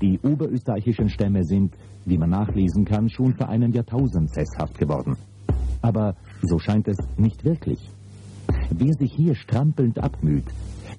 Die 0.00 0.18
oberösterreichischen 0.20 1.08
Stämme 1.08 1.44
sind, 1.44 1.74
wie 2.04 2.18
man 2.18 2.30
nachlesen 2.30 2.84
kann, 2.84 3.08
schon 3.08 3.34
vor 3.34 3.48
einem 3.48 3.72
Jahrtausend 3.72 4.32
sesshaft 4.34 4.78
geworden. 4.78 5.16
Aber 5.82 6.16
so 6.42 6.58
scheint 6.58 6.88
es 6.88 6.98
nicht 7.16 7.44
wirklich. 7.44 7.90
Wer 8.70 8.94
sich 8.94 9.12
hier 9.12 9.34
strampelnd 9.34 9.98
abmüht, 9.98 10.46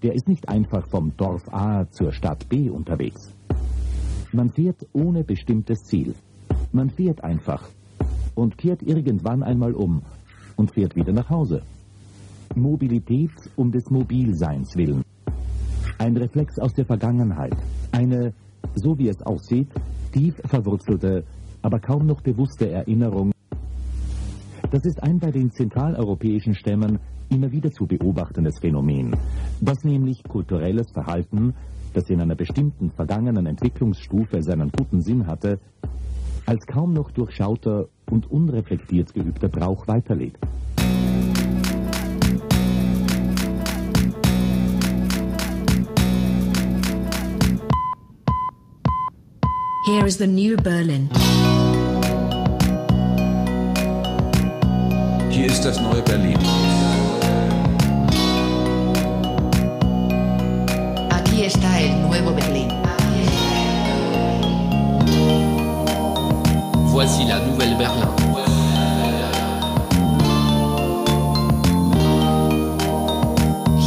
der 0.03 0.13
ist 0.13 0.27
nicht 0.27 0.49
einfach 0.49 0.87
vom 0.87 1.15
Dorf 1.17 1.51
A 1.51 1.89
zur 1.89 2.11
Stadt 2.11 2.47
B 2.49 2.69
unterwegs. 2.69 3.33
Man 4.31 4.51
fährt 4.51 4.85
ohne 4.93 5.23
bestimmtes 5.23 5.83
Ziel. 5.83 6.13
Man 6.71 6.89
fährt 6.89 7.23
einfach 7.23 7.69
und 8.35 8.57
kehrt 8.57 8.81
irgendwann 8.83 9.43
einmal 9.43 9.73
um 9.73 10.01
und 10.55 10.71
fährt 10.71 10.95
wieder 10.95 11.13
nach 11.13 11.29
Hause. 11.29 11.61
Mobilität 12.55 13.31
um 13.55 13.71
des 13.71 13.89
Mobilseins 13.89 14.75
willen. 14.75 15.03
Ein 15.97 16.17
Reflex 16.17 16.59
aus 16.59 16.73
der 16.73 16.85
Vergangenheit. 16.85 17.55
Eine, 17.91 18.33
so 18.73 18.97
wie 18.97 19.09
es 19.09 19.21
aussieht, 19.21 19.67
tief 20.11 20.35
verwurzelte, 20.45 21.23
aber 21.61 21.79
kaum 21.79 22.05
noch 22.05 22.21
bewusste 22.21 22.69
Erinnerung. 22.69 23.31
Das 24.71 24.83
ist 24.85 25.01
ein 25.03 25.19
bei 25.19 25.31
den 25.31 25.51
zentraleuropäischen 25.51 26.55
Stämmen 26.55 26.99
immer 27.29 27.51
wieder 27.51 27.71
zu 27.71 27.85
beobachtendes 27.85 28.59
Phänomen, 28.59 29.15
dass 29.61 29.83
nämlich 29.83 30.23
kulturelles 30.23 30.91
Verhalten, 30.91 31.53
das 31.93 32.09
in 32.09 32.21
einer 32.21 32.35
bestimmten 32.35 32.91
vergangenen 32.91 33.45
Entwicklungsstufe 33.45 34.41
seinen 34.41 34.71
guten 34.71 35.01
Sinn 35.01 35.27
hatte, 35.27 35.59
als 36.45 36.65
kaum 36.65 36.93
noch 36.93 37.11
durchschauter 37.11 37.87
und 38.09 38.29
unreflektiert 38.29 39.13
geübter 39.13 39.49
Brauch 39.49 39.87
weiterlebt. 39.87 40.39
Here 49.85 50.03
is 50.07 50.17
the 50.17 50.25
new 50.25 50.57
Berlin. 50.57 51.09
Hier 55.29 55.45
ist 55.45 55.63
das 55.63 55.79
neue 55.79 56.01
Berlin. 56.01 56.39
Aquí 61.11 61.43
está 61.43 61.79
el 61.79 62.01
nuevo 62.01 62.31
Berlín. 62.31 62.69
Voici 66.91 67.25
la 67.25 67.37
nouvelle 67.45 67.75
Berlin. 67.75 68.09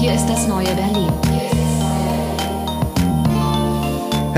Hier 0.01 0.15
ist 0.15 0.29
das 0.29 0.47
neue 0.47 0.73
Berlin. 0.77 1.28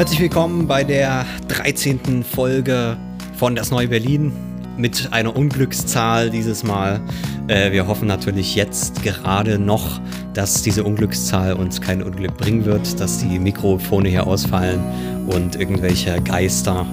Herzlich 0.00 0.20
willkommen 0.20 0.66
bei 0.66 0.82
der 0.82 1.26
13. 1.48 2.24
Folge 2.24 2.96
von 3.36 3.54
Das 3.54 3.70
Neue 3.70 3.88
Berlin 3.88 4.32
mit 4.78 5.12
einer 5.12 5.36
Unglückszahl 5.36 6.30
dieses 6.30 6.64
Mal. 6.64 7.02
Äh, 7.48 7.70
wir 7.72 7.86
hoffen 7.86 8.08
natürlich 8.08 8.54
jetzt 8.54 9.02
gerade 9.02 9.58
noch, 9.58 10.00
dass 10.32 10.62
diese 10.62 10.84
Unglückszahl 10.84 11.52
uns 11.52 11.82
kein 11.82 12.02
Unglück 12.02 12.34
bringen 12.38 12.64
wird, 12.64 12.98
dass 12.98 13.18
die 13.18 13.38
Mikrofone 13.38 14.08
hier 14.08 14.26
ausfallen 14.26 14.80
und 15.26 15.56
irgendwelche 15.56 16.18
Geister 16.22 16.86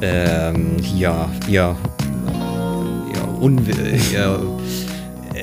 ähm, 0.00 0.78
hier 0.82 1.28
ihr, 1.46 1.76
ihr, 3.12 3.42
Un 3.42 3.58
ihr 4.10 4.40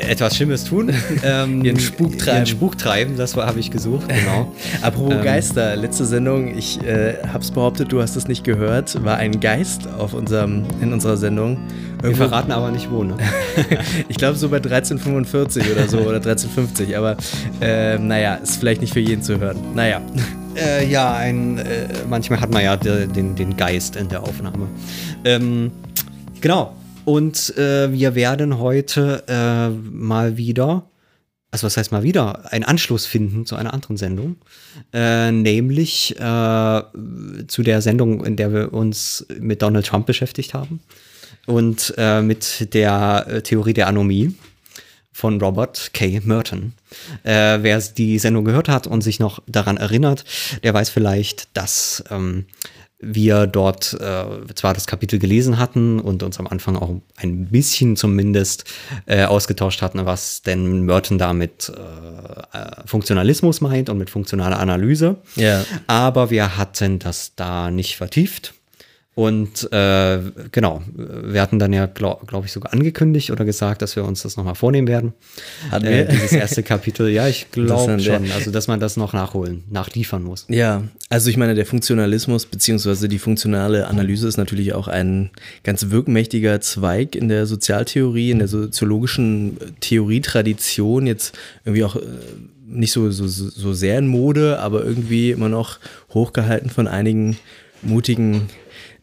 etwas 0.07 0.35
Schlimmes 0.35 0.63
tun. 0.65 0.91
Ähm, 1.23 1.63
Ihren 1.63 1.79
Spuk 1.79 2.17
treiben. 2.17 2.37
Ihren 2.37 2.45
Spuk 2.47 2.77
treiben, 2.77 3.17
das 3.17 3.35
habe 3.35 3.59
ich 3.59 3.69
gesucht, 3.69 4.07
genau. 4.09 4.51
Apropos 4.81 5.13
Ähm, 5.15 5.23
Geister, 5.23 5.75
letzte 5.75 6.05
Sendung, 6.05 6.57
ich 6.57 6.81
äh, 6.83 7.15
hab's 7.31 7.51
behauptet, 7.51 7.91
du 7.91 8.01
hast 8.01 8.15
es 8.15 8.27
nicht 8.27 8.43
gehört, 8.43 9.03
war 9.03 9.17
ein 9.17 9.39
Geist 9.39 9.87
auf 9.97 10.13
unserem, 10.13 10.63
in 10.81 10.93
unserer 10.93 11.17
Sendung. 11.17 11.57
Wir 12.01 12.09
Irgendwo- 12.11 12.27
verraten 12.27 12.51
aber 12.51 12.71
nicht 12.71 12.89
wo, 12.91 13.03
ne? 13.03 13.15
ich 14.09 14.17
glaube 14.17 14.37
so 14.37 14.49
bei 14.49 14.57
1345 14.57 15.71
oder 15.71 15.87
so 15.87 15.97
oder 15.99 16.15
1350, 16.17 16.97
aber 16.97 17.17
äh, 17.61 17.97
naja, 17.99 18.35
ist 18.35 18.57
vielleicht 18.57 18.81
nicht 18.81 18.93
für 18.93 18.99
jeden 18.99 19.21
zu 19.21 19.39
hören. 19.39 19.57
Naja. 19.75 20.01
Äh, 20.55 20.87
ja, 20.89 21.13
ein, 21.13 21.59
äh, 21.59 21.63
manchmal 22.09 22.41
hat 22.41 22.51
man 22.51 22.63
ja 22.63 22.75
de, 22.77 23.07
den, 23.07 23.35
den 23.35 23.55
Geist 23.55 23.95
in 23.95 24.09
der 24.09 24.23
Aufnahme. 24.23 24.67
Ähm, 25.23 25.71
genau. 26.41 26.73
Und 27.11 27.57
äh, 27.57 27.91
wir 27.91 28.15
werden 28.15 28.57
heute 28.57 29.25
äh, 29.27 29.67
mal 29.67 30.37
wieder, 30.37 30.89
also 31.51 31.65
was 31.65 31.75
heißt 31.75 31.91
mal 31.91 32.03
wieder, 32.03 32.53
einen 32.53 32.63
Anschluss 32.63 33.05
finden 33.05 33.45
zu 33.45 33.57
einer 33.57 33.73
anderen 33.73 33.97
Sendung. 33.97 34.37
Äh, 34.93 35.33
nämlich 35.33 36.17
äh, 36.17 36.81
zu 37.47 37.63
der 37.63 37.81
Sendung, 37.81 38.23
in 38.23 38.37
der 38.37 38.53
wir 38.53 38.73
uns 38.73 39.25
mit 39.41 39.61
Donald 39.61 39.87
Trump 39.87 40.05
beschäftigt 40.05 40.53
haben. 40.53 40.79
Und 41.47 41.93
äh, 41.97 42.21
mit 42.21 42.73
der 42.73 43.25
äh, 43.27 43.41
Theorie 43.41 43.73
der 43.73 43.87
Anomie 43.87 44.33
von 45.11 45.41
Robert 45.41 45.91
K. 45.93 46.21
Merton. 46.23 46.71
Äh, 47.23 47.59
wer 47.61 47.77
die 47.81 48.19
Sendung 48.19 48.45
gehört 48.45 48.69
hat 48.69 48.87
und 48.87 49.01
sich 49.01 49.19
noch 49.19 49.43
daran 49.47 49.75
erinnert, 49.75 50.23
der 50.63 50.73
weiß 50.73 50.89
vielleicht, 50.89 51.57
dass 51.57 52.05
ähm, 52.09 52.45
wir 53.01 53.47
dort 53.47 53.93
äh, 53.93 54.25
zwar 54.55 54.73
das 54.73 54.87
Kapitel 54.87 55.19
gelesen 55.19 55.57
hatten 55.57 55.99
und 55.99 56.23
uns 56.23 56.39
am 56.39 56.47
Anfang 56.47 56.75
auch 56.77 56.95
ein 57.17 57.47
bisschen 57.47 57.95
zumindest 57.95 58.65
äh, 59.07 59.25
ausgetauscht 59.25 59.81
hatten, 59.81 60.05
was 60.05 60.43
denn 60.43 60.85
Merton 60.85 61.17
damit 61.17 61.69
äh, 61.75 62.57
äh, 62.57 62.71
Funktionalismus 62.85 63.59
meint 63.61 63.89
und 63.89 63.97
mit 63.97 64.09
funktionaler 64.09 64.59
Analyse. 64.59 65.17
Ja. 65.35 65.65
Aber 65.87 66.29
wir 66.29 66.57
hatten 66.57 66.99
das 66.99 67.33
da 67.35 67.71
nicht 67.71 67.97
vertieft. 67.97 68.53
Und 69.13 69.71
äh, 69.73 70.19
genau, 70.53 70.81
wir 70.95 71.41
hatten 71.41 71.59
dann 71.59 71.73
ja, 71.73 71.85
glaube 71.85 72.25
glaub 72.27 72.45
ich, 72.45 72.53
sogar 72.53 72.71
angekündigt 72.71 73.29
oder 73.29 73.43
gesagt, 73.43 73.81
dass 73.81 73.97
wir 73.97 74.05
uns 74.05 74.21
das 74.21 74.37
nochmal 74.37 74.55
vornehmen 74.55 74.87
werden. 74.87 75.11
Hatten 75.69 75.85
Äh, 75.85 75.89
wir? 75.89 76.05
dieses 76.05 76.31
erste 76.31 76.63
Kapitel, 76.63 77.09
ja, 77.09 77.27
ich 77.27 77.51
glaube 77.51 77.91
ja. 77.91 77.99
schon. 77.99 78.31
Also, 78.31 78.51
dass 78.51 78.69
man 78.69 78.79
das 78.79 78.95
noch 78.95 79.11
nachholen, 79.11 79.65
nachliefern 79.69 80.23
muss. 80.23 80.45
Ja, 80.47 80.83
also 81.09 81.29
ich 81.29 81.35
meine, 81.35 81.55
der 81.55 81.65
Funktionalismus 81.65 82.45
beziehungsweise 82.45 83.09
die 83.09 83.19
funktionale 83.19 83.87
Analyse 83.87 84.29
ist 84.29 84.37
natürlich 84.37 84.73
auch 84.73 84.87
ein 84.87 85.29
ganz 85.65 85.89
wirkmächtiger 85.89 86.61
Zweig 86.61 87.17
in 87.17 87.27
der 87.27 87.47
Sozialtheorie, 87.47 88.31
in 88.31 88.39
der 88.39 88.47
soziologischen 88.47 89.57
äh, 89.59 89.65
Theorietradition, 89.81 91.05
jetzt 91.05 91.37
irgendwie 91.65 91.83
auch 91.83 91.97
äh, 91.97 91.99
nicht 92.65 92.93
so, 92.93 93.11
so, 93.11 93.27
so 93.27 93.73
sehr 93.73 93.99
in 93.99 94.07
Mode, 94.07 94.59
aber 94.59 94.85
irgendwie 94.85 95.31
immer 95.31 95.49
noch 95.49 95.79
hochgehalten 96.13 96.69
von 96.69 96.87
einigen 96.87 97.37
mutigen 97.81 98.47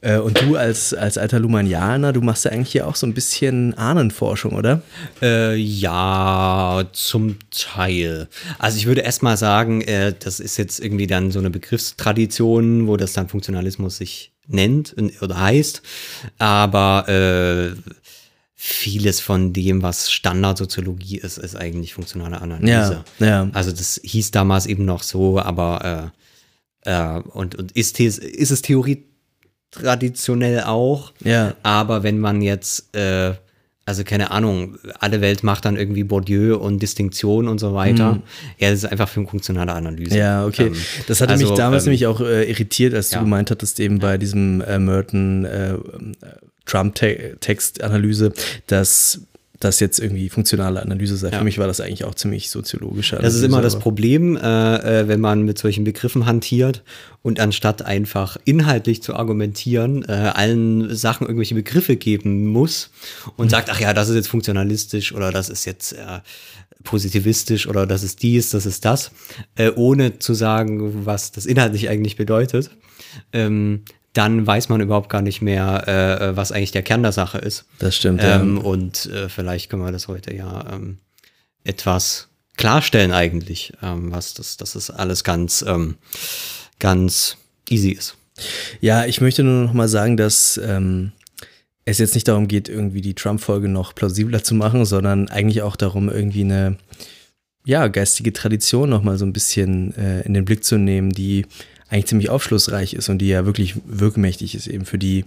und 0.01 0.41
du 0.41 0.57
als, 0.57 0.95
als 0.95 1.19
alter 1.19 1.41
Lumanianer, 1.41 2.13
du 2.13 2.21
machst 2.21 2.45
ja 2.45 2.53
eigentlich 2.53 2.73
hier 2.73 2.87
auch 2.87 2.95
so 2.95 3.07
ein 3.07 3.15
bisschen 3.15 3.75
Ahnenforschung, 3.75 4.53
oder? 4.55 4.83
Äh, 5.21 5.57
ja, 5.57 6.85
zum 6.93 7.37
Teil. 7.51 8.29
Also 8.59 8.79
ich 8.79 8.87
würde 8.87 9.01
erstmal 9.01 9.37
sagen, 9.37 9.81
äh, 9.83 10.15
das 10.19 10.39
ist 10.39 10.57
jetzt 10.57 10.79
irgendwie 10.79 11.09
dann 11.09 11.33
so 11.33 11.41
eine 11.41 11.51
Begriffstradition, 11.51 12.87
wo 12.87 12.97
das 12.97 13.13
dann 13.13 13.29
Funktionalismus 13.29 13.97
sich 13.97 14.33
nennt 14.47 14.95
oder 15.21 15.41
heißt. 15.41 15.83
Aber 16.39 17.09
äh, 17.09 17.77
vieles 18.55 19.21
von 19.21 19.53
dem, 19.53 19.83
was 19.83 20.11
Standardsoziologie 20.11 21.19
ist, 21.19 21.39
ist 21.39 21.57
eigentlich 21.57 21.95
funktionale 21.95 22.41
Analyse. 22.41 23.05
Ja, 23.19 23.27
ja. 23.27 23.51
Also 23.53 23.73
das 23.73 24.01
hieß 24.03 24.31
damals 24.31 24.67
eben 24.67 24.85
noch 24.85 25.03
so, 25.03 25.39
aber 25.41 26.13
äh, 26.85 27.19
äh, 27.19 27.21
und, 27.21 27.55
und 27.55 27.73
ist, 27.73 27.99
ist 28.01 28.51
es 28.51 28.63
Theorie 28.63 29.05
traditionell 29.71 30.63
auch. 30.63 31.13
Ja. 31.25 31.55
Aber 31.63 32.03
wenn 32.03 32.19
man 32.19 32.43
jetzt, 32.43 32.95
äh, 32.95 33.35
also 33.85 34.05
keine 34.05 34.31
Ahnung, 34.31 34.77
alle 35.01 35.21
Welt 35.21 35.43
macht 35.43 35.65
dann 35.65 35.77
irgendwie 35.77 36.05
Bourdieu 36.05 36.57
und 36.57 36.81
Distinktion 36.83 37.49
und 37.49 37.59
so 37.59 37.75
weiter. 37.75 38.21
Ja, 38.59 38.71
das 38.71 38.81
ist 38.81 38.85
einfach 38.85 39.09
für 39.09 39.21
eine 39.21 39.29
funktionale 39.29 39.73
Analyse. 39.73 40.15
Mhm. 40.15 40.21
Ja, 40.21 40.47
okay. 40.47 40.67
Ähm, 40.67 40.77
das 41.07 41.21
hatte 41.21 41.33
also, 41.33 41.47
mich 41.47 41.57
damals 41.57 41.85
ähm, 41.85 41.91
nämlich 41.91 42.07
auch 42.07 42.21
äh, 42.21 42.51
irritiert, 42.51 42.95
als 42.95 43.11
ja. 43.11 43.19
du 43.19 43.25
gemeint 43.25 43.51
hattest, 43.51 43.81
eben 43.81 43.99
bei 43.99 44.19
diesem 44.19 44.61
äh, 44.61 44.79
Merton 44.79 45.45
äh, 45.45 45.75
Trump-Textanalyse, 46.67 48.33
dass 48.67 49.23
das 49.61 49.81
jetzt 49.81 49.99
irgendwie 49.99 50.29
funktionale 50.29 50.81
Analyse 50.81 51.17
sei. 51.17 51.31
Ja. 51.31 51.39
Für 51.39 51.45
mich 51.45 51.59
war 51.59 51.67
das 51.67 51.81
eigentlich 51.81 52.05
auch 52.05 52.15
ziemlich 52.15 52.49
soziologische 52.51 53.17
Das 53.17 53.35
ist 53.35 53.43
immer 53.43 53.61
das 53.61 53.79
Problem, 53.79 54.37
äh, 54.37 55.01
äh, 55.01 55.09
wenn 55.09 55.21
man 55.21 55.43
mit 55.43 55.59
solchen 55.59 55.85
Begriffen 55.85 56.27
hantiert 56.27 56.85
und 57.23 57.41
anstatt 57.41 57.83
einfach 57.83 58.37
inhaltlich 58.45 59.03
zu 59.03 59.17
argumentieren, 59.17 60.05
äh, 60.09 60.13
allen 60.13 60.95
Sachen 60.95 61.27
irgendwelche 61.27 61.57
Begriffe 61.57 61.97
geben 61.97 62.47
muss 62.47 62.91
und 63.37 63.51
sagt, 63.51 63.69
ach 63.71 63.81
ja, 63.81 63.93
das 63.93 64.09
ist 64.09 64.15
jetzt 64.15 64.29
funktionalistisch 64.29 65.13
oder 65.13 65.33
das 65.33 65.49
ist 65.49 65.65
jetzt 65.65 65.93
äh, 65.93 66.21
positivistisch 66.85 67.67
oder 67.67 67.87
das 67.87 68.05
ist 68.05 68.23
dies, 68.23 68.51
das 68.51 68.65
ist 68.65 68.85
das, 68.85 69.11
äh, 69.57 69.71
ohne 69.75 70.21
zu 70.21 70.35
sagen, 70.35 71.05
was 71.05 71.33
das 71.33 71.47
inhaltlich 71.47 71.89
eigentlich 71.89 72.17
bedeutet. 72.17 72.71
Ähm, 73.33 73.83
dann 74.19 74.45
weiß 74.45 74.69
man 74.69 74.81
überhaupt 74.81 75.11
gar 75.11 75.23
nicht 75.23 75.43
mehr, 75.43 75.87
äh, 75.87 76.37
was 76.37 76.51
eigentlich 76.51 76.73
der 76.73 76.83
Kern 76.83 77.05
der 77.05 77.13
Sache 77.13 77.39
ist. 77.39 77.67
Das 77.79 77.95
stimmt, 77.95 78.21
Ähm, 78.25 78.57
ja. 78.57 78.63
Und 78.65 79.07
äh, 79.07 79.29
vielleicht 79.29 79.71
können 79.71 79.85
wir 79.85 79.93
das 79.93 80.09
heute 80.09 80.35
ja 80.35 80.65
ähm, 80.73 80.99
etwas 81.63 82.27
klarstellen 82.57 83.13
eigentlich, 83.13 83.75
ähm, 83.81 84.11
was 84.11 84.35
das, 84.35 84.57
dass 84.57 84.73
das 84.73 84.91
alles 84.91 85.23
ganz, 85.23 85.65
ähm, 85.67 85.99
ganz 86.81 87.37
easy 87.71 87.91
ist. 87.91 88.17
Ja, 88.81 89.05
ich 89.07 89.21
möchte 89.21 89.45
nur 89.45 89.67
noch 89.67 89.73
mal 89.73 89.89
sagen, 89.89 90.17
dass 90.17 90.61
ähm, 90.65 91.13
es 91.85 91.99
jetzt 91.99 92.15
nicht 92.15 92.27
darum 92.27 92.49
geht, 92.49 92.69
irgendwie 92.69 93.03
die 93.03 93.15
Trump-Folge 93.15 93.69
noch 93.69 93.95
plausibler 93.95 94.43
zu 94.43 94.57
machen, 94.57 94.85
sondern 94.85 95.29
eigentlich 95.29 95.63
auch 95.63 95.77
darum, 95.77 96.09
irgendwie 96.09 96.43
eine 96.43 96.77
ja, 97.65 97.87
geistige 97.87 98.33
Tradition 98.33 98.91
noch 98.91 99.05
mal 99.05 99.17
so 99.17 99.25
ein 99.25 99.33
bisschen 99.33 99.95
äh, 99.97 100.23
in 100.23 100.35
den 100.35 100.45
Blick 100.45 100.65
zu 100.65 100.77
nehmen, 100.77 101.13
die 101.13 101.47
eigentlich 101.89 102.07
ziemlich 102.07 102.31
aufschlussreich 102.31 102.95
ist 102.95 103.09
und 103.09 103.19
die 103.19 103.29
ja 103.29 103.47
wirklich 103.47 103.75
wirkmächtig 103.87 104.55
ist 104.55 104.67
eben 104.67 104.85
für 104.85 104.99
die 104.99 105.25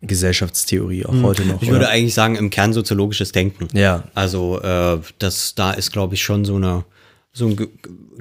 Gesellschaftstheorie 0.00 1.06
auch 1.06 1.22
heute 1.22 1.44
noch. 1.44 1.60
Ich 1.60 1.68
würde 1.68 1.84
oder? 1.86 1.90
eigentlich 1.90 2.14
sagen, 2.14 2.36
im 2.36 2.50
Kern 2.50 2.72
soziologisches 2.72 3.32
Denken. 3.32 3.68
Ja. 3.76 4.04
Also 4.14 4.60
äh, 4.62 4.98
das, 5.18 5.54
da 5.56 5.72
ist, 5.72 5.92
glaube 5.92 6.14
ich, 6.14 6.22
schon 6.22 6.44
so 6.44 6.54
eine 6.56 6.84
so 7.32 7.46
ein 7.46 7.56
ge 7.56 7.68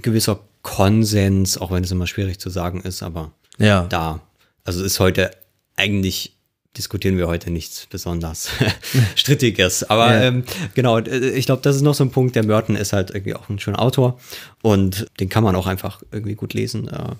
gewisser 0.02 0.40
Konsens, 0.64 1.58
auch 1.58 1.72
wenn 1.72 1.84
es 1.84 1.92
immer 1.92 2.08
schwierig 2.08 2.40
zu 2.40 2.50
sagen 2.50 2.82
ist, 2.82 3.04
aber 3.04 3.32
ja. 3.58 3.86
da. 3.90 4.22
Also 4.64 4.84
ist 4.84 5.00
heute 5.00 5.32
eigentlich 5.76 6.34
diskutieren 6.78 7.18
wir 7.18 7.28
heute 7.28 7.50
nichts 7.50 7.88
besonders 7.90 8.50
Strittiges. 9.16 9.84
Aber 9.90 10.14
Ja. 10.14 10.22
ähm, 10.24 10.44
genau, 10.76 11.00
ich 11.00 11.46
glaube, 11.46 11.62
das 11.64 11.76
ist 11.76 11.82
noch 11.82 11.96
so 11.96 12.04
ein 12.04 12.12
Punkt. 12.12 12.36
Der 12.36 12.46
Merton 12.46 12.76
ist 12.76 12.94
halt 12.94 13.10
irgendwie 13.10 13.34
auch 13.34 13.50
ein 13.50 13.60
schöner 13.60 13.82
Autor 13.82 14.20
und 14.62 15.08
den 15.20 15.30
kann 15.30 15.44
man 15.44 15.56
auch 15.56 15.66
einfach 15.68 16.02
irgendwie 16.12 16.36
gut 16.36 16.54
lesen. 16.54 16.88
Äh, 16.88 17.16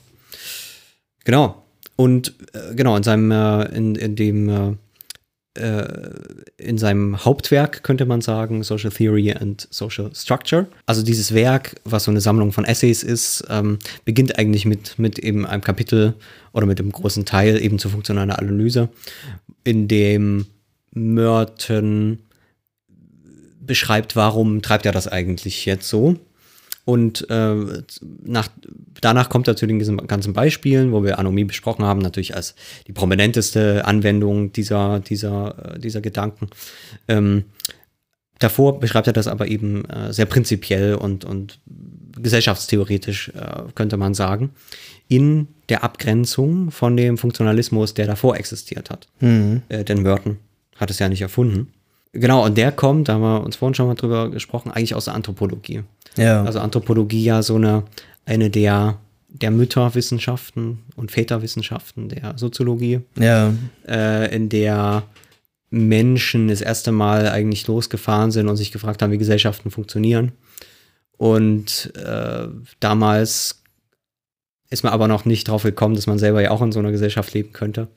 genau. 1.28 1.62
Und 1.98 2.34
äh, 2.54 2.74
genau, 2.74 2.96
in 2.96 3.04
seinem, 3.04 3.32
äh, 3.32 3.66
in, 3.76 3.96
in 3.96 4.16
dem 4.16 4.50
äh, 4.50 4.76
äh, 5.56 6.10
in 6.58 6.78
seinem 6.78 7.26
Hauptwerk 7.26 7.84
könnte 7.84 8.06
man 8.06 8.22
sagen, 8.22 8.64
Social 8.64 8.92
Theory 8.92 9.34
and 9.34 9.68
Social 9.70 10.10
Structure. 10.16 10.68
Also 10.86 11.04
dieses 11.04 11.34
Werk, 11.34 11.76
was 11.84 12.06
so 12.06 12.12
eine 12.12 12.22
Sammlung 12.22 12.52
von 12.52 12.64
Essays 12.64 13.04
ist, 13.04 13.44
ähm, 13.50 13.80
beginnt 14.06 14.40
eigentlich 14.40 14.66
mit, 14.66 14.98
mit 14.98 15.20
eben 15.20 15.46
einem 15.46 15.64
Kapitel 15.64 16.14
oder 16.54 16.66
mit 16.66 16.80
dem 16.80 16.92
großen 16.92 17.26
Teil 17.26 17.62
eben 17.62 17.78
zur 17.80 17.92
funktionalen 17.92 18.32
Analyse, 18.32 18.90
in 19.64 19.88
dem 19.88 20.46
Merton 20.92 22.20
beschreibt, 23.60 24.16
warum 24.16 24.62
treibt 24.62 24.86
er 24.86 24.92
das 24.92 25.08
eigentlich 25.08 25.66
jetzt 25.66 25.90
so. 25.90 26.18
Und 26.88 27.30
äh, 27.30 27.84
nach, 28.24 28.48
danach 29.02 29.28
kommt 29.28 29.50
er 29.50 29.58
zu 29.58 29.68
den 29.68 30.08
ganzen 30.08 30.32
Beispielen, 30.32 30.94
wo 30.94 31.04
wir 31.04 31.20
Anomie 31.20 31.44
besprochen 31.44 31.84
haben, 31.84 32.00
natürlich 32.00 32.34
als 32.34 32.56
die 32.88 32.94
prominenteste 32.94 33.84
Anwendung 33.84 34.54
dieser, 34.54 35.02
dieser, 35.02 35.74
äh, 35.76 35.80
dieser 35.80 36.00
Gedanken. 36.00 36.48
Ähm, 37.10 37.44
davor 38.40 38.80
beschreibt 38.80 39.08
er 39.08 39.12
das 39.12 39.28
aber 39.28 39.50
eben 39.50 39.84
äh, 39.84 40.14
sehr 40.14 40.28
prinzipiell 40.28 40.96
und, 40.96 41.26
und 41.26 41.60
gesellschaftstheoretisch, 42.16 43.34
äh, 43.36 43.64
könnte 43.76 43.98
man 43.98 44.14
sagen, 44.14 44.52
in 45.10 45.50
der 45.68 45.84
Abgrenzung 45.84 46.72
von 46.72 46.96
dem 46.96 47.18
Funktionalismus, 47.18 47.96
der 47.96 48.08
davor 48.08 48.38
existiert 48.38 48.90
hat. 48.90 49.10
Äh, 49.68 49.84
denn 49.84 50.04
Merton 50.04 50.38
hat 50.78 50.90
es 50.90 51.00
ja 51.00 51.10
nicht 51.10 51.22
erfunden. 51.22 51.68
Genau, 52.20 52.46
und 52.46 52.58
der 52.58 52.72
kommt, 52.72 53.08
da 53.08 53.14
haben 53.14 53.22
wir 53.22 53.44
uns 53.44 53.56
vorhin 53.56 53.76
schon 53.76 53.88
mal 53.88 53.96
drüber 53.96 54.30
gesprochen, 54.32 54.72
eigentlich 54.72 54.96
aus 54.96 55.06
der 55.06 55.14
Anthropologie. 55.14 55.84
Ja. 56.16 56.44
Also 56.44 56.60
Anthropologie 56.60 57.24
ja 57.24 57.44
so 57.44 57.56
eine, 57.56 57.84
eine 58.26 58.50
der, 58.50 58.98
der 59.30 59.52
Mütterwissenschaften 59.52 60.80
und 60.96 61.12
Väterwissenschaften 61.12 62.10
der 62.10 62.34
Soziologie, 62.38 63.02
ja. 63.20 63.54
äh, 63.88 64.36
in 64.36 64.50
der 64.50 65.04
Menschen 65.70 66.48
das 66.48 66.62
erste 66.62 66.92
Mal 66.92 67.28
eigentlich 67.28 67.68
losgefahren 67.68 68.32
sind 68.32 68.48
und 68.48 68.58
sich 68.58 68.72
gefragt 68.72 69.02
haben, 69.02 69.12
wie 69.12 69.18
Gesellschaften 69.18 69.70
funktionieren. 69.70 70.32
Und 71.18 71.94
äh, 71.96 72.48
damals 72.80 73.64
ist 74.70 74.84
man 74.84 74.94
aber 74.94 75.08
noch 75.08 75.26
nicht 75.26 75.48
drauf 75.48 75.64
gekommen, 75.64 75.96
dass 75.96 76.08
man 76.08 76.20
selber 76.20 76.42
ja 76.42 76.52
auch 76.52 76.62
in 76.62 76.72
so 76.72 76.80
einer 76.80 76.92
Gesellschaft 76.92 77.34
leben 77.34 77.54
könnte, 77.54 77.90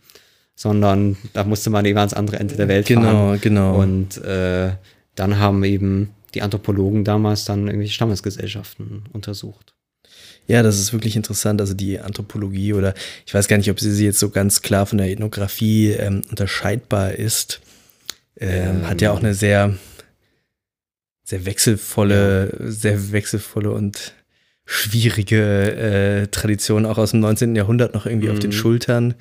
sondern 0.60 1.16
da 1.32 1.44
musste 1.44 1.70
man 1.70 1.86
eben 1.86 1.96
ans 1.96 2.12
andere 2.12 2.38
Ende 2.38 2.54
der 2.54 2.68
Welt 2.68 2.84
Genau, 2.86 3.02
fahren. 3.28 3.40
genau. 3.40 3.80
Und 3.80 4.18
äh, 4.18 4.72
dann 5.14 5.38
haben 5.38 5.64
eben 5.64 6.10
die 6.34 6.42
Anthropologen 6.42 7.02
damals 7.02 7.46
dann 7.46 7.66
irgendwelche 7.66 7.94
Stammesgesellschaften 7.94 9.04
untersucht. 9.14 9.72
Ja, 10.48 10.62
das 10.62 10.78
ist 10.78 10.92
wirklich 10.92 11.16
interessant. 11.16 11.62
Also 11.62 11.72
die 11.72 11.98
Anthropologie 11.98 12.74
oder 12.74 12.92
ich 13.24 13.32
weiß 13.32 13.48
gar 13.48 13.56
nicht, 13.56 13.70
ob 13.70 13.80
sie 13.80 13.90
sie 13.90 14.04
jetzt 14.04 14.18
so 14.18 14.28
ganz 14.28 14.60
klar 14.60 14.84
von 14.84 14.98
der 14.98 15.08
Ethnographie 15.08 15.92
ähm, 15.92 16.20
unterscheidbar 16.28 17.12
ist. 17.12 17.62
Ähm, 18.38 18.86
hat 18.86 19.00
ja 19.00 19.12
auch 19.12 19.20
eine 19.20 19.32
sehr, 19.32 19.74
sehr 21.24 21.46
wechselvolle, 21.46 22.54
sehr 22.70 23.12
wechselvolle 23.12 23.70
und 23.70 24.12
schwierige 24.72 26.22
äh, 26.22 26.26
Tradition 26.28 26.86
auch 26.86 26.96
aus 26.96 27.10
dem 27.10 27.20
19. 27.20 27.56
Jahrhundert 27.56 27.92
noch 27.92 28.06
irgendwie 28.06 28.30
auf 28.30 28.38
den 28.38 28.52
Schultern. 28.52 29.14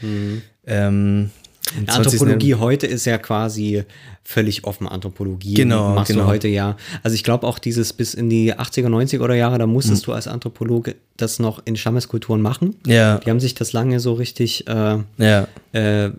Ähm, 0.68 1.32
im 1.76 1.86
Ja, 1.86 1.94
20. 1.94 2.14
Anthropologie 2.14 2.56
heute 2.56 2.86
ist 2.88 3.06
ja 3.06 3.18
quasi 3.18 3.84
völlig 4.24 4.64
offen 4.64 4.88
Anthropologie. 4.88 5.56
Genau, 5.56 5.96
Machst 5.96 6.12
genau. 6.12 6.24
du 6.26 6.28
heute 6.30 6.48
ja. 6.48 6.78
Also 7.04 7.16
ich 7.16 7.24
glaube 7.24 7.48
auch 7.48 7.58
dieses 7.60 7.94
bis 7.94 8.14
in 8.14 8.30
die 8.30 8.54
80er, 8.54 8.88
90er 8.88 9.22
oder 9.22 9.36
Jahre, 9.36 9.58
da 9.58 9.66
musstest 9.68 10.04
Hm. 10.04 10.06
du 10.06 10.14
als 10.14 10.28
Anthropologe 10.28 10.96
das 11.18 11.40
noch 11.40 11.62
in 11.66 11.76
Stammeskulturen 11.76 12.42
machen. 12.42 12.76
Ja, 12.86 13.18
Die 13.18 13.30
haben 13.30 13.40
sich 13.40 13.56
das 13.56 13.74
lange 13.74 14.00
so 14.00 14.14
richtig 14.14 14.68
äh, 14.68 14.98
ja, 15.18 15.48
äh, 15.74 16.12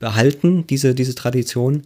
behalten, 0.00 0.66
diese, 0.66 0.94
diese 0.96 1.14
Tradition. 1.14 1.82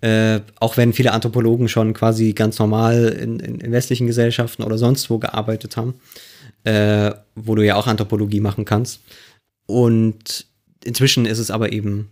Äh, 0.00 0.40
auch 0.58 0.76
wenn 0.76 0.92
viele 0.92 1.12
Anthropologen 1.12 1.68
schon 1.68 1.94
quasi 1.94 2.32
ganz 2.32 2.58
normal 2.58 3.06
in, 3.08 3.38
in, 3.38 3.70
westlichen 3.70 4.08
Gesellschaften 4.08 4.64
oder 4.64 4.76
sonst 4.78 5.08
wo 5.10 5.18
gearbeitet 5.18 5.76
haben, 5.76 5.94
äh, 6.64 7.12
wo 7.36 7.54
du 7.54 7.64
ja 7.64 7.76
auch 7.76 7.86
Anthropologie 7.86 8.40
machen 8.40 8.64
kannst. 8.64 9.00
Und 9.66 10.46
inzwischen 10.82 11.26
ist 11.26 11.38
es 11.38 11.50
aber 11.50 11.70
eben 11.72 12.08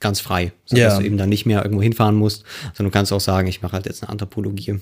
ganz 0.00 0.20
frei, 0.20 0.52
sodass 0.64 0.94
Ja. 0.94 0.98
du 1.00 1.04
eben 1.06 1.18
dann 1.18 1.28
nicht 1.28 1.44
mehr 1.44 1.62
irgendwo 1.62 1.82
hinfahren 1.82 2.16
musst, 2.16 2.44
sondern 2.74 2.90
du 2.90 2.90
kannst 2.90 3.12
auch 3.12 3.20
sagen, 3.20 3.46
ich 3.48 3.62
mache 3.62 3.72
halt 3.74 3.86
jetzt 3.86 4.02
eine 4.02 4.10
Anthropologie 4.10 4.80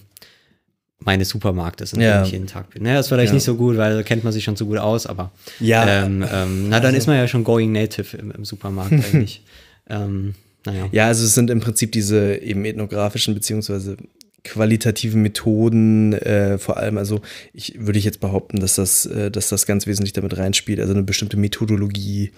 meines 1.01 1.29
Supermarktes, 1.31 1.93
in 1.95 1.99
dem 2.01 2.07
Ja. 2.09 2.23
ich 2.23 2.31
jeden 2.33 2.47
Tag 2.47 2.71
bin. 2.71 2.83
Naja, 2.85 3.01
ist 3.01 3.09
vielleicht 3.09 3.29
Ja. 3.31 3.35
nicht 3.35 3.45
so 3.45 3.57
gut, 3.57 3.77
weil 3.77 3.97
da 3.97 4.03
kennt 4.03 4.25
man 4.25 4.33
sich 4.33 4.45
schon 4.45 4.57
so 4.57 4.67
gut 4.67 4.79
aus, 4.79 5.07
aber 5.07 5.31
Ja. 5.61 6.05
ähm, 6.05 6.25
ähm, 6.31 6.69
na, 6.69 6.81
dann 6.81 6.95
ist 6.95 7.07
man 7.07 7.17
ja 7.17 7.27
schon 7.29 7.45
going 7.45 7.73
native 7.73 8.17
im, 8.17 8.31
im 8.31 8.45
Supermarkt 8.45 8.93
eigentlich. 9.13 9.43
Ähm, 9.89 10.35
naja. 10.65 10.89
Ja, 10.93 11.07
also 11.07 11.25
es 11.25 11.35
sind 11.35 11.51
im 11.51 11.61
Prinzip 11.61 11.93
diese 11.93 12.37
eben 12.37 12.65
ethnografischen 12.65 13.35
beziehungsweise 13.35 13.97
qualitativen 14.45 15.23
Methoden, 15.23 16.13
äh, 16.13 16.59
vor 16.59 16.77
allem, 16.77 16.99
also 16.99 17.21
ich 17.53 17.75
würde 17.79 17.99
ich 17.99 18.05
jetzt 18.05 18.21
behaupten, 18.21 18.61
dass 18.61 18.77
das, 18.77 19.07
äh, 19.07 19.31
dass 19.31 19.49
das 19.49 19.67
ganz 19.67 19.87
wesentlich 19.87 20.13
damit 20.13 20.37
reinspielt, 20.37 20.81
also 20.81 20.93
eine 20.93 21.03
bestimmte 21.03 21.37
Methodologie, 21.37 22.31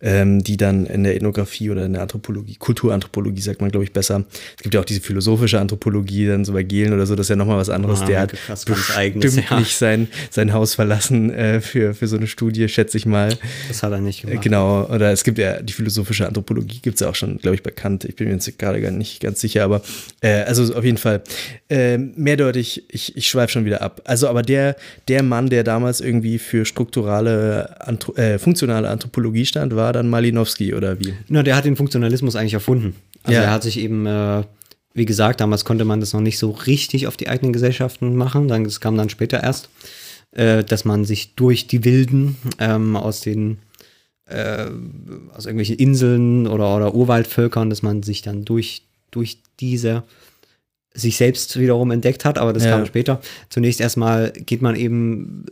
ähm, 0.00 0.42
die 0.42 0.56
dann 0.56 0.86
in 0.86 1.04
der 1.04 1.16
Ethnographie 1.16 1.70
oder 1.70 1.84
in 1.84 1.92
der 1.92 2.02
Anthropologie, 2.02 2.56
Kulturanthropologie 2.56 3.42
sagt 3.42 3.60
man, 3.60 3.70
glaube 3.70 3.84
ich, 3.84 3.92
besser. 3.92 4.24
Es 4.56 4.62
gibt 4.62 4.74
ja 4.74 4.80
auch 4.80 4.84
diese 4.84 5.00
philosophische 5.00 5.60
Anthropologie, 5.60 6.26
dann 6.26 6.44
so 6.44 6.52
bei 6.52 6.62
Gehlen 6.62 6.92
oder 6.92 7.06
so, 7.06 7.14
das 7.14 7.26
ist 7.26 7.30
ja 7.30 7.36
nochmal 7.36 7.58
was 7.58 7.68
anderes. 7.68 8.00
Ah, 8.02 8.06
der 8.06 8.20
hat 8.20 8.32
bestimmt 8.48 8.96
Eigenes, 8.96 9.36
ja. 9.36 9.58
nicht 9.58 9.76
sein, 9.76 10.08
sein 10.30 10.52
Haus 10.52 10.74
verlassen 10.74 11.30
äh, 11.32 11.60
für, 11.60 11.94
für 11.94 12.06
so 12.06 12.16
eine 12.16 12.26
Studie, 12.26 12.68
schätze 12.68 12.96
ich 12.96 13.06
mal. 13.06 13.36
Das 13.68 13.82
hat 13.82 13.92
er 13.92 14.00
nicht 14.00 14.24
Äh, 14.24 14.28
gemacht. 14.28 14.44
Genau, 14.44 14.84
oder 14.86 15.12
es 15.12 15.24
gibt 15.24 15.38
ja 15.38 15.60
die 15.62 15.72
philosophische 15.72 16.26
Anthropologie, 16.26 16.80
gibt 16.80 16.94
es 16.94 17.00
ja 17.00 17.08
auch 17.08 17.14
schon, 17.14 17.38
glaube 17.38 17.54
ich, 17.54 17.62
bekannt. 17.62 18.04
Ich 18.04 18.16
bin 18.16 18.26
mir 18.28 18.34
jetzt 18.34 18.58
gerade 18.58 18.80
gar 18.80 18.90
nicht 18.90 19.20
ganz 19.20 19.40
sicher, 19.40 19.64
aber 19.64 19.82
äh, 20.20 20.42
also 20.42 20.74
auf 20.74 20.84
jeden 20.84 20.98
Fall 20.98 21.22
äh, 21.68 21.98
mehrdeutig, 21.98 22.84
ich, 22.88 23.16
ich 23.16 23.26
schweife 23.28 23.52
schon 23.52 23.64
wieder 23.64 23.82
ab. 23.82 24.00
Also, 24.04 24.28
aber 24.28 24.42
der, 24.42 24.76
der 25.08 25.22
Mann, 25.22 25.50
der 25.50 25.64
damals 25.64 26.00
irgendwie 26.00 26.38
für 26.38 26.64
strukturale, 26.64 27.80
Anthro 27.86 28.14
äh, 28.16 28.38
funktionale 28.38 28.88
Anthropologie 28.88 29.46
stand, 29.46 29.74
war 29.76 29.89
dann 29.92 30.08
Malinowski 30.10 30.74
oder 30.74 30.98
wie? 31.00 31.14
Na, 31.28 31.42
der 31.42 31.56
hat 31.56 31.64
den 31.64 31.76
Funktionalismus 31.76 32.36
eigentlich 32.36 32.54
erfunden. 32.54 32.94
Also 33.22 33.38
Ja. 33.40 33.44
er 33.46 33.50
hat 33.52 33.62
sich 33.62 33.78
eben, 33.78 34.06
äh, 34.06 34.42
wie 34.94 35.04
gesagt, 35.04 35.40
damals 35.40 35.64
konnte 35.64 35.84
man 35.84 36.00
das 36.00 36.12
noch 36.12 36.20
nicht 36.20 36.38
so 36.38 36.50
richtig 36.50 37.06
auf 37.06 37.16
die 37.16 37.28
eigenen 37.28 37.52
Gesellschaften 37.52 38.16
machen. 38.16 38.48
Dann, 38.48 38.64
das 38.64 38.80
kam 38.80 38.96
dann 38.96 39.08
später 39.08 39.42
erst, 39.42 39.68
äh, 40.32 40.64
dass 40.64 40.84
man 40.84 41.04
sich 41.04 41.34
durch 41.34 41.66
die 41.66 41.84
Wilden 41.84 42.36
ähm, 42.58 42.96
aus 42.96 43.20
den 43.20 43.58
äh, 44.26 44.66
aus 45.34 45.46
irgendwelchen 45.46 45.76
Inseln 45.76 46.46
oder, 46.46 46.76
oder 46.76 46.94
Urwaldvölkern, 46.94 47.68
dass 47.68 47.82
man 47.82 48.02
sich 48.04 48.22
dann 48.22 48.44
durch, 48.44 48.82
durch 49.10 49.38
diese 49.58 50.04
sich 50.94 51.16
selbst 51.16 51.58
wiederum 51.58 51.90
entdeckt 51.90 52.24
hat, 52.24 52.38
aber 52.38 52.52
das 52.52 52.64
Ja. 52.64 52.72
kam 52.72 52.86
später. 52.86 53.20
Zunächst 53.48 53.80
erstmal 53.80 54.32
geht 54.32 54.60
man 54.62 54.74
eben 54.74 55.44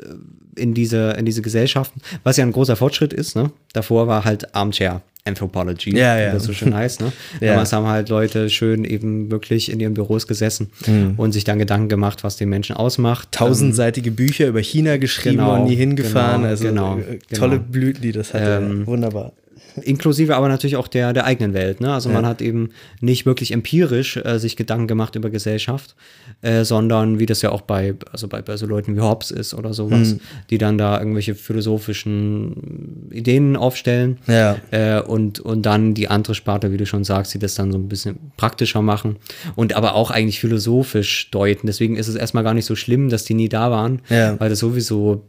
äh, 0.56 0.60
in 0.60 0.74
diese, 0.74 1.10
in 1.12 1.24
diese 1.24 1.42
Gesellschaften, 1.42 2.00
was 2.24 2.36
ja 2.36 2.44
ein 2.44 2.52
großer 2.52 2.74
Fortschritt 2.76 3.12
ist. 3.12 3.36
Ne? 3.36 3.50
Davor 3.72 4.08
war 4.08 4.24
halt 4.24 4.54
Armchair 4.56 5.02
Anthropology, 5.24 5.90
Ja, 5.96 6.16
wie 6.16 6.22
ja. 6.22 6.32
das 6.32 6.44
so 6.44 6.52
schön 6.52 6.74
heißt. 6.74 7.00
Ne? 7.02 7.12
Ja. 7.40 7.50
Damals 7.52 7.72
haben 7.72 7.86
halt 7.86 8.08
Leute 8.08 8.48
schön 8.50 8.84
eben 8.84 9.30
wirklich 9.30 9.70
in 9.70 9.78
ihren 9.78 9.94
Büros 9.94 10.26
gesessen 10.26 10.70
und 11.16 11.32
sich 11.32 11.44
dann 11.44 11.58
Gedanken 11.58 11.88
gemacht, 11.88 12.24
was 12.24 12.36
den 12.36 12.48
Menschen 12.48 12.74
ausmacht. 12.76 13.30
Tausendseitige 13.32 14.10
Bücher 14.10 14.46
über 14.48 14.60
China 14.60 14.96
geschrieben 14.96 15.36
genau, 15.38 15.54
und 15.60 15.68
nie 15.68 15.76
hingefahren. 15.76 16.40
genau, 16.42 16.48
also 16.48 16.64
genau, 16.64 16.98
äh, 16.98 17.18
genau. 17.28 17.40
tolle 17.40 17.58
Blüten, 17.60 18.00
die 18.02 18.12
das 18.12 18.32
hatte. 18.34 18.60
Ähm, 18.64 18.86
Wunderbar. 18.86 19.32
Inklusive 19.82 20.36
aber 20.36 20.48
natürlich 20.48 20.76
auch 20.76 20.88
der, 20.88 21.12
der 21.12 21.24
eigenen 21.24 21.54
Welt. 21.54 21.80
Ne? 21.80 21.92
Also 21.92 22.08
man 22.08 22.24
hat 22.26 22.40
eben 22.42 22.70
nicht 23.00 23.26
wirklich 23.26 23.52
empirisch 23.52 24.16
äh, 24.16 24.38
sich 24.38 24.56
Gedanken 24.56 24.86
gemacht 24.88 25.14
über 25.16 25.30
Gesellschaft, 25.30 25.94
äh, 26.42 26.64
sondern 26.64 27.18
wie 27.18 27.26
das 27.26 27.42
ja 27.42 27.50
auch 27.50 27.62
bei, 27.62 27.94
also 28.12 28.28
bei, 28.28 28.42
bei 28.42 28.56
so 28.56 28.66
Leuten 28.66 28.96
wie 28.96 29.00
Hobbes 29.00 29.30
ist 29.30 29.54
oder 29.54 29.72
sowas, 29.74 30.14
Mhm. 30.14 30.20
die 30.50 30.58
dann 30.58 30.78
da 30.78 30.98
irgendwelche 30.98 31.34
philosophischen 31.34 33.08
Ideen 33.10 33.56
aufstellen 33.56 34.18
Ja. 34.26 34.56
äh, 34.70 35.00
und, 35.00 35.40
und 35.40 35.62
dann 35.62 35.94
die 35.94 36.08
andere 36.08 36.34
Sparte, 36.34 36.72
wie 36.72 36.76
du 36.76 36.86
schon 36.86 37.04
sagst, 37.04 37.34
die 37.34 37.38
das 37.38 37.54
dann 37.54 37.72
so 37.72 37.78
ein 37.78 37.88
bisschen 37.88 38.16
praktischer 38.36 38.82
machen 38.82 39.16
und 39.56 39.74
aber 39.74 39.94
auch 39.94 40.10
eigentlich 40.10 40.40
philosophisch 40.40 41.30
deuten. 41.30 41.66
Deswegen 41.66 41.96
ist 41.96 42.08
es 42.08 42.14
erstmal 42.14 42.44
gar 42.44 42.54
nicht 42.54 42.66
so 42.66 42.76
schlimm, 42.76 43.08
dass 43.08 43.24
die 43.24 43.34
nie 43.34 43.48
da 43.48 43.70
waren, 43.70 44.00
Ja. 44.08 44.38
weil 44.40 44.50
das 44.50 44.58
sowieso 44.60 45.24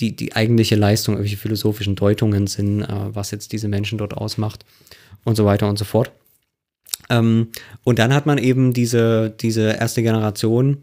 die, 0.00 0.14
die 0.14 0.34
eigentliche 0.34 0.76
Leistung, 0.76 1.14
irgendwelche 1.14 1.36
philosophischen 1.36 1.96
Deutungen 1.96 2.46
sind, 2.46 2.82
äh, 2.82 2.86
was 2.88 3.30
jetzt 3.30 3.52
diese 3.52 3.68
Menschen 3.68 3.98
dort 3.98 4.14
ausmacht 4.14 4.64
und 5.24 5.36
so 5.36 5.44
weiter 5.44 5.68
und 5.68 5.78
so 5.78 5.84
fort. 5.84 6.10
Ähm, 7.10 7.48
und 7.84 7.98
dann 7.98 8.12
hat 8.14 8.26
man 8.26 8.38
eben 8.38 8.72
diese, 8.72 9.30
diese 9.30 9.72
erste 9.72 10.02
Generation 10.02 10.82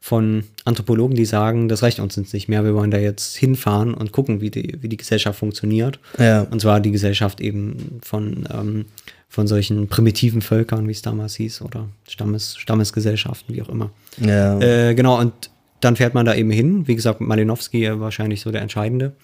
von 0.00 0.44
Anthropologen, 0.64 1.14
die 1.14 1.26
sagen, 1.26 1.68
das 1.68 1.82
reicht 1.82 2.00
uns 2.00 2.16
jetzt 2.16 2.32
nicht 2.32 2.48
mehr, 2.48 2.64
wir 2.64 2.74
wollen 2.74 2.90
da 2.90 2.98
jetzt 2.98 3.36
hinfahren 3.36 3.92
und 3.92 4.12
gucken, 4.12 4.40
wie 4.40 4.50
die, 4.50 4.78
wie 4.80 4.88
die 4.88 4.96
Gesellschaft 4.96 5.38
funktioniert. 5.38 5.98
Ja. 6.18 6.42
Und 6.42 6.60
zwar 6.60 6.80
die 6.80 6.90
Gesellschaft 6.90 7.40
eben 7.40 8.00
von, 8.02 8.48
ähm, 8.50 8.86
von 9.28 9.46
solchen 9.46 9.88
primitiven 9.88 10.40
Völkern, 10.40 10.88
wie 10.88 10.92
es 10.92 11.02
damals 11.02 11.34
hieß, 11.36 11.60
oder 11.62 11.88
Stammes, 12.08 12.56
Stammesgesellschaften, 12.56 13.54
wie 13.54 13.62
auch 13.62 13.68
immer. 13.68 13.90
Ja. 14.18 14.58
Äh, 14.60 14.94
genau, 14.94 15.20
und 15.20 15.50
dann 15.80 15.96
fährt 15.96 16.14
man 16.14 16.26
da 16.26 16.34
eben 16.34 16.50
hin. 16.50 16.86
Wie 16.86 16.96
gesagt, 16.96 17.20
Malinowski 17.20 17.84
äh, 17.84 18.00
wahrscheinlich 18.00 18.40
so 18.40 18.50
der 18.50 18.62
Entscheidende. 18.62 19.16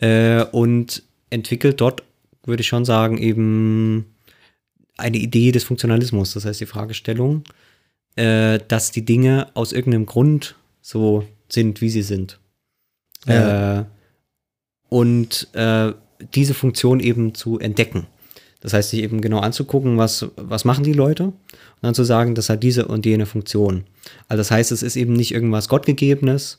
Äh, 0.00 0.44
und 0.44 1.02
entwickelt 1.30 1.80
dort, 1.80 2.02
würde 2.44 2.62
ich 2.62 2.68
schon 2.68 2.84
sagen, 2.84 3.18
eben 3.18 4.06
eine 4.96 5.18
Idee 5.18 5.52
des 5.52 5.64
Funktionalismus. 5.64 6.34
Das 6.34 6.44
heißt, 6.44 6.60
die 6.60 6.66
Fragestellung, 6.66 7.44
äh, 8.16 8.58
dass 8.68 8.90
die 8.90 9.04
Dinge 9.04 9.48
aus 9.54 9.72
irgendeinem 9.72 10.06
Grund 10.06 10.56
so 10.80 11.26
sind, 11.48 11.80
wie 11.80 11.90
sie 11.90 12.02
sind. 12.02 12.40
Ja. 13.26 13.80
Äh, 13.80 13.84
und 14.88 15.48
äh, 15.54 15.92
diese 16.34 16.54
Funktion 16.54 17.00
eben 17.00 17.34
zu 17.34 17.58
entdecken. 17.58 18.06
Das 18.60 18.72
heißt, 18.72 18.90
sich 18.90 19.02
eben 19.02 19.20
genau 19.20 19.38
anzugucken, 19.38 19.98
was, 19.98 20.26
was 20.36 20.64
machen 20.64 20.82
die 20.84 20.92
Leute 20.92 21.24
und 21.24 21.34
dann 21.82 21.94
zu 21.94 22.02
sagen, 22.04 22.34
das 22.34 22.48
hat 22.48 22.62
diese 22.62 22.86
und 22.88 23.06
jene 23.06 23.24
Funktion. 23.26 23.84
Also 24.26 24.40
das 24.40 24.50
heißt, 24.50 24.72
es 24.72 24.82
ist 24.82 24.96
eben 24.96 25.12
nicht 25.12 25.32
irgendwas 25.32 25.68
Gottgegebenes, 25.68 26.58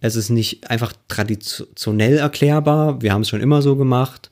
es 0.00 0.16
ist 0.16 0.30
nicht 0.30 0.68
einfach 0.70 0.92
traditionell 1.08 2.18
erklärbar, 2.18 3.00
wir 3.00 3.12
haben 3.12 3.22
es 3.22 3.28
schon 3.28 3.40
immer 3.40 3.62
so 3.62 3.76
gemacht 3.76 4.30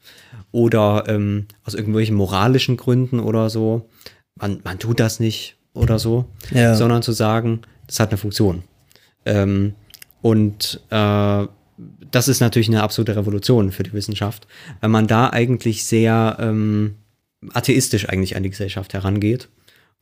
oder 0.53 1.05
ähm, 1.09 1.47
aus 1.65 1.75
irgendwelchen 1.75 2.17
moralischen 2.17 2.77
Gründen 2.77 3.21
oder 3.21 3.49
so, 3.51 3.89
man, 4.37 4.61
man 4.65 4.79
tut 4.79 4.99
das 5.01 5.21
nicht 5.21 5.57
oder 5.73 5.99
so, 5.99 6.27
Ja. 6.53 6.75
sondern 6.75 7.03
zu 7.03 7.13
sagen, 7.13 7.61
das 7.87 8.01
hat 8.01 8.11
eine 8.11 8.19
Funktion. 8.19 8.63
Ähm, 9.25 9.75
und 10.23 10.81
äh, 10.91 11.47
das 12.11 12.29
ist 12.29 12.41
natürlich 12.41 12.69
eine 12.69 12.83
absolute 12.83 13.17
Revolution 13.17 13.73
für 13.73 13.83
die 13.83 13.93
Wissenschaft, 13.93 14.47
weil 14.81 14.91
man 14.91 15.07
da 15.07 15.31
eigentlich 15.31 15.85
sehr 15.85 16.37
ähm, 16.41 16.95
atheistisch 17.53 18.09
eigentlich 18.09 18.37
an 18.37 18.43
die 18.43 18.51
Gesellschaft 18.51 18.95
herangeht 18.95 19.49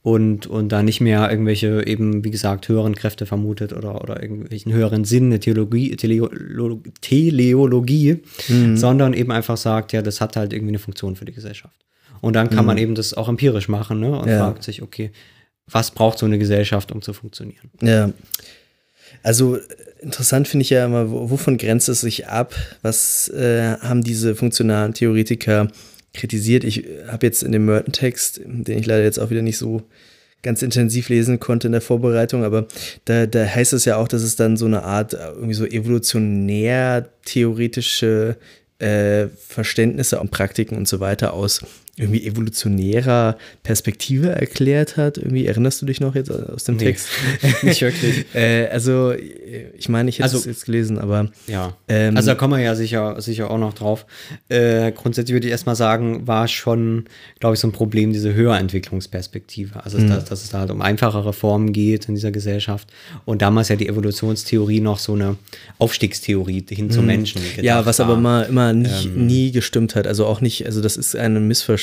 und, 0.02 0.46
und 0.46 0.70
da 0.70 0.82
nicht 0.82 1.00
mehr 1.00 1.30
irgendwelche 1.30 1.86
eben, 1.86 2.24
wie 2.24 2.30
gesagt, 2.30 2.68
höheren 2.68 2.94
Kräfte 2.94 3.24
vermutet 3.26 3.72
oder, 3.72 4.00
oder 4.02 4.20
irgendwelchen 4.22 4.72
höheren 4.72 5.04
Sinn, 5.04 5.26
eine 5.26 5.40
Theologie, 5.40 5.94
Teleo, 5.96 6.28
Teleologie, 7.00 8.22
sondern 8.74 9.14
eben 9.14 9.30
einfach 9.32 9.56
sagt, 9.56 9.92
ja, 9.92 10.02
das 10.02 10.20
hat 10.20 10.36
halt 10.36 10.52
irgendwie 10.52 10.70
eine 10.72 10.78
Funktion 10.78 11.16
für 11.16 11.24
die 11.24 11.32
Gesellschaft. 11.32 11.74
Und 12.20 12.34
dann 12.34 12.50
kann 12.50 12.64
man 12.64 12.78
eben 12.78 12.94
das 12.94 13.14
auch 13.14 13.28
empirisch 13.28 13.68
machen 13.68 14.00
ne? 14.00 14.16
und 14.18 14.28
Ja. 14.28 14.38
fragt 14.38 14.62
sich, 14.62 14.82
okay, 14.82 15.10
was 15.70 15.90
braucht 15.90 16.18
so 16.18 16.26
eine 16.26 16.38
Gesellschaft, 16.38 16.92
um 16.92 17.02
zu 17.02 17.12
funktionieren? 17.12 17.70
Ja. 17.80 18.10
Also 19.22 19.56
äh, 19.56 19.60
interessant 20.00 20.48
finde 20.48 20.62
ich 20.62 20.70
ja 20.70 20.84
immer, 20.86 21.10
wo- 21.10 21.30
wovon 21.30 21.58
grenzt 21.58 21.88
es 21.88 22.00
sich 22.00 22.26
ab? 22.28 22.54
Was 22.82 23.28
äh, 23.28 23.76
haben 23.78 24.02
diese 24.02 24.34
funktionalen 24.34 24.94
Theoretiker 24.94 25.68
kritisiert? 26.14 26.64
Ich 26.64 26.84
habe 27.08 27.26
jetzt 27.26 27.42
in 27.42 27.52
dem 27.52 27.66
Merton-Text, 27.66 28.40
den 28.44 28.78
ich 28.78 28.86
leider 28.86 29.04
jetzt 29.04 29.18
auch 29.18 29.30
wieder 29.30 29.42
nicht 29.42 29.58
so 29.58 29.82
ganz 30.42 30.62
intensiv 30.62 31.08
lesen 31.08 31.40
konnte 31.40 31.68
in 31.68 31.72
der 31.72 31.80
Vorbereitung, 31.80 32.44
aber 32.44 32.66
da, 33.04 33.26
da 33.26 33.44
heißt 33.44 33.72
es 33.72 33.84
ja 33.84 33.96
auch, 33.96 34.08
dass 34.08 34.22
es 34.22 34.34
dann 34.36 34.56
so 34.56 34.66
eine 34.66 34.82
Art 34.82 35.14
äh, 35.14 35.28
irgendwie 35.28 35.54
so 35.54 35.64
evolutionär-theoretische 35.64 38.36
äh, 38.80 39.28
Verständnisse 39.28 40.18
und 40.18 40.32
Praktiken 40.32 40.76
und 40.76 40.88
so 40.88 40.98
weiter 40.98 41.32
aus 41.32 41.62
irgendwie 41.98 42.26
evolutionärer 42.26 43.36
Perspektive 43.62 44.30
erklärt 44.30 44.96
hat. 44.96 45.18
Irgendwie 45.18 45.46
erinnerst 45.46 45.82
du 45.82 45.86
dich 45.86 46.00
noch 46.00 46.14
jetzt 46.14 46.30
aus 46.30 46.64
dem 46.64 46.76
Nee, 46.76 46.84
Text? 46.86 47.08
nicht 47.62 47.82
wirklich. 47.82 48.24
äh, 48.34 48.66
also, 48.68 49.12
ich 49.76 49.88
meine, 49.90 50.08
ich 50.08 50.16
hätte 50.16 50.24
Also- 50.24 50.38
es 50.38 50.44
jetzt 50.46 50.64
gelesen, 50.64 50.98
aber 50.98 51.30
Ja, 51.46 51.76
Ähm, 51.88 52.16
also 52.16 52.30
da 52.30 52.34
kommen 52.34 52.54
wir 52.58 52.64
ja 52.64 52.74
sicher, 52.74 53.20
sicher 53.20 53.50
auch 53.50 53.58
noch 53.58 53.74
drauf. 53.74 54.06
Äh, 54.48 54.92
grundsätzlich 54.92 55.34
würde 55.34 55.46
ich 55.48 55.50
erstmal 55.52 55.76
sagen, 55.76 56.26
war 56.26 56.48
schon, 56.48 57.04
glaube 57.40 57.54
ich, 57.54 57.60
so 57.60 57.68
ein 57.68 57.72
Problem, 57.72 58.12
diese 58.14 58.32
Höherentwicklungsperspektive. 58.32 59.84
Also, 59.84 59.98
Mhm. 59.98 60.08
dass, 60.08 60.24
dass 60.24 60.44
es 60.44 60.50
da 60.50 60.60
halt 60.60 60.70
um 60.70 60.80
einfachere 60.80 61.32
Formen 61.32 61.72
geht 61.72 62.08
in 62.08 62.14
dieser 62.14 62.30
Gesellschaft. 62.30 62.88
Und 63.24 63.42
damals 63.42 63.68
ja 63.68 63.76
die 63.76 63.88
Evolutionstheorie 63.88 64.80
noch 64.80 64.98
so 64.98 65.12
eine 65.14 65.36
Aufstiegstheorie 65.78 66.64
hin 66.70 66.90
zum 66.90 67.06
Menschen. 67.06 67.42
Mhm. 67.42 67.64
ja, 67.64 67.84
was 67.84 67.98
war. 67.98 68.06
aber 68.06 68.16
mal 68.16 68.42
immer 68.44 68.72
nicht, 68.72 69.06
Ähm. 69.06 69.26
nie 69.26 69.52
gestimmt 69.52 69.94
hat. 69.94 70.06
Also 70.06 70.26
auch 70.26 70.40
nicht, 70.40 70.64
also 70.66 70.80
das 70.80 70.96
ist 70.96 71.14
ein 71.16 71.46
Missverständnis, 71.46 71.81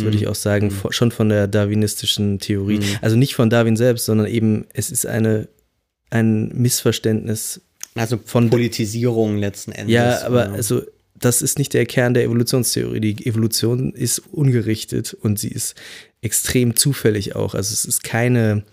Mhm. 0.00 0.04
würde 0.04 0.16
ich 0.16 0.28
auch 0.28 0.34
sagen, 0.34 0.70
vo- 0.70 0.92
schon 0.92 1.10
von 1.10 1.28
der 1.28 1.46
darwinistischen 1.48 2.38
Theorie. 2.38 2.80
Also 3.02 3.16
nicht 3.16 3.34
von 3.34 3.50
Darwin 3.50 3.76
selbst, 3.76 4.04
sondern 4.04 4.26
eben, 4.26 4.66
es 4.72 4.90
ist 4.90 5.06
eine, 5.06 5.48
ein 6.10 6.48
Missverständnis 6.48 7.60
Also 7.94 8.16
von- 8.18 8.26
von 8.26 8.50
Politisierung 8.50 9.38
letzten 9.38 9.72
Endes. 9.72 9.92
Ja, 9.94 10.22
aber 10.22 10.46
ja. 10.46 10.52
also 10.52 10.82
das 11.18 11.42
ist 11.42 11.58
nicht 11.58 11.74
der 11.74 11.84
Kern 11.86 12.14
der 12.14 12.24
Evolutionstheorie. 12.24 13.00
Die 13.00 13.26
Evolution 13.26 13.92
ist 13.92 14.20
ungerichtet 14.32 15.12
und 15.14 15.38
sie 15.38 15.48
ist 15.48 15.74
extrem 16.22 16.76
zufällig 16.76 17.36
auch. 17.36 17.54
Also 17.54 17.72
es 17.74 17.84
ist 17.84 18.02
keine 18.04 18.64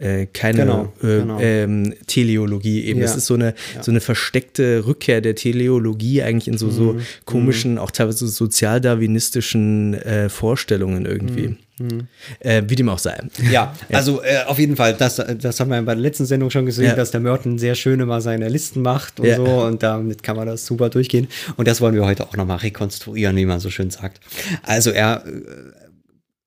äh, 0.00 0.26
keine 0.26 0.58
Genau, 0.62 0.92
äh, 1.02 1.06
genau. 1.20 1.40
Ähm, 1.40 1.94
Teleologie 2.06 2.84
eben. 2.84 3.00
Ja. 3.00 3.06
Das 3.06 3.16
ist 3.16 3.26
so 3.26 3.34
eine, 3.34 3.54
so 3.82 3.90
eine 3.90 4.00
versteckte 4.00 4.84
Rückkehr 4.86 5.20
der 5.20 5.34
Teleologie 5.34 6.22
eigentlich 6.22 6.48
in 6.48 6.58
so, 6.58 6.66
Mhm. 6.66 6.70
so 6.72 6.96
komischen, 7.26 7.78
auch 7.78 7.90
teilweise 7.90 8.26
sozialdarwinistischen 8.28 9.94
äh, 9.94 10.28
Vorstellungen 10.28 11.06
irgendwie. 11.06 11.56
Mhm. 11.78 12.08
Äh, 12.40 12.62
wie 12.68 12.74
dem 12.76 12.88
auch 12.90 12.98
sei. 12.98 13.18
Ja, 13.50 13.74
also 13.90 14.22
äh, 14.22 14.44
auf 14.46 14.58
jeden 14.58 14.76
Fall, 14.76 14.94
das, 14.94 15.16
das 15.16 15.60
haben 15.60 15.70
wir 15.70 15.80
bei 15.82 15.94
der 15.94 16.02
letzten 16.02 16.26
Sendung 16.26 16.50
schon 16.50 16.66
gesehen, 16.66 16.84
Ja. 16.86 16.94
dass 16.94 17.10
der 17.10 17.20
Merton 17.20 17.58
sehr 17.58 17.74
schön 17.74 18.00
immer 18.00 18.20
seine 18.20 18.48
Listen 18.48 18.82
macht 18.82 19.18
und 19.20 19.26
Ja. 19.26 19.36
so 19.36 19.44
und 19.44 19.82
damit 19.82 20.22
kann 20.22 20.36
man 20.36 20.46
das 20.46 20.66
super 20.66 20.90
durchgehen. 20.90 21.28
Und 21.56 21.68
das 21.68 21.80
wollen 21.80 21.94
wir 21.94 22.04
heute 22.04 22.26
auch 22.26 22.36
nochmal 22.36 22.58
rekonstruieren, 22.58 23.34
wie 23.36 23.46
man 23.46 23.60
so 23.60 23.70
schön 23.70 23.90
sagt. 23.90 24.20
Also 24.62 24.90
er 24.90 25.24
äh, 25.26 25.30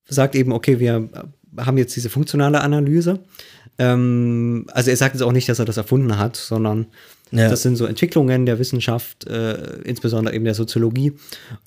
sagt 0.08 0.36
eben, 0.36 0.52
okay, 0.52 0.80
wir 0.80 1.10
haben 1.58 1.78
jetzt 1.78 1.96
diese 1.96 2.10
funktionale 2.10 2.62
Analyse. 2.62 3.20
Ähm, 3.80 4.66
also 4.72 4.90
er 4.92 4.98
sagt 4.98 5.16
jetzt 5.16 5.22
auch 5.24 5.32
nicht, 5.32 5.50
dass 5.50 5.60
er 5.60 5.66
das 5.66 5.78
erfunden 5.78 6.18
hat, 6.18 6.36
sondern 6.36 6.86
Ja. 7.32 7.50
das 7.50 7.64
sind 7.64 7.76
so 7.78 7.86
Entwicklungen 7.88 8.46
der 8.46 8.60
Wissenschaft, 8.60 9.26
äh, 9.26 9.56
insbesondere 9.84 10.36
eben 10.36 10.46
der 10.46 10.54
Soziologie. 10.54 11.14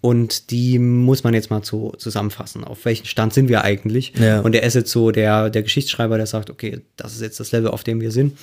Und 0.00 0.52
die 0.52 0.78
muss 0.78 1.24
man 1.24 1.34
jetzt 1.34 1.50
mal 1.50 1.62
zu, 1.62 1.92
zusammenfassen. 1.98 2.62
Auf 2.62 2.84
welchen 2.84 3.06
Stand 3.06 3.34
sind 3.34 3.48
wir 3.48 3.64
eigentlich? 3.64 4.12
Ja. 4.16 4.40
Und 4.42 4.54
er 4.54 4.62
ist 4.62 4.74
jetzt 4.74 4.92
so 4.92 5.10
der, 5.10 5.50
der 5.50 5.62
Geschichtsschreiber, 5.64 6.16
der 6.18 6.26
sagt, 6.26 6.50
okay, 6.50 6.82
das 6.96 7.14
ist 7.14 7.22
jetzt 7.22 7.40
das 7.40 7.50
Level, 7.50 7.70
auf 7.70 7.82
dem 7.82 8.00
wir 8.00 8.12
sind. 8.12 8.38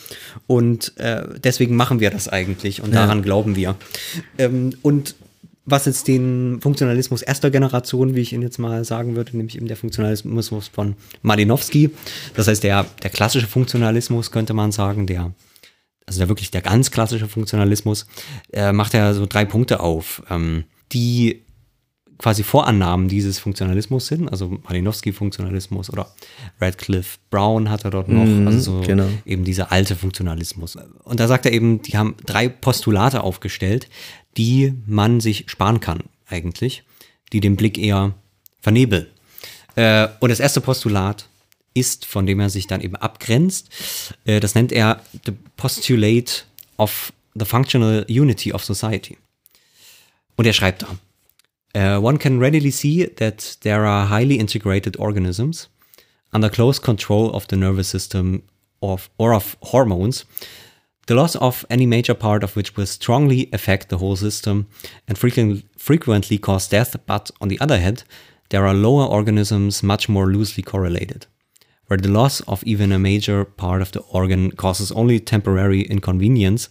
Und 0.47 0.97
äh, 0.97 1.23
deswegen 1.41 1.77
machen 1.77 2.01
wir 2.01 2.09
das 2.09 2.27
eigentlich 2.27 2.81
und 2.81 2.93
Ja. 2.93 3.03
daran 3.03 3.21
glauben 3.21 3.55
wir. 3.55 3.75
Ähm, 4.37 4.73
und 4.81 5.15
was 5.65 5.85
jetzt 5.85 6.07
den 6.07 6.59
Funktionalismus 6.61 7.21
erster 7.21 7.49
Generation, 7.49 8.15
wie 8.15 8.21
ich 8.21 8.33
ihn 8.33 8.41
jetzt 8.41 8.59
mal 8.59 8.83
sagen 8.83 9.15
würde, 9.15 9.37
nämlich 9.37 9.55
eben 9.55 9.67
der 9.67 9.77
Funktionalismus 9.77 10.67
von 10.67 10.95
Malinowski. 11.21 11.89
Das 12.35 12.47
heißt, 12.47 12.63
der, 12.63 12.85
der 13.01 13.09
klassische 13.09 13.47
Funktionalismus 13.47 14.31
könnte 14.31 14.53
man 14.53 14.71
sagen, 14.71 15.07
der, 15.07 15.31
also 16.05 16.19
der 16.19 16.27
wirklich 16.27 16.51
der 16.51 16.61
ganz 16.61 16.91
klassische 16.91 17.27
Funktionalismus, 17.29 18.07
äh, 18.51 18.73
macht 18.73 18.93
ja 18.93 19.13
so 19.13 19.25
drei 19.25 19.45
Punkte 19.45 19.79
auf, 19.79 20.21
ähm, 20.29 20.65
die 20.91 21.43
quasi 22.17 22.43
Vorannahmen 22.43 23.09
dieses 23.09 23.39
Funktionalismus 23.39 24.07
sind, 24.07 24.29
also 24.29 24.57
Malinowski-Funktionalismus 24.63 25.89
oder 25.89 26.07
Radcliffe 26.61 27.17
Brown 27.29 27.69
hat 27.69 27.83
er 27.83 27.91
dort 27.91 28.07
noch, 28.07 28.23
Mhm, 28.25 28.47
also 28.47 28.59
so 28.59 28.81
genau. 28.81 29.07
eben 29.25 29.43
dieser 29.43 29.71
alte 29.71 29.95
Funktionalismus. 29.95 30.77
Und 31.03 31.19
da 31.19 31.27
sagt 31.27 31.45
er 31.45 31.51
eben, 31.51 31.81
die 31.81 31.97
haben 31.97 32.15
drei 32.25 32.47
Postulate 32.47 33.23
aufgestellt, 33.23 33.89
die 34.37 34.73
man 34.85 35.19
sich 35.19 35.45
sparen 35.47 35.79
kann 35.79 36.03
eigentlich, 36.27 36.83
die 37.31 37.39
den 37.39 37.55
Blick 37.55 37.77
eher 37.77 38.13
vernebeln. 38.61 39.07
Äh, 39.75 40.07
und 40.19 40.29
das 40.29 40.39
erste 40.39 40.61
Postulat 40.61 41.27
ist, 41.73 42.05
von 42.05 42.25
dem 42.25 42.39
er 42.39 42.49
sich 42.49 42.67
dann 42.67 42.81
eben 42.81 42.95
abgrenzt, 42.95 43.69
äh, 44.25 44.39
das 44.39 44.55
nennt 44.55 44.71
er 44.71 45.01
the 45.25 45.33
postulate 45.57 46.43
of 46.77 47.11
the 47.35 47.45
functional 47.45 48.05
unity 48.09 48.53
of 48.53 48.63
society. 48.63 49.17
Und 50.35 50.45
er 50.45 50.53
schreibt 50.53 50.83
da, 50.83 50.87
Uh, 51.75 51.99
one 51.99 52.19
can 52.19 52.37
readily 52.37 52.69
see 52.69 53.07
that 53.15 53.57
there 53.61 53.83
are 53.83 54.07
highly 54.07 54.35
integrated 54.35 54.95
organisms 54.99 55.69
under 56.31 56.47
close 56.47 56.79
control 56.79 57.31
of 57.31 57.47
the 57.49 57.55
nervous 57.55 57.89
system 57.89 58.43
of, 58.79 59.09
or 59.17 59.33
of 59.33 59.57
hormones, 59.71 60.23
the 61.07 61.15
loss 61.15 61.35
of 61.35 61.65
any 61.69 61.85
major 61.85 62.13
part 62.13 62.43
of 62.43 62.55
which 62.55 62.75
will 62.75 62.85
strongly 62.85 63.49
affect 63.51 63.89
the 63.89 63.97
whole 63.97 64.15
system 64.15 64.67
and 65.07 65.17
frequently 65.17 66.37
cause 66.37 66.67
death. 66.67 66.95
But 67.05 67.31
on 67.41 67.49
the 67.49 67.59
other 67.59 67.79
hand, 67.79 68.03
there 68.49 68.65
are 68.65 68.73
lower 68.73 69.05
organisms 69.05 69.83
much 69.83 70.07
more 70.07 70.27
loosely 70.27 70.63
correlated, 70.63 71.25
where 71.87 71.97
the 71.97 72.11
loss 72.11 72.41
of 72.41 72.63
even 72.63 72.91
a 72.91 72.99
major 72.99 73.43
part 73.45 73.81
of 73.81 73.91
the 73.91 74.01
organ 74.01 74.51
causes 74.51 74.91
only 74.91 75.19
temporary 75.19 75.81
inconvenience 75.81 76.69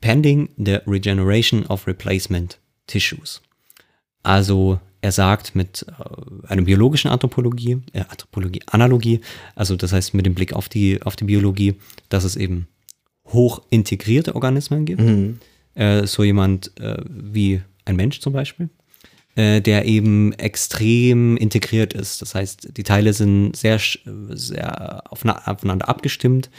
pending 0.00 0.48
the 0.58 0.82
regeneration 0.86 1.64
of 1.66 1.86
replacement 1.86 2.58
tissues. 2.86 3.40
Also 4.24 4.80
er 5.00 5.10
sagt 5.10 5.56
mit 5.56 5.84
äh, 5.88 6.46
einer 6.46 6.62
biologischen 6.62 7.10
Anthropologie, 7.10 7.82
äh, 7.92 8.04
Anthropologie, 8.08 8.62
Analogie, 8.66 9.20
also 9.56 9.74
das 9.74 9.92
heißt 9.92 10.14
mit 10.14 10.26
dem 10.26 10.34
Blick 10.34 10.52
auf 10.52 10.68
die, 10.68 11.02
auf 11.02 11.16
die 11.16 11.24
Biologie, 11.24 11.74
dass 12.08 12.24
es 12.24 12.36
eben 12.36 12.68
hoch 13.32 13.62
integrierte 13.70 14.34
Organismen 14.34 14.84
gibt. 14.84 15.00
Äh, 15.74 16.06
so 16.06 16.22
jemand 16.22 16.78
äh, 16.80 16.98
wie 17.08 17.62
ein 17.84 17.96
Mensch 17.96 18.20
zum 18.20 18.32
Beispiel, 18.32 18.68
äh, 19.36 19.60
der 19.60 19.86
eben 19.86 20.32
extrem 20.34 21.36
integriert 21.36 21.94
ist. 21.94 22.22
Das 22.22 22.34
heißt, 22.34 22.76
die 22.76 22.82
Teile 22.82 23.12
sind 23.12 23.56
sehr, 23.56 23.80
sehr 24.30 25.02
aufeinander 25.10 25.88
abgestimmt 25.88 26.50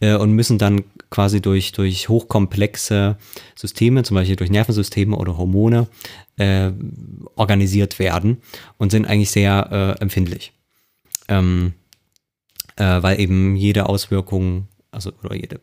und 0.00 0.32
müssen 0.32 0.58
dann 0.58 0.82
quasi 1.10 1.40
durch, 1.40 1.72
durch 1.72 2.08
hochkomplexe 2.08 3.16
Systeme, 3.54 4.02
zum 4.02 4.16
Beispiel 4.16 4.36
durch 4.36 4.50
Nervensysteme 4.50 5.16
oder 5.16 5.38
Hormone, 5.38 5.86
organisiert 7.36 7.98
werden 7.98 8.42
und 8.76 8.90
sind 8.90 9.06
eigentlich 9.06 9.30
sehr 9.30 9.96
empfindlich. 10.00 10.52
Ähm, 11.28 11.72
äh, 12.76 13.02
weil 13.02 13.20
eben 13.20 13.56
jede 13.56 13.88
Auswirkung, 13.88 14.68
also 14.90 15.12
oder 15.22 15.34
jede, 15.34 15.60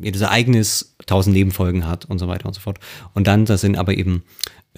jedes 0.00 0.22
Ereignis 0.22 0.96
tausend 1.06 1.34
Nebenfolgen 1.34 1.86
hat 1.86 2.04
und 2.04 2.18
so 2.18 2.28
weiter 2.28 2.46
und 2.46 2.54
so 2.54 2.60
fort. 2.60 2.78
Und 3.12 3.26
dann, 3.26 3.44
das 3.44 3.60
sind 3.60 3.76
aber 3.76 3.94
eben 3.94 4.24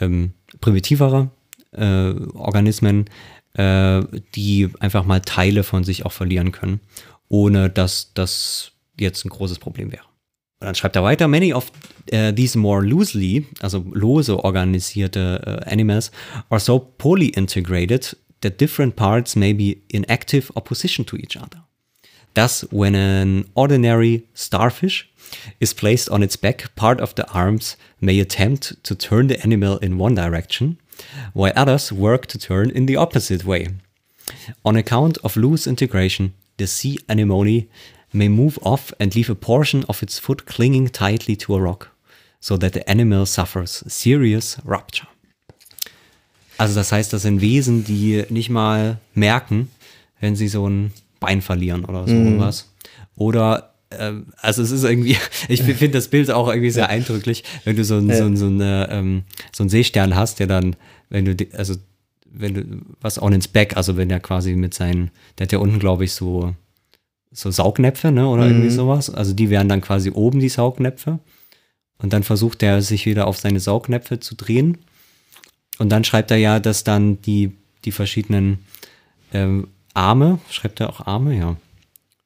ähm, 0.01 0.33
primitivere 0.61 1.31
äh, 1.73 2.13
Organismen, 2.35 3.07
äh, 3.55 4.03
die 4.35 4.69
einfach 4.81 5.05
mal 5.05 5.21
Teile 5.21 5.63
von 5.63 5.85
sich 5.85 6.05
auch 6.05 6.13
verlieren 6.13 6.53
können, 6.53 6.81
ohne 7.29 7.71
dass 7.71 8.13
das 8.15 8.73
jetzt 8.99 9.25
ein 9.25 9.31
großes 9.31 9.59
Problem 9.59 9.93
wäre. 9.93 10.05
Und 10.61 10.67
dann 10.67 10.75
schreibt 10.75 10.97
er 10.97 11.03
weiter, 11.03 11.29
many 11.29 11.53
of 11.53 11.71
uh, 12.13 12.33
these 12.33 12.59
more 12.59 12.83
loosely, 12.83 13.47
also 13.61 13.85
lose 13.93 14.35
organisierte 14.35 15.43
uh, 15.47 15.71
animals, 15.71 16.11
are 16.49 16.61
so 16.61 16.79
poorly 16.79 17.29
integrated 17.29 18.17
that 18.41 18.59
different 18.61 18.97
parts 18.97 19.37
may 19.37 19.53
be 19.53 19.83
in 19.89 20.05
active 20.05 20.51
opposition 20.55 21.05
to 21.05 21.17
each 21.17 21.37
other. 21.37 21.66
Thus, 22.37 22.67
when 22.71 22.95
an 22.95 23.47
ordinary 23.55 24.25
starfish 24.35 25.09
is 25.59 25.73
placed 25.73 26.11
on 26.11 26.23
its 26.23 26.37
back, 26.37 26.77
part 26.77 27.01
of 27.01 27.15
the 27.15 27.27
arms 27.33 27.79
may 27.99 28.21
attempt 28.21 28.75
to 28.85 28.95
turn 28.95 29.29
the 29.29 29.41
animal 29.43 29.79
in 29.79 29.97
one 29.97 30.15
direction, 30.15 30.77
while 31.33 31.55
others 31.57 31.91
work 31.91 32.27
to 32.27 32.39
turn 32.39 32.69
in 32.69 32.85
the 32.85 32.97
opposite 32.97 33.47
way. 33.47 33.69
On 34.67 34.77
account 34.77 35.17
of 35.25 35.39
loose 35.39 35.67
integration, 35.67 36.35
the 36.59 36.67
sea 36.67 36.99
anemone 37.09 37.69
may 38.13 38.29
move 38.29 38.59
off 38.63 38.93
and 39.01 39.15
leave 39.15 39.31
a 39.31 39.35
portion 39.35 39.85
of 39.89 40.03
its 40.03 40.19
foot 40.19 40.45
clinging 40.45 40.89
tightly 40.89 41.37
to 41.37 41.55
a 41.55 41.61
rock, 41.63 41.89
so 42.41 42.59
that 42.59 42.75
the 42.75 42.87
animal 42.87 43.25
suffers 43.25 43.83
serious 43.87 44.59
rupture. 44.63 45.09
Also 46.59 46.75
das 46.75 46.93
heißt, 46.93 47.15
das 47.15 47.23
sind 47.23 47.41
Wesen, 47.41 47.85
die 47.85 48.27
nicht 48.29 48.51
mal 48.51 48.99
merken, 49.15 49.71
wenn 50.21 50.37
sie 50.37 50.49
so 50.49 50.69
ein 50.69 50.93
Bein 51.21 51.43
verlieren 51.43 51.85
oder 51.85 52.07
so 52.07 52.15
irgendwas. 52.25 52.73
Oder 53.17 53.75
ähm, 53.91 54.27
also 54.39 54.63
es 54.63 54.71
ist 54.71 54.85
irgendwie, 54.85 55.17
ich 55.49 55.63
finde 55.63 55.91
das 55.91 56.09
Bild 56.09 56.31
auch 56.31 56.49
irgendwie 56.49 56.71
sehr 56.71 56.89
eindrücklich, 56.89 57.45
wenn 57.65 57.77
du 57.77 57.85
so 57.85 57.97
ein, 57.97 58.09
so 58.19 58.25
ein, 58.25 58.37
so 58.37 58.47
eine, 58.47 58.89
ähm, 58.91 59.23
so 59.53 59.65
ein 59.65 59.69
Seestern 59.69 60.15
hast, 60.15 60.39
der 60.41 60.47
dann, 60.47 60.77
wenn 61.09 61.25
du, 61.25 61.35
die- 61.35 61.53
also 61.55 61.75
wenn 62.39 62.55
du 62.55 62.65
was 63.01 63.21
on 63.23 63.33
ins 63.33 63.49
Back, 63.49 63.77
also 63.77 63.97
wenn 63.97 64.09
der 64.11 64.21
quasi 64.21 64.55
mit 64.55 64.75
seinen, 64.75 65.11
der 65.39 65.47
hat 65.47 65.53
ja 65.53 65.59
unten, 65.59 65.79
glaube 65.79 66.05
ich, 66.05 66.13
so, 66.13 66.55
so 67.33 67.51
Saugnäpfe, 67.51 68.11
ne, 68.13 68.29
oder 68.29 68.47
irgendwie 68.47 68.69
sowas. 68.71 69.09
Also 69.09 69.33
die 69.33 69.49
wären 69.51 69.69
dann 69.69 69.81
quasi 69.81 70.11
oben 70.11 70.41
die 70.41 70.49
Saugnäpfe. 70.51 71.19
Und 71.99 72.13
dann 72.13 72.25
versucht 72.25 72.63
er 72.63 72.83
sich 72.83 73.07
wieder 73.07 73.27
auf 73.27 73.39
seine 73.39 73.59
Saugnäpfe 73.61 74.21
zu 74.21 74.35
drehen. 74.35 74.77
Und 75.79 75.89
dann 75.91 76.05
schreibt 76.05 76.31
er 76.31 76.37
ja, 76.37 76.61
dass 76.61 76.85
dann 76.85 77.23
die, 77.23 77.53
die 77.87 77.93
verschiedenen 77.93 78.59
ähm, 79.33 79.69
Arme, 79.97 80.39
schreibt 80.51 80.81
er 80.81 80.91
auch 80.91 81.07
Arme, 81.07 81.37
ja. 81.37 81.57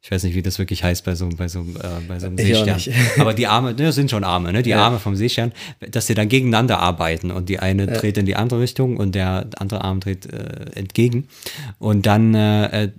Ich 0.03 0.11
weiß 0.11 0.23
nicht, 0.25 0.35
wie 0.35 0.41
das 0.41 0.59
wirklich 0.59 0.83
heißt 0.83 1.05
bei 1.05 1.15
so, 1.15 1.29
bei 1.29 1.47
so, 1.47 1.61
äh, 1.61 2.01
bei 2.09 2.19
so 2.19 2.27
einem 2.27 2.39
Seestern. 2.39 2.81
Aber 3.19 3.35
die 3.35 3.47
Arme, 3.47 3.73
ne, 3.73 3.85
das 3.85 3.95
sind 3.95 4.11
schon 4.11 4.25
Arme, 4.25 4.51
ne? 4.51 4.63
Die 4.63 4.71
Ja. 4.71 4.87
Arme 4.87 4.99
vom 4.99 5.15
Seestern, 5.15 5.53
dass 5.91 6.07
sie 6.07 6.15
dann 6.15 6.29
gegeneinander 6.31 6.79
arbeiten 6.79 7.31
und 7.31 7.51
die 7.51 7.59
eine 7.59 7.87
dreht 7.87 8.17
in 8.17 8.25
die 8.25 8.35
andere 8.35 8.61
Richtung 8.61 8.97
und 8.97 9.15
der 9.15 9.49
andere 9.59 9.85
Arm 9.85 10.01
dreht 10.01 10.25
äh, 10.33 10.71
entgegen. 10.75 11.29
Und 11.79 12.07
dann, 12.07 12.35
äh, 12.35 12.85
äh, 12.85 12.93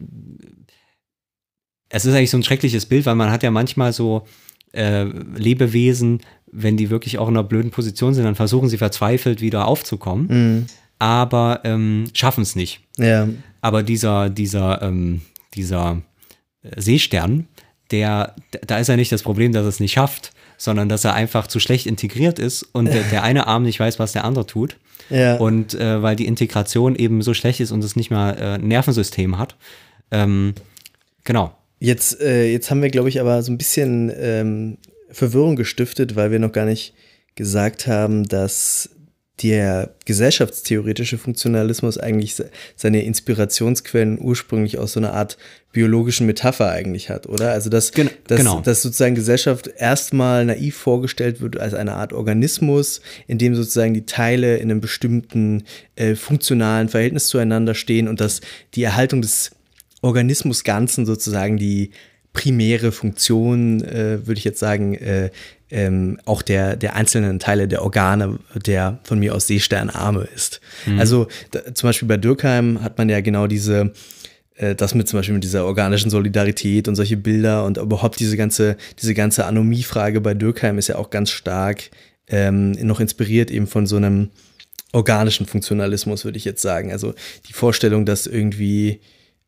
es 1.90 2.06
ist 2.06 2.14
eigentlich 2.14 2.30
so 2.30 2.38
ein 2.38 2.44
schreckliches 2.44 2.86
Bild, 2.86 3.08
weil 3.08 3.16
man 3.16 3.32
hat 3.32 3.42
ja 3.42 3.50
manchmal 3.50 3.94
so 3.94 4.28
äh, 4.74 5.04
Lebewesen, 5.04 6.22
wenn 6.52 6.78
die 6.78 6.92
wirklich 6.92 7.18
auch 7.18 7.28
in 7.28 7.36
einer 7.36 7.44
blöden 7.44 7.72
Position 7.72 8.14
sind, 8.14 8.26
dann 8.26 8.36
versuchen 8.36 8.70
sie 8.70 8.78
verzweifelt 8.78 9.42
wieder 9.42 9.68
aufzukommen, 9.68 10.68
aber 11.00 11.62
ähm, 11.64 12.06
schaffen 12.14 12.44
es 12.44 12.56
nicht. 12.56 12.82
Ja. 12.98 13.28
Aber 13.62 13.84
dieser, 13.84 14.30
dieser, 14.30 14.82
ähm, 14.82 15.22
dieser 15.54 16.02
äh, 16.64 16.82
Seestern, 16.82 17.48
der, 17.92 18.36
da 18.66 18.80
ist 18.80 18.88
ja 18.88 18.96
nicht 18.96 19.12
das 19.12 19.24
Problem, 19.24 19.54
dass 19.54 19.64
er 19.64 19.70
es 19.70 19.80
nicht 19.80 19.94
schafft, 19.94 20.32
sondern 20.58 20.90
dass 20.90 21.04
er 21.04 21.14
einfach 21.14 21.48
zu 21.48 21.60
schlecht 21.60 21.86
integriert 21.86 22.40
ist 22.40 22.64
und 22.64 22.86
der, 22.86 23.04
der 23.04 23.24
eine 23.24 23.48
Arm 23.48 23.64
nicht 23.64 23.80
weiß, 23.80 24.00
was 24.00 24.14
der 24.14 24.26
andere 24.26 24.46
tut. 24.46 24.78
Ja. 25.10 25.36
Und 25.36 25.74
äh, 25.74 26.02
weil 26.02 26.16
die 26.16 26.26
Integration 26.26 26.96
eben 26.96 27.22
so 27.22 27.34
schlecht 27.34 27.60
ist 27.60 27.72
und 27.72 27.84
es 27.84 27.98
nicht 27.98 28.12
mal 28.12 28.32
äh, 28.32 28.58
Nervensystem 28.60 29.38
hat. 29.38 29.58
Ähm, 30.10 30.54
genau. 31.26 31.54
Jetzt, 31.80 32.22
äh, 32.22 32.50
jetzt 32.50 32.72
haben 32.72 32.82
wir, 32.82 32.90
glaube 32.90 33.10
ich, 33.10 33.20
aber 33.20 33.42
so 33.44 33.52
ein 33.52 33.58
bisschen 33.58 34.10
ähm, 34.16 34.78
Verwirrung 35.10 35.58
gestiftet, 35.58 36.16
weil 36.16 36.32
wir 36.32 36.40
noch 36.40 36.54
gar 36.54 36.64
nicht 36.66 36.94
gesagt 37.36 37.88
haben, 37.88 38.26
dass 38.26 38.90
der 39.44 39.94
gesellschaftstheoretische 40.06 41.18
Funktionalismus 41.18 41.98
eigentlich 41.98 42.36
se- 42.36 42.50
seine 42.76 43.04
Inspirationsquellen 43.04 44.20
ursprünglich 44.20 44.78
aus 44.78 44.94
so 44.94 45.00
einer 45.00 45.14
Art 45.14 45.38
biologischen 45.72 46.28
Metapher 46.28 46.70
eigentlich 46.70 47.10
hat, 47.10 47.28
oder? 47.28 47.52
Also 47.52 47.70
dass, 47.70 47.92
Gen- 47.92 48.10
dass, 48.28 48.38
genau. 48.40 48.60
dass 48.62 48.82
sozusagen 48.82 49.16
Gesellschaft 49.16 49.70
erstmal 49.78 50.46
naiv 50.46 50.76
vorgestellt 50.76 51.42
wird 51.42 51.58
als 51.60 51.74
eine 51.74 51.94
Art 51.94 52.14
Organismus, 52.14 53.02
in 53.28 53.38
dem 53.38 53.56
sozusagen 53.56 53.94
die 53.94 54.06
Teile 54.06 54.58
in 54.58 54.70
einem 54.70 54.82
bestimmten 54.82 55.64
äh, 55.96 56.16
funktionalen 56.16 56.90
Verhältnis 56.90 57.28
zueinander 57.28 57.74
stehen 57.74 58.08
und 58.08 58.20
dass 58.20 58.42
die 58.76 58.84
Erhaltung 58.84 59.22
des 59.22 59.52
Organismus 60.02 60.64
Ganzen 60.64 61.06
sozusagen 61.06 61.58
die 61.58 61.92
primäre 62.34 62.92
Funktion, 62.92 63.84
äh, 63.84 64.26
würde 64.26 64.38
ich 64.38 64.46
jetzt 64.46 64.60
sagen, 64.60 64.96
äh, 64.96 65.30
ähm, 65.72 66.20
auch 66.26 66.42
der, 66.42 66.76
der 66.76 66.96
einzelnen 66.96 67.40
Teile 67.40 67.68
der 67.68 67.82
Organe 67.82 68.40
der 68.66 69.00
von 69.04 69.20
mir 69.20 69.34
aus 69.34 69.48
Seesternarme 69.48 70.28
ist. 70.36 70.62
Also 70.98 71.28
da, 71.52 71.74
zum 71.74 71.88
Beispiel 71.88 72.08
bei 72.08 72.18
Dürkheim 72.18 72.84
hat 72.84 72.98
man 72.98 73.10
ja 73.10 73.22
genau 73.22 73.48
diese, 73.48 73.94
äh, 74.56 74.76
das 74.76 74.94
mit 74.94 75.08
zum 75.08 75.20
Beispiel 75.20 75.34
mit 75.34 75.44
dieser 75.44 75.66
organischen 75.66 76.12
Solidarität 76.12 76.88
und 76.88 76.96
solche 76.96 77.18
Bilder 77.18 77.66
und 77.66 77.78
überhaupt 77.78 78.20
diese 78.20 78.38
ganze, 78.38 78.78
diese 79.02 79.14
ganze 79.14 79.46
Anomie-Frage 79.46 80.22
bei 80.22 80.34
Dürkheim 80.34 80.78
ist 80.78 80.90
ja 80.90 80.98
auch 80.98 81.10
ganz 81.10 81.32
stark 81.32 81.90
ähm, 82.28 82.72
noch 82.72 83.00
inspiriert 83.00 83.50
eben 83.50 83.68
von 83.68 83.88
so 83.88 83.96
einem 83.96 84.30
organischen 84.94 85.46
Funktionalismus, 85.46 86.26
würde 86.26 86.38
ich 86.38 86.46
jetzt 86.46 86.62
sagen. 86.62 86.92
Also 86.92 87.14
die 87.48 87.54
Vorstellung, 87.54 88.06
dass 88.06 88.28
irgendwie 88.28 89.00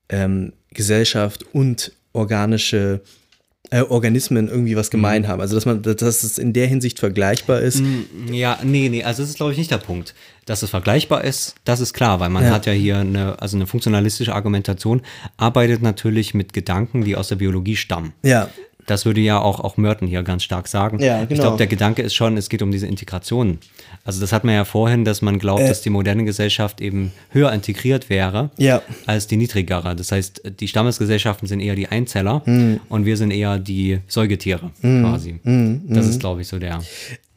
ähm, 0.09 0.53
Gesellschaft 0.71 1.45
und 1.53 1.91
organische 2.13 3.01
äh, 3.69 3.81
Organismen 3.81 4.47
irgendwie 4.49 4.75
was 4.75 4.91
gemein 4.91 5.27
haben. 5.27 5.41
Also 5.41 5.55
dass 5.55 5.65
man, 5.65 5.81
dass 5.81 6.23
es 6.23 6.37
in 6.37 6.53
der 6.53 6.67
Hinsicht 6.67 6.99
vergleichbar 6.99 7.61
ist. 7.61 7.81
Ja, 8.31 8.59
nee, 8.63 8.89
nee, 8.89 9.03
also 9.03 9.23
das 9.23 9.29
ist, 9.31 9.37
glaube 9.37 9.51
ich, 9.53 9.57
nicht 9.57 9.71
der 9.71 9.77
Punkt. 9.77 10.13
Dass 10.45 10.61
es 10.61 10.69
vergleichbar 10.69 11.23
ist, 11.23 11.55
das 11.63 11.79
ist 11.79 11.93
klar, 11.93 12.19
weil 12.19 12.29
man 12.29 12.43
Ja. 12.43 12.51
hat 12.51 12.65
ja 12.65 12.73
hier 12.73 12.97
eine, 12.97 13.41
also 13.41 13.55
eine 13.55 13.65
funktionalistische 13.65 14.35
Argumentation, 14.35 15.01
arbeitet 15.37 15.81
natürlich 15.81 16.33
mit 16.33 16.51
Gedanken, 16.51 17.05
die 17.05 17.15
aus 17.15 17.29
der 17.29 17.37
Biologie 17.37 17.75
stammen. 17.77 18.13
Ja, 18.23 18.49
Das 18.85 19.05
würde 19.05 19.21
ja 19.21 19.39
auch, 19.39 19.61
auch 19.61 19.77
Merton 19.77 20.09
hier 20.09 20.23
ganz 20.23 20.43
stark 20.43 20.67
sagen. 20.67 20.99
Ja, 20.99 21.23
Ich 21.23 21.29
genau. 21.29 21.43
glaube, 21.43 21.57
der 21.57 21.67
Gedanke 21.67 22.01
ist 22.01 22.15
schon, 22.15 22.35
es 22.35 22.49
geht 22.49 22.61
um 22.61 22.69
diese 22.69 22.85
Integration. 22.87 23.59
Also 24.05 24.19
das 24.19 24.33
hat 24.33 24.43
man 24.43 24.53
ja 24.53 24.65
vorhin, 24.65 25.05
dass 25.05 25.21
man 25.21 25.39
glaubt, 25.39 25.61
Äh. 25.61 25.67
dass 25.69 25.81
die 25.81 25.89
moderne 25.89 26.25
Gesellschaft 26.25 26.81
eben 26.81 27.13
höher 27.29 27.53
integriert 27.53 28.09
wäre 28.09 28.51
Ja. 28.57 28.81
als 29.05 29.27
die 29.27 29.37
niedrigere. 29.37 29.95
Das 29.95 30.11
heißt, 30.11 30.41
die 30.59 30.67
Stammesgesellschaften 30.67 31.47
sind 31.47 31.61
eher 31.61 31.75
die 31.75 31.87
Einzeller 31.87 32.41
Hm. 32.45 32.81
und 32.89 33.05
wir 33.05 33.15
sind 33.15 33.31
eher 33.31 33.59
die 33.59 33.99
Säugetiere 34.07 34.71
quasi. 34.81 35.35
Das 35.87 36.07
ist, 36.07 36.19
glaube 36.19 36.41
ich, 36.41 36.47
so 36.49 36.59
der, 36.59 36.81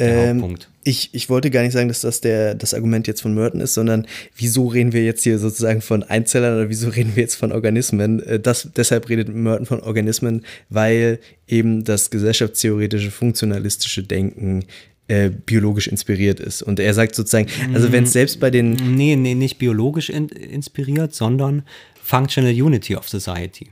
der 0.01 0.09
Ähm, 0.09 0.41
Hauptpunkt. 0.43 0.69
ich, 0.83 1.11
ich 1.13 1.29
wollte 1.31 1.51
gar 1.51 1.63
nicht 1.63 1.73
sagen, 1.73 1.87
dass 1.87 2.01
das 2.01 2.21
der, 2.21 2.57
das 2.57 2.75
Argument 2.75 3.07
jetzt 3.07 3.23
von 3.23 3.33
Merton 3.33 3.61
ist, 3.61 3.75
sondern 3.75 4.07
wieso 4.37 4.67
reden 4.67 4.93
wir 4.93 5.05
jetzt 5.05 5.23
hier 5.23 5.39
sozusagen 5.39 5.83
von 5.83 6.03
Einzellern 6.03 6.55
oder 6.57 6.69
wieso 6.69 6.89
reden 6.89 7.13
wir 7.15 7.23
jetzt 7.23 7.37
von 7.37 7.53
Organismen? 7.53 8.21
Äh, 8.25 8.41
Das, 8.41 8.69
deshalb 8.77 9.09
redet 9.09 9.29
Merton 9.29 9.67
von 9.67 9.81
Organismen, 9.81 10.45
weil 10.69 11.21
eben 11.47 11.85
das 11.85 12.11
gesellschaftstheoretische, 12.11 13.13
funktionalistische 13.13 14.03
Denken 14.03 14.65
äh, 15.09 15.31
biologisch 15.31 15.87
inspiriert 15.87 16.41
ist. 16.41 16.63
Und 16.63 16.81
er 16.81 16.95
sagt 16.95 17.15
sozusagen, 17.15 17.49
also 17.75 17.93
wenn 17.93 18.05
es 18.05 18.13
selbst 18.13 18.41
bei 18.41 18.51
den 18.51 18.73
Nee, 18.73 19.17
nee, 19.17 19.35
nicht 19.35 19.59
biologisch 19.59 20.11
in, 20.11 20.29
inspiriert, 20.29 21.15
sondern 21.15 21.63
Functional 22.03 22.53
Unity 22.53 22.97
of 22.97 23.09
Society. 23.09 23.71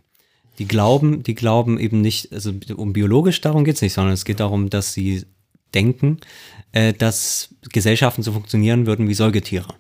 Die 0.58 0.66
glauben, 0.66 1.22
die 1.22 1.34
glauben 1.34 1.78
eben 1.78 2.00
nicht, 2.00 2.32
also 2.32 2.52
um 2.76 2.92
biologisch 2.92 3.40
darum 3.40 3.64
geht 3.64 3.76
es 3.76 3.82
nicht, 3.82 3.92
sondern 3.92 4.14
es 4.14 4.24
geht 4.24 4.40
darum, 4.40 4.70
dass 4.70 4.92
sie 4.92 5.24
denken, 5.74 6.18
äh, 6.72 6.92
dass 6.92 7.48
Gesellschaften 7.72 8.22
so 8.22 8.32
funktionieren 8.32 8.86
würden 8.86 9.08
wie 9.08 9.14
Säugetiere. 9.14 9.74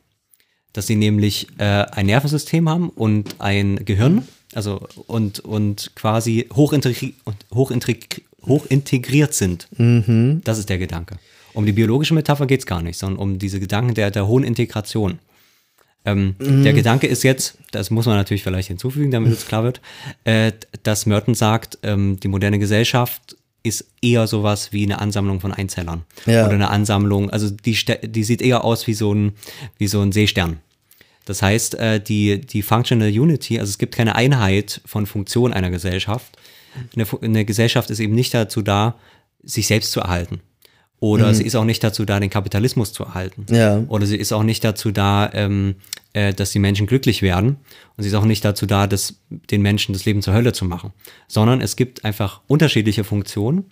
Dass 0.72 0.88
sie 0.88 0.96
nämlich 0.96 1.46
äh, 1.58 1.64
ein 1.64 2.06
Nervensystem 2.06 2.68
haben 2.68 2.88
und 2.88 3.36
ein 3.38 3.84
Gehirn, 3.84 4.26
also 4.54 4.88
und, 5.06 5.40
und 5.40 5.92
quasi 5.94 6.48
hochintegri 6.52 7.14
und 7.24 7.36
hochintegri 7.54 8.24
hochintegriert 8.46 9.34
sind. 9.34 9.68
Das 10.44 10.58
ist 10.58 10.68
der 10.68 10.78
Gedanke. 10.78 11.16
Um 11.54 11.64
die 11.66 11.72
biologische 11.72 12.14
Metapher 12.14 12.46
geht 12.46 12.60
es 12.60 12.66
gar 12.66 12.82
nicht, 12.82 12.98
sondern 12.98 13.18
um 13.18 13.38
diese 13.38 13.60
Gedanken 13.60 13.94
der, 13.94 14.10
der 14.10 14.26
hohen 14.26 14.44
Integration. 14.44 15.18
Ähm, 16.04 16.34
Der 16.38 16.72
Gedanke 16.74 17.06
ist 17.06 17.22
jetzt, 17.22 17.56
das 17.70 17.90
muss 17.90 18.06
man 18.06 18.16
natürlich 18.16 18.42
vielleicht 18.42 18.68
hinzufügen, 18.68 19.10
damit 19.10 19.32
es 19.32 19.46
klar 19.46 19.64
wird, 19.64 19.80
äh, 20.24 20.52
dass 20.82 21.06
Merton 21.06 21.34
sagt, 21.34 21.78
ähm, 21.82 22.20
die 22.20 22.28
moderne 22.28 22.58
Gesellschaft 22.58 23.36
ist 23.62 23.86
eher 24.02 24.26
sowas 24.26 24.72
wie 24.72 24.84
eine 24.84 25.00
Ansammlung 25.00 25.40
von 25.40 25.52
Einzellern. 25.52 26.04
Ja. 26.26 26.44
Oder 26.44 26.56
eine 26.56 26.68
Ansammlung, 26.68 27.30
also 27.30 27.48
die, 27.48 27.78
die 28.02 28.24
sieht 28.24 28.42
eher 28.42 28.62
aus 28.62 28.86
wie 28.86 28.92
so 28.92 29.14
ein, 29.14 29.32
wie 29.78 29.86
so 29.86 30.02
ein 30.02 30.12
Seestern. 30.12 30.58
Das 31.24 31.40
heißt, 31.40 31.76
äh, 31.76 32.00
die, 32.00 32.38
die 32.38 32.60
Functional 32.60 33.08
Unity, 33.08 33.58
also 33.58 33.70
es 33.70 33.78
gibt 33.78 33.94
keine 33.94 34.14
Einheit 34.14 34.82
von 34.84 35.06
Funktion 35.06 35.54
einer 35.54 35.70
Gesellschaft. 35.70 36.36
Eine, 36.94 37.06
eine 37.22 37.44
Gesellschaft 37.46 37.88
ist 37.88 38.00
eben 38.00 38.14
nicht 38.14 38.34
dazu 38.34 38.60
da, 38.60 38.96
sich 39.42 39.66
selbst 39.66 39.92
zu 39.92 40.00
erhalten. 40.00 40.40
Oder 41.04 41.34
sie 41.34 41.44
ist 41.44 41.54
auch 41.54 41.64
nicht 41.64 41.84
dazu 41.84 42.04
da, 42.04 42.18
den 42.18 42.30
Kapitalismus 42.30 42.92
zu 42.92 43.04
erhalten. 43.04 43.44
Ja. 43.50 43.84
Oder 43.88 44.06
sie 44.06 44.16
ist 44.16 44.32
auch 44.32 44.42
nicht 44.42 44.64
dazu 44.64 44.90
da, 44.90 45.30
ähm, 45.34 45.74
äh, 46.14 46.32
dass 46.32 46.50
die 46.50 46.58
Menschen 46.58 46.86
glücklich 46.86 47.20
werden. 47.20 47.56
Und 47.96 48.04
sie 48.04 48.08
ist 48.08 48.14
auch 48.14 48.24
nicht 48.24 48.42
dazu 48.44 48.64
da, 48.64 48.86
das, 48.86 49.16
den 49.28 49.60
Menschen 49.60 49.92
das 49.92 50.06
Leben 50.06 50.22
zur 50.22 50.32
Hölle 50.32 50.54
zu 50.54 50.64
machen. 50.64 50.92
Sondern 51.28 51.60
es 51.60 51.76
gibt 51.76 52.06
einfach 52.06 52.40
unterschiedliche 52.46 53.04
Funktionen. 53.04 53.66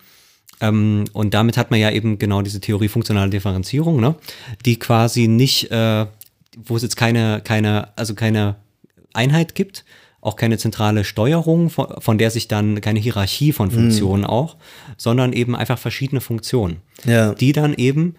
Ähm, 0.60 1.04
und 1.14 1.32
damit 1.32 1.56
hat 1.56 1.70
man 1.70 1.80
ja 1.80 1.90
eben 1.90 2.18
genau 2.18 2.42
diese 2.42 2.60
Theorie 2.60 2.88
funktionaler 2.88 3.30
Differenzierung, 3.30 3.98
ne? 3.98 4.14
die 4.66 4.78
quasi 4.78 5.26
nicht, 5.26 5.70
äh, 5.70 6.06
wo 6.62 6.76
es 6.76 6.82
jetzt 6.82 6.96
keine, 6.96 7.40
keine, 7.42 7.96
also 7.96 8.14
keine 8.14 8.56
Einheit 9.14 9.54
gibt, 9.54 9.84
auch 10.22 10.36
keine 10.36 10.56
zentrale 10.56 11.04
Steuerung, 11.04 11.68
von, 11.68 12.00
von 12.00 12.16
der 12.16 12.30
sich 12.30 12.48
dann 12.48 12.80
keine 12.80 13.00
Hierarchie 13.00 13.52
von 13.52 13.70
Funktionen 13.70 14.24
auch, 14.24 14.56
sondern 14.96 15.34
eben 15.34 15.54
einfach 15.54 15.78
verschiedene 15.78 16.20
Funktionen, 16.22 16.78
Ja. 17.04 17.34
die 17.34 17.52
dann 17.52 17.74
eben 17.74 18.14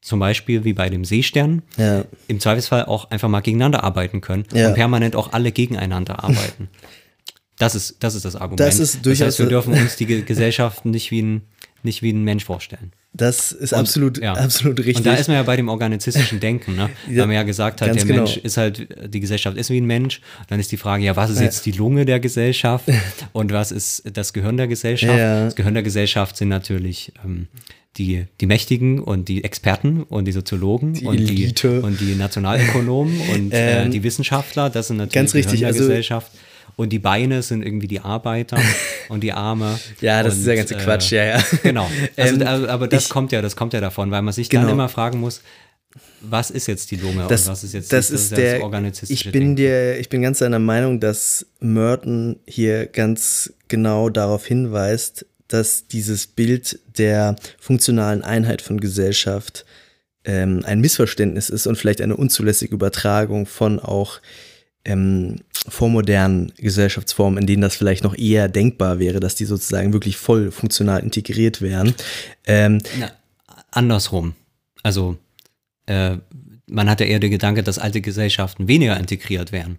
zum 0.00 0.18
Beispiel 0.18 0.64
wie 0.64 0.72
bei 0.72 0.88
dem 0.88 1.04
Seestern 1.04 1.62
Ja. 1.76 2.04
im 2.26 2.40
Zweifelsfall 2.40 2.86
auch 2.86 3.10
einfach 3.10 3.28
mal 3.28 3.40
gegeneinander 3.40 3.84
arbeiten 3.84 4.20
können 4.20 4.44
Ja. 4.52 4.68
und 4.68 4.74
permanent 4.74 5.14
auch 5.14 5.32
alle 5.32 5.52
gegeneinander 5.52 6.24
arbeiten. 6.24 6.68
Das 7.58 7.74
ist, 7.74 7.96
das 8.04 8.14
ist 8.14 8.26
das 8.26 8.36
Argument. 8.36 8.60
Das 8.60 8.78
ist 8.78 9.06
durchaus 9.06 9.28
heißt, 9.28 9.38
wir 9.38 9.46
dürfen 9.46 9.72
uns 9.72 9.96
die 9.96 10.04
Ge- 10.04 10.20
Gesellschaften 10.20 10.90
nicht 10.90 11.10
wie 11.10 11.22
ein, 11.22 11.40
nicht 11.82 12.02
wie 12.02 12.12
ein 12.12 12.22
Mensch 12.22 12.44
vorstellen. 12.44 12.92
Das 13.16 13.52
ist 13.52 13.72
Und- 13.72 13.78
absolut, 13.80 14.18
ja. 14.18 14.34
absolut 14.34 14.78
richtig. 14.78 14.96
Und 14.98 15.06
da 15.06 15.14
ist 15.14 15.28
man 15.28 15.36
ja 15.36 15.42
bei 15.42 15.56
dem 15.56 15.68
organizistischen 15.68 16.38
Denken, 16.40 16.76
ne? 16.76 16.90
Ja, 17.10 17.20
Weil 17.20 17.26
man 17.28 17.36
ja 17.36 17.42
gesagt 17.44 17.80
hat, 17.80 17.88
der 17.88 17.96
genau. 17.96 18.24
Mensch 18.24 18.36
ist 18.36 18.56
halt, 18.56 18.86
die 19.12 19.20
Gesellschaft 19.20 19.56
ist 19.56 19.70
wie 19.70 19.80
ein 19.80 19.86
Mensch. 19.86 20.20
Dann 20.48 20.60
ist 20.60 20.70
die 20.72 20.76
Frage, 20.76 21.04
ja, 21.04 21.16
was 21.16 21.30
ist 21.30 21.40
jetzt 21.40 21.64
die 21.66 21.72
Lunge 21.72 22.04
der 22.04 22.20
Gesellschaft 22.20 22.84
und 23.32 23.52
was 23.52 23.72
ist 23.72 24.02
das 24.12 24.32
Gehirn 24.32 24.56
der 24.56 24.66
Gesellschaft? 24.68 25.18
Das 25.18 25.56
Gehirn 25.56 25.74
der 25.74 25.82
Gesellschaft 25.82 26.36
sind 26.36 26.48
natürlich 26.48 27.12
ähm, 27.24 27.46
die, 27.96 28.26
die 28.40 28.46
Mächtigen 28.46 29.00
und 29.00 29.28
die 29.28 29.42
Experten 29.44 30.02
und 30.02 30.26
die 30.26 30.32
Soziologen 30.32 30.92
Die 30.94 31.06
und, 31.06 31.16
die, 31.18 31.54
und 31.82 31.98
die 32.00 32.14
Nationalökonomen 32.14 33.18
und 33.34 33.52
äh, 33.54 33.84
Ähm, 33.84 33.90
die 33.90 34.02
Wissenschaftler. 34.02 34.68
Das 34.70 34.88
sind 34.88 34.98
natürlich 34.98 35.14
ganz 35.14 35.30
die 35.32 35.38
richtig, 35.38 35.60
Gehirn 35.60 35.72
der 35.74 35.80
also- 35.80 35.88
Gesellschaft. 35.88 36.32
Und 36.76 36.90
die 36.90 36.98
Beine 36.98 37.42
sind 37.42 37.64
irgendwie 37.64 37.88
die 37.88 38.00
Arbeiter 38.00 38.58
und 39.08 39.22
die 39.22 39.32
Arme. 39.32 39.78
Ja, 40.00 40.22
das 40.22 40.34
und, 40.34 40.40
ist 40.40 40.46
der 40.46 40.56
ganze 40.56 40.74
Quatsch, 40.76 41.10
ja, 41.12 41.24
ja. 41.24 41.44
Genau. 41.62 41.90
Also, 42.16 42.34
Ähm, 42.40 42.66
aber 42.66 42.86
das 42.86 43.04
ich- 43.04 43.08
kommt 43.10 43.32
ja, 43.32 43.40
das 43.40 43.56
kommt 43.56 43.72
ja 43.72 43.80
davon, 43.80 44.10
weil 44.10 44.20
man 44.22 44.34
sich 44.34 44.50
Genau. 44.50 44.64
dann 44.64 44.72
immer 44.72 44.88
fragen 44.90 45.18
muss, 45.20 45.40
was 46.20 46.50
ist 46.50 46.66
jetzt 46.66 46.90
die 46.90 46.96
Lunge 46.96 47.24
das, 47.28 47.42
und 47.46 47.52
was 47.52 47.64
ist 47.64 47.72
jetzt 47.72 47.92
das 47.92 48.08
das, 48.08 48.20
ist 48.20 48.32
das 48.32 48.38
der, 48.38 48.60
ich 49.08 49.24
bin 49.24 49.32
Denken. 49.32 49.56
dir, 49.56 49.98
ich 49.98 50.08
bin 50.10 50.20
ganz 50.20 50.40
deiner 50.40 50.58
Meinung, 50.58 51.00
dass 51.00 51.46
Merton 51.60 52.40
hier 52.46 52.86
ganz 52.86 53.54
genau 53.68 54.10
darauf 54.10 54.44
hinweist, 54.46 55.24
dass 55.48 55.86
dieses 55.86 56.26
Bild 56.26 56.78
der 56.98 57.36
funktionalen 57.58 58.22
Einheit 58.22 58.60
von 58.60 58.80
Gesellschaft 58.80 59.64
ähm, 60.24 60.62
ein 60.66 60.80
Missverständnis 60.80 61.48
ist 61.48 61.66
und 61.66 61.76
vielleicht 61.76 62.00
eine 62.02 62.16
unzulässige 62.16 62.74
Übertragung 62.74 63.46
von 63.46 63.78
auch 63.78 64.20
ähm, 64.86 65.36
vormodernen 65.68 66.52
Gesellschaftsformen, 66.56 67.38
in 67.40 67.46
denen 67.46 67.62
das 67.62 67.76
vielleicht 67.76 68.04
noch 68.04 68.16
eher 68.16 68.48
denkbar 68.48 68.98
wäre, 68.98 69.20
dass 69.20 69.34
die 69.34 69.44
sozusagen 69.44 69.92
wirklich 69.92 70.16
voll 70.16 70.50
funktional 70.50 71.02
integriert 71.02 71.60
wären. 71.60 71.94
Ähm, 72.46 72.78
Na, 72.98 73.10
andersrum. 73.72 74.34
Also 74.82 75.16
äh, 75.86 76.16
man 76.66 76.88
hat 76.88 77.00
ja 77.00 77.06
eher 77.06 77.18
den 77.18 77.30
Gedanke, 77.30 77.62
dass 77.62 77.78
alte 77.78 78.00
Gesellschaften 78.00 78.68
weniger 78.68 78.96
integriert 78.98 79.52
wären. 79.52 79.78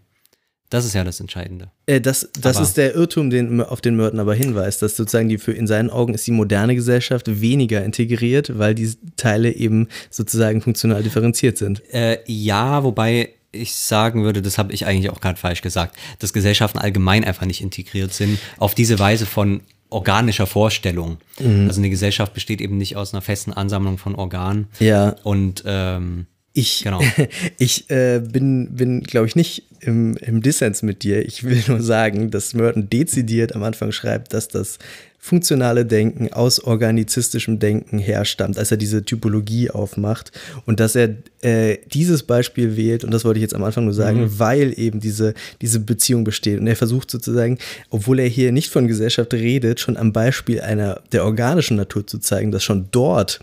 Das 0.70 0.84
ist 0.84 0.94
ja 0.94 1.06
das 1.06 1.22
Entscheidende. 1.22 1.72
Äh, 1.86 2.02
das 2.02 2.30
das 2.38 2.58
Aber- 2.58 2.66
ist 2.66 2.76
der 2.76 2.94
Irrtum, 2.94 3.30
den, 3.30 3.62
auf 3.62 3.80
den 3.80 3.96
Merton 3.96 4.20
aber 4.20 4.36
hinweist, 4.36 4.82
dass 4.82 4.98
sozusagen 4.98 5.30
die 5.30 5.38
für 5.38 5.54
in 5.54 5.66
seinen 5.68 5.90
Augen 5.90 6.14
ist 6.14 6.28
die 6.28 6.32
moderne 6.32 6.76
Gesellschaft 6.76 7.40
weniger 7.42 7.86
integriert, 7.86 8.58
weil 8.60 8.76
die 8.76 8.94
Teile 9.16 9.54
eben 9.54 9.88
sozusagen 10.10 10.62
funktional 10.62 11.04
differenziert 11.04 11.58
sind. 11.58 11.82
Äh, 11.94 12.20
ja, 12.26 12.84
wobei 12.84 13.30
ich 13.58 13.76
sagen 13.76 14.24
würde, 14.24 14.42
das 14.42 14.58
habe 14.58 14.74
ich 14.74 14.86
eigentlich 14.86 15.10
auch 15.10 15.22
gerade 15.22 15.40
falsch 15.40 15.62
gesagt, 15.62 15.98
dass 16.20 16.34
Gesellschaften 16.34 16.78
allgemein 16.78 17.24
einfach 17.24 17.46
nicht 17.46 17.62
integriert 17.62 18.14
sind, 18.14 18.40
auf 18.58 18.76
diese 18.76 19.00
Weise 19.00 19.26
von 19.26 19.62
organischer 19.90 20.48
Vorstellung. 20.48 21.18
Mhm. 21.40 21.68
Also 21.68 21.80
eine 21.80 21.90
Gesellschaft 21.90 22.34
besteht 22.34 22.62
eben 22.62 22.78
nicht 22.78 22.96
aus 22.96 23.14
einer 23.14 23.22
festen 23.22 23.54
Ansammlung 23.54 23.98
von 23.98 24.16
Organen. 24.16 24.68
Ja. 24.80 25.16
Und 25.24 25.64
ähm, 25.66 26.26
Ich, 26.54 26.84
Genau. 26.84 27.02
ich 27.58 27.90
äh, 27.90 28.20
bin, 28.20 28.76
bin 28.76 29.04
glaube 29.04 29.28
ich, 29.28 29.36
nicht 29.36 29.64
im, 29.80 30.18
im 30.18 30.42
Dissens 30.42 30.82
mit 30.82 31.04
dir. 31.04 31.26
Ich 31.26 31.44
will 31.44 31.64
nur 31.68 31.82
sagen, 31.82 32.32
dass 32.32 32.54
Merton 32.54 32.90
dezidiert 32.90 33.56
am 33.56 33.64
Anfang 33.64 33.92
schreibt, 33.92 34.34
dass 34.34 34.48
das 34.48 34.80
funktionale 35.20 35.86
Denken 35.86 36.32
aus 36.32 36.60
organizistischem 36.60 37.60
Denken 37.60 38.00
herstammt, 38.00 38.58
als 38.58 38.72
er 38.72 38.78
diese 38.78 39.04
Typologie 39.04 39.70
aufmacht 39.70 40.32
und 40.66 40.80
dass 40.80 40.96
er 40.96 41.16
äh, 41.42 41.78
dieses 41.92 42.24
Beispiel 42.24 42.78
wählt, 42.78 43.04
und 43.04 43.12
das 43.12 43.26
wollte 43.26 43.40
ich 43.40 43.42
jetzt 43.42 43.56
am 43.56 43.64
Anfang 43.64 43.86
nur 43.86 43.94
sagen, 43.94 44.40
weil 44.40 44.78
eben 44.80 45.00
diese, 45.00 45.34
diese 45.62 45.80
Beziehung 45.80 46.24
besteht. 46.24 46.60
Und 46.60 46.68
er 46.68 46.76
versucht 46.76 47.12
sozusagen, 47.12 47.58
obwohl 47.90 48.20
er 48.20 48.28
hier 48.28 48.52
nicht 48.52 48.72
von 48.72 48.88
Gesellschaft 48.88 49.34
redet, 49.34 49.80
schon 49.80 49.98
am 49.98 50.14
Beispiel 50.14 50.62
einer 50.62 51.02
der 51.12 51.26
organischen 51.26 51.78
Natur 51.78 52.08
zu 52.08 52.20
zeigen, 52.20 52.52
dass 52.52 52.64
schon 52.64 52.88
dort 52.92 53.40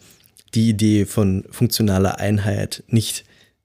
die 0.55 0.69
Idee 0.69 1.05
von 1.05 1.45
funktionaler 1.51 2.19
Einheit 2.19 2.83
nicht 2.89 3.25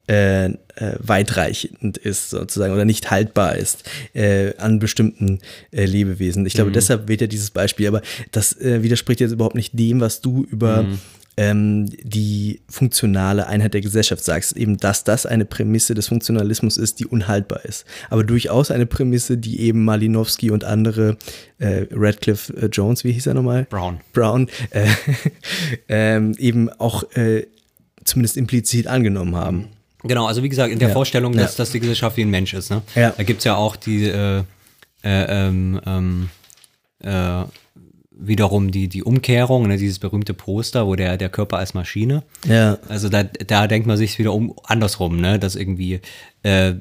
äh, 0.10 0.46
äh, 0.46 0.56
weitreichend 0.98 1.98
ist 1.98 2.32
sozusagen 2.32 2.74
oder 2.74 2.84
nicht 2.84 3.12
haltbar 3.12 3.56
ist 3.58 3.84
äh, 4.14 4.56
an 4.58 4.80
bestimmten 4.80 5.40
äh, 5.72 5.86
Lebewesen. 5.86 6.48
Ich 6.48 6.54
glaube, 6.54 6.72
deshalb 6.72 7.08
wählt 7.08 7.22
er 7.22 7.28
dieses 7.28 7.52
Beispiel, 7.52 7.88
aber 7.88 8.02
das 8.32 8.60
äh, 8.60 8.82
widerspricht 8.82 9.20
jetzt 9.20 9.34
überhaupt 9.34 9.54
nicht 9.54 9.78
dem, 9.78 10.02
was 10.02 10.22
du 10.22 10.46
über 10.46 10.88
ähm, 11.38 11.86
die 12.02 12.62
funktionale 12.68 13.46
Einheit 13.46 13.76
der 13.76 13.82
Gesellschaft 13.82 14.24
sagst, 14.24 14.58
eben 14.58 14.78
dass 14.78 15.04
das 15.04 15.28
eine 15.28 15.46
Prämisse 15.46 15.94
des 15.94 16.08
Funktionalismus 16.08 16.78
ist, 16.78 17.00
die 17.00 17.06
unhaltbar 17.06 17.64
ist. 17.66 17.86
Aber 18.10 18.24
durchaus 18.24 18.72
eine 18.72 18.88
Prämisse, 18.88 19.38
die 19.38 19.60
eben 19.62 19.86
Malinowski 19.86 20.50
und 20.50 20.64
andere, 20.64 21.18
äh, 21.60 21.86
Radcliffe 21.92 22.68
Jones, 22.72 23.04
wie 23.04 23.12
hieß 23.12 23.28
er 23.28 23.36
nochmal? 23.36 23.68
Brown. 23.70 24.00
Brown, 24.12 24.48
äh, 24.72 24.88
ähm, 25.88 26.34
eben 26.40 26.70
auch 26.70 27.04
zumindest 28.04 28.38
implizit 28.38 28.88
angenommen 28.88 29.36
haben. 29.36 29.70
Genau, 30.04 30.28
also 30.28 30.44
wie 30.44 30.50
gesagt, 30.50 30.72
in 30.72 30.80
der 30.80 30.90
Ja. 30.90 30.94
Vorstellung, 30.94 31.34
Ja. 31.34 31.42
dass, 31.42 31.56
dass 31.56 31.72
die 31.72 31.80
Gesellschaft 31.80 32.16
wie 32.18 32.22
ein 32.22 32.30
Mensch 32.30 32.54
ist. 32.54 32.70
Ne? 32.72 32.82
Ja. 32.96 33.10
Da 33.12 33.24
gibt 33.24 33.40
es 33.40 33.46
ja 33.46 33.56
auch 33.56 33.76
die, 33.76 34.06
äh, 34.06 34.44
äh, 35.04 35.48
ähm, 35.48 35.80
ähm, 35.86 36.30
äh, 37.04 37.44
wiederum 38.22 38.72
die, 38.72 38.88
die 38.88 39.04
Umkehrung, 39.04 39.68
ne, 39.68 39.78
dieses 39.78 40.00
berühmte 40.00 40.34
Poster, 40.34 40.86
wo 40.88 40.96
der, 40.96 41.18
der 41.18 41.30
Körper 41.30 41.58
als 41.58 41.74
Maschine. 41.74 42.24
Ja. 42.48 42.78
Also 42.90 43.10
da, 43.10 43.24
da 43.24 43.68
denkt 43.68 43.88
man 43.88 43.98
sich 43.98 44.20
wieder 44.20 44.34
um 44.34 44.54
andersrum, 44.66 45.20
ne, 45.22 45.40
dass 45.40 45.56
irgendwie 45.56 46.02
äh, 46.44 46.74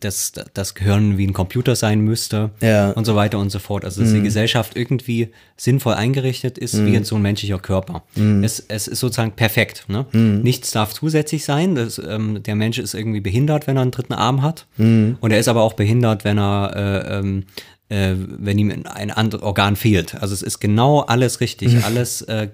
das, 0.00 0.32
das 0.54 0.74
Gehirn 0.74 1.18
wie 1.18 1.26
ein 1.26 1.32
Computer 1.32 1.76
sein 1.76 2.00
müsste 2.00 2.50
Ja. 2.60 2.90
und 2.90 3.04
so 3.04 3.16
weiter 3.16 3.38
und 3.38 3.50
so 3.50 3.58
fort. 3.58 3.84
Also 3.84 4.02
dass 4.02 4.12
die 4.12 4.22
Gesellschaft 4.22 4.76
irgendwie 4.76 5.28
sinnvoll 5.56 5.94
eingerichtet 5.94 6.58
ist, 6.58 6.84
wie 6.84 7.02
so 7.04 7.16
ein 7.16 7.22
menschlicher 7.22 7.58
Körper. 7.58 8.02
Es, 8.42 8.60
es 8.68 8.88
ist 8.88 9.00
sozusagen 9.00 9.32
perfekt. 9.32 9.86
Ne? 9.88 10.06
Nichts 10.12 10.70
darf 10.72 10.92
zusätzlich 10.94 11.44
sein. 11.44 11.74
Das, 11.74 11.98
ähm, 11.98 12.42
der 12.42 12.54
Mensch 12.54 12.78
ist 12.78 12.94
irgendwie 12.94 13.20
behindert, 13.20 13.66
wenn 13.66 13.76
er 13.76 13.82
einen 13.82 13.90
dritten 13.90 14.12
Arm 14.14 14.42
hat. 14.42 14.66
Und 14.78 15.30
er 15.30 15.38
ist 15.38 15.48
aber 15.48 15.62
auch 15.62 15.72
behindert, 15.74 16.24
wenn 16.24 16.38
er 16.38 16.72
äh, 16.76 17.18
ähm, 17.18 17.44
äh, 17.88 18.14
wenn 18.16 18.58
ihm 18.58 18.70
ein 18.70 19.10
anderes 19.10 19.42
Organ 19.42 19.76
fehlt. 19.76 20.14
Also 20.14 20.34
es 20.34 20.42
ist 20.42 20.60
genau 20.60 21.00
alles 21.00 21.40
richtig, 21.40 21.84
alles 21.84 22.22
äh, 22.22 22.48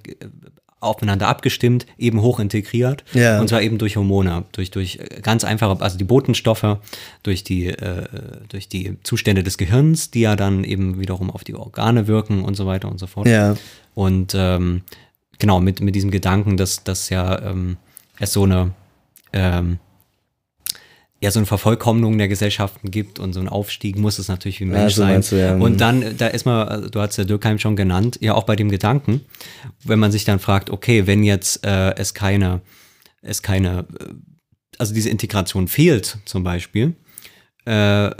aufeinander 0.82 1.28
abgestimmt, 1.28 1.86
eben 1.96 2.20
hoch 2.20 2.40
integriert. 2.40 3.04
Ja. 3.14 3.40
Und 3.40 3.48
zwar 3.48 3.62
eben 3.62 3.78
durch 3.78 3.96
Hormone, 3.96 4.44
durch, 4.52 4.70
durch 4.70 4.98
ganz 5.22 5.44
einfache, 5.44 5.80
also 5.80 5.96
die 5.96 6.04
Botenstoffe, 6.04 6.78
durch 7.22 7.44
die, 7.44 7.68
äh, 7.68 8.06
durch 8.48 8.68
die 8.68 8.96
Zustände 9.04 9.44
des 9.44 9.58
Gehirns, 9.58 10.10
die 10.10 10.22
ja 10.22 10.34
dann 10.34 10.64
eben 10.64 10.98
wiederum 10.98 11.30
auf 11.30 11.44
die 11.44 11.54
Organe 11.54 12.08
wirken 12.08 12.42
und 12.42 12.56
so 12.56 12.66
weiter 12.66 12.90
und 12.90 12.98
so 12.98 13.06
fort. 13.06 13.28
Ja. 13.28 13.54
Und 13.94 14.34
ähm, 14.36 14.82
genau, 15.38 15.60
mit, 15.60 15.80
mit 15.80 15.94
diesem 15.94 16.10
Gedanken, 16.10 16.56
dass, 16.56 16.82
dass 16.82 17.10
ja 17.10 17.40
ähm, 17.42 17.76
es 18.18 18.32
so 18.32 18.42
eine 18.42 18.72
ähm, 19.32 19.78
ja 21.22 21.30
so 21.30 21.38
eine 21.38 21.46
Vervollkommnung 21.46 22.18
der 22.18 22.26
Gesellschaften 22.26 22.90
gibt 22.90 23.20
und 23.20 23.32
so 23.32 23.38
ein 23.38 23.48
Aufstieg 23.48 23.96
muss 23.96 24.18
es 24.18 24.26
natürlich 24.26 24.58
wie 24.58 24.64
ein 24.64 24.70
Mensch 24.70 24.94
so 24.94 25.02
sein. 25.02 25.22
du, 25.30 25.36
ja. 25.36 25.54
Und 25.54 25.80
dann, 25.80 26.02
äh, 26.02 26.14
da 26.14 26.26
ist 26.26 26.44
man, 26.44 26.66
also 26.68 26.88
du 26.88 27.00
hast 27.00 27.16
ja 27.16 27.24
Dürkheim 27.24 27.60
schon 27.60 27.76
genannt, 27.76 28.18
ja 28.20 28.34
auch 28.34 28.42
bei 28.42 28.56
dem 28.56 28.70
Gedanken, 28.70 29.20
wenn 29.84 30.00
man 30.00 30.10
sich 30.10 30.24
dann 30.24 30.40
fragt, 30.40 30.68
okay, 30.68 31.06
wenn 31.06 31.22
jetzt 31.22 31.64
äh, 31.64 31.94
es 31.94 32.12
keine, 32.12 32.60
es 33.22 33.40
keine, 33.40 33.86
äh, 34.00 34.14
also 34.78 34.92
diese 34.92 35.10
Integration 35.10 35.68
fehlt 35.68 36.18
zum 36.24 36.42
Beispiel, 36.42 36.96
äh, 37.66 38.10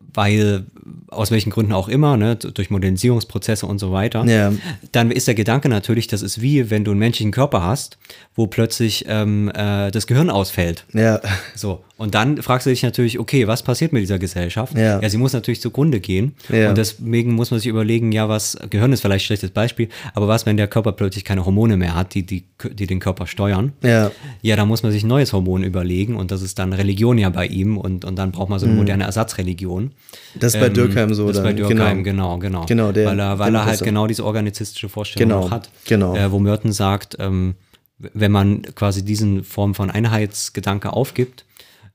weil 0.00 0.66
aus 1.08 1.30
welchen 1.30 1.50
Gründen 1.50 1.72
auch 1.72 1.88
immer, 1.88 2.16
ne, 2.16 2.36
durch 2.36 2.70
Modernisierungsprozesse 2.70 3.66
und 3.66 3.78
so 3.78 3.92
weiter, 3.92 4.24
Ja. 4.24 4.52
dann 4.92 5.10
ist 5.10 5.28
der 5.28 5.34
Gedanke 5.34 5.68
natürlich, 5.68 6.06
das 6.08 6.22
ist 6.22 6.40
wie, 6.40 6.70
wenn 6.70 6.84
du 6.84 6.90
einen 6.90 6.98
menschlichen 7.00 7.30
Körper 7.32 7.62
hast, 7.62 7.98
wo 8.34 8.46
plötzlich 8.46 9.04
ähm, 9.08 9.50
äh, 9.54 9.90
das 9.90 10.06
Gehirn 10.06 10.30
ausfällt. 10.30 10.84
Ja. 10.92 11.20
So, 11.54 11.84
und 11.98 12.14
dann 12.14 12.42
fragst 12.42 12.66
du 12.66 12.70
dich 12.70 12.82
natürlich, 12.82 13.18
okay, 13.20 13.46
was 13.46 13.62
passiert 13.62 13.92
mit 13.92 14.02
dieser 14.02 14.18
Gesellschaft? 14.18 14.76
Ja. 14.76 15.08
sie 15.08 15.18
muss 15.18 15.32
natürlich 15.32 15.60
zugrunde 15.60 16.00
gehen. 16.00 16.34
Ja. 16.48 16.70
Und 16.70 16.78
deswegen 16.78 17.32
muss 17.34 17.50
man 17.52 17.60
sich 17.60 17.68
überlegen, 17.68 18.10
ja, 18.10 18.28
was, 18.28 18.58
Gehirn 18.70 18.92
ist 18.92 19.02
vielleicht 19.02 19.24
ein 19.24 19.26
schlechtes 19.26 19.50
Beispiel, 19.50 19.88
aber 20.14 20.26
was, 20.26 20.46
wenn 20.46 20.56
der 20.56 20.66
Körper 20.66 20.92
plötzlich 20.92 21.24
keine 21.24 21.44
Hormone 21.44 21.76
mehr 21.76 21.94
hat, 21.94 22.14
die, 22.14 22.24
die, 22.24 22.44
die 22.72 22.86
den 22.86 22.98
Körper 22.98 23.26
steuern? 23.26 23.72
Ja. 23.82 24.10
Ja, 24.40 24.56
da 24.56 24.64
muss 24.64 24.82
man 24.82 24.90
sich 24.90 25.04
ein 25.04 25.08
neues 25.08 25.32
Hormon 25.32 25.62
überlegen 25.62 26.16
und 26.16 26.30
das 26.32 26.42
ist 26.42 26.58
dann 26.58 26.72
Religion 26.72 27.18
ja 27.18 27.28
bei 27.28 27.46
ihm 27.46 27.76
und, 27.76 28.04
und 28.04 28.16
dann 28.16 28.32
braucht 28.32 28.48
man 28.48 28.58
so 28.58 28.66
eine 28.66 28.74
moderne 28.74 29.04
Ersatzreligion. 29.04 29.92
Das 30.34 30.54
ist 30.54 30.60
bei 30.60 30.68
Dürkheim 30.68 31.12
so 31.14 31.28
Das 31.28 31.36
ist 31.38 31.42
bei 31.42 31.52
Dürkheim, 31.52 32.04
genau, 32.04 32.38
genau. 32.38 32.64
Genau, 32.66 32.92
der- 32.92 33.06
weil 33.06 33.20
er, 33.20 33.38
weil 33.38 33.54
er 33.54 33.64
halt 33.66 33.82
genau 33.82 34.06
diese 34.06 34.24
organizistische 34.24 34.88
Vorstellung 34.88 35.28
Genau, 35.28 35.50
hat. 35.50 35.70
genau. 35.84 36.16
Äh, 36.16 36.30
wo 36.32 36.38
Merton 36.38 36.72
sagt, 36.72 37.16
ähm, 37.18 37.54
wenn 37.98 38.32
man 38.32 38.62
quasi 38.74 39.04
diesen 39.04 39.44
Form 39.44 39.74
von 39.74 39.90
Einheitsgedanke 39.90 40.92
aufgibt, 40.92 41.44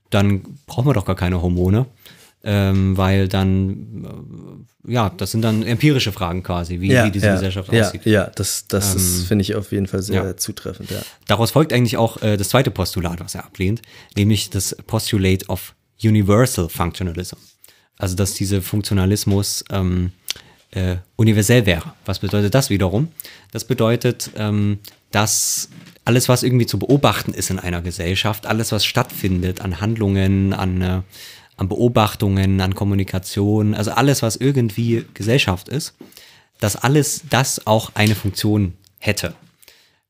dann 0.10 0.42
braucht 0.68 0.86
man 0.86 0.94
doch 0.94 1.06
gar 1.06 1.16
keine 1.16 1.42
Hormone. 1.42 1.86
Ähm, 2.44 2.96
weil 2.96 3.28
dann, 3.28 4.66
äh, 4.88 4.94
ja, 4.94 5.10
das 5.18 5.32
sind 5.32 5.42
dann 5.42 5.64
empirische 5.64 6.12
Fragen 6.12 6.44
quasi, 6.44 6.80
wie, 6.80 6.92
wie 6.92 7.12
diese 7.12 7.26
ja, 7.26 7.34
Gesellschaft 7.34 7.74
ja, 7.74 7.88
aussieht. 7.88 8.06
Ja, 8.06 8.32
das, 8.36 8.68
das 8.68 8.96
ist, 8.96 9.28
finde 9.28 9.42
ich, 9.42 9.56
auf 9.56 9.72
jeden 9.72 9.88
Fall 9.88 10.02
sehr 10.04 10.24
ja. 10.24 10.38
zutreffend, 10.38 10.92
ja. 10.92 11.00
Daraus 11.28 11.52
folgt 11.52 11.74
eigentlich 11.74 11.98
auch 11.98 12.22
äh, 12.22 12.38
das 12.38 12.50
zweite 12.50 12.70
Postulat, 12.72 13.20
was 13.20 13.36
er 13.36 13.44
ablehnt, 13.44 13.82
nämlich 14.16 14.50
das 14.52 14.78
Postulate 14.86 15.48
of 15.48 15.74
Universal 16.02 16.70
Functionalism. 16.70 17.38
Also, 17.98 18.16
dass 18.16 18.34
dieser 18.34 18.62
Funktionalismus 18.62 19.66
ähm, 19.72 20.12
äh, 20.72 20.98
universell 21.16 21.66
wäre. 21.66 21.94
Was 22.06 22.20
bedeutet 22.20 22.54
das 22.54 22.70
wiederum? 22.70 23.10
Das 23.52 23.66
bedeutet, 23.66 24.32
ähm, 24.36 24.80
dass 25.12 25.70
alles, 26.06 26.30
was 26.30 26.44
irgendwie 26.44 26.66
zu 26.66 26.80
beobachten 26.80 27.34
ist 27.34 27.50
in 27.50 27.60
einer 27.60 27.82
Gesellschaft, 27.82 28.46
alles, 28.46 28.72
was 28.72 28.86
stattfindet 28.86 29.62
an 29.62 29.82
Handlungen, 29.82 30.54
an, 30.54 30.82
äh, 30.82 31.02
an 31.58 31.68
Beobachtungen, 31.70 32.62
an 32.62 32.76
Kommunikation, 32.76 33.74
also 33.74 33.92
alles, 33.92 34.22
was 34.22 34.36
irgendwie 34.36 35.06
Gesellschaft 35.14 35.70
ist, 35.70 35.96
dass 36.60 36.76
alles 36.76 37.24
das 37.30 37.66
auch 37.66 37.92
eine 37.96 38.16
Funktion 38.16 38.74
hätte 39.00 39.36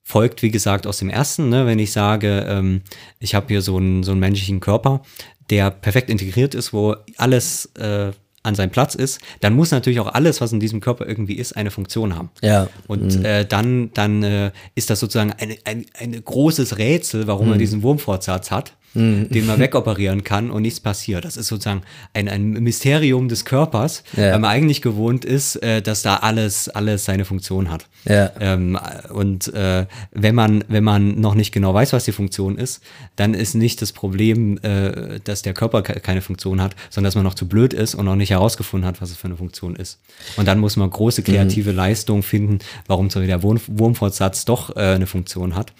folgt, 0.07 0.41
wie 0.41 0.51
gesagt, 0.51 0.87
aus 0.87 0.99
dem 0.99 1.09
ersten. 1.09 1.49
Ne? 1.49 1.65
Wenn 1.65 1.79
ich 1.79 1.91
sage, 1.91 2.45
ähm, 2.47 2.81
ich 3.19 3.35
habe 3.35 3.47
hier 3.49 3.61
so 3.61 3.75
einen, 3.75 4.03
so 4.03 4.11
einen 4.11 4.21
menschlichen 4.21 4.61
Körper, 4.61 5.01
der 5.49 5.71
perfekt 5.71 6.09
integriert 6.09 6.55
ist, 6.55 6.73
wo 6.73 6.95
alles 7.17 7.71
äh, 7.75 8.11
an 8.47 8.55
seinem 8.55 8.69
Platz 8.69 8.95
ist, 8.95 9.19
dann 9.41 9.53
muss 9.53 9.71
natürlich 9.71 9.99
auch 9.99 10.13
alles, 10.13 10.39
was 10.41 10.53
in 10.53 10.59
diesem 10.59 10.79
Körper 10.79 11.05
irgendwie 11.05 11.33
ist, 11.33 11.55
eine 11.57 11.69
Funktion 11.69 12.15
haben. 12.15 12.29
Ja. 12.41 12.67
Und 12.87 13.23
äh, 13.25 13.45
dann, 13.45 13.91
dann 13.93 14.23
äh, 14.23 14.51
ist 14.73 14.89
das 14.89 14.99
sozusagen 14.99 15.33
ein, 15.33 15.55
ein, 15.65 15.85
ein 15.99 16.23
großes 16.23 16.77
Rätsel, 16.77 17.27
warum 17.27 17.51
er 17.51 17.57
diesen 17.57 17.83
Wurmfortsatz 17.83 18.49
hat, 18.49 18.76
den 18.95 19.45
man 19.45 19.59
wegoperieren 19.59 20.23
kann 20.23 20.49
und 20.49 20.63
nichts 20.63 20.79
passiert. 20.79 21.23
Das 21.25 21.37
ist 21.37 21.47
sozusagen 21.47 21.83
ein, 22.13 22.27
ein 22.27 22.51
Mysterium 22.51 23.27
des 23.29 23.45
Körpers, 23.45 24.03
Ja. 24.15 24.31
weil 24.31 24.39
man 24.39 24.49
eigentlich 24.51 24.81
gewohnt 24.81 25.23
ist, 25.23 25.57
äh, 25.57 25.81
dass 25.83 26.01
da 26.01 26.15
alles, 26.17 26.67
alles 26.69 27.05
seine 27.05 27.23
Funktion 27.25 27.69
hat. 27.69 27.85
Ja. 28.05 28.31
Ähm, 28.39 28.77
und 29.13 29.53
äh, 29.53 29.85
wenn 30.11 30.33
man, 30.35 30.63
wenn 30.67 30.83
man 30.83 31.19
noch 31.21 31.35
nicht 31.35 31.51
genau 31.51 31.73
weiß, 31.73 31.93
was 31.93 32.05
die 32.05 32.11
Funktion 32.11 32.57
ist, 32.57 32.81
dann 33.17 33.33
ist 33.33 33.53
nicht 33.53 33.81
das 33.81 33.91
Problem, 33.91 34.57
äh, 34.63 35.19
dass 35.23 35.41
der 35.43 35.53
Körper 35.53 35.81
ke 35.83 35.99
keine 35.99 36.21
Funktion 36.21 36.61
hat, 36.61 36.75
sondern 36.89 37.09
dass 37.09 37.15
man 37.15 37.23
noch 37.23 37.35
zu 37.35 37.47
blöd 37.47 37.73
ist 37.73 37.93
und 37.95 38.05
noch 38.05 38.15
nicht 38.15 38.31
herausgefunden 38.31 38.87
hat, 38.87 39.01
was 39.01 39.11
es 39.11 39.17
für 39.17 39.25
eine 39.27 39.37
Funktion 39.37 39.75
ist. 39.75 39.99
Und 40.37 40.47
dann 40.47 40.59
muss 40.59 40.75
man 40.75 40.89
große 40.89 41.21
kreative 41.23 41.71
Leistung 41.71 42.23
finden, 42.23 42.59
warum 42.87 43.09
zum 43.09 43.21
Beispiel 43.21 43.27
der 43.29 43.43
Wurm 43.43 43.59
Wurmfortsatz 43.67 44.45
doch 44.45 44.75
äh, 44.75 44.79
eine 44.95 45.05
Funktion 45.07 45.55
hat. 45.55 45.73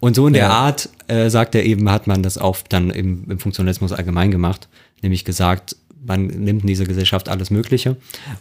Und 0.00 0.14
so 0.14 0.26
in 0.26 0.34
der 0.34 0.42
Ja. 0.44 0.50
Art, 0.50 0.88
äh, 1.08 1.28
sagt 1.30 1.54
er 1.54 1.64
eben, 1.64 1.90
hat 1.90 2.06
man 2.06 2.22
das 2.22 2.38
auch 2.38 2.58
dann 2.68 2.90
im, 2.90 3.30
im 3.30 3.38
Funktionalismus 3.38 3.92
allgemein 3.92 4.30
gemacht, 4.30 4.68
nämlich 5.02 5.24
gesagt, 5.24 5.76
man 6.04 6.26
nimmt 6.26 6.62
in 6.62 6.66
dieser 6.66 6.84
Gesellschaft 6.84 7.28
alles 7.28 7.50
Mögliche 7.50 7.96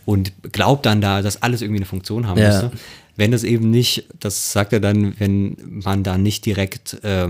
und 0.05 0.31
glaubt 0.51 0.85
dann 0.85 0.99
da, 0.99 1.21
dass 1.21 1.41
alles 1.43 1.61
irgendwie 1.61 1.79
eine 1.79 1.85
Funktion 1.85 2.27
haben 2.27 2.39
Ja. 2.39 2.47
müsste. 2.47 2.71
Wenn 3.17 3.33
es 3.33 3.43
eben 3.43 3.69
nicht, 3.69 4.05
das 4.19 4.51
sagt 4.51 4.73
er 4.73 4.79
dann, 4.79 5.13
wenn 5.19 5.57
man 5.83 6.03
da 6.03 6.17
nicht 6.17 6.45
direkt 6.45 7.03
äh, 7.03 7.27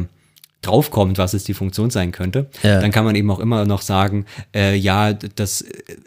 draufkommt, 0.62 1.17
was 1.17 1.34
es 1.34 1.44
die 1.44 1.54
Funktion 1.54 1.89
sein 1.89 2.12
könnte, 2.12 2.50
Ja. 2.63 2.80
dann 2.80 2.91
kann 2.91 3.04
man 3.04 3.15
eben 3.15 3.30
auch 3.32 3.39
immer 3.39 3.65
noch 3.65 3.82
sagen, 3.82 4.26
äh, 4.56 4.76
ja, 4.76 5.12
das 5.13 5.62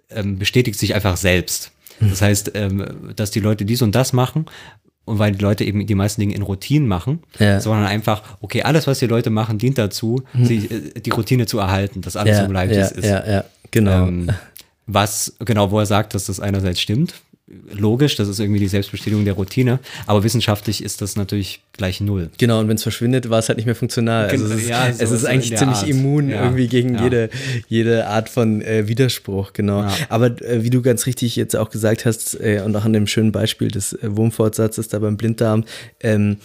äh, 0.08 0.22
bestätigt 0.22 0.78
sich 0.78 0.94
einfach 0.94 1.16
selbst. 1.16 1.72
Hm. 1.98 2.10
Das 2.10 2.22
heißt, 2.22 2.52
ähm, 2.54 3.12
dass 3.16 3.30
die 3.30 3.40
Leute 3.40 3.64
dies 3.64 3.82
und 3.82 3.94
das 3.94 4.12
machen 4.12 4.46
und 5.04 5.18
weil 5.18 5.32
die 5.32 5.42
Leute 5.42 5.64
eben 5.64 5.86
die 5.86 5.94
meisten 5.94 6.20
Dinge 6.20 6.34
in 6.34 6.42
Routinen 6.42 6.88
machen, 6.88 7.20
Ja. 7.38 7.60
sondern 7.60 7.84
einfach, 7.86 8.22
okay, 8.40 8.62
alles, 8.62 8.86
was 8.86 8.98
die 8.98 9.06
Leute 9.06 9.30
machen, 9.30 9.58
dient 9.58 9.76
dazu, 9.78 10.22
sie, 10.40 10.66
äh, 10.66 11.00
die 11.00 11.10
Routine 11.10 11.46
zu 11.46 11.58
erhalten, 11.58 12.00
dass 12.00 12.16
alles 12.16 12.36
ja, 12.38 12.42
so 12.44 12.48
bleibt, 12.48 12.72
wie 12.72 12.76
es 12.76 12.92
ist. 12.92 13.04
ja, 13.04 13.26
ja, 13.30 13.44
genau. 13.70 14.06
Ähm, 14.08 14.30
was, 14.86 15.34
genau, 15.44 15.70
wo 15.70 15.78
er 15.78 15.86
sagt, 15.86 16.14
dass 16.14 16.26
das 16.26 16.40
einerseits 16.40 16.80
stimmt, 16.80 17.14
logisch, 17.72 18.16
das 18.16 18.28
ist 18.28 18.40
irgendwie 18.40 18.60
die 18.60 18.68
Selbstbestätigung 18.68 19.24
der 19.24 19.34
Routine, 19.34 19.78
aber 20.06 20.24
wissenschaftlich 20.24 20.82
ist 20.82 21.00
das 21.02 21.16
natürlich 21.16 21.62
gleich 21.72 22.00
null. 22.00 22.30
Genau, 22.38 22.60
und 22.60 22.68
wenn 22.68 22.76
es 22.76 22.82
verschwindet, 22.82 23.30
war 23.30 23.38
es 23.38 23.48
halt 23.48 23.56
nicht 23.58 23.66
mehr 23.66 23.74
funktional. 23.74 24.26
Also 24.26 24.46
es 24.46 24.62
ist, 24.62 24.68
Ja, 24.68 24.92
so 24.92 25.02
es 25.02 25.10
ist 25.10 25.24
eigentlich 25.24 25.56
ziemlich 25.56 25.78
Art. 25.78 25.88
immun 25.88 26.28
Ja, 26.30 26.44
irgendwie 26.44 26.68
gegen 26.68 26.94
ja. 26.94 27.04
jede, 27.04 27.30
jede 27.68 28.06
Art 28.06 28.28
von 28.28 28.62
äh, 28.62 28.88
Widerspruch, 28.88 29.52
genau. 29.52 29.86
Aber 30.08 30.40
äh, 30.42 30.62
wie 30.62 30.70
du 30.70 30.82
ganz 30.82 31.06
richtig 31.06 31.36
jetzt 31.36 31.56
auch 31.56 31.70
gesagt 31.70 32.04
hast, 32.04 32.40
äh, 32.40 32.62
und 32.64 32.74
auch 32.76 32.84
an 32.84 32.92
dem 32.92 33.06
schönen 33.06 33.32
Beispiel 33.32 33.68
des 33.68 33.92
äh, 33.92 33.98
Wurmfortsatzes 34.16 34.88
da 34.88 34.98
beim 34.98 35.16
Blinddarm, 35.16 35.64
ähm, 36.00 36.36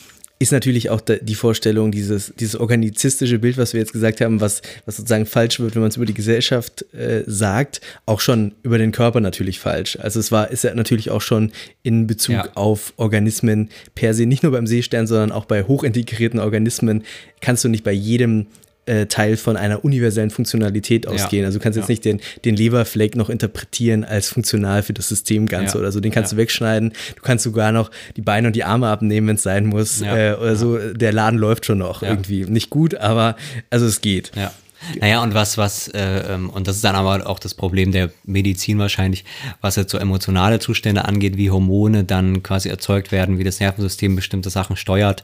ist 0.41 0.53
natürlich 0.53 0.89
auch 0.89 1.01
die 1.01 1.35
Vorstellung, 1.35 1.91
dieses, 1.91 2.33
dieses 2.39 2.55
organizistische 2.55 3.39
Bild, 3.39 3.57
was 3.57 3.73
wir 3.73 3.81
jetzt 3.81 3.91
gesagt 3.91 4.21
haben, 4.21 4.39
was, 4.39 4.61
was 4.85 4.95
sozusagen 4.95 5.25
falsch 5.25 5.59
wird, 5.59 5.75
wenn 5.75 5.81
man 5.81 5.89
es 5.89 5.97
über 5.97 6.05
die 6.05 6.13
Gesellschaft 6.13 6.85
äh, 6.93 7.23
sagt, 7.27 7.81
auch 8.05 8.21
schon 8.21 8.53
über 8.63 8.77
den 8.77 8.93
Körper 8.93 9.19
natürlich 9.19 9.59
falsch. 9.59 9.97
Also 9.99 10.17
es 10.19 10.31
war, 10.31 10.49
ist 10.49 10.63
ja 10.63 10.73
natürlich 10.73 11.11
auch 11.11 11.21
schon 11.21 11.51
in 11.83 12.07
Bezug 12.07 12.35
Ja. 12.35 12.49
auf 12.55 12.93
Organismen 12.95 13.67
per 13.95 14.13
se, 14.13 14.25
nicht 14.25 14.43
nur 14.43 14.53
beim 14.53 14.65
Seestern, 14.65 15.07
sondern 15.07 15.33
auch 15.33 15.43
bei 15.43 15.63
hochintegrierten 15.63 16.39
Organismen, 16.39 17.03
kannst 17.41 17.65
du 17.65 17.67
nicht 17.67 17.83
bei 17.83 17.91
jedem 17.91 18.47
äh, 18.85 19.05
Teil 19.05 19.37
von 19.37 19.55
einer 19.57 19.83
universellen 19.85 20.31
Funktionalität 20.31 21.07
ausgehen. 21.07 21.45
Also 21.45 21.59
du 21.59 21.63
kannst 21.63 21.77
jetzt 21.77 21.87
Ja. 21.89 21.91
nicht 21.91 22.05
den, 22.05 22.21
den 22.45 22.55
Leberfleck 22.55 23.15
noch 23.15 23.29
interpretieren 23.29 24.03
als 24.03 24.29
funktional 24.29 24.81
für 24.83 24.93
das 24.93 25.09
System 25.09 25.45
Ganze 25.45 25.75
Ja. 25.75 25.79
oder 25.81 25.91
so. 25.91 25.99
Den 25.99 26.11
kannst 26.11 26.31
Ja. 26.31 26.35
du 26.37 26.41
wegschneiden. 26.41 26.93
Du 27.15 27.21
kannst 27.21 27.43
sogar 27.43 27.71
noch 27.71 27.91
die 28.17 28.21
Beine 28.21 28.47
und 28.47 28.55
die 28.55 28.63
Arme 28.63 28.87
abnehmen, 28.87 29.27
wenn 29.27 29.35
es 29.35 29.43
sein 29.43 29.65
muss. 29.67 29.99
Ja. 30.01 30.17
Äh, 30.17 30.33
oder 30.35 30.55
so. 30.55 30.77
Der 30.93 31.13
Laden 31.13 31.37
läuft 31.37 31.65
schon 31.65 31.77
noch 31.77 32.01
Ja. 32.01 32.09
irgendwie. 32.09 32.45
Nicht 32.45 32.69
gut, 32.69 32.95
aber 32.95 33.35
also 33.69 33.85
es 33.85 34.01
geht. 34.01 34.31
Ja. 34.35 34.51
Naja, 34.99 35.21
und 35.21 35.33
was, 35.33 35.57
was, 35.57 35.87
äh, 35.89 36.33
ähm, 36.33 36.49
und 36.49 36.67
das 36.67 36.77
ist 36.77 36.85
dann 36.85 36.95
aber 36.95 37.27
auch 37.27 37.39
das 37.39 37.53
Problem 37.53 37.91
der 37.91 38.11
Medizin 38.23 38.79
wahrscheinlich, 38.79 39.25
was 39.61 39.75
jetzt 39.75 39.91
so 39.91 39.97
emotionale 39.97 40.59
Zustände 40.59 41.05
angeht, 41.05 41.37
wie 41.37 41.51
Hormone 41.51 42.03
dann 42.03 42.43
quasi 42.43 42.69
erzeugt 42.69 43.11
werden, 43.11 43.37
wie 43.39 43.43
das 43.43 43.59
Nervensystem 43.59 44.15
bestimmte 44.15 44.49
Sachen 44.49 44.75
steuert. 44.75 45.23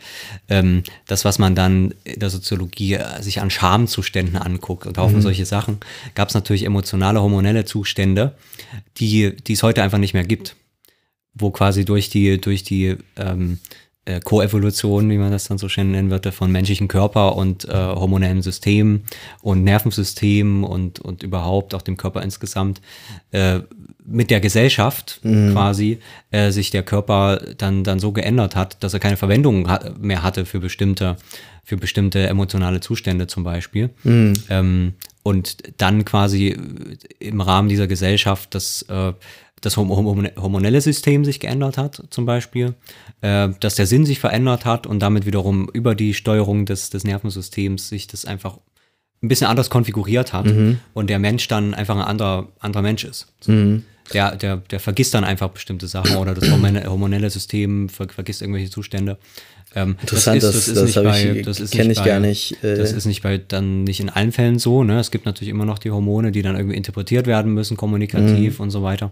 Ähm, 0.50 0.84
das, 1.08 1.26
was 1.26 1.40
man 1.40 1.56
dann 1.56 1.94
in 2.04 2.20
der 2.20 2.30
Soziologie 2.30 2.96
äh, 2.96 3.22
sich 3.22 3.42
an 3.42 3.50
Schamzuständen 3.50 4.38
anguckt 4.38 4.86
und 4.86 4.98
Haufen 4.98 5.22
solche 5.22 5.46
Sachen, 5.46 5.80
gab 6.16 6.30
es 6.30 6.36
natürlich 6.36 6.64
emotionale, 6.64 7.22
hormonelle 7.22 7.66
Zustände, 7.66 8.36
die, 8.98 9.36
die 9.36 9.54
es 9.54 9.64
heute 9.64 9.84
einfach 9.84 9.98
nicht 9.98 10.14
mehr 10.14 10.26
gibt. 10.26 10.56
Wo 11.34 11.52
quasi 11.52 11.84
durch 11.84 12.10
die, 12.10 12.40
durch 12.40 12.64
die 12.64 12.96
ähm, 13.18 13.60
äh, 14.06 14.20
Koevolution, 14.20 15.10
wie 15.10 15.18
man 15.18 15.32
das 15.32 15.48
dann 15.48 15.58
so 15.58 15.68
schön 15.68 15.92
nennen 15.92 16.12
würde, 16.12 16.32
von 16.32 16.52
menschlichen 16.52 16.88
Körper 16.88 17.36
und 17.36 17.66
äh, 17.66 17.74
hormonellem 17.74 18.42
System 18.42 19.04
und 19.42 19.64
Nervensystem 19.64 20.64
und, 20.64 21.00
und 21.00 21.24
überhaupt 21.24 21.74
auch 21.74 21.82
dem 21.82 21.98
Körper 21.98 22.22
insgesamt. 22.22 22.82
Äh, 23.32 23.62
mit 24.08 24.30
der 24.30 24.40
Gesellschaft 24.40 25.20
quasi 25.52 26.00
äh, 26.32 26.52
sich 26.52 26.70
der 26.70 26.84
Körper 26.84 27.42
dann, 27.58 27.84
dann 27.84 28.00
so 28.00 28.12
geändert 28.12 28.56
hat, 28.56 28.84
dass 28.84 28.94
er 28.94 29.00
keine 29.00 29.18
Verwendung 29.18 29.70
ha 29.70 29.80
mehr 30.00 30.24
hatte 30.24 30.46
für 30.46 30.60
bestimmte, 30.60 31.18
für 31.64 31.78
bestimmte 31.78 32.28
emotionale 32.28 32.80
Zustände 32.80 33.28
zum 33.28 33.44
Beispiel. 33.44 33.90
Ähm, 34.50 34.94
und 35.24 35.58
dann 35.82 36.06
quasi 36.06 36.56
im 37.20 37.42
Rahmen 37.42 37.68
dieser 37.68 37.88
Gesellschaft 37.88 38.54
das, 38.54 38.84
äh, 38.84 39.14
das 39.62 39.78
hormonelle 39.78 40.82
System 40.82 41.26
sich 41.26 41.40
geändert 41.40 41.80
hat, 41.80 42.04
zum 42.12 42.28
Beispiel, 42.28 42.76
äh, 43.22 43.50
dass 43.60 43.74
der 43.74 43.88
Sinn 43.88 44.06
sich 44.06 44.20
verändert 44.20 44.66
hat 44.66 44.86
und 44.86 45.00
damit 45.00 45.26
wiederum 45.26 45.68
über 45.74 45.96
die 45.96 46.14
Steuerung 46.14 46.66
des, 46.68 46.92
des 46.92 47.04
Nervensystems 47.04 47.90
sich 47.90 48.06
das 48.06 48.26
einfach 48.26 48.60
ein 49.24 49.28
bisschen 49.28 49.48
anders 49.48 49.72
konfiguriert 49.72 50.34
hat 50.34 50.46
und 50.94 51.10
der 51.10 51.18
Mensch 51.18 51.48
dann 51.48 51.74
einfach 51.74 51.96
ein 51.96 52.04
anderer, 52.04 52.50
anderer 52.60 52.84
Mensch 52.84 53.04
ist. 53.06 53.34
So. 53.40 53.52
Der, 54.14 54.36
der, 54.36 54.58
der 54.58 54.80
vergisst 54.80 55.14
dann 55.14 55.24
einfach 55.24 55.50
bestimmte 55.50 55.88
Sachen 55.88 56.16
oder 56.18 56.34
das 56.36 56.50
hormone- 56.50 56.86
hormonelle 56.86 57.30
System 57.30 57.90
ver, 57.90 58.08
vergisst 58.10 58.42
irgendwelche 58.42 58.70
Zustände. 58.70 59.18
Ähm, 59.76 59.98
Interessant, 60.00 60.42
das- 60.44 60.72
das 60.74 60.96
hab 60.96 61.04
bei- 61.04 61.32
ich- 61.38 61.46
das 61.46 61.60
ist 61.60 61.72
kenn 61.72 61.88
nicht 61.88 61.98
ich 61.98 62.04
bei- 62.04 62.10
gar 62.10 62.20
nicht, 62.20 62.64
äh. 62.64 62.78
Das 62.78 62.92
ist 62.94 63.06
nicht 63.06 63.24
bei 63.24 63.40
dann 63.40 63.84
nicht 63.84 64.00
in 64.00 64.10
allen 64.10 64.32
Fällen 64.32 64.58
so. 64.60 64.84
Ne? 64.84 65.00
Es 65.00 65.12
gibt 65.12 65.26
natürlich 65.26 65.50
immer 65.50 65.66
noch 65.66 65.80
die 65.80 65.92
Hormone, 65.92 66.32
die 66.32 66.44
dann 66.44 66.56
irgendwie 66.56 66.78
interpretiert 66.78 67.28
werden 67.28 67.54
müssen, 67.54 67.76
kommunikativ 67.78 68.60
und 68.60 68.70
so 68.70 68.84
weiter. 68.84 69.12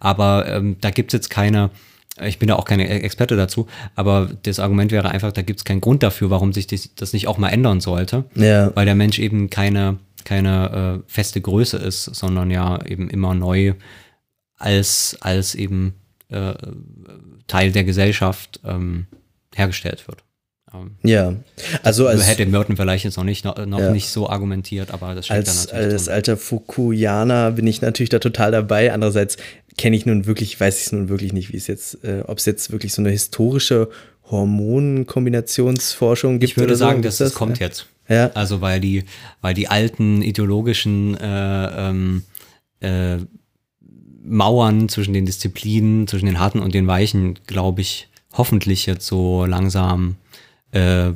Aber 0.00 0.46
ähm, 0.48 0.76
da 0.80 0.90
gibt 0.90 1.12
es 1.12 1.18
jetzt 1.18 1.30
keine, 1.30 1.70
ich 2.26 2.38
bin 2.38 2.48
da 2.48 2.56
auch 2.56 2.64
keine 2.64 2.88
Experte 2.88 3.36
dazu, 3.36 3.66
aber 3.94 4.30
das 4.42 4.58
Argument 4.58 4.90
wäre 4.90 5.10
einfach, 5.10 5.32
da 5.32 5.42
gibt 5.42 5.60
es 5.60 5.64
keinen 5.64 5.80
Grund 5.80 6.02
dafür, 6.02 6.30
warum 6.30 6.52
sich 6.52 6.66
das, 6.66 6.90
das 6.96 7.12
nicht 7.12 7.28
auch 7.28 7.38
mal 7.38 7.50
ändern 7.50 7.80
sollte. 7.80 8.24
Ja. 8.34 8.74
Weil 8.74 8.86
der 8.86 8.94
Mensch 8.96 9.18
eben 9.18 9.48
keine, 9.50 9.98
keine 10.24 11.02
äh, 11.06 11.12
feste 11.12 11.40
Größe 11.40 11.76
ist, 11.76 12.04
sondern 12.04 12.50
ja 12.50 12.84
eben 12.84 13.08
immer 13.10 13.34
neu 13.34 13.74
als, 14.60 15.16
als 15.20 15.56
eben 15.56 15.94
äh, 16.28 16.54
Teil 17.48 17.72
der 17.72 17.82
Gesellschaft 17.82 18.60
ähm, 18.64 19.06
hergestellt 19.54 20.06
wird. 20.06 20.22
Ähm, 20.72 20.92
Ja. 21.02 21.34
Also 21.82 22.06
also 22.06 22.08
als, 22.20 22.28
hätte 22.28 22.46
Merton 22.46 22.76
vielleicht 22.76 23.04
jetzt 23.04 23.16
noch 23.16 23.24
nicht, 23.24 23.44
noch, 23.44 23.56
noch 23.66 23.80
Ja. 23.80 23.90
nicht 23.90 24.08
so 24.08 24.30
argumentiert, 24.30 24.92
aber 24.92 25.16
das 25.16 25.26
steckt 25.26 25.48
als, 25.48 25.66
da 25.66 25.74
natürlich 25.76 25.92
als 25.94 26.04
drin. 26.04 26.14
alter 26.14 26.36
Fukuyaner 26.36 27.50
bin 27.50 27.66
ich 27.66 27.82
natürlich 27.82 28.10
da 28.10 28.20
total 28.20 28.52
dabei. 28.52 28.92
Andererseits 28.92 29.36
kenne 29.76 29.96
ich 29.96 30.06
nun 30.06 30.26
wirklich, 30.26 30.60
weiß 30.60 30.78
ich 30.78 30.86
es 30.86 30.92
nun 30.92 31.08
wirklich 31.08 31.32
nicht, 31.32 31.52
wie 31.52 31.56
es 31.56 31.66
jetzt, 31.66 32.04
äh, 32.04 32.22
ob 32.26 32.38
es 32.38 32.44
jetzt 32.46 32.70
wirklich 32.70 32.92
so 32.92 33.02
eine 33.02 33.10
historische 33.10 33.88
Hormonkombinationsforschung 34.30 36.38
gibt. 36.38 36.52
Ich 36.52 36.56
würde 36.56 36.68
oder 36.72 36.76
so. 36.76 36.84
sagen, 36.84 37.02
Gibt's 37.02 37.18
dass 37.18 37.30
das 37.30 37.34
kommt 37.34 37.58
Ja. 37.58 37.66
jetzt. 37.66 37.86
Ja. 38.08 38.30
Also 38.34 38.60
weil 38.60 38.80
die, 38.80 39.04
weil 39.40 39.54
die 39.54 39.68
alten 39.68 40.22
ideologischen 40.22 41.16
äh, 41.16 41.88
ähm, 41.88 42.22
äh, 42.80 43.18
Mauern 44.22 44.88
zwischen 44.88 45.14
den 45.14 45.26
Disziplinen, 45.26 46.06
zwischen 46.06 46.26
den 46.26 46.38
harten 46.38 46.60
und 46.60 46.74
den 46.74 46.86
weichen, 46.86 47.38
glaube 47.46 47.80
ich, 47.80 48.08
hoffentlich 48.32 48.86
jetzt 48.86 49.06
so 49.06 49.44
langsam 49.46 50.16
äh, 50.72 51.10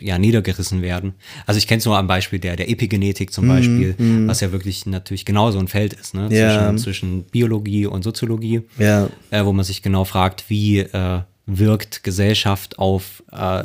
ja, 0.00 0.18
niedergerissen 0.18 0.82
werden. 0.82 1.14
Also 1.46 1.58
ich 1.58 1.68
kenne 1.68 1.78
es 1.78 1.84
nur 1.84 1.96
am 1.96 2.08
Beispiel 2.08 2.40
der, 2.40 2.56
der 2.56 2.68
Epigenetik 2.68 3.32
zum 3.32 3.46
Beispiel, 3.46 3.94
was 4.26 4.40
ja 4.40 4.50
wirklich 4.50 4.84
natürlich 4.86 5.24
genauso 5.24 5.60
ein 5.60 5.68
Feld 5.68 5.92
ist, 5.92 6.14
ne? 6.14 6.28
Ja. 6.30 6.48
Zwischen, 6.74 6.78
zwischen 6.78 7.22
Biologie 7.24 7.86
und 7.86 8.02
Soziologie 8.02 8.62
Ja. 8.78 9.08
äh, 9.30 9.44
wo 9.44 9.52
man 9.52 9.64
sich 9.64 9.80
genau 9.82 10.04
fragt, 10.04 10.50
wie 10.50 10.80
äh, 10.80 11.20
wirkt 11.46 12.02
Gesellschaft 12.02 12.78
auf 12.80 13.22
äh, 13.30 13.62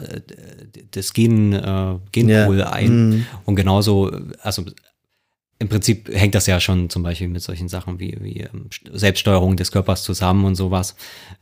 das 0.92 1.14
Gen, 1.14 1.54
äh, 1.54 1.96
Genpool 2.12 2.60
Ja. 2.60 2.70
ein. 2.72 3.26
Und 3.46 3.56
genauso, 3.56 4.12
also 4.42 4.66
im 5.60 5.70
Prinzip 5.70 6.10
hängt 6.14 6.36
das 6.36 6.46
ja 6.48 6.60
schon 6.60 6.90
zum 6.90 7.04
Beispiel 7.04 7.28
mit 7.30 7.42
solchen 7.42 7.68
Sachen 7.68 8.00
wie, 8.00 8.16
wie 8.22 8.42
ähm, 8.42 8.68
Selbststeuerung 8.94 9.58
des 9.58 9.72
Körpers 9.72 10.04
zusammen 10.04 10.46
und 10.46 10.56
sowas. 10.56 10.96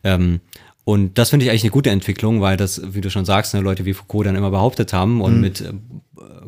Ähm, 0.03 0.39
und 0.85 1.17
das 1.17 1.31
finde 1.31 1.45
ich 1.45 1.49
eigentlich 1.49 1.63
eine 1.63 1.71
gute 1.71 1.89
Entwicklung, 1.89 2.41
weil 2.41 2.57
das, 2.57 2.81
wie 2.93 3.01
du 3.01 3.09
schon 3.09 3.25
sagst, 3.25 3.53
ne, 3.55 3.59
Leute 3.61 3.85
wie 3.85 3.93
Foucault 3.93 4.27
dann 4.27 4.35
immer 4.35 4.51
behauptet 4.51 4.93
haben 4.93 5.19
und 5.19 5.41
mit 5.41 5.61
äh, 5.61 5.73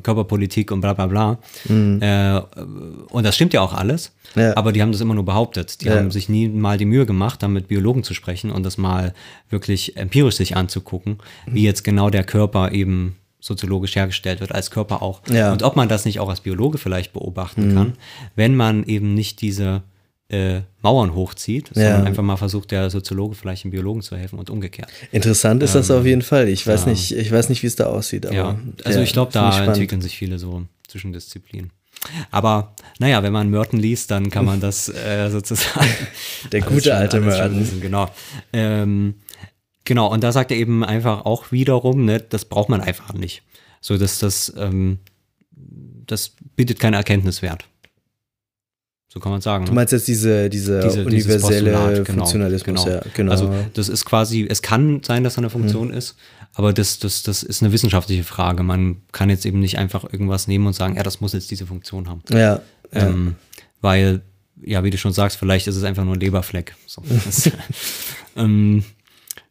Körperpolitik 0.04 0.72
und 0.72 0.82
bla 0.82 0.94
bla 0.94 1.08
bla. 1.08 1.40
Äh, 1.68 2.42
und 3.10 3.24
das 3.26 3.36
stimmt 3.36 3.54
ja 3.54 3.62
auch 3.62 3.74
alles, 3.74 4.12
Ja. 4.36 4.56
aber 4.56 4.72
die 4.72 4.82
haben 4.84 4.92
das 4.92 5.02
immer 5.02 5.16
nur 5.16 5.26
behauptet. 5.26 5.82
Die 5.82 5.86
Ja. 5.88 5.96
haben 5.98 6.12
sich 6.12 6.30
nie 6.30 6.48
mal 6.50 6.78
die 6.78 6.86
Mühe 6.86 7.06
gemacht, 7.08 7.42
dann 7.42 7.52
mit 7.52 7.68
Biologen 7.68 8.04
zu 8.04 8.14
sprechen 8.14 8.52
und 8.52 8.64
das 8.64 8.78
mal 8.78 9.14
wirklich 9.50 9.98
empirisch 9.98 10.36
sich 10.36 10.56
anzugucken, 10.56 11.18
wie 11.48 11.64
jetzt 11.64 11.84
genau 11.84 12.10
der 12.12 12.24
Körper 12.24 12.72
eben 12.72 13.16
soziologisch 13.40 13.96
hergestellt 13.96 14.40
wird, 14.40 14.52
als 14.52 14.72
Körper 14.72 15.02
auch. 15.02 15.22
Ja. 15.30 15.52
Und 15.52 15.64
ob 15.64 15.76
man 15.76 15.88
das 15.90 16.06
nicht 16.06 16.20
auch 16.20 16.30
als 16.30 16.42
Biologe 16.42 16.78
vielleicht 16.78 17.14
beobachten 17.14 17.74
kann, 17.74 17.94
wenn 18.36 18.56
man 18.56 18.84
eben 18.86 19.14
nicht 19.14 19.42
diese 19.42 19.84
äh, 20.30 20.62
Mauern 20.82 21.14
hochzieht, 21.16 21.70
sondern 21.74 22.02
Ja. 22.02 22.04
einfach 22.06 22.24
mal 22.24 22.36
versucht, 22.36 22.72
der 22.72 22.90
Soziologe 22.90 23.36
vielleicht 23.36 23.64
dem 23.64 23.72
Biologen 23.72 24.02
zu 24.02 24.18
helfen 24.18 24.38
und 24.40 24.50
umgekehrt. 24.50 24.90
Interessant 25.14 25.64
ist 25.64 25.74
das 25.76 25.90
auf 25.90 26.06
jeden 26.06 26.22
Fall. 26.22 26.50
Ich 26.50 26.68
weiß 26.68 26.82
Ähm, 26.82 26.88
ja. 26.88 26.92
nicht, 26.94 27.12
ich 27.14 27.32
weiß 27.32 27.48
nicht, 27.50 27.64
wie 27.64 27.68
es 27.68 27.78
da 27.78 27.86
aussieht. 27.86 28.26
Aber, 28.26 28.36
Ja, 28.36 28.60
also 28.84 29.00
ich 29.00 29.14
glaube, 29.14 29.32
da 29.32 29.64
entwickeln 29.64 30.02
sich 30.02 30.18
viele 30.18 30.38
so 30.38 30.64
Zwischendisziplinen. 30.90 31.72
Aber 32.30 32.76
naja, 33.00 33.24
wenn 33.24 33.34
man 33.34 33.50
Merton 33.50 33.80
liest, 33.80 34.12
dann 34.12 34.30
kann 34.30 34.46
man 34.46 34.60
das 34.60 34.90
äh, 34.90 35.30
sozusagen. 35.32 35.90
Der 36.52 36.62
gute 36.62 36.94
alte 36.96 37.20
Merton. 37.22 37.66
Genau. 37.82 38.10
Ähm, 38.54 39.16
genau, 39.88 40.12
und 40.12 40.24
da 40.24 40.32
sagt 40.32 40.52
er 40.52 40.58
eben 40.58 40.84
einfach 40.84 41.26
auch 41.26 41.52
wiederum, 41.52 42.06
ne, 42.06 42.20
das 42.20 42.46
braucht 42.46 42.70
man 42.70 42.82
einfach 42.82 43.14
nicht. 43.14 43.42
So 43.82 43.98
dass 43.98 44.20
das, 44.20 44.54
ähm, 44.58 45.00
das 45.52 46.34
bietet 46.56 46.80
keinen 46.80 46.94
Erkenntniswert. 46.94 47.66
So 49.08 49.22
kann 49.22 49.32
man 49.32 49.42
sagen. 49.42 49.66
Du 49.66 49.72
ne? 49.72 49.76
meinst 49.76 49.94
jetzt 49.94 50.08
diese, 50.08 50.50
diese, 50.50 50.82
Diese- 50.82 51.06
universelle 51.06 51.72
Postulat, 51.72 52.06
genau, 52.06 52.20
Funktionalismus, 52.20 52.84
genau. 52.86 52.98
ja, 52.98 53.04
genau. 53.14 53.32
Also 53.32 53.54
das 53.74 53.88
ist 53.90 54.06
quasi, 54.06 54.46
es 54.48 54.62
kann 54.62 55.02
sein, 55.04 55.24
dass 55.24 55.36
da 55.36 55.40
eine 55.40 55.50
Funktion 55.50 55.92
ist, 55.92 56.16
aber 56.54 56.74
das, 56.74 57.00
das, 57.00 57.24
das 57.24 57.42
ist 57.42 57.64
eine 57.64 57.72
wissenschaftliche 57.72 58.24
Frage. 58.24 58.64
Man 58.64 59.02
kann 59.14 59.30
jetzt 59.30 59.46
eben 59.46 59.60
nicht 59.60 59.78
einfach 59.78 60.04
irgendwas 60.04 60.48
nehmen 60.48 60.68
und 60.68 60.74
sagen, 60.74 60.98
ja, 60.98 61.04
das 61.04 61.22
muss 61.22 61.34
jetzt 61.34 61.50
diese 61.50 61.66
Funktion 61.66 62.10
haben. 62.10 62.22
ja, 62.30 62.40
ja. 62.40 62.62
Ähm, 62.92 63.36
weil, 63.80 64.22
ja, 64.62 64.84
wie 64.84 64.90
du 64.90 64.98
schon 64.98 65.14
sagst, 65.14 65.38
vielleicht 65.38 65.68
ist 65.68 65.76
es 65.76 65.84
einfach 65.84 66.04
nur 66.04 66.16
ein 66.16 66.20
Leberfleck. 66.20 66.76
So, 66.88 67.04
das, 67.26 67.52
ähm, 68.36 68.84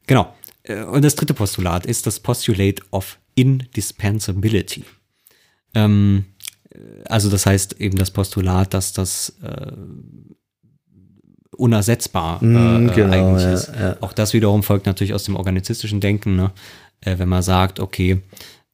genau. 0.07 0.35
Äh, 0.63 0.83
Und 0.83 1.05
das 1.05 1.15
dritte 1.15 1.35
Postulat 1.35 1.87
ist 1.87 2.07
das 2.07 2.21
Postulate 2.21 2.83
of 2.91 3.19
Indispensability. 3.35 4.85
Ähm, 5.75 6.25
äh, 6.71 6.79
also 7.09 7.31
das 7.31 7.47
heißt 7.47 7.81
eben 7.81 7.99
das 7.99 8.11
Postulat, 8.11 8.75
dass 8.75 8.93
das 8.93 9.35
äh, 9.43 9.73
unersetzbar 11.57 12.43
äh, 12.43 12.47
Mm, 12.47 12.91
genau, 12.95 13.13
eigentlich 13.13 13.45
ja, 13.45 13.53
ist. 13.53 13.69
ja. 13.69 13.97
Auch 14.01 14.13
das 14.13 14.33
wiederum 14.33 14.63
folgt 14.63 14.87
natürlich 14.87 15.15
aus 15.15 15.25
dem 15.25 15.37
organistischen 15.37 16.01
Denken, 16.01 16.37
ne? 16.37 16.51
äh, 17.01 17.19
wenn 17.19 17.29
man 17.29 17.43
sagt, 17.43 17.81
okay, 17.81 18.21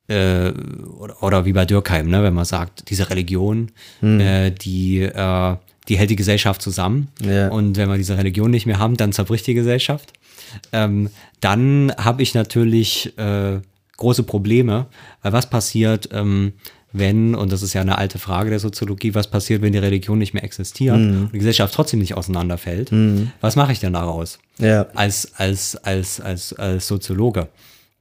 äh, 0.09 0.51
oder, 0.99 1.23
oder 1.23 1.45
wie 1.45 1.53
bei 1.53 1.65
Dürkheim, 1.65 2.09
ne? 2.09 2.23
wenn 2.23 2.35
man 2.35 2.45
sagt, 2.45 2.91
diese 2.91 3.09
Religion, 3.09 3.71
äh, 4.03 4.51
die, 4.51 5.09
die 5.89 5.97
hält 5.97 6.11
die 6.11 6.17
Gesellschaft 6.17 6.61
zusammen. 6.61 7.09
Ja. 7.21 7.49
Und 7.49 7.77
wenn 7.77 7.89
wir 7.89 7.97
diese 7.97 8.19
Religion 8.19 8.51
nicht 8.51 8.67
mehr 8.67 8.79
haben, 8.79 8.97
dann 8.97 9.13
zerbricht 9.13 9.47
die 9.47 9.55
Gesellschaft. 9.55 10.13
Ähm, 10.73 11.11
dann 11.41 11.93
habe 11.99 12.23
ich 12.23 12.35
natürlich 12.35 13.17
äh, 13.19 13.61
große 13.97 14.23
Probleme, 14.25 14.87
weil 15.23 15.33
was 15.33 15.49
passiert, 15.49 16.09
ähm, 16.13 16.53
wenn, 16.95 17.35
und 17.35 17.51
das 17.53 17.63
ist 17.63 17.73
ja 17.73 17.81
eine 17.81 17.97
alte 17.97 18.19
Frage 18.19 18.51
der 18.51 18.59
Soziologie, 18.59 19.15
was 19.15 19.29
passiert, 19.31 19.63
wenn 19.63 19.73
die 19.73 19.79
Religion 19.79 20.19
nicht 20.19 20.35
mehr 20.35 20.45
existiert 20.45 20.97
Hm. 20.97 21.23
und 21.25 21.33
die 21.33 21.39
Gesellschaft 21.39 21.73
trotzdem 21.75 22.01
nicht 22.01 22.15
auseinanderfällt? 22.17 22.93
Was 23.41 23.57
mache 23.57 23.73
ich 23.73 23.81
denn 23.81 23.95
daraus? 23.95 24.39
Ja. 24.59 24.87
als, 24.95 25.33
als, 25.37 25.77
als, 25.77 26.21
als, 26.21 26.53
als 26.53 26.87
Soziologe. 26.87 27.49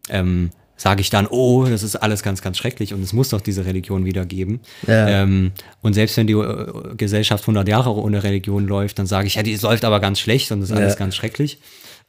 Ähm, 0.09 0.49
sage 0.75 1.01
ich 1.01 1.09
dann, 1.11 1.27
oh, 1.27 1.65
das 1.69 1.83
ist 1.83 1.95
alles 1.95 2.23
ganz, 2.23 2.41
ganz 2.41 2.57
schrecklich 2.57 2.93
und 2.93 3.01
es 3.03 3.13
muss 3.13 3.29
doch 3.29 3.39
diese 3.39 3.65
Religion 3.65 4.03
wieder 4.03 4.25
geben. 4.25 4.59
Ja. 4.87 5.07
Ähm, 5.07 5.51
und 5.81 5.93
selbst 5.93 6.17
wenn 6.17 6.25
die 6.27 6.33
äh, 6.33 6.95
Gesellschaft 6.97 7.43
100 7.43 7.67
Jahre 7.67 7.91
ohne 7.95 8.23
Religion 8.23 8.67
läuft, 8.67 8.97
dann 8.99 9.05
sage 9.05 9.27
ich, 9.27 9.35
ja, 9.35 9.43
die 9.43 9.55
läuft 9.57 9.85
aber 9.85 9.99
ganz 9.99 10.19
schlecht 10.19 10.51
und 10.51 10.59
das 10.59 10.71
ist 10.71 10.75
alles 10.75 10.93
Ja. 10.93 10.99
ganz 10.99 11.15
schrecklich. 11.15 11.59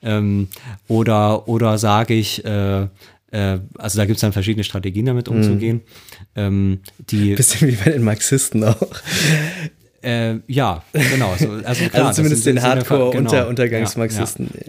Ähm, 0.02 0.48
oder 0.88 1.48
oder 1.48 1.78
sage 1.78 2.14
ich, 2.14 2.44
äh, 2.44 2.82
äh, 2.82 2.88
also 3.78 3.98
da 3.98 4.04
gibt 4.04 4.16
es 4.16 4.20
dann 4.20 4.32
verschiedene 4.32 4.64
Strategien 4.64 5.06
damit 5.06 5.28
umzugehen. 5.28 5.80
Ähm, 6.36 6.80
die, 7.10 7.34
Bisschen 7.34 7.68
wie 7.68 7.76
bei 7.76 7.90
den 7.92 8.02
Marxisten 8.02 8.64
auch. 8.64 8.76
äh, 10.02 10.36
ja, 10.48 10.82
genau. 10.92 11.34
So, 11.38 11.50
also, 11.64 11.84
klar, 11.88 12.08
das 12.08 12.16
zumindest 12.16 12.42
sind- 12.44 12.56
den 12.56 12.62
sind 12.62 12.76
ja 12.78 12.84
ver- 12.84 12.96
Hardcore- 12.98 13.12
genau. 13.12 13.30
Unter-. 13.30 13.48
Ja, 13.70 13.78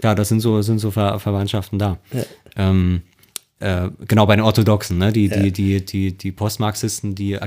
ja, 0.02 0.14
das 0.14 0.28
sind 0.28 0.40
so, 0.40 0.62
sind 0.62 0.78
so 0.78 0.90
Ver 0.90 1.18
Verwandtschaften 1.18 1.78
da. 1.78 1.98
Ähm, 2.56 3.02
äh, 3.64 3.90
genau, 4.06 4.26
bei 4.26 4.36
den 4.36 4.44
Orthodoxen, 4.44 4.98
ne? 4.98 5.12
die, 5.12 5.28
die, 5.28 5.50
die, 5.52 5.84
die, 5.84 6.12
die 6.16 6.32
Postmarxisten, 6.32 7.14
die 7.14 7.32
äh, 7.32 7.38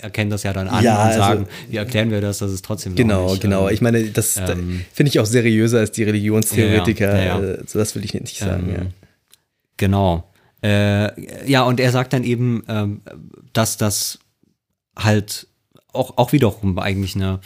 erkennen 0.00 0.30
das 0.30 0.42
ja 0.42 0.52
dann 0.52 0.68
an 0.68 0.84
Ja, 0.84 0.94
und 0.96 1.00
also- 1.08 1.18
sagen, 1.18 1.46
wie 1.70 1.76
erklären 1.78 2.10
wir 2.10 2.20
das, 2.20 2.38
dass 2.38 2.50
es 2.50 2.60
trotzdem 2.62 2.94
Genau, 2.94 3.30
nicht, 3.30 3.40
genau. 3.42 3.68
ähm, 3.68 3.74
Ich 3.74 3.80
meine, 3.80 4.04
das 4.04 4.34
da 4.34 4.50
ähm, 4.52 4.84
finde 4.92 5.08
ich 5.10 5.18
auch 5.20 5.26
seriöser 5.26 5.78
als 5.78 5.92
die 5.92 6.02
Religionstheoretiker. 6.04 7.08
Ja, 7.16 7.22
ja, 7.22 7.40
ja, 7.40 7.40
ja. 7.40 7.52
äh, 7.54 7.62
So, 7.66 7.78
das 7.78 7.94
will 7.94 8.04
ich 8.04 8.12
nicht 8.14 8.36
sagen. 8.38 8.68
Ähm, 8.68 8.74
ja. 8.74 8.86
Genau. 9.78 10.28
Äh, 10.62 11.50
ja, 11.50 11.62
und 11.62 11.80
er 11.80 11.90
sagt 11.90 12.12
dann 12.12 12.24
eben, 12.24 12.62
ähm, 12.68 13.00
dass 13.52 13.76
das 13.78 14.18
halt 14.96 15.46
auch, 15.92 16.16
auch 16.18 16.32
wiederum 16.32 16.78
eigentlich 16.78 17.16
eine, 17.16 17.40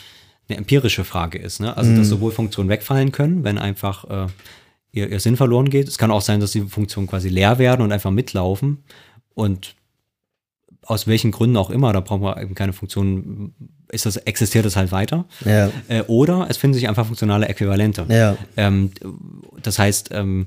eine 0.48 0.58
empirische 0.58 1.04
Frage 1.04 1.38
ist. 1.38 1.60
Ne? 1.60 1.76
Also, 1.76 1.90
Mhm. 1.90 1.96
dass 1.98 2.08
sowohl 2.08 2.32
Funktionen 2.32 2.68
wegfallen 2.68 3.12
können, 3.12 3.42
wenn 3.44 3.58
einfach 3.58 4.04
äh, 4.10 4.26
ihr, 4.96 5.10
ihr 5.10 5.20
Sinn 5.20 5.36
verloren 5.36 5.70
geht. 5.70 5.88
Es 5.88 5.98
kann 5.98 6.10
auch 6.10 6.22
sein, 6.22 6.40
dass 6.40 6.52
die 6.52 6.62
Funktionen 6.62 7.06
quasi 7.06 7.28
leer 7.28 7.58
werden 7.58 7.82
und 7.82 7.92
einfach 7.92 8.10
mitlaufen. 8.10 8.84
Und 9.34 9.74
aus 10.82 11.06
welchen 11.06 11.30
Gründen 11.32 11.56
auch 11.56 11.70
immer, 11.70 11.92
da 11.92 12.00
brauchen 12.00 12.22
wir 12.22 12.40
eben 12.40 12.54
keine 12.54 12.72
Funktion, 12.72 13.54
ist 13.90 14.06
das, 14.06 14.16
existiert 14.16 14.64
das 14.64 14.76
halt 14.76 14.92
weiter. 14.92 15.26
Ja. 15.44 15.70
Äh, 15.88 16.02
oder 16.02 16.46
es 16.48 16.56
finden 16.56 16.74
sich 16.74 16.88
einfach 16.88 17.06
funktionale 17.06 17.46
Äquivalente. 17.48 18.06
Ja. 18.08 18.36
Ähm, 18.56 18.90
das 19.62 19.78
heißt, 19.78 20.10
ähm, 20.12 20.46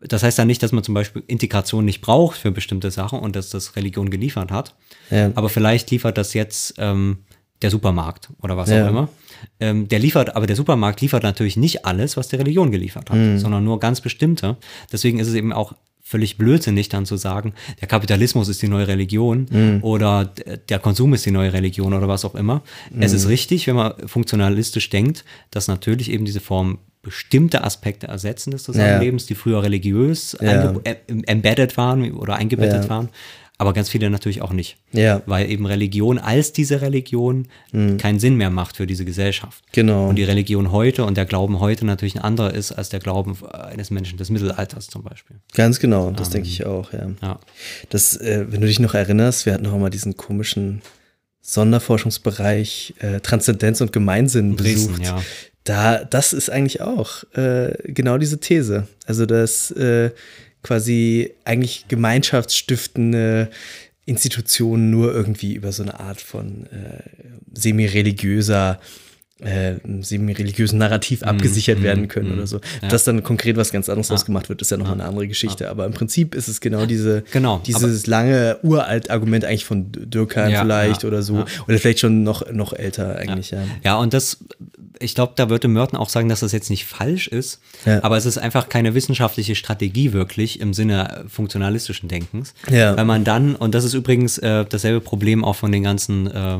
das 0.00 0.22
heißt 0.22 0.38
dann 0.38 0.48
nicht, 0.48 0.62
dass 0.62 0.72
man 0.72 0.82
zum 0.82 0.94
Beispiel 0.94 1.22
Integration 1.28 1.84
nicht 1.84 2.00
braucht 2.00 2.38
für 2.38 2.50
bestimmte 2.50 2.90
Sachen 2.90 3.20
und 3.20 3.36
dass 3.36 3.50
das 3.50 3.76
Religion 3.76 4.10
geliefert 4.10 4.50
hat. 4.50 4.74
Ja. 5.10 5.30
Aber 5.34 5.48
vielleicht 5.48 5.90
liefert 5.90 6.18
das 6.18 6.34
jetzt 6.34 6.74
ähm, 6.78 7.18
der 7.60 7.70
Supermarkt 7.70 8.30
oder 8.42 8.56
was 8.56 8.70
auch 8.70 8.88
immer. 8.88 9.08
Ähm, 9.60 9.88
der 9.88 9.98
liefert, 9.98 10.36
aber 10.36 10.46
der 10.46 10.56
Supermarkt 10.56 11.00
liefert 11.00 11.22
natürlich 11.22 11.56
nicht 11.56 11.84
alles, 11.84 12.16
was 12.16 12.28
die 12.28 12.36
Religion 12.36 12.70
geliefert 12.70 13.10
hat, 13.10 13.16
Mhm. 13.18 13.38
sondern 13.38 13.64
nur 13.64 13.80
ganz 13.80 14.00
bestimmte. 14.00 14.56
Deswegen 14.92 15.18
ist 15.18 15.28
es 15.28 15.34
eben 15.34 15.52
auch 15.52 15.74
völlig 16.04 16.36
blödsinnig 16.36 16.88
dann 16.90 17.06
zu 17.06 17.16
sagen, 17.16 17.54
der 17.80 17.88
Kapitalismus 17.88 18.48
ist 18.48 18.60
die 18.60 18.68
neue 18.68 18.86
Religion 18.88 19.46
Mhm. 19.50 19.78
oder 19.82 20.30
der 20.68 20.78
Konsum 20.78 21.14
ist 21.14 21.24
die 21.24 21.30
neue 21.30 21.52
Religion 21.52 21.94
oder 21.94 22.06
was 22.08 22.24
auch 22.24 22.34
immer. 22.34 22.62
Es 23.00 23.12
Mhm. 23.12 23.16
ist 23.16 23.28
richtig, 23.28 23.66
wenn 23.66 23.76
man 23.76 23.94
funktionalistisch 24.06 24.90
denkt, 24.90 25.24
dass 25.50 25.68
natürlich 25.68 26.10
eben 26.10 26.24
diese 26.24 26.40
Form 26.40 26.78
bestimmte 27.02 27.64
Aspekte 27.64 28.06
ersetzen 28.08 28.50
des 28.52 28.62
Zusammenlebens, 28.62 29.26
die 29.26 29.34
früher 29.34 29.62
religiös 29.62 30.36
Ja. 30.40 30.72
äh, 30.84 30.96
embedded 31.26 31.76
waren 31.76 32.12
oder 32.12 32.34
eingebettet 32.36 32.84
Ja. 32.84 32.90
waren, 32.90 33.08
aber 33.62 33.72
ganz 33.72 33.88
viele 33.88 34.10
natürlich 34.10 34.42
auch 34.42 34.52
nicht. 34.52 34.76
Ja. 34.92 35.22
Weil 35.26 35.48
eben 35.48 35.66
Religion 35.66 36.18
als 36.18 36.52
diese 36.52 36.80
Religion 36.82 37.46
keinen 37.70 38.18
Sinn 38.18 38.36
mehr 38.36 38.50
macht 38.50 38.76
für 38.76 38.88
diese 38.88 39.04
Gesellschaft. 39.04 39.62
Genau. 39.70 40.08
Und 40.08 40.16
die 40.16 40.24
Religion 40.24 40.72
heute 40.72 41.04
und 41.04 41.16
der 41.16 41.26
Glauben 41.26 41.60
heute 41.60 41.86
natürlich 41.86 42.16
ein 42.16 42.22
anderer 42.22 42.52
ist 42.52 42.72
als 42.72 42.88
der 42.88 42.98
Glauben 42.98 43.38
eines 43.52 43.90
Menschen 43.90 44.18
des 44.18 44.30
Mittelalters 44.30 44.88
zum 44.88 45.04
Beispiel. 45.04 45.36
Ganz 45.54 45.78
genau, 45.78 46.10
das 46.10 46.30
denke 46.30 46.48
ich 46.48 46.66
auch, 46.66 46.92
ja. 46.92 47.10
Ja. 47.22 47.38
Das, 47.88 48.16
äh, 48.16 48.46
wenn 48.48 48.60
du 48.60 48.66
dich 48.66 48.80
noch 48.80 48.94
erinnerst, 48.94 49.46
wir 49.46 49.54
hatten 49.54 49.62
noch 49.62 49.78
mal 49.78 49.90
diesen 49.90 50.16
komischen 50.16 50.82
Sonderforschungsbereich 51.40 52.94
äh, 52.98 53.20
Transzendenz 53.20 53.80
und 53.80 53.92
Gemeinsinn 53.92 54.56
Dresden, 54.56 54.98
besucht. 54.98 55.04
ja. 55.04 55.22
Da, 55.62 56.02
das 56.04 56.32
ist 56.32 56.50
eigentlich 56.50 56.80
auch 56.80 57.22
äh, 57.34 57.74
genau 57.84 58.18
diese 58.18 58.40
These. 58.40 58.88
Also, 59.06 59.24
dass 59.24 59.70
äh, 59.70 60.10
quasi 60.62 61.32
eigentlich 61.44 61.86
gemeinschaftsstiftende 61.88 63.50
Institutionen 64.04 64.90
nur 64.90 65.14
irgendwie 65.14 65.54
über 65.54 65.72
so 65.72 65.82
eine 65.82 66.00
Art 66.00 66.20
von 66.20 66.66
äh, 66.66 67.02
semi-religiöser 67.54 68.80
äh, 69.44 69.74
semi-religiösen 70.00 70.78
Narrativ 70.78 71.22
abgesichert 71.24 71.82
werden 71.82 72.08
können 72.08 72.32
oder 72.32 72.46
so. 72.46 72.60
Dass 72.88 73.04
dann 73.04 73.22
konkret 73.22 73.56
was 73.56 73.72
ganz 73.72 73.88
anderes 73.88 74.08
draus 74.08 74.24
gemacht 74.24 74.48
wird, 74.48 74.62
ist 74.62 74.70
ja 74.70 74.76
nochmal 74.76 74.94
eine 74.94 75.04
andere 75.04 75.26
Geschichte. 75.26 75.68
Aber 75.68 75.84
im 75.84 75.92
Prinzip 75.92 76.34
ist 76.34 76.48
es 76.48 76.60
genau 76.60 76.86
diese, 76.86 77.22
Genau, 77.32 77.60
dieses 77.66 78.06
lange 78.06 78.58
uralt 78.62 79.10
Argument 79.10 79.44
eigentlich 79.44 79.64
von 79.64 79.90
Dürkheim 79.90 80.52
Ja, 80.52 80.62
vielleicht 80.62 81.02
ja, 81.02 81.08
oder 81.08 81.22
so. 81.22 81.38
ja. 81.38 81.46
Oder 81.66 81.78
vielleicht 81.78 81.98
schon 81.98 82.22
noch, 82.22 82.50
noch 82.52 82.72
älter 82.72 83.16
eigentlich, 83.16 83.50
ja. 83.50 83.64
Ja, 83.82 83.96
und 83.96 84.14
das, 84.14 84.38
ich 85.02 85.14
glaube, 85.14 85.32
da 85.36 85.50
würde 85.50 85.68
Merton 85.68 85.98
auch 85.98 86.08
sagen, 86.08 86.28
dass 86.28 86.40
das 86.40 86.52
jetzt 86.52 86.70
nicht 86.70 86.84
falsch 86.86 87.28
ist, 87.28 87.60
Ja. 87.84 88.02
aber 88.04 88.16
es 88.16 88.26
ist 88.26 88.38
einfach 88.38 88.68
keine 88.68 88.94
wissenschaftliche 88.94 89.54
Strategie 89.54 90.12
wirklich 90.12 90.60
im 90.60 90.72
Sinne 90.74 91.24
funktionalistischen 91.28 92.08
Denkens. 92.08 92.54
Ja. 92.70 92.96
Weil 92.96 93.04
man 93.04 93.24
dann, 93.24 93.54
und 93.56 93.74
das 93.74 93.84
ist 93.84 93.94
übrigens 93.94 94.38
äh, 94.38 94.64
dasselbe 94.68 95.00
Problem 95.00 95.44
auch 95.44 95.56
von 95.56 95.72
den 95.72 95.82
ganzen 95.82 96.26
äh, 96.30 96.58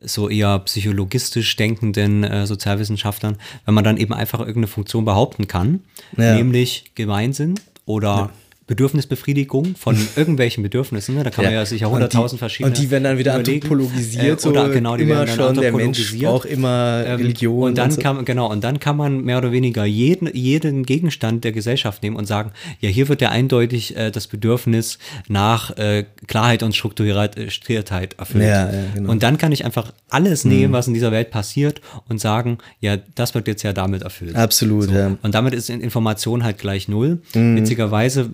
so 0.00 0.28
eher 0.28 0.58
psychologistisch 0.60 1.54
denkenden 1.56 2.24
äh, 2.24 2.46
Sozialwissenschaftlern, 2.46 3.36
wenn 3.66 3.74
man 3.74 3.84
dann 3.84 3.96
eben 3.96 4.12
einfach 4.12 4.40
irgendeine 4.40 4.66
Funktion 4.66 5.04
behaupten 5.04 5.46
kann, 5.46 5.80
Ja. 6.16 6.34
nämlich 6.34 6.92
Gemeinsinn 6.94 7.54
oder 7.84 8.30
Bedürfnisbefriedigung 8.72 9.74
von 9.76 9.96
irgendwelchen 10.16 10.62
Bedürfnissen. 10.62 11.14
Ne? 11.16 11.24
Da 11.24 11.30
kann 11.30 11.44
man 11.44 11.54
ja 11.54 11.64
sicher 11.66 11.86
Und 11.86 11.90
die- 11.90 11.94
hunderttausend 11.96 12.38
verschiedene. 12.38 12.68
Und 12.74 12.78
die 12.82 12.90
werden 12.90 13.04
dann 13.04 13.18
wieder 13.18 13.34
überlegen. 13.34 13.62
anthropologisiert, 13.62 14.44
Äh, 14.44 14.48
oder 14.48 14.66
so 14.66 14.72
genau, 14.72 14.96
die 14.96 15.02
immer 15.04 15.14
werden 15.16 15.26
dann 15.36 15.36
schon, 15.36 15.54
der 15.62 15.72
Mensch 15.72 15.98
anthropologisiert. 15.98 16.22
braucht 16.30 16.46
immer 16.46 17.04
Ähm, 17.06 17.16
Religion. 17.16 17.62
Und 17.64 17.78
dann 17.78 17.90
so. 17.90 18.00
kann 18.00 18.24
genau 18.24 18.50
und 18.50 18.62
dann 18.64 18.80
kann 18.80 18.96
man 18.96 19.22
mehr 19.24 19.38
oder 19.38 19.52
weniger 19.52 19.84
jeden 19.84 20.28
jeden 20.34 20.84
Gegenstand 20.84 21.44
der 21.44 21.52
Gesellschaft 21.52 22.02
nehmen 22.02 22.16
und 22.16 22.26
sagen, 22.26 22.52
ja 22.80 22.88
hier 22.88 23.08
wird 23.08 23.20
ja 23.20 23.28
eindeutig 23.30 23.96
äh, 23.96 24.10
das 24.10 24.26
Bedürfnis 24.26 24.98
nach 25.28 25.76
äh, 25.76 26.04
Klarheit 26.26 26.62
und 26.62 26.74
Strukturiertheit 26.74 28.14
erfüllt. 28.18 28.44
Ja, 28.44 28.66
ja, 28.70 28.70
genau. 28.94 29.04
Mhm. 29.04 29.08
Und 29.10 29.22
dann 29.22 29.38
kann 29.38 29.52
ich 29.52 29.64
einfach 29.64 29.92
alles 30.08 30.44
nehmen, 30.44 30.72
was 30.72 30.86
in 30.88 30.94
dieser 30.94 31.12
Welt 31.12 31.30
passiert 31.30 31.80
und 32.08 32.20
sagen, 32.20 32.58
ja 32.80 32.96
das 33.14 33.34
wird 33.34 33.48
jetzt 33.48 33.62
ja 33.62 33.72
damit 33.72 34.02
erfüllt. 34.02 34.34
Absolut, 34.36 34.90
ja. 34.90 35.10
Mhm. 35.10 35.18
Und 35.22 35.34
damit 35.34 35.54
ist 35.54 35.70
in- 35.70 35.80
Information 35.80 36.44
halt 36.44 36.58
gleich 36.58 36.88
null. 36.88 37.20
Witzigerweise 37.34 38.22
äh, 38.22 38.26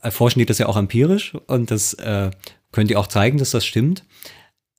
erforschen 0.00 0.40
die 0.40 0.46
das 0.46 0.58
ja 0.58 0.66
auch 0.66 0.76
empirisch 0.76 1.34
und 1.46 1.70
das 1.70 1.94
äh, 1.94 2.30
könnt 2.72 2.90
ihr 2.90 2.98
auch 2.98 3.06
zeigen, 3.06 3.38
dass 3.38 3.50
das 3.50 3.64
stimmt. 3.64 4.04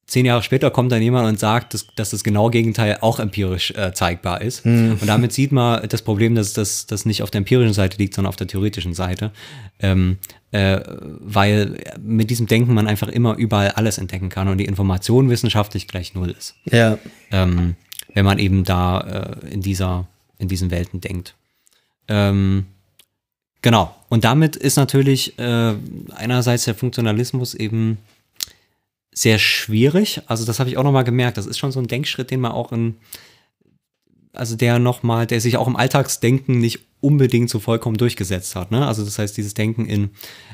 Zehn 0.05 0.26
Jahre 0.26 0.43
später 0.43 0.69
kommt 0.69 0.91
dann 0.91 1.01
jemand 1.01 1.28
und 1.28 1.39
sagt, 1.39 1.74
dass, 1.74 1.88
dass 1.95 2.09
das 2.09 2.26
genaue 2.26 2.51
Gegenteil 2.51 2.97
auch 2.99 3.19
empirisch 3.19 3.71
äh, 3.71 3.93
zeigbar 3.93 4.41
ist. 4.41 4.65
Mhm. 4.65 4.97
Und 4.99 5.07
damit 5.07 5.32
sieht 5.32 5.53
man 5.53 5.88
das 5.88 6.01
Problem, 6.01 6.36
dass 6.36 6.51
das, 6.51 6.86
das 6.86 7.05
nicht 7.05 7.24
auf 7.24 7.32
der 7.32 7.39
empirischen 7.39 7.74
Seite 7.74 7.97
liegt, 7.97 8.13
sondern 8.13 8.30
auf 8.30 8.36
der 8.36 8.47
theoretischen 8.47 8.93
Seite. 8.93 9.32
Ähm, 9.80 10.17
äh, 10.51 10.82
weil 10.86 11.80
mit 12.01 12.30
diesem 12.30 12.47
Denken 12.47 12.74
man 12.74 12.88
einfach 12.88 13.07
immer 13.07 13.36
überall 13.38 13.71
alles 13.71 13.97
entdecken 13.97 14.28
kann 14.28 14.49
und 14.49 14.57
die 14.57 14.65
Information 14.65 15.30
wissenschaftlich 15.30 15.88
gleich 15.88 16.13
null 16.13 16.36
ist 16.38 16.55
Ja, 16.69 16.99
ähm, 17.32 17.76
wenn 18.13 18.26
man 18.26 18.39
eben 18.39 18.65
da 18.65 18.99
äh, 19.41 19.49
in 19.51 19.61
dieser, 19.61 20.07
in 20.38 20.49
diesen 20.49 20.69
Welten 20.69 20.99
denkt. 20.99 21.36
Ähm, 22.09 22.65
genau. 23.64 23.95
Und 24.09 24.24
damit 24.24 24.55
ist 24.55 24.76
natürlich 24.78 25.39
äh, 25.39 25.74
einerseits 26.16 26.66
der 26.66 26.76
Funktionalismus 26.76 27.55
eben 27.55 27.97
sehr 29.11 29.39
schwierig. 29.39 30.22
Also 30.28 30.45
das 30.45 30.59
habe 30.59 30.70
ich 30.70 30.78
auch 30.78 30.84
nochmal 30.84 31.03
gemerkt. 31.03 31.38
Das 31.38 31.47
ist 31.47 31.57
schon 31.57 31.72
so 31.72 31.80
ein 31.80 31.88
Denkschritt, 31.88 32.30
den 32.30 32.41
man 32.41 32.51
auch 32.51 32.72
in, 32.72 32.95
also 34.34 34.55
der 34.55 34.78
nochmal, 34.78 35.26
der 35.26 35.41
sich 35.41 35.57
auch 35.57 35.68
im 35.68 35.76
Alltagsdenken 35.76 36.59
nicht 36.59 36.82
unbedingt 36.99 37.49
so 37.49 37.59
vollkommen 37.59 37.97
durchgesetzt 37.97 38.55
hat. 38.55 38.72
Ne? 38.72 38.86
Also 38.86 39.03
das 39.03 39.20
heißt, 39.20 39.36
dieses 39.36 39.53
Denken 39.53 39.86
in, 39.86 40.11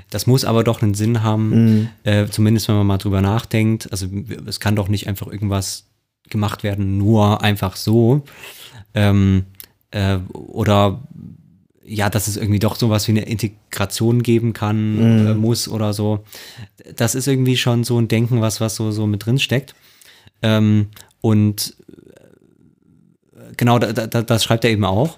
das 0.09 0.25
muss 0.25 0.45
aber 0.45 0.63
doch 0.63 0.81
einen 0.81 0.93
Sinn 0.93 1.21
haben, 1.21 1.89
äh, 2.03 2.27
zumindest 2.27 2.67
wenn 2.67 2.75
man 2.75 2.87
mal 2.87 2.97
drüber 2.97 3.21
nachdenkt. 3.21 3.91
Also 3.91 4.07
es 4.47 4.59
kann 4.59 4.75
doch 4.75 4.87
nicht 4.87 5.07
einfach 5.07 5.27
irgendwas 5.27 5.85
gemacht 6.29 6.63
werden, 6.63 6.97
nur 6.97 7.41
einfach 7.41 7.75
so. 7.75 8.23
Ähm, 8.93 9.45
äh, 9.91 10.17
oder 10.33 11.01
ja, 11.89 12.09
dass 12.09 12.27
es 12.27 12.37
irgendwie 12.37 12.59
doch 12.59 12.75
sowas 12.75 13.07
wie 13.07 13.11
eine 13.11 13.23
Integration 13.23 14.21
geben 14.21 14.53
kann, 14.53 15.27
äh, 15.27 15.33
muss 15.33 15.67
oder 15.67 15.93
so. 15.93 16.23
Das 16.95 17.15
ist 17.15 17.27
irgendwie 17.27 17.57
schon 17.57 17.83
so 17.83 17.99
ein 17.99 18.07
Denken, 18.07 18.41
was, 18.41 18.61
was 18.61 18.75
so, 18.75 18.91
so 18.91 19.07
mit 19.07 19.25
drin 19.25 19.39
steckt. 19.39 19.73
Ähm, 20.41 20.89
und 21.19 21.75
äh, 23.33 23.53
genau, 23.57 23.79
da, 23.79 23.91
da, 23.91 24.21
das 24.21 24.43
schreibt 24.43 24.65
er 24.65 24.71
eben 24.71 24.85
auch 24.85 25.17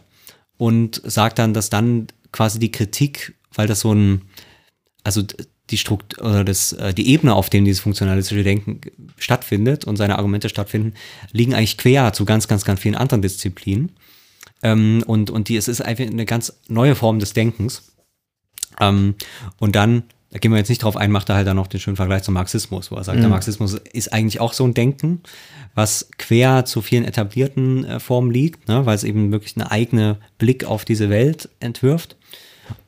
und 0.57 1.01
sagt 1.03 1.39
dann, 1.39 1.53
dass 1.53 1.69
dann 1.69 2.07
quasi 2.32 2.57
die 2.57 2.72
Kritik, 2.72 3.36
weil 3.53 3.67
das 3.67 3.82
so 3.82 3.93
ein, 3.93 4.22
also 5.03 5.24
die 5.69 5.78
Struktur 5.78 6.24
oder 6.26 6.45
das, 6.45 6.72
äh, 6.74 6.93
die 6.93 7.09
Ebene, 7.09 7.36
auf 7.36 7.49
dem 7.49 7.65
dieses 7.65 7.82
funktionalistische 7.82 8.43
Denken 8.43 8.80
stattfindet 9.17 9.84
und 9.84 9.97
seine 9.97 10.17
Argumente 10.17 10.47
stattfinden, 10.47 10.93
liegen 11.34 11.53
eigentlich 11.53 11.78
quer 11.78 12.13
zu 12.13 12.24
ganz, 12.24 12.47
ganz, 12.47 12.63
ganz 12.63 12.80
vielen 12.80 12.95
anderen 12.95 13.22
Disziplinen. 13.22 13.91
Ähm, 14.64 15.03
und, 15.07 15.30
und 15.30 15.49
die, 15.49 15.57
es 15.57 15.68
ist 15.68 15.82
einfach 15.82 16.05
eine 16.05 16.26
ganz 16.26 16.59
neue 16.68 16.95
Form 16.95 17.20
des 17.20 17.34
Denkens. 17.34 17.93
Ähm, 18.80 19.16
und 19.59 19.76
dann, 19.76 20.03
da 20.30 20.39
gehen 20.39 20.51
wir 20.51 20.57
jetzt 20.57 20.70
nicht 20.70 20.84
drauf 20.84 20.95
ein, 20.95 21.12
macht 21.12 21.30
er 21.30 21.36
halt 21.36 21.47
dann 21.47 21.57
noch 21.57 21.68
den 21.68 21.80
schönen 21.80 21.97
Vergleich 21.97 22.24
zum 22.24 22.34
Marxismus, 22.34 22.91
wo 22.91 22.95
er 22.95 23.03
sagt, 23.03 23.20
der 23.20 23.30
Marxismus 23.30 23.74
ist 23.74 24.14
eigentlich 24.14 24.39
auch 24.39 24.53
so 24.53 24.66
ein 24.66 24.74
Denken, 24.74 25.22
was 25.76 26.09
quer 26.18 26.66
zu 26.66 26.82
vielen 26.82 27.05
etablierten 27.05 27.86
äh, 27.86 27.99
Formen 27.99 28.32
liegt, 28.32 28.68
ne, 28.68 28.86
weil 28.86 28.95
es 28.95 29.03
eben 29.03 29.32
wirklich 29.32 29.55
eine 29.57 29.72
eigene 29.72 30.18
Blick 30.38 30.64
auf 30.64 30.86
diese 30.86 31.09
Welt 31.09 31.49
entwirft. 31.59 32.16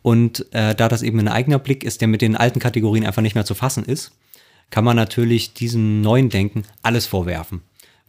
Und 0.01 0.45
äh, 0.53 0.76
da 0.76 0.88
das 0.88 1.01
eben 1.01 1.19
ein 1.19 1.28
eigener 1.28 1.59
Blick 1.59 1.84
ist, 1.84 2.01
der 2.01 2.07
mit 2.07 2.21
den 2.21 2.38
alten 2.38 2.59
Kategorien 2.59 3.05
einfach 3.05 3.21
nicht 3.21 3.36
mehr 3.36 3.45
zu 3.45 3.55
fassen 3.55 3.84
ist, 3.84 4.13
kann 4.69 4.86
man 4.86 4.95
natürlich 4.95 5.53
diesem 5.53 6.01
neuen 6.01 6.30
Denken 6.30 6.63
alles 6.82 7.05
vorwerfen. 7.05 7.61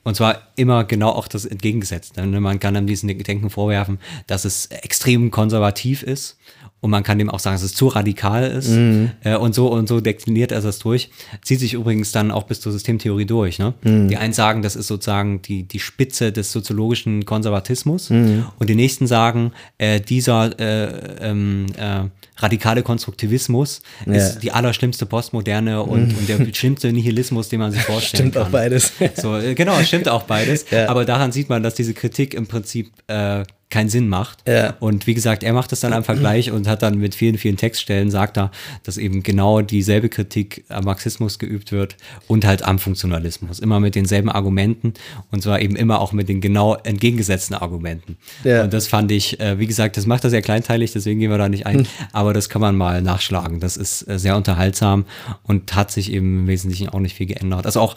Und 0.04 0.14
zwar 0.14 0.48
immer 0.56 0.84
genau 0.84 1.10
auch 1.10 1.26
das 1.28 1.46
Entgegengesetzte. 1.46 2.24
Man 2.24 2.60
kann 2.60 2.76
einem 2.76 2.86
diesem 2.86 3.08
Denken 3.08 3.50
vorwerfen, 3.50 3.98
dass 4.26 4.44
es 4.44 4.66
extrem 4.66 5.30
konservativ 5.30 6.02
ist 6.02 6.36
und 6.84 6.90
man 6.90 7.02
kann 7.02 7.18
dem 7.18 7.30
auch 7.30 7.38
sagen, 7.38 7.54
dass 7.54 7.62
es 7.62 7.74
zu 7.74 7.88
radikal 7.88 8.44
ist 8.44 8.68
Mhm. 8.68 9.10
äh, 9.24 9.36
und 9.36 9.54
so 9.54 9.68
und 9.72 9.88
so 9.88 10.02
dekliniert 10.02 10.52
er 10.52 10.60
das 10.60 10.78
durch. 10.80 11.08
Zieht 11.42 11.58
sich 11.60 11.72
übrigens 11.72 12.12
dann 12.12 12.30
auch 12.30 12.42
bis 12.42 12.60
zur 12.60 12.72
Systemtheorie 12.72 13.24
durch. 13.24 13.58
Ne? 13.58 13.72
Mhm. 13.82 14.08
Die 14.08 14.18
einen 14.18 14.34
sagen, 14.34 14.60
das 14.60 14.76
ist 14.76 14.88
sozusagen 14.88 15.40
die, 15.40 15.62
die 15.62 15.78
Spitze 15.80 16.30
des 16.30 16.52
soziologischen 16.52 17.24
Konservatismus 17.24 18.10
Mhm. 18.10 18.44
und 18.58 18.68
die 18.68 18.74
nächsten 18.74 19.06
sagen, 19.06 19.52
äh, 19.78 19.98
dieser 19.98 20.58
äh, 20.60 21.30
ähm, 21.30 21.66
äh, 21.78 22.02
radikale 22.36 22.82
Konstruktivismus 22.82 23.80
Ja. 24.06 24.12
ist 24.14 24.40
die 24.40 24.50
allerschlimmste 24.52 25.06
Postmoderne 25.06 25.82
und, 25.82 26.12
und 26.18 26.28
der 26.28 26.38
schlimmste 26.54 26.92
Nihilismus, 26.92 27.48
den 27.48 27.60
man 27.60 27.72
sich 27.72 27.80
vorstellen 27.82 28.24
Stimmt 28.32 28.34
kann. 28.34 28.42
auch 28.44 28.48
beides. 28.50 28.92
So, 29.16 29.38
äh, 29.38 29.54
genau, 29.54 29.80
stimmt 29.82 30.08
auch 30.08 30.24
beides. 30.24 30.66
Ja. 30.70 30.88
Aber 30.88 31.04
daran 31.04 31.30
sieht 31.32 31.48
man, 31.48 31.62
dass 31.62 31.74
diese 31.74 31.94
Kritik 31.94 32.34
im 32.34 32.46
Prinzip 32.46 32.90
äh, 33.06 33.44
keinen 33.74 33.88
Sinn 33.88 34.08
macht. 34.08 34.48
Ja. 34.48 34.76
Und 34.78 35.08
wie 35.08 35.14
gesagt, 35.14 35.42
er 35.42 35.52
macht 35.52 35.72
es 35.72 35.80
dann 35.80 35.92
am 35.92 36.04
Vergleich 36.04 36.52
und 36.52 36.68
hat 36.68 36.82
dann 36.82 36.96
mit 36.96 37.16
vielen, 37.16 37.38
vielen 37.38 37.56
Textstellen 37.56 38.08
sagt 38.08 38.38
er, 38.38 38.52
dass 38.84 38.98
eben 38.98 39.24
genau 39.24 39.62
dieselbe 39.62 40.08
Kritik 40.08 40.64
am 40.68 40.84
Marxismus 40.84 41.40
geübt 41.40 41.72
wird 41.72 41.96
und 42.28 42.46
halt 42.46 42.62
am 42.62 42.78
Funktionalismus. 42.78 43.58
Immer 43.58 43.80
mit 43.80 43.96
denselben 43.96 44.30
Argumenten 44.30 44.94
und 45.32 45.42
zwar 45.42 45.60
eben 45.60 45.74
immer 45.74 46.00
auch 46.00 46.12
mit 46.12 46.28
den 46.28 46.40
genau 46.40 46.76
entgegengesetzten 46.76 47.56
Argumenten. 47.56 48.16
Ja. 48.44 48.62
Und 48.62 48.72
das 48.72 48.86
fand 48.86 49.10
ich, 49.10 49.40
äh, 49.40 49.58
wie 49.58 49.66
gesagt, 49.66 49.96
das 49.96 50.06
macht 50.06 50.22
er 50.22 50.30
sehr 50.30 50.42
kleinteilig, 50.42 50.92
deswegen 50.92 51.18
gehen 51.18 51.32
wir 51.32 51.38
da 51.38 51.48
nicht 51.48 51.66
ein. 51.66 51.88
Aber 52.12 52.32
das 52.32 52.48
kann 52.48 52.60
man 52.60 52.76
mal 52.76 53.02
nachschlagen. 53.02 53.58
Das 53.58 53.76
ist 53.76 54.08
äh, 54.08 54.20
sehr 54.20 54.36
unterhaltsam 54.36 55.04
und 55.42 55.74
hat 55.74 55.90
sich 55.90 56.12
eben 56.12 56.42
im 56.42 56.46
Wesentlichen 56.46 56.90
auch 56.90 57.00
nicht 57.00 57.16
viel 57.16 57.26
geändert. 57.26 57.66
Also 57.66 57.80
auch 57.80 57.96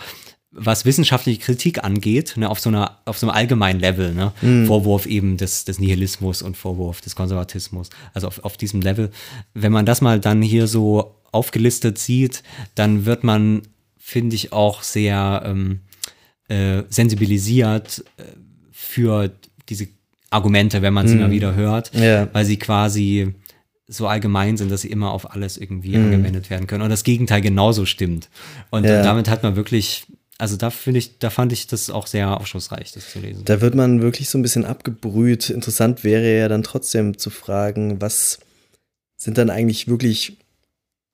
was 0.60 0.86
wissenschaftliche 0.86 1.40
Kritik 1.40 1.84
angeht, 1.84 2.34
ne, 2.36 2.50
auf 2.50 2.60
so 2.60 2.70
einer, 2.70 2.98
auf 3.06 3.18
so 3.20 3.28
einem 3.28 3.36
allgemeinen 3.36 3.80
Level, 3.80 4.14
ne, 4.14 4.34
Vorwurf 4.66 5.06
eben 5.06 5.38
des, 5.38 5.66
des 5.66 5.78
Nihilismus 5.80 6.42
und 6.42 6.58
Vorwurf 6.58 7.00
des 7.02 7.16
Konservatismus, 7.16 7.90
also 8.14 8.28
auf, 8.28 8.44
auf 8.44 8.58
diesem 8.58 8.82
Level. 8.82 9.12
Wenn 9.54 9.72
man 9.72 9.86
das 9.86 10.02
mal 10.02 10.20
dann 10.20 10.42
hier 10.42 10.66
so 10.68 11.16
aufgelistet 11.32 12.00
sieht, 12.00 12.42
dann 12.76 13.06
wird 13.06 13.24
man, 13.24 13.62
finde 13.98 14.36
ich, 14.36 14.52
auch 14.52 14.82
sehr 14.82 15.44
ähm, 15.46 15.82
äh, 16.50 16.84
sensibilisiert 16.90 18.04
äh, 18.18 18.24
für 18.72 19.32
diese 19.70 19.88
Argumente, 20.30 20.82
wenn 20.82 20.94
man 20.94 21.08
sie 21.08 21.16
mal 21.16 21.32
wieder 21.32 21.56
hört, 21.56 21.94
Ja. 21.94 22.28
weil 22.34 22.46
sie 22.46 22.58
quasi 22.58 23.34
so 23.88 24.08
allgemein 24.08 24.58
sind, 24.58 24.70
dass 24.72 24.82
sie 24.82 24.90
immer 24.92 25.12
auf 25.12 25.32
alles 25.32 25.58
irgendwie 25.58 25.96
angewendet 25.96 26.50
werden 26.50 26.68
können. 26.68 26.84
Und 26.84 26.90
das 26.90 27.06
Gegenteil 27.06 27.40
genauso 27.42 27.86
stimmt. 27.86 28.28
Und 28.70 28.84
Ja. 28.86 29.02
damit 29.04 29.30
hat 29.30 29.44
man 29.44 29.56
wirklich, 29.56 30.06
also 30.38 30.56
da 30.56 30.70
finde 30.70 31.00
ich, 31.00 31.18
da 31.20 31.30
fand 31.30 31.52
ich 31.52 31.68
das 31.68 31.90
auch 31.90 32.08
sehr 32.08 32.40
aufschlussreich, 32.40 32.92
das 32.92 33.12
zu 33.12 33.20
lesen. 33.20 33.44
Da 33.46 33.62
wird 33.62 33.76
man 33.76 34.02
wirklich 34.02 34.30
so 34.30 34.38
ein 34.38 34.44
bisschen 34.44 34.66
abgebrüht. 34.66 35.50
Interessant 35.50 36.04
wäre 36.04 36.38
ja 36.38 36.48
dann 36.48 36.64
trotzdem 36.64 37.18
zu 37.18 37.30
fragen, 37.30 38.02
was 38.02 38.40
sind 39.16 39.38
dann 39.40 39.50
eigentlich 39.50 39.88
wirklich 39.88 40.38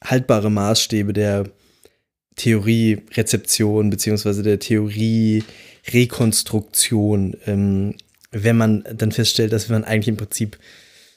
haltbare 0.03 0.51
Maßstäbe 0.51 1.13
der 1.13 1.45
Theorie-Rezeption 2.35 3.89
beziehungsweise 3.89 4.43
der 4.43 4.59
Theorie-Rekonstruktion, 4.59 7.37
ähm, 7.45 7.95
wenn 8.31 8.57
man 8.57 8.83
dann 8.93 9.13
feststellt, 9.13 9.53
dass 9.53 9.69
man 9.69 9.85
eigentlich 9.85 10.09
im 10.09 10.17
Prinzip 10.17 10.57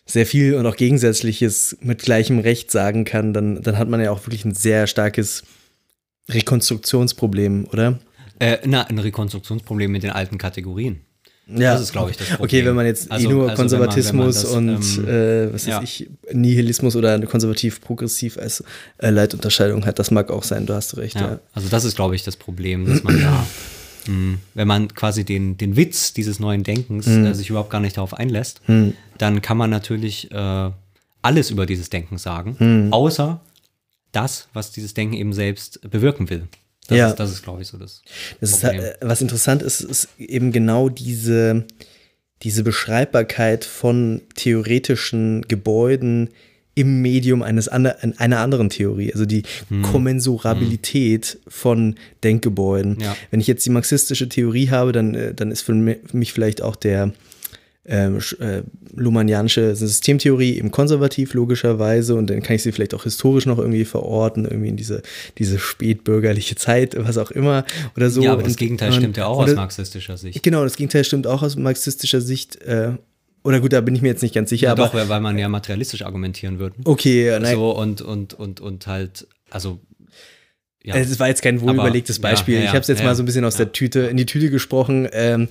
sehr 0.05 0.27
viel 0.27 0.55
und 0.55 0.67
auch 0.67 0.77
Gegensätzliches 0.77 1.79
mit 1.81 2.03
gleichem 2.03 2.39
Recht 2.39 2.71
sagen 2.71 3.05
kann, 3.05 3.33
dann, 3.33 3.61
dann 3.63 3.79
hat 3.79 3.89
man 3.89 4.01
ja 4.01 4.13
auch 4.13 4.25
wirklich 4.27 4.45
ein 4.45 4.55
sehr 4.55 4.87
starkes 4.87 5.43
Rekonstruktionsproblem, 6.29 7.66
oder? 7.72 7.99
Äh, 8.39 8.59
na, 8.66 8.83
ein 8.83 8.99
Rekonstruktionsproblem 8.99 9.91
mit 9.91 10.03
den 10.03 10.11
alten 10.11 10.39
Kategorien. 10.39 11.01
Ja, 11.49 11.72
Das 11.74 11.81
ist, 11.83 11.93
glaub 11.93 12.11
ich, 12.11 12.16
das 12.16 12.27
Okay, 12.33 12.37
Problem. 12.39 12.66
wenn 12.66 12.74
man 12.74 12.87
jetzt 12.87 13.11
Also- 13.11 13.29
eh 13.29 13.33
nur 13.33 13.43
also 13.49 13.70
wenn 13.72 13.79
man- 13.79 13.89
Konservatismus 13.89 14.53
wenn 14.57 14.64
man 14.66 14.77
das, 14.81 14.97
und 14.99 15.09
ähm, 15.09 15.09
äh, 15.09 15.47
was 15.55 15.62
weiß 15.62 15.66
ja. 15.66 15.83
ich, 15.83 16.11
Nihilismus 16.33 16.97
oder 16.97 17.20
konservativ-progressiv 17.20 18.37
als 18.37 18.64
äh, 18.99 19.11
Leitunterscheidung 19.11 19.87
hat, 19.87 19.99
das 20.01 20.11
mag 20.11 20.31
auch 20.31 20.43
sein, 20.43 20.66
du 20.66 20.74
hast 20.74 20.97
recht, 20.97 21.14
ja. 21.14 21.20
Ja, 21.20 21.41
also 21.55 21.68
das 21.68 21.85
ist, 21.85 21.95
glaube 21.95 22.16
ich, 22.16 22.24
das 22.24 22.37
Problem, 22.37 22.87
dass 22.87 23.05
man 23.05 23.20
da, 23.20 23.47
mh, 24.09 24.39
wenn 24.55 24.66
man 24.68 24.93
quasi 24.93 25.24
den, 25.24 25.57
den 25.57 25.77
Witz 25.77 26.12
dieses 26.12 26.41
neuen 26.41 26.64
Denkens 26.64 27.07
Hm. 27.07 27.27
äh, 27.27 27.35
sich 27.35 27.49
überhaupt 27.49 27.70
gar 27.70 27.81
nicht 27.81 27.97
darauf 27.97 28.14
einlässt, 28.14 28.61
dann 29.18 29.41
kann 29.41 29.57
man 29.57 29.70
natürlich 29.70 30.33
äh, 30.33 30.70
alles 31.22 31.51
über 31.53 31.64
dieses 31.66 31.91
Denken 31.91 32.18
sagen, 32.18 32.57
Hm. 32.59 32.93
außer 32.93 33.41
das, 34.17 34.49
was 34.53 34.71
dieses 34.73 34.95
Denken 34.95 35.14
eben 35.14 35.33
selbst 35.33 35.81
bewirken 35.91 36.29
will. 36.31 36.49
Das 36.89 36.99
Ja. 36.99 37.09
ist, 37.11 37.17
das 37.17 37.31
ist 37.33 37.43
glaube 37.43 37.62
ich, 37.62 37.69
so 37.69 37.79
das. 37.79 38.03
Das 38.41 38.51
ist, 38.53 38.64
äh, 38.64 38.95
was 39.01 39.21
interessant 39.21 39.62
ist, 39.62 39.81
ist 39.81 40.09
eben 40.19 40.53
genau 40.53 40.89
diese, 40.89 41.64
diese 42.43 42.62
Beschreibbarkeit 42.62 43.64
von 43.64 44.23
theoretischen 44.37 45.43
Gebäuden 45.49 46.31
im 46.75 47.01
Medium 47.01 47.43
eines 47.43 47.69
ander, 47.69 47.97
einer 48.19 48.39
anderen 48.41 48.69
Theorie, 48.71 49.11
also 49.12 49.25
die 49.25 49.43
Hm. 49.69 49.83
Kommensurabilität 49.83 51.39
von 51.49 51.97
Denkgebäuden. 52.23 52.99
Ja. 53.01 53.17
Wenn 53.31 53.41
ich 53.41 53.47
jetzt 53.47 53.64
die 53.64 53.71
marxistische 53.71 54.29
Theorie 54.29 54.69
habe, 54.71 54.93
dann, 54.93 55.14
äh, 55.14 55.35
dann 55.35 55.51
ist 55.51 55.62
für 55.62 55.73
mich 55.75 56.33
vielleicht 56.33 56.62
auch 56.62 56.77
der 56.77 57.12
ähm, 57.89 58.18
äh, 58.41 58.62
Luhmannianische 58.95 59.76
Systemtheorie 59.76 60.57
eben 60.57 60.70
konservativ 60.70 61.34
logischerweise 61.34 62.14
und 62.16 62.28
dann 62.28 62.43
kann 62.43 62.57
ich 62.57 62.62
sie 62.62 62.72
vielleicht 62.72 62.95
auch 62.95 63.05
historisch 63.05 63.47
noch 63.47 63.59
irgendwie 63.59 63.84
verorten, 63.84 64.45
irgendwie 64.45 64.68
in 64.70 64.76
diese, 64.76 65.03
diese 65.39 65.59
spätbürgerliche 65.59 66.57
Zeit, 66.57 66.97
was 66.99 67.16
auch 67.18 67.30
immer 67.30 67.64
oder 67.97 68.11
so. 68.11 68.22
ja, 68.22 68.32
aber 68.32 68.43
das 68.43 68.53
Und- 68.53 68.59
Gegenteil 68.59 68.91
und- 68.91 68.97
stimmt 68.99 69.16
ja 69.16 69.26
auch 69.26 69.39
aus 69.39 69.45
oder- 69.51 69.55
marxistischer 69.57 70.16
Sicht. 70.16 70.43
Genau, 70.43 70.64
das 70.64 70.76
Gegenteil 70.76 71.05
stimmt 71.05 71.26
auch 71.26 71.43
aus 71.43 71.57
marxistischer 71.57 72.20
Sicht. 72.20 72.57
Äh, 72.62 72.93
oder 73.45 73.61
gut, 73.61 73.72
da 73.72 73.80
bin 73.80 73.95
ich 73.95 74.03
mir 74.03 74.09
jetzt 74.09 74.22
nicht 74.22 74.34
ganz 74.34 74.51
sicher, 74.51 74.66
Ja, 74.66 74.72
aber 74.72 74.87
doch, 74.89 75.09
weil 75.09 75.20
man 75.20 75.39
ja 75.39 75.49
materialistisch 75.49 76.03
argumentieren 76.03 76.59
würde. 76.59 76.74
okay, 76.84 77.26
ja, 77.26 77.39
nein, 77.39 77.55
So 77.55 77.70
und, 77.76 78.03
und, 78.03 78.34
und, 78.34 78.61
und 78.61 78.87
halt, 78.89 79.28
also. 79.51 79.78
Ja. 80.82 80.95
Es 80.97 81.18
war 81.18 81.26
jetzt 81.28 81.43
kein 81.43 81.61
wohlüberlegtes 81.61 82.18
Aber- 82.20 82.30
Beispiel. 82.30 82.55
ja, 82.55 82.61
ja, 82.61 82.66
ich 82.66 82.70
habe 82.70 82.80
es 82.80 82.87
jetzt 82.89 83.03
mal 83.03 83.14
so 83.16 83.22
ein 83.22 83.26
bisschen 83.26 83.45
aus 83.45 83.57
der 83.57 83.72
Tüte, 83.72 84.01
in 84.03 84.16
die 84.16 84.26
Tüte 84.26 84.51
gesprochen. 84.51 85.09
Ähm, 85.12 85.49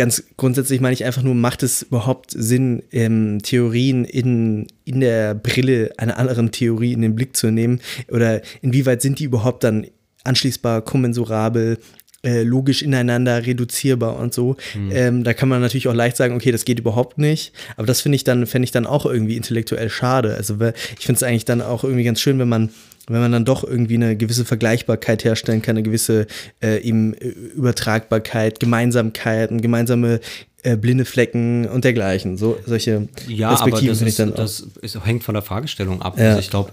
ganz 0.00 0.22
grundsätzlich 0.38 0.80
meine 0.80 0.94
ich 0.94 1.04
einfach 1.04 1.22
nur, 1.22 1.34
macht 1.34 1.62
es 1.62 1.82
überhaupt 1.82 2.30
Sinn, 2.30 2.82
ähm, 2.90 3.40
Theorien 3.42 4.06
in, 4.06 4.66
in 4.86 5.00
der 5.00 5.34
Brille 5.34 5.92
einer 5.98 6.16
anderen 6.16 6.52
Theorie 6.52 6.94
in 6.94 7.02
den 7.02 7.14
Blick 7.14 7.36
zu 7.36 7.50
nehmen? 7.50 7.82
Oder 8.08 8.40
inwieweit 8.62 9.02
sind 9.02 9.18
die 9.18 9.24
überhaupt 9.24 9.62
dann 9.62 9.86
anschließbar, 10.24 10.80
kommensurabel, 10.80 11.76
äh, 12.24 12.44
logisch 12.44 12.80
ineinander 12.80 13.44
reduzierbar 13.44 14.16
und 14.16 14.32
so. 14.32 14.56
Hm. 14.72 14.90
Ähm, 14.90 15.22
da 15.22 15.34
kann 15.34 15.50
man 15.50 15.60
natürlich 15.60 15.86
auch 15.86 15.94
leicht 15.94 16.16
sagen, 16.16 16.34
okay, 16.34 16.50
das 16.50 16.64
geht 16.64 16.78
überhaupt 16.78 17.18
nicht. 17.18 17.52
Aber 17.76 17.86
das 17.86 18.00
finde 18.00 18.16
ich 18.16 18.24
dann, 18.24 18.46
fände 18.46 18.64
ich 18.64 18.72
dann 18.72 18.86
auch 18.86 19.04
irgendwie 19.04 19.36
intellektuell 19.36 19.90
schade. 19.90 20.34
Also 20.34 20.56
ich 20.98 21.04
finde 21.04 21.18
es 21.18 21.22
eigentlich 21.22 21.44
dann 21.44 21.60
auch 21.60 21.84
irgendwie 21.84 22.04
ganz 22.04 22.22
schön, 22.22 22.38
wenn 22.38 22.48
man 22.48 22.70
wenn 23.12 23.20
man 23.20 23.32
dann 23.32 23.44
doch 23.44 23.64
irgendwie 23.64 23.94
eine 23.94 24.16
gewisse 24.16 24.44
Vergleichbarkeit 24.44 25.24
herstellen 25.24 25.62
kann, 25.62 25.76
eine 25.76 25.82
gewisse 25.82 26.26
äh, 26.62 26.80
eben 26.82 27.14
äh, 27.14 27.28
Übertragbarkeit, 27.28 28.60
Gemeinsamkeiten, 28.60 29.60
gemeinsame 29.60 30.20
äh, 30.62 30.76
blinde 30.76 31.04
Flecken 31.04 31.66
und 31.68 31.84
dergleichen. 31.84 32.36
So 32.36 32.58
solche 32.66 33.08
Ja, 33.28 33.48
Perspektiven 33.48 33.88
das, 33.88 33.98
finde 33.98 34.10
ich 34.10 34.16
dann 34.16 34.32
auch. 34.32 34.36
das 34.36 34.64
hängt 35.04 35.24
von 35.24 35.34
der 35.34 35.42
Fragestellung 35.42 36.02
ab. 36.02 36.18
Ja. 36.18 36.28
Also 36.30 36.40
ich 36.40 36.50
glaube, 36.50 36.72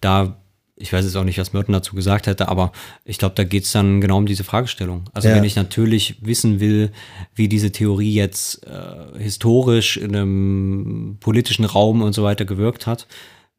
da, 0.00 0.36
ich 0.76 0.92
weiß 0.92 1.04
jetzt 1.04 1.16
auch 1.16 1.24
nicht, 1.24 1.38
was 1.38 1.52
Merton 1.52 1.72
dazu 1.72 1.94
gesagt 1.94 2.26
hätte, 2.26 2.48
aber 2.48 2.72
ich 3.04 3.18
glaube, 3.18 3.34
da 3.36 3.44
geht 3.44 3.64
es 3.64 3.72
dann 3.72 4.00
genau 4.00 4.18
um 4.18 4.26
diese 4.26 4.44
Fragestellung. 4.44 5.04
Also 5.12 5.28
Ja. 5.28 5.34
wenn 5.36 5.44
ich 5.44 5.56
natürlich 5.56 6.16
wissen 6.20 6.60
will, 6.60 6.90
wie 7.34 7.48
diese 7.48 7.70
Theorie 7.70 8.14
jetzt 8.14 8.66
äh, 8.66 9.18
historisch 9.18 9.96
in 9.96 10.14
einem 10.16 11.16
politischen 11.20 11.64
Raum 11.64 12.02
und 12.02 12.12
so 12.12 12.22
weiter 12.24 12.44
gewirkt 12.44 12.86
hat, 12.86 13.06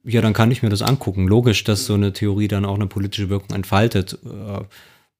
ja, 0.03 0.21
dann 0.21 0.33
kann 0.33 0.51
ich 0.51 0.63
mir 0.63 0.69
das 0.69 0.81
angucken. 0.81 1.27
Logisch, 1.27 1.63
dass 1.63 1.85
so 1.85 1.93
eine 1.93 2.13
Theorie 2.13 2.47
dann 2.47 2.65
auch 2.65 2.75
eine 2.75 2.87
politische 2.87 3.29
Wirkung 3.29 3.55
entfaltet. 3.55 4.17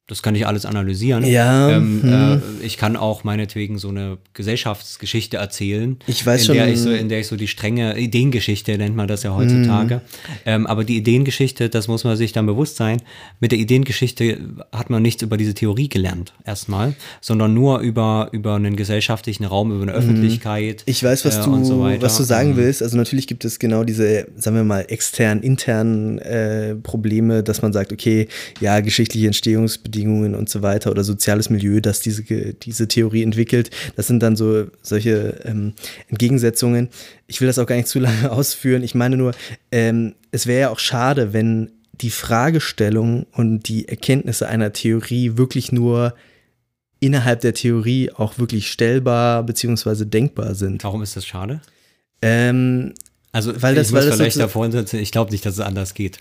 Das 0.10 0.24
kann 0.24 0.34
ich 0.36 0.46
alles 0.48 0.66
analysieren. 0.66 1.24
Ja, 1.24 1.70
Ähm, 1.70 2.02
hm. 2.04 2.42
äh, 2.62 2.66
ich 2.66 2.78
kann 2.78 2.98
auch 2.98 3.24
meinetwegen 3.24 3.78
so 3.78 3.90
eine 3.90 4.18
Gesellschaftsgeschichte 4.34 5.38
erzählen. 5.38 5.98
Ich 6.08 6.26
weiß 6.26 6.42
in 6.42 6.46
schon- 6.48 6.56
Der 6.56 6.68
ich 6.68 6.80
so, 6.80 6.90
in 6.92 7.10
der 7.10 7.20
ich 7.20 7.28
so 7.28 7.36
die 7.36 7.48
strenge 7.48 7.98
Ideengeschichte 7.98 8.76
nennt 8.78 8.96
man 8.96 9.08
das 9.08 9.22
ja 9.24 9.36
heutzutage. 9.36 9.96
Mhm. 9.98 10.02
Ähm, 10.48 10.68
aber 10.68 10.84
die 10.84 10.98
Ideengeschichte, 10.98 11.70
das 11.70 11.88
muss 11.88 12.04
man 12.04 12.18
sich 12.18 12.32
dann 12.34 12.48
bewusst 12.48 12.76
sein. 12.78 13.02
Mit 13.40 13.52
der 13.52 13.60
Ideengeschichte 13.60 14.40
hat 14.72 14.90
man 14.90 15.04
nichts 15.04 15.22
über 15.22 15.38
diese 15.38 15.54
Theorie 15.54 15.90
gelernt, 15.90 16.34
erstmal, 16.44 16.96
sondern 17.22 17.54
nur 17.54 17.80
über, 17.80 18.30
über 18.32 18.56
einen 18.56 18.76
gesellschaftlichen 18.76 19.46
Raum, 19.46 19.72
über 19.72 19.84
eine 19.84 19.92
Öffentlichkeit. 19.94 20.78
Mhm. 20.88 20.92
Ich 20.92 21.04
weiß, 21.04 21.24
was 21.26 21.38
äh, 21.38 21.44
du, 21.44 21.54
und 21.54 21.66
so 21.66 21.80
weiter. 21.82 22.02
was 22.02 22.18
du 22.18 22.24
sagen 22.24 22.52
Ähm, 22.52 22.58
willst. 22.58 22.82
Also 22.82 22.98
natürlich 22.98 23.28
gibt 23.28 23.46
es 23.46 23.60
genau 23.60 23.84
diese, 23.84 24.28
sagen 24.36 24.56
wir 24.56 24.64
mal, 24.64 24.86
externen, 24.88 25.44
internen 25.44 26.18
äh, 26.18 26.74
Probleme, 26.76 27.44
dass 27.44 27.62
man 27.62 27.74
sagt, 27.74 27.94
okay, 27.94 28.28
ja, 28.60 28.80
geschichtliche 28.80 29.28
Entstehungsbedingungen 29.28 29.99
Rahmenbedingungen 30.04 30.36
und 30.36 30.50
so 30.50 30.62
weiter 30.62 30.92
oder 30.92 31.04
soziales 31.04 31.50
Milieu, 31.50 31.80
das 31.82 32.00
diese, 32.02 32.24
diese 32.24 32.88
Theorie 32.88 33.24
entwickelt. 33.24 33.70
Das 33.96 34.08
sind 34.08 34.22
dann 34.22 34.36
so 34.36 34.68
solche 34.82 35.40
ähm, 35.46 35.74
Entgegensetzungen. 36.08 36.90
Ich 37.28 37.42
will 37.42 37.48
das 37.48 37.60
auch 37.60 37.66
gar 37.66 37.76
nicht 37.76 37.88
zu 37.88 38.00
lange 38.00 38.32
ausführen. 38.32 38.84
Ich 38.84 38.96
meine 38.96 39.18
nur, 39.18 39.34
ähm, 39.72 40.16
es 40.32 40.48
wäre 40.48 40.62
ja 40.62 40.70
auch 40.70 40.80
schade, 40.80 41.34
wenn 41.34 41.72
die 42.02 42.10
Fragestellung 42.12 43.26
und 43.34 43.68
die 43.68 43.88
Erkenntnisse 43.88 44.48
einer 44.48 44.72
Theorie 44.72 45.38
wirklich 45.38 45.72
nur 45.72 46.14
innerhalb 47.02 47.42
der 47.42 47.54
Theorie 47.54 48.12
auch 48.12 48.38
wirklich 48.40 48.72
stellbar 48.72 49.44
bzw. 49.44 50.06
denkbar 50.06 50.56
sind. 50.56 50.84
Warum 50.84 51.02
ist 51.02 51.16
das 51.16 51.26
schade? 51.26 51.62
Ähm, 52.22 52.94
Also, 53.32 53.54
Weil 53.62 53.76
das- 53.76 53.88
ich 53.88 53.94
muss 53.94 54.02
weil 54.02 54.10
das 54.10 54.18
vielleicht 54.18 54.40
davor 54.40 54.72
setzen, 54.72 55.00
ich 55.00 55.12
glaube 55.12 55.32
nicht, 55.32 55.46
dass 55.46 55.54
es 55.54 55.60
anders 55.60 55.94
geht. 55.94 56.20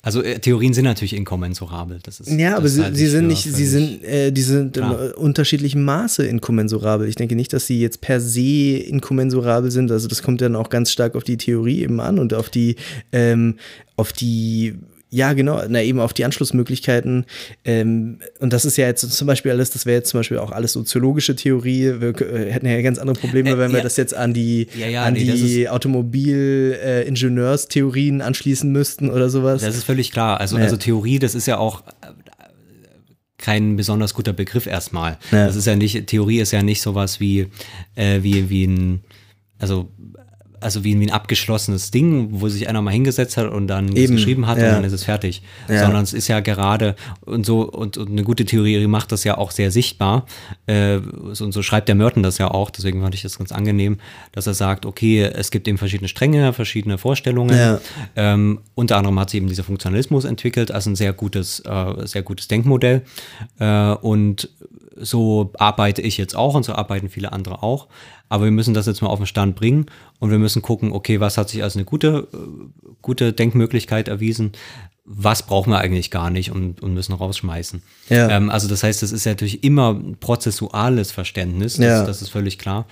Also 0.00 0.22
äh, 0.22 0.38
Theorien 0.38 0.74
sind 0.74 0.84
natürlich 0.84 1.14
inkommensurabel. 1.14 1.98
Das 2.02 2.20
ist, 2.20 2.30
Ja, 2.30 2.50
das 2.50 2.58
aber 2.58 2.68
sie, 2.68 2.94
sie 2.94 3.06
sind 3.08 3.26
nicht, 3.26 3.42
sie 3.42 3.66
sind, 3.66 4.04
äh, 4.04 4.30
die 4.30 4.42
sind 4.42 4.76
in 4.76 4.84
Klar. 4.84 5.08
äh, 5.08 5.12
unterschiedlichem 5.14 5.84
Maße 5.84 6.24
inkommensurabel. 6.24 7.08
Ich 7.08 7.16
denke 7.16 7.34
nicht, 7.34 7.52
dass 7.52 7.66
sie 7.66 7.80
jetzt 7.80 8.00
per 8.00 8.20
se 8.20 8.76
inkommensurabel 8.78 9.72
sind. 9.72 9.90
Also 9.90 10.06
das 10.06 10.22
kommt 10.22 10.40
dann 10.40 10.54
auch 10.54 10.70
ganz 10.70 10.92
stark 10.92 11.16
auf 11.16 11.24
die 11.24 11.36
Theorie 11.36 11.82
eben 11.82 12.00
an 12.00 12.20
und 12.20 12.32
auf 12.32 12.48
die, 12.48 12.76
ähm, 13.10 13.56
auf 13.96 14.12
die, 14.12 14.74
ja 15.10 15.32
genau, 15.32 15.62
na 15.68 15.82
eben 15.82 15.98
auf 16.00 16.12
die 16.12 16.24
Anschlussmöglichkeiten. 16.24 17.24
Ähm, 17.64 18.18
und 18.40 18.52
das 18.52 18.64
ist 18.64 18.76
ja 18.76 18.86
jetzt 18.86 19.10
zum 19.10 19.26
Beispiel 19.26 19.50
alles, 19.52 19.70
das 19.70 19.86
wäre 19.86 19.96
jetzt 19.98 20.10
zum 20.10 20.20
Beispiel 20.20 20.38
auch 20.38 20.52
alles 20.52 20.72
soziologische 20.72 21.34
Theorie. 21.34 21.94
Wir 21.98 22.20
äh, 22.20 22.52
hätten 22.52 22.66
ja 22.66 22.80
ganz 22.82 22.98
andere 22.98 23.18
Probleme, 23.18 23.50
Äh, 23.50 23.58
wenn 23.58 23.70
wir 23.70 23.78
ja. 23.78 23.84
das 23.84 23.96
jetzt 23.96 24.14
an 24.14 24.34
die, 24.34 24.68
Ja, 24.78 24.86
ja, 24.86 25.04
an 25.04 25.14
nee, 25.14 25.24
die 25.24 25.68
Automobil-Ingenieurstheorien 25.68 28.20
anschließen 28.20 28.70
müssten 28.70 29.10
oder 29.10 29.30
sowas. 29.30 29.62
Das 29.62 29.76
ist 29.76 29.84
völlig 29.84 30.12
klar. 30.12 30.40
Also, 30.40 30.56
also 30.56 30.76
Theorie, 30.76 31.18
das 31.18 31.34
ist 31.34 31.46
ja 31.46 31.56
auch 31.56 31.80
äh, 32.02 32.08
kein 33.38 33.76
besonders 33.76 34.12
guter 34.14 34.34
Begriff 34.34 34.66
erstmal. 34.66 35.16
Das 35.30 35.56
ist 35.56 35.66
ja 35.66 35.76
nicht, 35.76 36.06
Theorie 36.08 36.40
ist 36.40 36.52
ja 36.52 36.62
nicht 36.62 36.82
sowas 36.82 37.20
wie, 37.20 37.46
äh, 37.94 38.22
wie, 38.22 38.50
wie 38.50 38.66
ein, 38.66 39.00
also, 39.58 39.88
also 40.60 40.84
wie, 40.84 40.98
wie 40.98 41.06
ein 41.06 41.10
abgeschlossenes 41.10 41.90
Ding, 41.90 42.28
wo 42.40 42.48
sich 42.48 42.68
einer 42.68 42.82
mal 42.82 42.90
hingesetzt 42.90 43.36
hat 43.36 43.50
und 43.50 43.66
dann 43.68 43.94
Eben, 43.96 44.16
geschrieben 44.16 44.46
hat 44.46 44.58
ja. 44.58 44.68
und 44.68 44.72
dann 44.72 44.84
ist 44.84 44.92
es 44.92 45.04
fertig. 45.04 45.42
Ja. 45.68 45.84
Sondern 45.84 46.02
es 46.02 46.12
ist 46.12 46.28
ja 46.28 46.40
gerade 46.40 46.96
und 47.20 47.46
so, 47.46 47.62
und, 47.62 47.96
und 47.96 48.10
eine 48.10 48.22
gute 48.22 48.44
Theorie 48.44 48.86
macht 48.86 49.12
das 49.12 49.24
ja 49.24 49.38
auch 49.38 49.50
sehr 49.50 49.70
sichtbar. 49.70 50.26
Äh, 50.66 51.00
so- 51.32 51.44
und 51.44 51.52
so 51.52 51.62
schreibt 51.62 51.88
der 51.88 51.94
Merton 51.94 52.22
das 52.22 52.38
ja 52.38 52.50
auch, 52.50 52.70
deswegen 52.70 53.02
fand 53.02 53.14
ich 53.14 53.22
das 53.22 53.38
ganz 53.38 53.52
angenehm, 53.52 53.98
dass 54.32 54.46
er 54.46 54.54
sagt, 54.54 54.86
okay, 54.86 55.22
es 55.22 55.50
gibt 55.50 55.68
eben 55.68 55.78
verschiedene 55.78 56.08
Stränge, 56.08 56.52
verschiedene 56.52 56.98
Vorstellungen. 56.98 57.56
Ja. 57.56 57.80
Ähm, 58.16 58.60
unter 58.74 58.96
anderem 58.96 59.18
hat 59.18 59.30
sie 59.30 59.38
eben 59.38 59.48
dieser 59.48 59.64
Funktionalismus 59.64 60.24
entwickelt, 60.24 60.70
als 60.70 60.86
ein 60.86 60.96
sehr 60.96 61.12
gutes, 61.12 61.60
äh, 61.60 62.06
sehr 62.06 62.22
gutes 62.22 62.48
Denkmodell. 62.48 63.02
Äh, 63.58 63.92
und 63.92 64.48
so 65.00 65.52
arbeite 65.58 66.02
ich 66.02 66.16
jetzt 66.18 66.36
auch 66.36 66.54
und 66.54 66.64
so 66.64 66.72
arbeiten 66.72 67.08
viele 67.08 67.32
andere 67.32 67.62
auch. 67.62 67.86
Aber 68.28 68.44
wir 68.44 68.50
müssen 68.50 68.74
das 68.74 68.86
jetzt 68.86 69.00
mal 69.02 69.08
auf 69.08 69.18
den 69.18 69.26
Stand 69.26 69.56
bringen 69.56 69.86
und 70.18 70.30
wir 70.30 70.38
müssen 70.38 70.62
gucken, 70.62 70.92
okay, 70.92 71.20
was 71.20 71.38
hat 71.38 71.48
sich 71.48 71.62
als 71.62 71.76
eine 71.76 71.84
gute, 71.84 72.28
äh, 72.32 72.36
gute 73.02 73.32
Denkmöglichkeit 73.32 74.08
erwiesen? 74.08 74.52
Was 75.10 75.42
brauchen 75.46 75.70
wir 75.72 75.78
eigentlich 75.78 76.10
gar 76.10 76.28
nicht 76.28 76.50
und, 76.52 76.82
und 76.82 76.92
müssen 76.92 77.14
rausschmeißen? 77.14 77.82
Ja. 78.10 78.28
Ähm, 78.28 78.50
also 78.50 78.68
das 78.68 78.82
heißt, 78.82 79.02
das 79.02 79.10
ist 79.12 79.24
ja 79.24 79.32
natürlich 79.32 79.64
immer 79.64 79.94
ein 79.94 80.16
prozessuales 80.20 81.10
Verständnis, 81.12 81.76
das, 81.76 81.84
Ja. 81.84 82.04
das 82.04 82.20
ist 82.20 82.28
völlig 82.28 82.58
klar. 82.58 82.84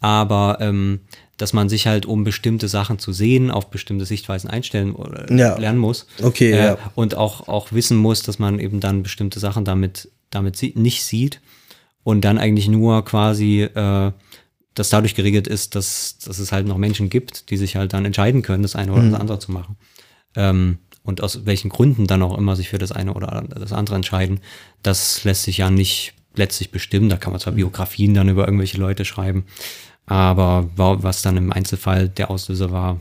Aber 0.00 0.58
ähm, 0.60 1.00
dass 1.36 1.52
man 1.52 1.68
sich 1.68 1.88
halt, 1.88 2.06
um 2.06 2.22
bestimmte 2.22 2.68
Sachen 2.68 3.00
zu 3.00 3.12
sehen, 3.12 3.50
auf 3.50 3.70
bestimmte 3.70 4.04
Sichtweisen 4.04 4.48
einstellen 4.48 4.92
oder 4.94 5.30
Ja. 5.32 5.58
lernen 5.58 5.80
muss. 5.80 6.06
Okay, 6.22 6.52
äh, 6.52 6.64
ja. 6.64 6.78
Und 6.94 7.16
auch, 7.16 7.48
auch 7.48 7.72
wissen 7.72 7.96
muss, 7.96 8.22
dass 8.22 8.38
man 8.38 8.60
eben 8.60 8.78
dann 8.78 9.02
bestimmte 9.02 9.40
Sachen 9.40 9.64
damit, 9.64 10.08
damit 10.30 10.54
sie 10.56 10.72
nicht 10.76 11.02
sieht 11.02 11.40
und 12.04 12.20
dann 12.24 12.38
eigentlich 12.38 12.68
nur 12.68 13.04
quasi 13.04 13.62
äh, 13.62 14.12
das 14.74 14.88
dadurch 14.90 15.14
geregelt 15.14 15.46
ist, 15.46 15.74
dass, 15.74 16.18
dass 16.18 16.38
es 16.38 16.50
halt 16.52 16.66
noch 16.66 16.78
Menschen 16.78 17.08
gibt, 17.10 17.50
die 17.50 17.56
sich 17.56 17.76
halt 17.76 17.92
dann 17.92 18.04
entscheiden 18.04 18.42
können, 18.42 18.62
das 18.62 18.74
eine 18.76 18.92
oder 18.92 19.02
Mhm. 19.02 19.10
das 19.12 19.20
andere 19.20 19.38
zu 19.38 19.52
machen. 19.52 19.76
Ähm, 20.36 20.78
und 21.04 21.22
aus 21.22 21.44
welchen 21.46 21.68
Gründen 21.68 22.06
dann 22.06 22.22
auch 22.22 22.36
immer 22.38 22.56
sich 22.56 22.70
für 22.70 22.78
das 22.78 22.90
eine 22.90 23.12
oder 23.14 23.44
das 23.48 23.72
andere 23.72 23.94
entscheiden, 23.96 24.40
das 24.82 25.22
lässt 25.24 25.42
sich 25.44 25.58
ja 25.58 25.70
nicht 25.70 26.14
letztlich 26.34 26.70
bestimmen. 26.70 27.08
Da 27.08 27.16
kann 27.18 27.32
man 27.32 27.40
zwar 27.40 27.52
Biografien 27.52 28.14
dann 28.14 28.28
über 28.28 28.46
irgendwelche 28.46 28.78
Leute 28.78 29.04
schreiben, 29.04 29.44
aber 30.06 30.68
wa- 30.76 30.98
was 31.02 31.22
dann 31.22 31.36
im 31.36 31.52
Einzelfall 31.52 32.08
der 32.08 32.30
Auslöser 32.30 32.72
war, 32.72 33.00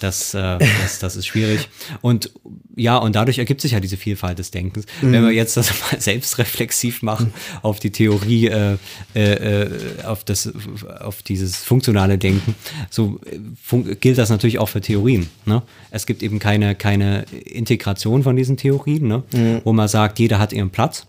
das, 0.00 0.34
äh, 0.34 0.58
das, 0.58 0.98
das 0.98 1.16
ist 1.16 1.26
schwierig. 1.26 1.68
Und 2.00 2.32
ja, 2.76 2.96
und 2.96 3.16
dadurch 3.16 3.38
ergibt 3.38 3.60
sich 3.60 3.72
ja 3.72 3.80
diese 3.80 3.96
Vielfalt 3.96 4.38
des 4.38 4.50
Denkens. 4.50 4.86
Wenn 5.00 5.24
wir 5.24 5.32
jetzt 5.32 5.56
das 5.56 5.72
mal 5.92 6.00
selbstreflexiv 6.00 7.02
machen 7.02 7.32
auf 7.62 7.80
die 7.80 7.90
Theorie, 7.90 8.46
äh, 8.46 8.76
äh, 9.14 9.64
äh, 9.64 10.02
auf, 10.04 10.24
das, 10.24 10.52
auf 11.00 11.22
dieses 11.22 11.56
funktionale 11.56 12.18
Denken, 12.18 12.54
so 12.90 13.20
äh, 13.26 13.38
fun 13.62 13.96
gilt 14.00 14.18
das 14.18 14.30
natürlich 14.30 14.58
auch 14.58 14.68
für 14.68 14.80
Theorien. 14.80 15.28
Ne? 15.44 15.62
Es 15.90 16.06
gibt 16.06 16.22
eben 16.22 16.38
keine, 16.38 16.74
keine 16.74 17.22
Integration 17.44 18.22
von 18.22 18.36
diesen 18.36 18.56
Theorien, 18.56 19.08
ne? 19.08 19.22
wo 19.64 19.72
man 19.72 19.88
sagt, 19.88 20.18
jeder 20.18 20.38
hat 20.38 20.52
ihren 20.52 20.70
Platz. 20.70 21.06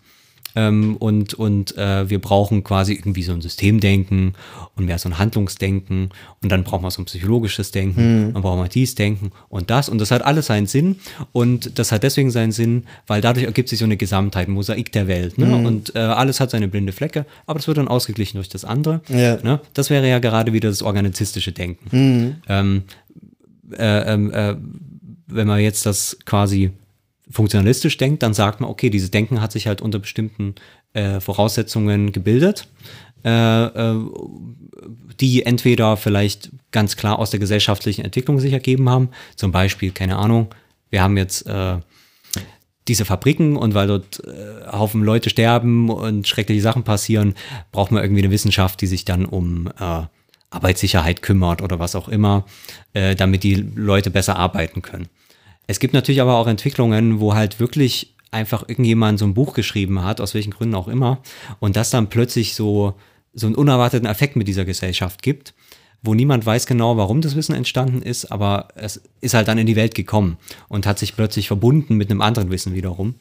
Ähm, 0.56 0.97
und 0.97 1.34
und 1.34 1.78
äh, 1.78 2.10
wir 2.10 2.20
brauchen 2.20 2.64
quasi 2.64 2.93
irgendwie 2.93 3.24
so 3.24 3.34
ein 3.34 3.41
Systemdenken 3.41 4.34
und 4.76 4.86
mehr 4.86 4.97
so 4.97 5.10
ein 5.10 5.18
Handlungsdenken 5.20 6.10
und 6.41 6.52
dann 6.52 6.64
brauchen 6.64 6.84
wir 6.84 6.91
so 6.91 7.02
ein 7.02 7.06
psychologisches 7.06 7.72
Denken, 7.72 8.34
dann 8.34 8.41
brauchen 8.41 8.60
wir 8.60 8.68
dies 8.68 8.95
Denken 8.95 9.32
und 9.50 9.70
das 9.70 9.89
und 9.89 10.00
das 10.00 10.12
hat 10.12 10.24
alles 10.24 10.47
seinen 10.47 10.68
Sinn 10.68 10.97
und 11.32 11.78
das 11.78 11.91
hat 11.91 12.04
deswegen 12.04 12.32
seinen 12.32 12.52
Sinn, 12.52 12.86
weil 13.06 13.22
dadurch 13.22 13.45
ergibt 13.45 13.70
sich 13.70 13.80
so 13.80 13.86
eine 13.86 13.97
Gesamtheit, 13.97 14.47
ein 14.47 14.52
Mosaik 14.52 14.91
der 14.91 15.08
Welt 15.08 15.38
ne? 15.38 15.56
und 15.56 15.95
äh, 15.95 16.00
alles 16.00 16.39
hat 16.39 16.52
seine 16.52 16.68
blinde 16.68 16.93
Flecke, 16.93 17.26
aber 17.45 17.60
das 17.60 17.68
wird 17.68 17.78
dann 17.78 17.88
ausgeglichen 17.88 18.38
durch 18.38 18.50
das 18.50 18.66
andere. 18.66 19.02
Ja. 19.10 19.38
Ne? 19.43 19.60
Das 19.74 19.89
wäre 19.89 20.08
ja 20.08 20.20
gerade 20.20 20.54
wieder 20.54 20.70
das 20.70 20.82
organizistische 20.82 21.52
Denken. 21.52 22.41
Ähm, 22.47 22.84
äh, 23.78 24.14
ähm, 24.14 24.32
äh, 24.32 24.56
wenn 25.28 25.47
man 25.47 25.60
jetzt 25.60 25.86
das 25.86 26.18
quasi 26.26 26.72
funktionalistisch 27.30 27.97
denkt, 27.97 28.23
dann 28.23 28.34
sagt 28.34 28.59
man, 28.59 28.69
okay, 28.69 28.89
dieses 28.89 29.11
Denken 29.11 29.41
hat 29.41 29.51
sich 29.51 29.67
halt 29.67 29.82
unter 29.82 29.99
bestimmten 29.99 30.55
äh, 30.93 31.19
Voraussetzungen 31.19 32.11
gebildet, 32.11 32.67
äh, 33.23 33.65
äh, 33.65 33.95
die 35.19 35.45
entweder 35.45 35.97
vielleicht 35.97 36.51
ganz 36.71 36.95
klar 36.95 37.19
aus 37.19 37.30
der 37.30 37.39
gesellschaftlichen 37.39 38.03
Entwicklung 38.03 38.39
sich 38.39 38.53
ergeben 38.53 38.89
haben, 38.89 39.09
zum 39.36 39.51
Beispiel, 39.51 39.91
keine 39.91 40.17
Ahnung, 40.17 40.53
wir 40.89 41.03
haben 41.03 41.17
jetzt 41.17 41.45
äh, 41.45 41.77
diese 42.88 43.05
Fabriken 43.05 43.55
und 43.55 43.75
weil 43.75 43.88
dort 43.88 44.21
äh, 44.25 44.71
Haufen 44.71 45.03
Leute 45.03 45.30
sterben 45.30 45.89
und 45.89 46.27
schreckliche 46.27 46.61
Sachen 46.61 46.84
passieren, 46.84 47.36
braucht 47.71 47.91
man 47.91 48.03
irgendwie 48.03 48.23
eine 48.23 48.32
Wissenschaft, 48.32 48.82
die 48.82 48.88
sich 48.88 49.05
dann 49.05 49.25
um 49.25 49.67
äh, 49.80 50.03
Arbeitssicherheit 50.49 51.21
kümmert 51.21 51.61
oder 51.61 51.77
was 51.77 51.95
auch 51.95 52.07
immer, 52.07 52.45
äh, 52.93 53.15
damit 53.15 53.43
die 53.43 53.55
Leute 53.55 54.09
besser 54.09 54.38
arbeiten 54.38 54.82
können. 54.82 55.07
Es 55.70 55.80
gibt 55.80 55.93
natürlich 55.93 56.20
aber 56.20 56.38
auch 56.38 56.47
Entwicklungen, 56.47 57.20
wo 57.20 57.36
halt 57.36 57.59
wirklich 57.59 58.15
einfach 58.32 58.67
irgendjemand 58.67 59.20
so 59.20 59.26
ein 59.26 59.36
Buch 59.36 59.53
geschrieben 59.53 60.03
hat, 60.03 60.20
aus 60.20 60.34
welchen 60.34 60.49
Gründen 60.49 60.74
auch 60.74 60.88
immer, 60.88 61.20
und 61.59 61.76
das 61.76 61.91
dann 61.91 62.09
plötzlich 62.09 62.55
so, 62.55 62.95
so 63.36 63.45
einen 63.45 63.55
unerwarteten 63.55 64.07
Effekt 64.07 64.36
mit 64.36 64.47
dieser 64.47 64.65
Gesellschaft 64.65 65.22
gibt, 65.22 65.53
wo 66.01 66.15
niemand 66.15 66.43
weiß 66.43 66.65
genau, 66.65 66.97
warum 66.97 67.22
das 67.22 67.36
Wissen 67.36 67.53
entstanden 67.53 68.01
ist, 68.01 68.32
aber 68.32 68.70
es 68.74 68.99
ist 69.22 69.36
halt 69.36 69.47
dann 69.47 69.59
in 69.59 69.67
die 69.67 69.76
Welt 69.76 69.93
gekommen 69.93 70.38
und 70.70 70.88
hat 70.88 70.97
sich 70.97 71.15
plötzlich 71.15 71.45
verbunden 71.45 71.97
mit 71.97 72.09
einem 72.09 72.22
anderen 72.22 72.49
Wissen 72.49 72.74
wiederum. 72.74 73.13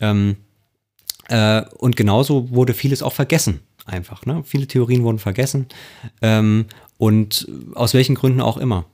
Ähm, 0.00 0.36
äh, 1.28 1.64
und 1.76 1.96
genauso 1.96 2.48
wurde 2.50 2.72
vieles 2.72 3.02
auch 3.02 3.12
vergessen, 3.12 3.60
einfach. 3.84 4.24
Ne? 4.24 4.42
Viele 4.46 4.66
Theorien 4.66 5.02
wurden 5.02 5.18
vergessen 5.18 5.66
ähm, 6.22 6.64
und 6.96 7.46
aus 7.74 7.92
welchen 7.92 8.14
Gründen 8.14 8.40
auch 8.40 8.56
immer. 8.56 8.86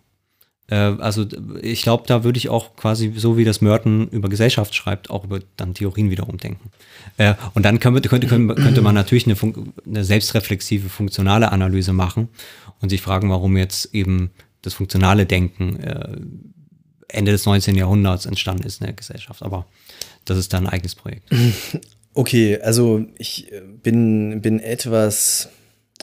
Äh, 0.71 0.75
also 0.75 1.27
ich 1.61 1.83
glaube, 1.83 2.05
da 2.07 2.25
würde 2.25 2.39
ich 2.39 2.49
auch 2.49 2.77
quasi, 2.77 3.13
so 3.17 3.37
wie 3.37 3.45
das 3.45 3.61
Merton 3.61 4.09
über 4.09 4.29
Gesellschaft 4.29 4.75
schreibt, 4.75 5.11
auch 5.11 5.25
über 5.25 5.41
dann 5.57 5.75
Theorien 5.75 6.11
wiederum 6.11 6.39
denken. 6.39 6.71
Äh, 7.19 7.35
und 7.55 7.65
dann 7.65 7.81
könnte, 7.81 8.09
könnte, 8.09 8.27
könnte, 8.27 8.81
man 8.81 8.95
natürlich 8.95 9.27
eine, 9.27 9.37
eine 9.85 10.05
selbstreflexive, 10.05 10.89
funktionale 10.89 11.53
Analyse 11.53 11.93
machen 11.93 12.29
und 12.81 12.89
sich 12.89 13.03
fragen, 13.03 13.31
warum 13.31 13.57
jetzt 13.57 13.95
eben 13.95 14.31
das 14.63 14.75
funktionale 14.75 15.27
Denken 15.27 15.81
äh, 15.81 16.17
Ende 17.09 17.33
des 17.33 17.45
19. 17.45 17.75
Jahrhunderts 17.75 18.27
entstanden 18.27 18.63
ist 18.65 18.81
in 18.81 18.87
der 18.87 18.95
Gesellschaft. 18.95 19.43
Aber 19.43 19.67
das 20.25 20.39
ist 20.39 20.53
dann 20.53 20.67
ein 20.67 20.73
eigenes 20.73 20.95
Projekt. 20.95 21.29
Okay, 22.13 22.59
also 22.61 23.05
ich 23.19 23.53
bin, 23.85 24.43
bin 24.43 24.59
etwas 24.59 25.49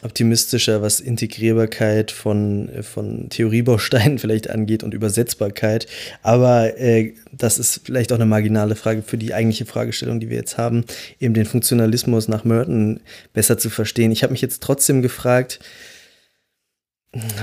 optimistischer, 0.03 0.81
was 0.81 0.99
Integrierbarkeit 0.99 2.11
von, 2.11 2.69
äh, 2.69 2.83
von 2.83 3.29
Theoriebausteinen 3.29 4.19
vielleicht 4.19 4.49
angeht 4.49 4.83
und 4.83 4.93
Übersetzbarkeit. 4.93 5.87
Aber 6.21 6.77
äh, 6.79 7.13
das 7.31 7.59
ist 7.59 7.81
vielleicht 7.83 8.11
auch 8.11 8.17
eine 8.17 8.25
marginale 8.25 8.75
Frage 8.75 9.01
für 9.01 9.17
die 9.17 9.33
eigentliche 9.33 9.65
Fragestellung, 9.65 10.19
die 10.19 10.29
wir 10.29 10.37
jetzt 10.37 10.57
haben, 10.57 10.85
eben 11.19 11.33
den 11.33 11.45
Funktionalismus 11.45 12.27
nach 12.27 12.43
Merton 12.43 12.99
besser 13.33 13.57
zu 13.57 13.69
verstehen. 13.69 14.11
Ich 14.11 14.23
habe 14.23 14.31
mich 14.31 14.41
jetzt 14.41 14.61
trotzdem 14.61 15.01
gefragt, 15.01 15.59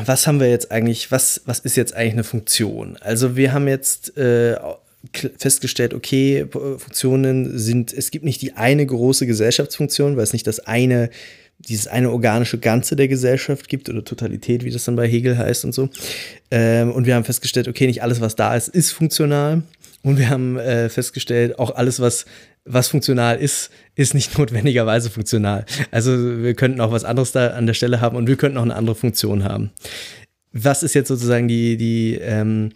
was 0.05 0.27
haben 0.27 0.41
wir 0.41 0.51
jetzt 0.51 0.71
eigentlich, 0.71 1.11
was, 1.11 1.43
was 1.47 1.61
ist 1.61 1.77
jetzt 1.77 1.95
eigentlich 1.95 2.13
eine 2.13 2.25
Funktion? 2.25 2.97
Also 3.01 3.35
wir 3.35 3.53
haben 3.53 3.67
jetzt 3.67 4.17
äh, 4.17 4.57
festgestellt, 5.39 5.95
okay, 5.95 6.47
Funktionen 6.51 7.59
sind, 7.59 7.93
es 7.93 8.11
gibt 8.11 8.25
nicht 8.25 8.43
die 8.43 8.55
eine 8.55 8.87
große 8.87 9.27
Gesellschaftsfunktion, 9.27 10.17
weil 10.17 10.25
es 10.25 10.33
nicht 10.33 10.47
das 10.47 10.61
eine, 10.61 11.11
dieses 11.65 11.87
eine 11.87 12.11
organische 12.11 12.59
Ganze 12.59 12.97
der 12.97 13.09
Gesellschaft 13.09 13.69
gibt 13.69 13.89
oder 13.89 14.05
Totalität, 14.05 14.65
wie 14.65 14.71
das 14.71 14.85
dann 14.85 14.97
bei 14.97 15.09
Hegel 15.09 15.37
heißt 15.37 15.65
und 15.65 15.73
so. 15.73 15.89
Ähm, 16.51 16.93
und 16.93 17.07
wir 17.07 17.15
haben 17.15 17.25
festgestellt, 17.25 17.69
okay, 17.69 17.87
nicht 17.87 18.03
alles, 18.03 18.21
was 18.21 18.37
da 18.37 18.55
ist, 18.55 18.69
ist 18.69 18.93
funktional. 18.93 19.63
Und 20.03 20.19
wir 20.19 20.29
haben 20.29 20.59
äh, 20.59 20.91
festgestellt, 20.91 21.59
auch 21.59 21.75
alles, 21.75 21.99
was, 21.99 22.27
was 22.65 22.89
funktional 22.89 23.39
ist, 23.39 23.71
ist 23.95 24.15
nicht 24.15 24.39
notwendigerweise 24.39 25.11
funktional. 25.11 25.65
Also 25.91 26.43
wir 26.43 26.55
könnten 26.55 26.81
auch 26.81 26.93
was 26.93 27.05
anderes 27.05 27.33
da 27.33 27.49
an 27.49 27.67
der 27.67 27.75
Stelle 27.75 28.01
haben 28.01 28.17
und 28.17 28.29
wir 28.29 28.37
könnten 28.37 28.59
auch 28.59 28.63
eine 28.63 28.77
andere 28.77 28.97
Funktion 28.97 29.45
haben. 29.45 29.71
Was 30.53 30.83
ist 30.83 30.95
jetzt 30.95 31.09
sozusagen 31.09 31.49
die, 31.49 31.77
die, 31.77 32.19
ähm, 32.21 32.71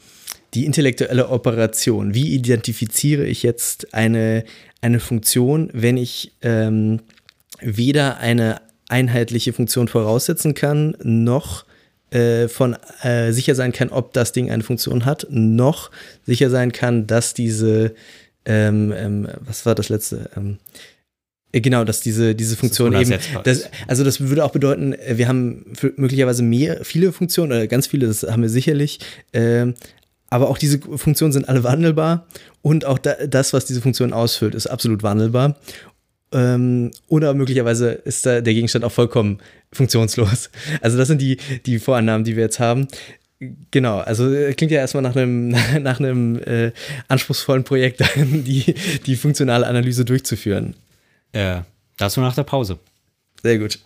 die 0.55 0.65
intellektuelle 0.65 1.29
Operation? 1.29 2.15
Wie 2.15 2.35
identifiziere 2.35 3.25
ich 3.25 3.43
jetzt 3.43 3.95
eine, 3.95 4.45
eine 4.81 4.99
Funktion, 4.99 5.71
wenn 5.73 5.97
ich 5.97 6.33
ähm, 6.43 7.01
weder 7.61 8.19
eine 8.19 8.61
einheitliche 8.89 9.53
Funktion 9.53 9.89
voraussetzen 9.89 10.55
kann, 10.55 10.97
noch 11.03 11.65
äh, 12.11 12.49
von 12.49 12.77
äh, 13.03 13.33
sicher 13.33 13.55
sein 13.55 13.73
kann, 13.73 13.91
ob 13.91 14.13
das 14.13 14.33
Ding 14.33 14.51
eine 14.51 14.63
Funktion 14.63 15.05
hat, 15.05 15.27
noch 15.31 15.91
sicher 16.27 16.51
sein 16.51 16.73
kann, 16.73 17.07
dass 17.07 17.35
diese, 17.35 17.95
ähm, 18.45 18.93
ähm, 18.97 19.29
was 19.41 19.67
war 19.67 19.75
das 19.75 19.91
letzte? 19.91 20.31
Ähm, 20.37 20.59
äh, 21.53 21.61
genau, 21.61 21.85
dass 21.85 22.01
diese, 22.01 22.35
diese 22.35 22.57
Funktion 22.57 22.93
das 22.93 23.11
eben, 23.11 23.21
das, 23.45 23.69
also 23.87 24.05
das 24.05 24.21
würde 24.21 24.45
auch 24.45 24.53
bedeuten, 24.53 24.95
äh, 24.95 25.19
wir 25.19 25.29
haben 25.29 25.67
möglicherweise 25.97 26.43
mehr, 26.43 26.85
viele 26.85 27.13
Funktionen, 27.13 27.53
oder 27.53 27.67
ganz 27.67 27.87
viele, 27.87 28.07
das 28.07 28.23
haben 28.23 28.43
wir 28.43 28.51
sicherlich, 28.51 29.01
ähm, 29.33 29.75
aber 30.31 30.49
auch 30.49 30.59
diese 30.59 30.79
Funktionen 30.79 31.33
sind 31.33 31.49
alle 31.49 31.65
wandelbar 31.65 32.27
und 32.63 32.85
auch 32.85 32.99
da, 32.99 33.15
das, 33.27 33.53
was 33.53 33.65
diese 33.65 33.81
Funktion 33.81 34.13
ausfüllt, 34.13 34.55
ist 34.55 34.67
absolut 34.67 35.03
wandelbar. 35.03 35.57
Ähm, 36.33 36.91
oder 37.09 37.35
möglicherweise 37.35 37.91
ist 37.91 38.27
da 38.27 38.41
der 38.41 38.55
Gegenstand 38.55 38.85
auch 38.85 38.93
vollkommen 38.93 39.39
funktionslos. 39.73 40.51
Also 40.81 40.99
das 40.99 41.09
sind 41.09 41.21
die, 41.21 41.39
die 41.67 41.79
Vorannahmen, 41.79 42.25
die 42.25 42.37
wir 42.37 42.45
jetzt 42.45 42.61
haben. 42.61 42.89
Genau, 43.71 43.99
also 43.99 44.33
äh, 44.33 44.53
klingt 44.55 44.73
ja 44.73 44.81
erstmal 44.81 45.03
nach 45.03 45.15
einem, 45.15 45.49
nach 45.81 46.01
einem 46.01 46.41
äh, 46.43 46.73
anspruchsvollen 47.09 47.65
Projekt, 47.65 48.03
die, 48.17 48.75
die 49.07 49.17
funktionale 49.17 49.67
Analyse 49.67 50.05
durchzuführen. 50.05 50.75
Äh, 51.33 51.61
dazu 51.97 52.21
nach 52.21 52.35
der 52.35 52.45
Pause. 52.45 52.79
Sehr 53.43 53.59
gut. 53.59 53.79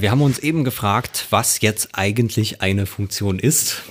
Wir 0.00 0.10
haben 0.10 0.22
uns 0.22 0.38
eben 0.38 0.64
gefragt, 0.64 1.26
was 1.30 1.60
jetzt 1.60 1.90
eigentlich 1.92 2.60
eine 2.62 2.86
Funktion 2.86 3.38
ist. 3.38 3.82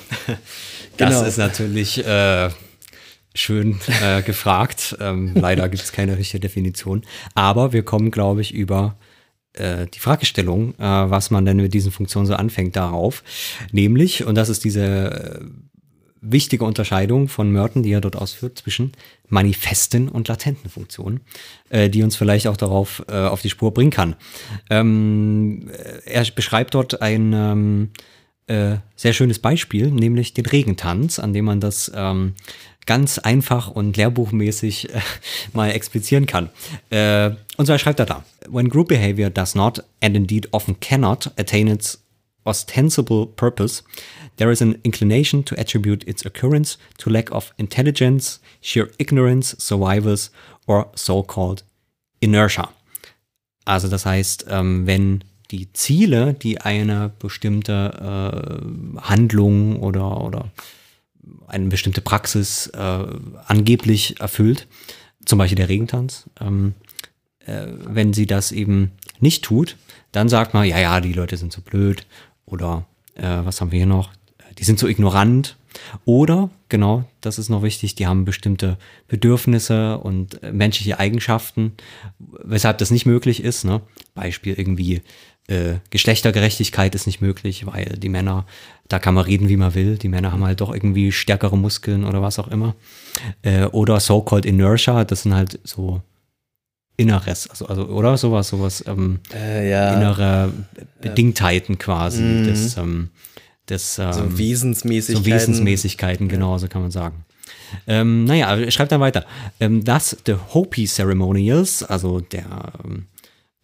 Das 0.97 1.09
genau. 1.09 1.25
ist 1.25 1.37
natürlich 1.37 2.03
äh, 2.03 2.49
schön 3.35 3.79
äh, 4.01 4.23
gefragt. 4.23 4.97
Ähm, 4.99 5.33
leider 5.35 5.69
gibt 5.69 5.83
es 5.83 5.91
keine 5.91 6.17
richtige 6.17 6.39
Definition. 6.39 7.03
Aber 7.35 7.71
wir 7.71 7.83
kommen, 7.83 8.09
glaube 8.09 8.41
ich, 8.41 8.51
über 8.51 8.97
äh, 9.53 9.85
die 9.87 9.99
Fragestellung, 9.99 10.73
äh, 10.79 10.81
was 10.81 11.29
man 11.31 11.45
denn 11.45 11.57
mit 11.57 11.73
diesen 11.73 11.91
Funktionen 11.91 12.25
so 12.25 12.33
anfängt, 12.33 12.75
darauf. 12.75 13.23
Nämlich, 13.71 14.25
und 14.25 14.35
das 14.35 14.49
ist 14.49 14.63
diese 14.63 14.83
äh, 14.83 15.45
wichtige 16.31 16.65
Unterscheidung 16.65 17.27
von 17.27 17.51
Merton, 17.51 17.83
die 17.83 17.91
er 17.91 18.01
dort 18.01 18.15
ausführt, 18.15 18.59
zwischen 18.59 18.91
manifesten 19.29 20.09
und 20.09 20.27
latenten 20.27 20.69
Funktionen, 20.69 21.21
äh, 21.69 21.89
die 21.89 22.03
uns 22.03 22.15
vielleicht 22.15 22.47
auch 22.47 22.57
darauf 22.57 23.03
äh, 23.07 23.13
auf 23.13 23.41
die 23.41 23.49
Spur 23.49 23.73
bringen 23.73 23.91
kann. 23.91 24.15
Ähm, 24.69 25.69
äh, 25.71 26.09
er 26.09 26.25
beschreibt 26.33 26.73
dort 26.73 27.01
ein 27.01 27.33
ähm, 27.33 27.89
äh, 28.47 28.77
sehr 28.95 29.13
schönes 29.13 29.39
Beispiel, 29.39 29.91
nämlich 29.91 30.33
den 30.33 30.45
Regentanz, 30.45 31.19
an 31.19 31.33
dem 31.33 31.45
man 31.45 31.59
das 31.59 31.91
ähm, 31.93 32.33
ganz 32.85 33.19
einfach 33.19 33.69
und 33.69 33.97
lehrbuchmäßig 33.97 34.93
äh, 34.93 35.01
mal 35.53 35.69
explizieren 35.69 36.25
kann. 36.25 36.49
Äh, 36.89 37.31
und 37.57 37.65
zwar 37.65 37.77
schreibt 37.77 37.99
er 37.99 38.05
da, 38.05 38.23
when 38.49 38.69
group 38.69 38.87
behavior 38.87 39.29
does 39.29 39.53
not 39.53 39.83
and 40.01 40.15
indeed 40.15 40.47
often 40.51 40.79
cannot 40.79 41.31
attain 41.37 41.67
its 41.67 42.01
ostensible 42.45 43.27
purpose, 43.27 43.83
there 44.37 44.51
is 44.51 44.61
an 44.61 44.79
inclination 44.83 45.43
to 45.45 45.55
attribute 45.55 46.07
its 46.07 46.25
occurrence 46.25 46.77
to 46.97 47.09
lack 47.09 47.31
of 47.31 47.53
intelligence, 47.57 48.39
sheer 48.61 48.89
ignorance, 48.97 49.55
survivals 49.59 50.31
or 50.67 50.87
so-called 50.95 51.63
inertia. 52.19 52.69
Also 53.65 53.89
das 53.89 54.05
heißt, 54.05 54.45
ähm, 54.49 54.87
wenn 54.87 55.23
die 55.51 55.71
Ziele, 55.73 56.33
die 56.33 56.59
eine 56.59 57.11
bestimmte 57.19 58.61
äh, 58.97 59.01
Handlung 59.01 59.79
oder, 59.81 60.21
oder 60.21 60.51
eine 61.47 61.67
bestimmte 61.67 62.01
Praxis 62.01 62.67
äh, 62.67 63.05
angeblich 63.45 64.19
erfüllt, 64.19 64.67
zum 65.25 65.39
Beispiel 65.39 65.57
der 65.57 65.69
Regentanz, 65.69 66.29
ähm, 66.39 66.73
äh, 67.45 67.67
wenn 67.85 68.13
sie 68.13 68.25
das 68.25 68.51
eben 68.51 68.91
nicht 69.19 69.43
tut, 69.43 69.77
dann 70.11 70.29
sagt 70.29 70.53
man, 70.53 70.65
ja, 70.65 70.79
ja, 70.79 71.01
die 71.01 71.13
Leute 71.13 71.37
sind 71.37 71.51
so 71.51 71.61
blöd 71.61 72.05
oder 72.45 72.85
äh, 73.15 73.39
was 73.43 73.59
haben 73.61 73.71
wir 73.71 73.79
hier 73.79 73.85
noch? 73.85 74.11
Die 74.59 74.63
sind 74.63 74.79
so 74.79 74.87
ignorant. 74.87 75.57
Oder, 76.05 76.49
genau, 76.69 77.03
das 77.21 77.37
ist 77.37 77.49
noch 77.49 77.61
wichtig, 77.61 77.95
die 77.95 78.07
haben 78.07 78.25
bestimmte 78.25 78.77
Bedürfnisse 79.07 79.99
und 79.99 80.41
äh, 80.41 80.51
menschliche 80.51 80.99
Eigenschaften, 80.99 81.73
weshalb 82.19 82.79
das 82.79 82.89
nicht 82.89 83.05
möglich 83.05 83.43
ist. 83.43 83.63
Ne? 83.63 83.81
Beispiel 84.15 84.55
irgendwie 84.57 85.01
äh, 85.47 85.75
Geschlechtergerechtigkeit 85.91 86.95
ist 86.95 87.05
nicht 87.05 87.21
möglich, 87.21 87.65
weil 87.65 87.85
die 87.97 88.09
Männer, 88.09 88.45
da 88.87 88.99
kann 88.99 89.13
man 89.13 89.25
reden, 89.25 89.49
wie 89.49 89.57
man 89.57 89.75
will, 89.75 89.97
die 89.97 90.09
Männer 90.09 90.31
haben 90.31 90.43
halt 90.43 90.61
doch 90.61 90.73
irgendwie 90.73 91.11
stärkere 91.11 91.57
Muskeln 91.57 92.05
oder 92.05 92.21
was 92.21 92.39
auch 92.39 92.49
immer. 92.49 92.75
Äh, 93.43 93.65
oder 93.65 93.99
so-called 93.99 94.45
Inertia, 94.45 95.05
das 95.05 95.23
sind 95.23 95.33
halt 95.33 95.59
so 95.63 96.01
Inneres, 96.97 97.47
also, 97.47 97.67
also 97.67 97.85
oder 97.85 98.17
sowas, 98.17 98.47
sowas, 98.47 98.83
ähm, 98.87 99.19
äh, 99.31 99.69
ja. 99.69 99.93
innere 99.93 100.51
Bedingtheiten 100.99 101.77
quasi. 101.77 102.23
Mhm. 102.23 102.47
Das, 102.47 102.75
ähm, 102.75 103.11
des 103.69 103.99
ähm, 103.99 104.13
so 104.13 104.37
Wesensmäßigkeiten. 104.37 105.23
So 105.23 105.31
Wesensmäßigkeiten, 105.31 106.27
genau, 106.27 106.57
so 106.57 106.67
kann 106.67 106.81
man 106.81 106.91
sagen. 106.91 107.25
Ähm, 107.85 108.25
naja, 108.25 108.55
er 108.55 108.71
schreibt 108.71 108.91
dann 108.91 109.01
weiter. 109.01 109.25
Ähm, 109.59 109.83
dass 109.83 110.17
the 110.25 110.35
Hopi 110.53 110.85
Ceremonials, 110.85 111.83
also 111.83 112.19
der, 112.19 112.73
ähm, 112.83 113.07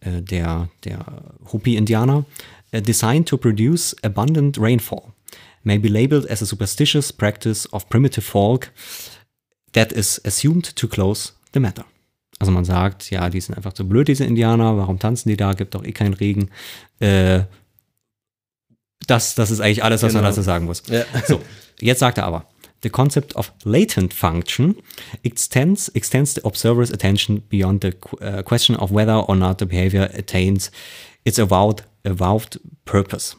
äh, 0.00 0.22
der, 0.22 0.68
der 0.84 1.04
Hopi-Indianer, 1.52 2.24
uh, 2.74 2.80
designed 2.80 3.28
to 3.28 3.36
produce 3.36 3.96
abundant 4.02 4.58
rainfall, 4.58 5.12
may 5.62 5.78
be 5.78 5.88
labeled 5.88 6.28
as 6.30 6.42
a 6.42 6.46
superstitious 6.46 7.12
practice 7.12 7.70
of 7.72 7.88
primitive 7.88 8.24
folk 8.24 8.70
that 9.72 9.92
is 9.92 10.20
assumed 10.24 10.74
to 10.76 10.86
close 10.86 11.32
the 11.52 11.60
matter. 11.60 11.84
Also 12.38 12.52
man 12.52 12.64
sagt, 12.64 13.10
ja, 13.10 13.30
die 13.30 13.40
sind 13.40 13.56
einfach 13.56 13.72
zu 13.72 13.88
blöd, 13.88 14.08
diese 14.08 14.24
Indianer, 14.24 14.76
warum 14.76 14.98
tanzen 14.98 15.28
die 15.28 15.36
da, 15.36 15.52
gibt 15.52 15.74
doch 15.74 15.84
eh 15.84 15.92
keinen 15.92 16.14
Regen. 16.14 16.50
Äh, 16.98 17.44
das, 19.06 19.34
das 19.34 19.50
ist 19.50 19.60
eigentlich 19.60 19.84
alles, 19.84 20.02
was 20.02 20.12
genau. 20.12 20.22
man 20.22 20.30
dazu 20.30 20.42
sagen 20.42 20.66
muss. 20.66 20.82
Ja. 20.88 21.04
So, 21.26 21.40
jetzt 21.80 22.00
sagt 22.00 22.18
er 22.18 22.24
aber, 22.24 22.46
the 22.82 22.90
concept 22.90 23.34
of 23.34 23.52
latent 23.64 24.12
function 24.14 24.76
extends, 25.22 25.88
extends 25.94 26.34
the 26.34 26.44
observer's 26.44 26.92
attention 26.92 27.42
beyond 27.48 27.82
the 27.82 27.94
uh, 28.20 28.42
question 28.42 28.76
of 28.76 28.90
whether 28.90 29.16
or 29.28 29.34
not 29.34 29.58
the 29.58 29.66
behavior 29.66 30.08
attains 30.14 30.70
its 31.24 31.38
avowed, 31.38 31.82
avowed 32.04 32.60
purpose. 32.84 33.36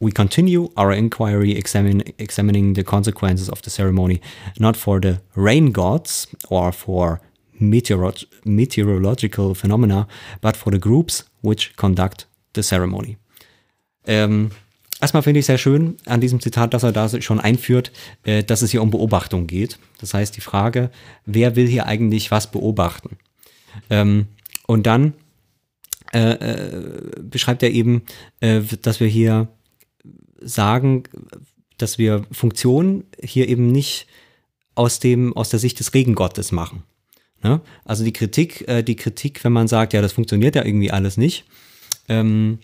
We 0.00 0.12
continue 0.12 0.70
our 0.76 0.92
inquiry 0.92 1.56
examine, 1.56 2.02
examining 2.18 2.74
the 2.74 2.82
consequences 2.82 3.48
of 3.48 3.62
the 3.62 3.70
ceremony, 3.70 4.20
not 4.58 4.76
for 4.76 5.00
the 5.00 5.20
rain 5.34 5.72
gods 5.72 6.26
or 6.50 6.72
for 6.72 7.20
meteorolo 7.60 8.26
meteorological 8.44 9.54
phenomena, 9.54 10.06
but 10.40 10.56
for 10.56 10.72
the 10.72 10.80
groups 10.80 11.24
which 11.42 11.74
conduct 11.76 12.26
the 12.54 12.62
ceremony. 12.62 13.16
Ähm, 14.06 14.50
Erstmal 15.04 15.22
finde 15.22 15.40
ich 15.40 15.44
sehr 15.44 15.58
schön 15.58 15.98
an 16.06 16.22
diesem 16.22 16.40
Zitat, 16.40 16.72
dass 16.72 16.82
er 16.82 16.90
da 16.90 17.20
schon 17.20 17.38
einführt, 17.38 17.92
äh, 18.22 18.42
dass 18.42 18.62
es 18.62 18.70
hier 18.70 18.80
um 18.80 18.90
Beobachtung 18.90 19.46
geht. 19.46 19.78
Das 20.00 20.14
heißt, 20.14 20.34
die 20.34 20.40
Frage, 20.40 20.90
wer 21.26 21.56
will 21.56 21.68
hier 21.68 21.84
eigentlich 21.84 22.30
was 22.30 22.50
beobachten? 22.50 23.18
Ähm, 23.90 24.28
und 24.66 24.86
dann 24.86 25.12
äh, 26.14 26.30
äh, 26.30 27.20
beschreibt 27.20 27.62
er 27.62 27.70
eben, 27.72 28.04
dass 28.40 28.98
wir 28.98 29.06
hier 29.06 29.48
sagen, 30.40 31.02
dass 31.76 31.98
wir 31.98 32.24
Funktionen 32.32 33.04
hier 33.22 33.46
eben 33.50 33.70
nicht 33.70 34.06
aus 34.74 35.00
dem 35.00 35.36
aus 35.36 35.50
der 35.50 35.58
Sicht 35.58 35.80
des 35.80 35.92
Regengottes 35.92 36.50
machen. 36.50 36.82
Ne? 37.42 37.60
Also 37.84 38.04
die 38.04 38.14
Kritik, 38.14 38.66
die 38.86 38.96
Kritik, 38.96 39.44
wenn 39.44 39.52
man 39.52 39.68
sagt, 39.68 39.92
ja, 39.92 40.00
das 40.00 40.14
funktioniert 40.14 40.56
ja 40.56 40.64
irgendwie 40.64 40.90
alles 40.90 41.18
nicht, 41.18 41.44
ähm, 42.08 42.58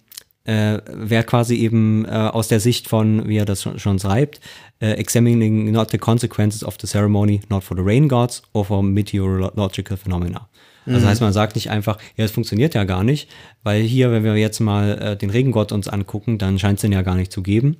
äh, 0.50 0.80
wäre 0.92 1.24
quasi 1.24 1.54
eben 1.56 2.04
äh, 2.04 2.08
aus 2.08 2.48
der 2.48 2.58
Sicht 2.60 2.88
von, 2.88 3.28
wie 3.28 3.36
er 3.36 3.44
das 3.44 3.62
schon, 3.62 3.78
schon 3.78 3.98
schreibt, 3.98 4.40
äh, 4.80 4.92
examining 4.92 5.70
not 5.70 5.90
the 5.90 5.98
consequences 5.98 6.64
of 6.64 6.76
the 6.80 6.86
ceremony, 6.86 7.40
not 7.48 7.62
for 7.62 7.76
the 7.76 7.82
rain 7.82 8.08
gods 8.08 8.42
or 8.52 8.64
for 8.64 8.82
meteorological 8.82 9.96
phenomena. 9.96 10.48
Also 10.86 11.06
heißt, 11.06 11.20
man 11.20 11.32
sagt 11.32 11.54
nicht 11.54 11.70
einfach, 11.70 11.98
ja, 12.16 12.24
es 12.24 12.32
funktioniert 12.32 12.74
ja 12.74 12.84
gar 12.84 13.04
nicht, 13.04 13.28
weil 13.62 13.82
hier, 13.82 14.10
wenn 14.10 14.24
wir 14.24 14.36
jetzt 14.36 14.60
mal 14.60 14.98
äh, 14.98 15.16
den 15.16 15.30
Regengott 15.30 15.72
uns 15.72 15.88
angucken, 15.88 16.38
dann 16.38 16.58
scheint 16.58 16.78
es 16.78 16.82
den 16.82 16.92
ja 16.92 17.02
gar 17.02 17.14
nicht 17.14 17.32
zu 17.32 17.42
geben. 17.42 17.76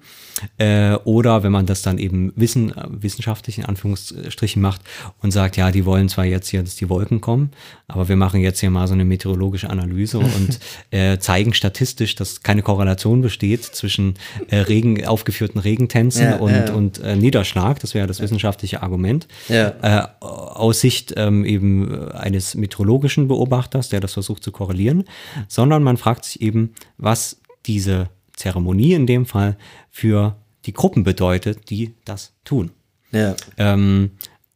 Äh, 0.59 0.95
oder 1.05 1.43
wenn 1.43 1.53
man 1.53 1.67
das 1.67 1.83
dann 1.83 1.99
eben 1.99 2.33
wissen, 2.37 2.77
äh, 2.77 2.85
wissenschaftlich 2.89 3.59
in 3.59 3.65
Anführungsstrichen 3.65 4.61
macht 4.61 4.81
und 5.21 5.31
sagt, 5.31 5.57
ja, 5.57 5.71
die 5.71 5.85
wollen 5.85 6.09
zwar 6.09 6.25
jetzt 6.25 6.49
hier, 6.49 6.63
dass 6.63 6.77
die 6.77 6.89
Wolken 6.89 7.21
kommen, 7.21 7.51
aber 7.89 8.09
wir 8.09 8.17
machen 8.17 8.41
jetzt 8.41 8.61
hier 8.61 8.71
mal 8.71 8.87
so 8.87 8.95
eine 8.95 9.05
meteorologische 9.05 9.69
Analyse 9.71 10.19
und 10.19 10.61
äh, 10.91 11.19
zeigen 11.19 11.55
statistisch, 11.55 12.15
dass 12.15 12.43
keine 12.43 12.63
Korrelation 12.63 13.21
besteht 13.21 13.65
zwischen 13.65 14.15
äh, 14.49 14.59
Regen, 14.59 15.07
aufgeführten 15.07 15.61
Regentänzen 15.61 16.25
Ja, 16.25 16.37
und, 16.37 16.53
ja. 16.53 16.73
und 16.73 16.99
äh, 17.01 17.17
Niederschlag. 17.17 17.81
Das 17.81 17.95
wäre 17.95 18.07
das 18.07 18.21
wissenschaftliche 18.21 18.83
Argument. 18.83 19.27
Ja. 19.49 19.75
Äh, 19.83 20.07
aus 20.21 20.81
Sicht 20.81 21.15
ähm, 21.17 21.45
eben 21.45 21.93
äh, 21.93 22.13
eines 22.13 22.55
meteorologischen 22.55 23.29
Beobachters, 23.29 23.89
der 23.89 24.01
das 24.01 24.15
versucht 24.15 24.43
zu 24.43 24.53
korrelieren, 24.53 25.05
sondern 25.49 25.70
man 25.79 25.97
fragt 25.97 26.25
sich 26.25 26.41
eben, 26.43 26.75
was 26.99 27.41
diese 27.67 28.11
Zeremonie 28.35 28.95
in 28.95 29.07
dem 29.07 29.27
Fall 29.27 29.57
für 29.91 30.37
die 30.67 30.73
Gruppen 30.73 31.05
bedeutet, 31.05 31.71
die 31.71 31.95
das 32.05 32.33
tun. 32.45 32.71
Ja. 33.13 33.35
Ähm, 33.57 34.13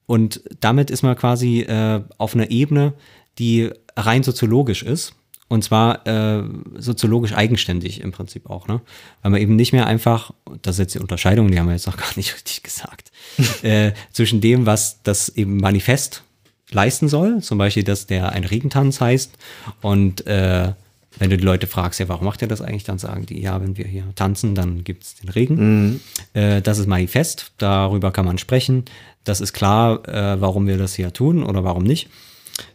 und 0.06 0.42
damit 0.60 0.90
ist 0.90 1.02
man 1.02 1.16
quasi 1.16 1.60
äh, 1.60 2.02
auf 2.18 2.34
einer 2.34 2.50
Ebene, 2.50 2.94
die 3.38 3.70
rein 3.96 4.22
soziologisch 4.22 4.82
ist. 4.82 5.14
Und 5.48 5.62
zwar 5.62 6.06
äh, 6.06 6.42
soziologisch 6.78 7.34
eigenständig 7.34 8.00
im 8.00 8.12
Prinzip 8.12 8.48
auch, 8.48 8.66
ne? 8.66 8.80
Weil 9.22 9.30
man 9.30 9.40
eben 9.40 9.56
nicht 9.56 9.72
mehr 9.72 9.86
einfach, 9.86 10.32
das 10.62 10.76
ist 10.76 10.78
jetzt 10.80 10.94
die 10.94 11.00
Unterscheidung, 11.00 11.50
die 11.50 11.58
haben 11.58 11.66
wir 11.66 11.74
jetzt 11.74 11.86
noch 11.86 11.96
gar 11.98 12.16
nicht 12.16 12.34
richtig 12.34 12.62
gesagt, 12.62 13.12
äh, 13.62 13.92
zwischen 14.10 14.40
dem, 14.40 14.66
was 14.66 15.02
das 15.02 15.28
eben 15.28 15.58
Manifest 15.58 16.22
leisten 16.70 17.08
soll, 17.08 17.40
zum 17.42 17.58
Beispiel, 17.58 17.84
dass 17.84 18.06
der 18.06 18.30
ein 18.30 18.44
Regentanz 18.44 19.00
heißt 19.00 19.36
und 19.82 20.26
äh, 20.26 20.72
wenn 21.18 21.30
du 21.30 21.36
die 21.36 21.44
Leute 21.44 21.66
fragst, 21.66 22.00
ja, 22.00 22.08
warum 22.08 22.24
macht 22.26 22.42
ihr 22.42 22.48
das 22.48 22.60
eigentlich, 22.60 22.84
dann 22.84 22.98
sagen 22.98 23.26
die, 23.26 23.40
ja, 23.40 23.60
wenn 23.60 23.76
wir 23.76 23.86
hier 23.86 24.04
tanzen, 24.14 24.54
dann 24.54 24.84
gibt 24.84 25.04
es 25.04 25.14
den 25.16 25.28
Regen. 25.28 26.00
Äh, 26.32 26.60
das 26.62 26.78
ist 26.78 26.86
manifest, 26.86 27.52
darüber 27.58 28.10
kann 28.10 28.24
man 28.24 28.38
sprechen. 28.38 28.84
Das 29.24 29.40
ist 29.40 29.52
klar, 29.52 30.06
äh, 30.08 30.40
warum 30.40 30.66
wir 30.66 30.76
das 30.78 30.94
hier 30.94 31.12
tun 31.12 31.42
oder 31.44 31.64
warum 31.64 31.84
nicht. 31.84 32.08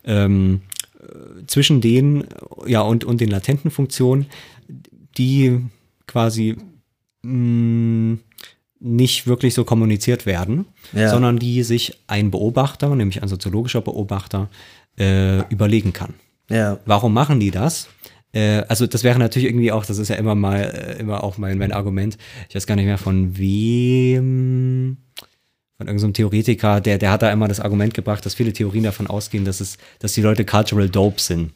Ähm, 0.03 0.61
äh, 0.99 1.45
zwischen 1.47 1.81
den, 1.81 2.25
ja, 2.65 2.81
und, 2.81 3.03
und 3.03 3.21
den 3.21 3.29
latenten 3.29 3.71
Funktionen, 3.71 4.25
die 5.17 5.59
quasi 6.07 6.55
mh, 7.23 8.17
nicht 8.79 9.27
wirklich 9.27 9.53
so 9.53 9.65
kommuniziert 9.65 10.25
werden, 10.25 10.65
Ja. 10.93 11.09
sondern 11.09 11.37
die 11.37 11.63
sich 11.63 11.99
ein 12.07 12.31
Beobachter, 12.31 12.95
nämlich 12.95 13.21
ein 13.21 13.27
soziologischer 13.27 13.81
Beobachter, 13.81 14.49
äh, 14.97 15.39
überlegen 15.51 15.93
kann. 15.93 16.13
Ja. 16.49 16.79
Warum 16.85 17.13
machen 17.13 17.39
die 17.39 17.51
das? 17.51 17.89
Äh, 18.33 18.63
also 18.67 18.87
das 18.87 19.03
wäre 19.03 19.19
natürlich 19.19 19.47
irgendwie 19.47 19.71
auch, 19.71 19.85
das 19.85 19.97
ist 19.97 20.09
ja 20.09 20.15
immer 20.15 20.35
mal, 20.35 20.61
äh, 20.61 20.99
immer 20.99 21.23
auch 21.23 21.37
mein, 21.37 21.57
mein 21.57 21.71
Argument. 21.71 22.17
Ich 22.47 22.55
weiß 22.55 22.67
gar 22.67 22.75
nicht 22.75 22.85
mehr 22.85 22.97
von 22.97 23.37
wem, 23.37 24.97
von 25.77 25.87
irgendeinem 25.87 26.13
Theoretiker, 26.13 26.81
der, 26.81 26.97
der 26.97 27.11
hat 27.11 27.21
da 27.21 27.31
immer 27.31 27.47
das 27.47 27.59
Argument 27.59 27.93
gebracht, 27.93 28.25
dass 28.25 28.35
viele 28.35 28.53
Theorien 28.53 28.83
davon 28.83 29.07
ausgehen, 29.07 29.45
dass 29.45 29.61
es, 29.61 29.77
dass 29.99 30.13
die 30.13 30.21
Leute 30.21 30.45
cultural 30.45 30.89
dope 30.89 31.21
sind. 31.21 31.51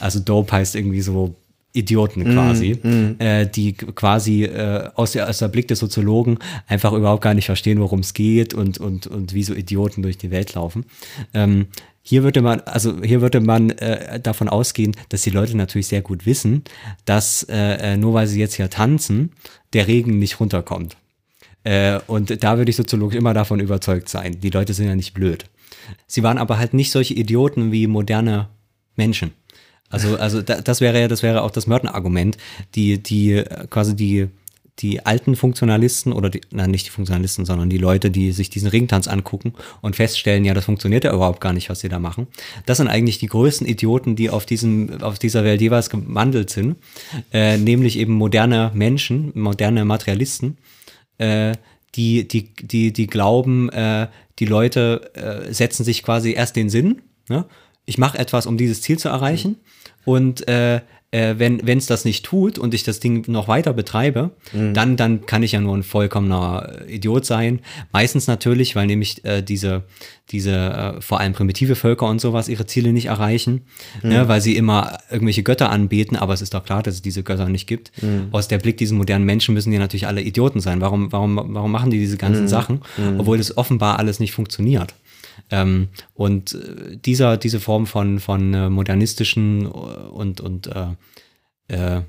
Also 0.00 0.18
dope 0.18 0.50
heißt 0.50 0.74
irgendwie 0.74 1.00
so 1.00 1.36
Idioten 1.72 2.24
quasi, 2.24 2.72
äh, 3.18 3.46
die 3.46 3.74
quasi 3.74 4.42
äh, 4.44 4.88
aus, 4.94 5.12
der, 5.12 5.28
aus 5.28 5.38
der 5.38 5.46
Blick 5.46 5.68
des 5.68 5.78
Soziologen 5.78 6.38
einfach 6.66 6.92
überhaupt 6.92 7.22
gar 7.22 7.34
nicht 7.34 7.46
verstehen, 7.46 7.78
worum 7.78 8.00
es 8.00 8.12
geht 8.12 8.54
und, 8.54 8.78
und, 8.78 9.06
und 9.06 9.34
wie 9.34 9.44
so 9.44 9.54
Idioten 9.54 10.02
durch 10.02 10.18
die 10.18 10.32
Welt 10.32 10.54
laufen. 10.54 10.84
Ähm, 11.32 11.68
hier 12.02 12.22
würde 12.22 12.42
man, 12.42 12.60
also 12.60 13.02
hier 13.02 13.20
würde 13.20 13.40
man 13.40 13.70
äh, 13.70 14.20
davon 14.20 14.48
ausgehen, 14.48 14.96
dass 15.10 15.22
die 15.22 15.30
Leute 15.30 15.56
natürlich 15.56 15.88
sehr 15.88 16.02
gut 16.02 16.26
wissen, 16.26 16.64
dass 17.04 17.42
äh, 17.44 17.92
äh, 17.92 17.96
nur 17.96 18.14
weil 18.14 18.26
sie 18.26 18.40
jetzt 18.40 18.54
hier 18.54 18.70
tanzen, 18.70 19.32
der 19.72 19.86
Regen 19.86 20.18
nicht 20.18 20.40
runterkommt. 20.40 20.96
Äh, 21.64 22.00
und 22.06 22.42
da 22.42 22.56
würde 22.56 22.70
ich 22.70 22.76
soziologisch 22.76 23.18
immer 23.18 23.34
davon 23.34 23.60
überzeugt 23.60 24.08
sein. 24.08 24.40
Die 24.40 24.50
Leute 24.50 24.72
sind 24.72 24.86
ja 24.86 24.94
nicht 24.94 25.14
blöd. 25.14 25.44
Sie 26.06 26.22
waren 26.22 26.38
aber 26.38 26.58
halt 26.58 26.74
nicht 26.74 26.90
solche 26.90 27.14
Idioten 27.14 27.72
wie 27.72 27.86
moderne 27.86 28.48
Menschen. 28.96 29.32
Also, 29.90 30.16
also 30.16 30.40
da, 30.40 30.60
das 30.60 30.80
wäre 30.80 31.00
ja, 31.00 31.08
das 31.08 31.22
wäre 31.22 31.42
auch 31.42 31.50
das 31.50 31.66
Merton-Argument, 31.66 32.38
die, 32.74 33.02
die 33.02 33.32
äh, 33.32 33.66
quasi 33.68 33.94
die, 33.96 34.28
die 34.82 35.04
alten 35.04 35.36
Funktionalisten 35.36 36.12
oder 36.12 36.30
die, 36.30 36.40
nein, 36.50 36.70
nicht 36.70 36.86
die 36.86 36.90
Funktionalisten, 36.90 37.44
sondern 37.44 37.68
die 37.68 37.78
Leute, 37.78 38.10
die 38.10 38.32
sich 38.32 38.50
diesen 38.50 38.68
Ringtanz 38.68 39.08
angucken 39.08 39.54
und 39.80 39.96
feststellen, 39.96 40.44
ja, 40.44 40.54
das 40.54 40.64
funktioniert 40.64 41.04
ja 41.04 41.12
überhaupt 41.12 41.40
gar 41.40 41.52
nicht, 41.52 41.68
was 41.68 41.80
sie 41.80 41.88
da 41.88 41.98
machen. 41.98 42.26
Das 42.66 42.78
sind 42.78 42.88
eigentlich 42.88 43.18
die 43.18 43.26
größten 43.26 43.66
Idioten, 43.66 44.16
die 44.16 44.30
auf 44.30 44.46
diesem, 44.46 45.02
auf 45.02 45.18
dieser 45.18 45.44
Welt 45.44 45.60
jeweils 45.60 45.90
gewandelt 45.90 46.50
sind, 46.50 46.76
äh, 47.32 47.58
nämlich 47.58 47.98
eben 47.98 48.14
moderne 48.14 48.70
Menschen, 48.74 49.32
moderne 49.34 49.84
Materialisten, 49.84 50.58
äh, 51.18 51.52
die, 51.94 52.26
die, 52.26 52.54
die, 52.54 52.92
die 52.92 53.06
glauben, 53.06 53.68
äh, 53.70 54.08
die 54.38 54.46
Leute 54.46 55.10
äh, 55.14 55.52
setzen 55.52 55.84
sich 55.84 56.02
quasi 56.02 56.32
erst 56.32 56.56
den 56.56 56.70
Sinn, 56.70 57.02
ne? 57.28 57.44
ich 57.84 57.98
mache 57.98 58.18
etwas, 58.18 58.46
um 58.46 58.56
dieses 58.56 58.80
Ziel 58.82 58.98
zu 58.98 59.08
erreichen 59.08 59.56
und 60.04 60.46
äh, 60.48 60.80
äh, 61.12 61.34
wenn 61.38 61.78
es 61.78 61.86
das 61.86 62.04
nicht 62.04 62.24
tut 62.24 62.58
und 62.58 62.72
ich 62.72 62.84
das 62.84 63.00
Ding 63.00 63.24
noch 63.26 63.48
weiter 63.48 63.72
betreibe, 63.72 64.30
dann, 64.52 64.96
dann 64.96 65.26
kann 65.26 65.42
ich 65.42 65.52
ja 65.52 65.60
nur 65.60 65.76
ein 65.76 65.82
vollkommener 65.82 66.84
äh, 66.86 66.94
Idiot 66.94 67.26
sein. 67.26 67.60
Meistens 67.92 68.28
natürlich, 68.28 68.76
weil 68.76 68.86
nämlich 68.86 69.24
äh, 69.24 69.42
diese, 69.42 69.82
diese 70.30 70.52
äh, 70.52 71.00
vor 71.00 71.18
allem 71.18 71.32
primitive 71.32 71.74
Völker 71.74 72.06
und 72.06 72.20
sowas 72.20 72.48
ihre 72.48 72.66
Ziele 72.66 72.92
nicht 72.92 73.06
erreichen, 73.06 73.62
ne, 74.02 74.28
weil 74.28 74.40
sie 74.40 74.56
immer 74.56 74.98
irgendwelche 75.10 75.42
Götter 75.42 75.70
anbeten, 75.70 76.16
aber 76.16 76.32
es 76.32 76.42
ist 76.42 76.54
doch 76.54 76.64
klar, 76.64 76.82
dass 76.82 76.94
es 76.94 77.02
diese 77.02 77.24
Götter 77.24 77.48
nicht 77.48 77.66
gibt. 77.66 77.90
Aus 78.30 78.46
der 78.46 78.58
Blick 78.58 78.76
dieser 78.76 78.94
modernen 78.94 79.24
Menschen 79.24 79.54
müssen 79.54 79.70
die 79.72 79.78
natürlich 79.78 80.06
alle 80.06 80.22
Idioten 80.22 80.60
sein. 80.60 80.80
Warum, 80.80 81.10
warum, 81.10 81.36
warum 81.54 81.72
machen 81.72 81.90
die 81.90 81.98
diese 81.98 82.16
ganzen 82.16 82.46
Sachen, 82.48 82.82
obwohl 83.18 83.38
das 83.38 83.56
offenbar 83.56 83.98
alles 83.98 84.20
nicht 84.20 84.32
funktioniert? 84.32 84.94
Ähm, 85.50 85.88
und 86.14 86.54
äh, 86.54 86.96
dieser, 86.96 87.36
diese 87.36 87.60
Form 87.60 87.86
von, 87.86 88.20
von 88.20 88.54
äh, 88.54 88.70
modernistischen 88.70 89.66
und, 89.66 90.40
und 90.40 90.66
äh, 90.66 90.86
äh, 91.68 92.02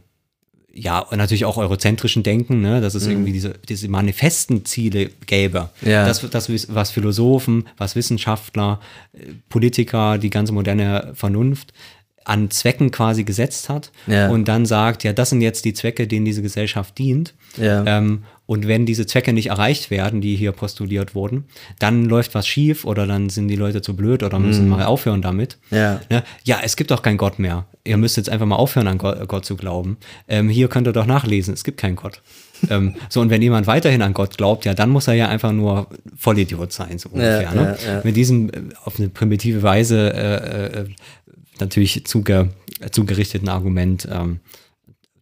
ja, 0.74 1.00
und 1.00 1.18
natürlich 1.18 1.46
auch 1.46 1.58
eurozentrischen 1.58 2.24
Denken, 2.24 2.62
ne, 2.62 2.80
dass 2.80 2.96
es 2.96 3.06
irgendwie 3.06 3.34
diese, 3.34 3.56
diese 3.68 3.90
manifesten 3.90 4.64
Ziele 4.64 5.10
gäbe. 5.26 5.70
Ja. 5.82 6.06
Das, 6.06 6.22
das, 6.30 6.50
was 6.74 6.92
Philosophen, 6.92 7.68
was 7.78 7.96
Wissenschaftler, 7.96 8.80
äh, 9.14 9.34
Politiker, 9.50 10.18
die 10.18 10.30
ganze 10.30 10.54
moderne 10.54 11.12
Vernunft 11.14 11.74
an 12.26 12.50
Zwecken 12.52 12.92
quasi 12.92 13.24
gesetzt 13.24 13.70
hat 13.70 13.92
Ja. 14.08 14.30
und 14.30 14.48
dann 14.48 14.66
sagt, 14.66 15.04
ja, 15.04 15.14
das 15.14 15.30
sind 15.32 15.42
jetzt 15.42 15.66
die 15.66 15.74
Zwecke, 15.74 16.08
denen 16.08 16.26
diese 16.26 16.42
Gesellschaft 16.42 16.98
dient. 16.98 17.34
Ja. 17.58 17.84
Ähm, 17.86 18.24
und 18.46 18.68
wenn 18.68 18.86
diese 18.86 19.06
Zwecke 19.06 19.32
nicht 19.32 19.48
erreicht 19.48 19.92
werden, 19.92 20.20
die 20.20 20.36
hier 20.36 20.52
postuliert 20.52 21.16
wurden, 21.16 21.46
dann 21.80 22.06
läuft 22.06 22.36
was 22.36 22.46
schief 22.48 22.84
oder 22.84 23.08
dann 23.08 23.30
sind 23.30 23.48
die 23.48 23.56
Leute 23.56 23.82
zu 23.82 23.96
blöd 23.96 24.24
oder 24.24 24.40
müssen 24.40 24.68
mal 24.68 24.84
aufhören 24.84 25.22
damit. 25.22 25.58
Ja. 25.70 26.02
Ne? 26.10 26.24
Ja, 26.44 26.60
es 26.62 26.76
gibt 26.76 26.92
doch 26.92 27.02
keinen 27.02 27.18
Gott 27.18 27.40
mehr. 27.40 27.66
Ihr 27.86 27.96
müsst 27.98 28.18
jetzt 28.18 28.30
einfach 28.30 28.46
mal 28.46 28.58
aufhören, 28.58 28.88
an 28.88 28.98
Gott, 28.98 29.26
Gott 29.30 29.46
zu 29.46 29.56
glauben. 29.56 29.98
Ähm, 30.28 30.50
hier 30.50 30.68
könnt 30.68 30.86
ihr 30.88 30.92
doch 30.94 31.06
nachlesen, 31.06 31.54
es 31.54 31.64
gibt 31.64 31.78
keinen 31.80 31.96
Gott. 31.96 32.22
ähm, 32.70 32.96
so, 33.10 33.22
und 33.22 33.30
wenn 33.30 33.42
jemand 33.42 33.66
weiterhin 33.68 34.02
an 34.02 34.14
Gott 34.14 34.38
glaubt, 34.38 34.66
ja, 34.66 34.74
dann 34.74 34.90
muss 34.90 35.08
er 35.08 35.14
ja 35.16 35.30
einfach 35.30 35.52
nur 35.52 35.88
Vollidiot 36.16 36.72
sein, 36.74 37.00
so 37.00 37.10
ungefähr. 37.10 37.52
ne? 37.54 37.78
ja, 37.86 37.94
ja. 37.94 38.02
Mit 38.04 38.16
diesem 38.18 38.50
äh, 38.50 38.52
auf 38.84 39.00
eine 39.00 39.10
primitive 39.10 39.64
Weise 39.64 40.14
äh, 40.14 40.80
äh, 40.82 40.86
natürlich 41.60 42.06
zuge, 42.06 42.50
zugerichteten 42.92 43.50
Argument, 43.50 44.08
ähm, 44.10 44.40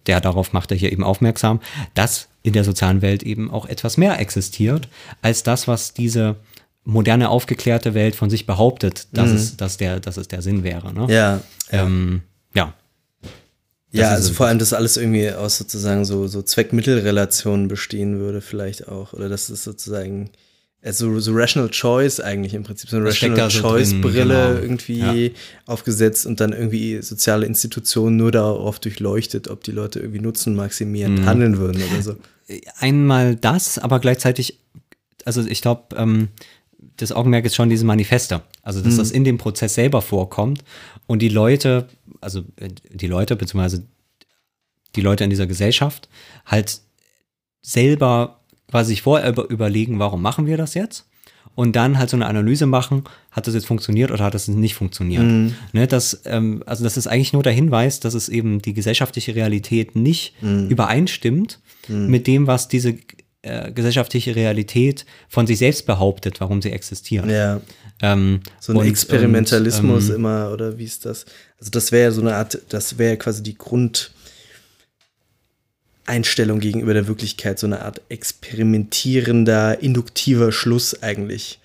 der 0.07 0.21
darauf 0.21 0.53
macht 0.53 0.71
er 0.71 0.77
hier 0.77 0.91
eben 0.91 1.03
aufmerksam, 1.03 1.59
dass 1.93 2.29
in 2.41 2.53
der 2.53 2.63
sozialen 2.63 3.01
Welt 3.01 3.23
eben 3.23 3.51
auch 3.51 3.65
etwas 3.65 3.97
mehr 3.97 4.19
existiert, 4.19 4.87
als 5.21 5.43
das, 5.43 5.67
was 5.67 5.93
diese 5.93 6.37
moderne, 6.83 7.29
aufgeklärte 7.29 7.93
Welt 7.93 8.15
von 8.15 8.29
sich 8.29 8.45
behauptet, 8.45 9.07
dass, 9.11 9.29
es, 9.29 9.57
dass, 9.57 9.77
der, 9.77 9.99
dass 9.99 10.17
es 10.17 10.27
der 10.27 10.41
Sinn 10.41 10.63
wäre. 10.63 10.93
Ne? 10.93 11.01
Mhm. 11.01 11.09
Ja. 11.09 11.41
Ähm, 11.71 12.21
ja. 12.55 12.73
Ja, 13.91 14.09
ist 14.09 14.17
also 14.17 14.33
vor 14.33 14.47
allem, 14.47 14.59
dass 14.59 14.73
alles 14.73 14.97
irgendwie 14.97 15.31
aus 15.31 15.57
sozusagen 15.57 16.05
so, 16.05 16.27
so 16.27 16.41
Zweck-Mittel-Relationen 16.41 17.67
bestehen 17.67 18.19
würde, 18.19 18.39
vielleicht 18.41 18.87
auch. 18.87 19.13
Oder 19.13 19.29
dass 19.29 19.49
es 19.49 19.63
sozusagen 19.63 20.29
also 20.81 21.19
so 21.19 21.33
Rational 21.33 21.69
Choice 21.69 22.19
eigentlich 22.21 22.53
im 22.53 22.63
Prinzip, 22.63 22.89
so 22.89 22.95
eine 22.97 23.05
Rational 23.07 23.49
so 23.51 23.61
Choice 23.61 23.89
drin, 23.89 24.01
Brille 24.01 24.23
genau. 24.23 24.61
irgendwie 24.61 25.25
Ja. 25.27 25.31
aufgesetzt 25.65 26.25
und 26.25 26.39
dann 26.39 26.53
irgendwie 26.53 27.01
soziale 27.01 27.45
Institutionen 27.45 28.15
nur 28.15 28.31
darauf 28.31 28.79
durchleuchtet, 28.79 29.47
ob 29.49 29.63
die 29.63 29.71
Leute 29.71 29.99
irgendwie 29.99 30.21
Nutzen 30.21 30.55
maximierend 30.55 31.19
Mhm. 31.19 31.25
handeln 31.25 31.57
würden 31.57 31.81
oder 31.91 32.01
so. 32.01 32.15
einmal 32.79 33.35
das, 33.35 33.77
aber 33.77 33.99
gleichzeitig, 33.99 34.57
also 35.25 35.45
ich 35.45 35.61
glaube, 35.61 35.95
ähm, 35.97 36.29
das 36.97 37.11
Augenmerk 37.11 37.45
ist 37.45 37.55
schon 37.55 37.69
diese 37.69 37.85
Manifeste. 37.85 38.41
Also, 38.63 38.81
dass 38.81 38.97
das 38.97 39.11
in 39.11 39.23
dem 39.23 39.37
Prozess 39.37 39.75
selber 39.75 40.01
vorkommt 40.01 40.63
und 41.07 41.21
die 41.21 41.29
Leute, 41.29 41.87
also 42.21 42.39
äh, 42.57 42.69
die 42.91 43.07
Leute, 43.07 43.35
beziehungsweise 43.35 43.83
die 44.95 45.01
Leute 45.01 45.23
in 45.25 45.29
dieser 45.29 45.45
Gesellschaft 45.47 46.09
halt 46.45 46.81
selber 47.61 48.38
quasi 48.69 48.89
sich 48.93 49.01
vorher 49.01 49.29
über, 49.29 49.49
überlegen, 49.49 49.99
warum 49.99 50.21
machen 50.21 50.45
wir 50.45 50.57
das 50.57 50.73
jetzt? 50.73 51.05
Und 51.55 51.75
dann 51.75 51.97
halt 51.97 52.09
so 52.09 52.15
eine 52.15 52.27
Analyse 52.27 52.67
machen, 52.67 53.03
hat 53.31 53.47
das 53.47 53.53
jetzt 53.53 53.65
funktioniert 53.65 54.11
oder 54.11 54.23
hat 54.23 54.33
das 54.33 54.47
nicht 54.47 54.75
funktioniert? 54.75 55.23
Ne, 55.73 55.87
das, 55.87 56.21
ähm, 56.25 56.63
also 56.65 56.83
das 56.83 56.95
ist 56.95 57.07
eigentlich 57.07 57.33
nur 57.33 57.43
der 57.43 57.51
Hinweis, 57.53 57.99
dass 57.99 58.13
es 58.13 58.29
eben 58.29 58.61
die 58.61 58.73
gesellschaftliche 58.73 59.35
Realität 59.35 59.95
nicht 59.95 60.35
übereinstimmt 60.41 61.59
mit 61.87 62.27
dem, 62.27 62.47
was 62.47 62.67
diese 62.67 62.95
äh, 63.41 63.71
gesellschaftliche 63.71 64.35
Realität 64.35 65.05
von 65.27 65.47
sich 65.47 65.57
selbst 65.57 65.85
behauptet, 65.85 66.39
warum 66.39 66.61
sie 66.61 66.71
existiert. 66.71 67.25
Ja. 67.29 67.61
Ähm, 68.01 68.41
So 68.59 68.73
ein 68.73 68.77
und- 68.77 68.85
Experimentalismus 68.85 70.05
und, 70.05 70.09
ähm, 70.11 70.15
immer, 70.17 70.51
oder 70.53 70.77
wie 70.77 70.83
ist 70.83 71.05
das? 71.05 71.25
Also 71.57 71.71
das 71.71 71.91
wäre 71.91 72.03
ja 72.03 72.11
so 72.11 72.21
eine 72.21 72.35
Art, 72.35 72.59
das 72.69 72.97
wäre 72.97 73.17
quasi 73.17 73.41
die 73.43 73.55
Grundeinstellung 76.13 76.59
gegenüber 76.59 76.93
der 76.95 77.07
Wirklichkeit, 77.07 77.59
so 77.59 77.67
eine 77.67 77.83
Art 77.83 78.01
experimentierender, 78.09 79.81
induktiver 79.81 80.51
Schluss 80.51 81.01
eigentlich. 81.03 81.59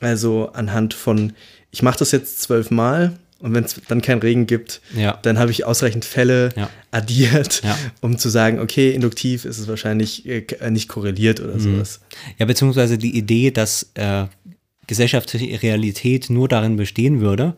Also 0.00 0.50
anhand 0.54 0.94
von, 0.94 1.34
ich 1.70 1.82
mache 1.82 1.98
das 1.98 2.10
jetzt 2.12 2.40
zwölfmal 2.40 3.18
und 3.40 3.52
wenn 3.54 3.64
es 3.64 3.76
dann 3.88 4.00
keinen 4.00 4.20
Regen 4.22 4.46
gibt, 4.46 4.80
Ja. 4.96 5.18
dann 5.22 5.38
habe 5.38 5.50
ich 5.50 5.66
ausreichend 5.66 6.06
Fälle 6.06 6.48
Ja. 6.56 6.70
addiert, 6.90 7.60
Ja. 7.62 7.76
um 8.00 8.16
zu 8.16 8.30
sagen, 8.30 8.58
okay, 8.58 8.90
induktiv 8.92 9.44
ist 9.44 9.58
es 9.58 9.68
wahrscheinlich 9.68 10.24
äh, 10.26 10.40
k- 10.42 10.70
nicht 10.70 10.88
korreliert 10.88 11.40
oder 11.40 11.54
Mhm. 11.56 11.60
sowas. 11.60 12.00
Ja, 12.38 12.46
beziehungsweise 12.46 12.96
die 12.96 13.14
Idee, 13.16 13.50
dass 13.50 13.90
äh, 13.94 14.24
gesellschaftliche 14.86 15.62
Realität 15.62 16.30
nur 16.30 16.48
darin 16.48 16.76
bestehen 16.76 17.20
würde, 17.20 17.54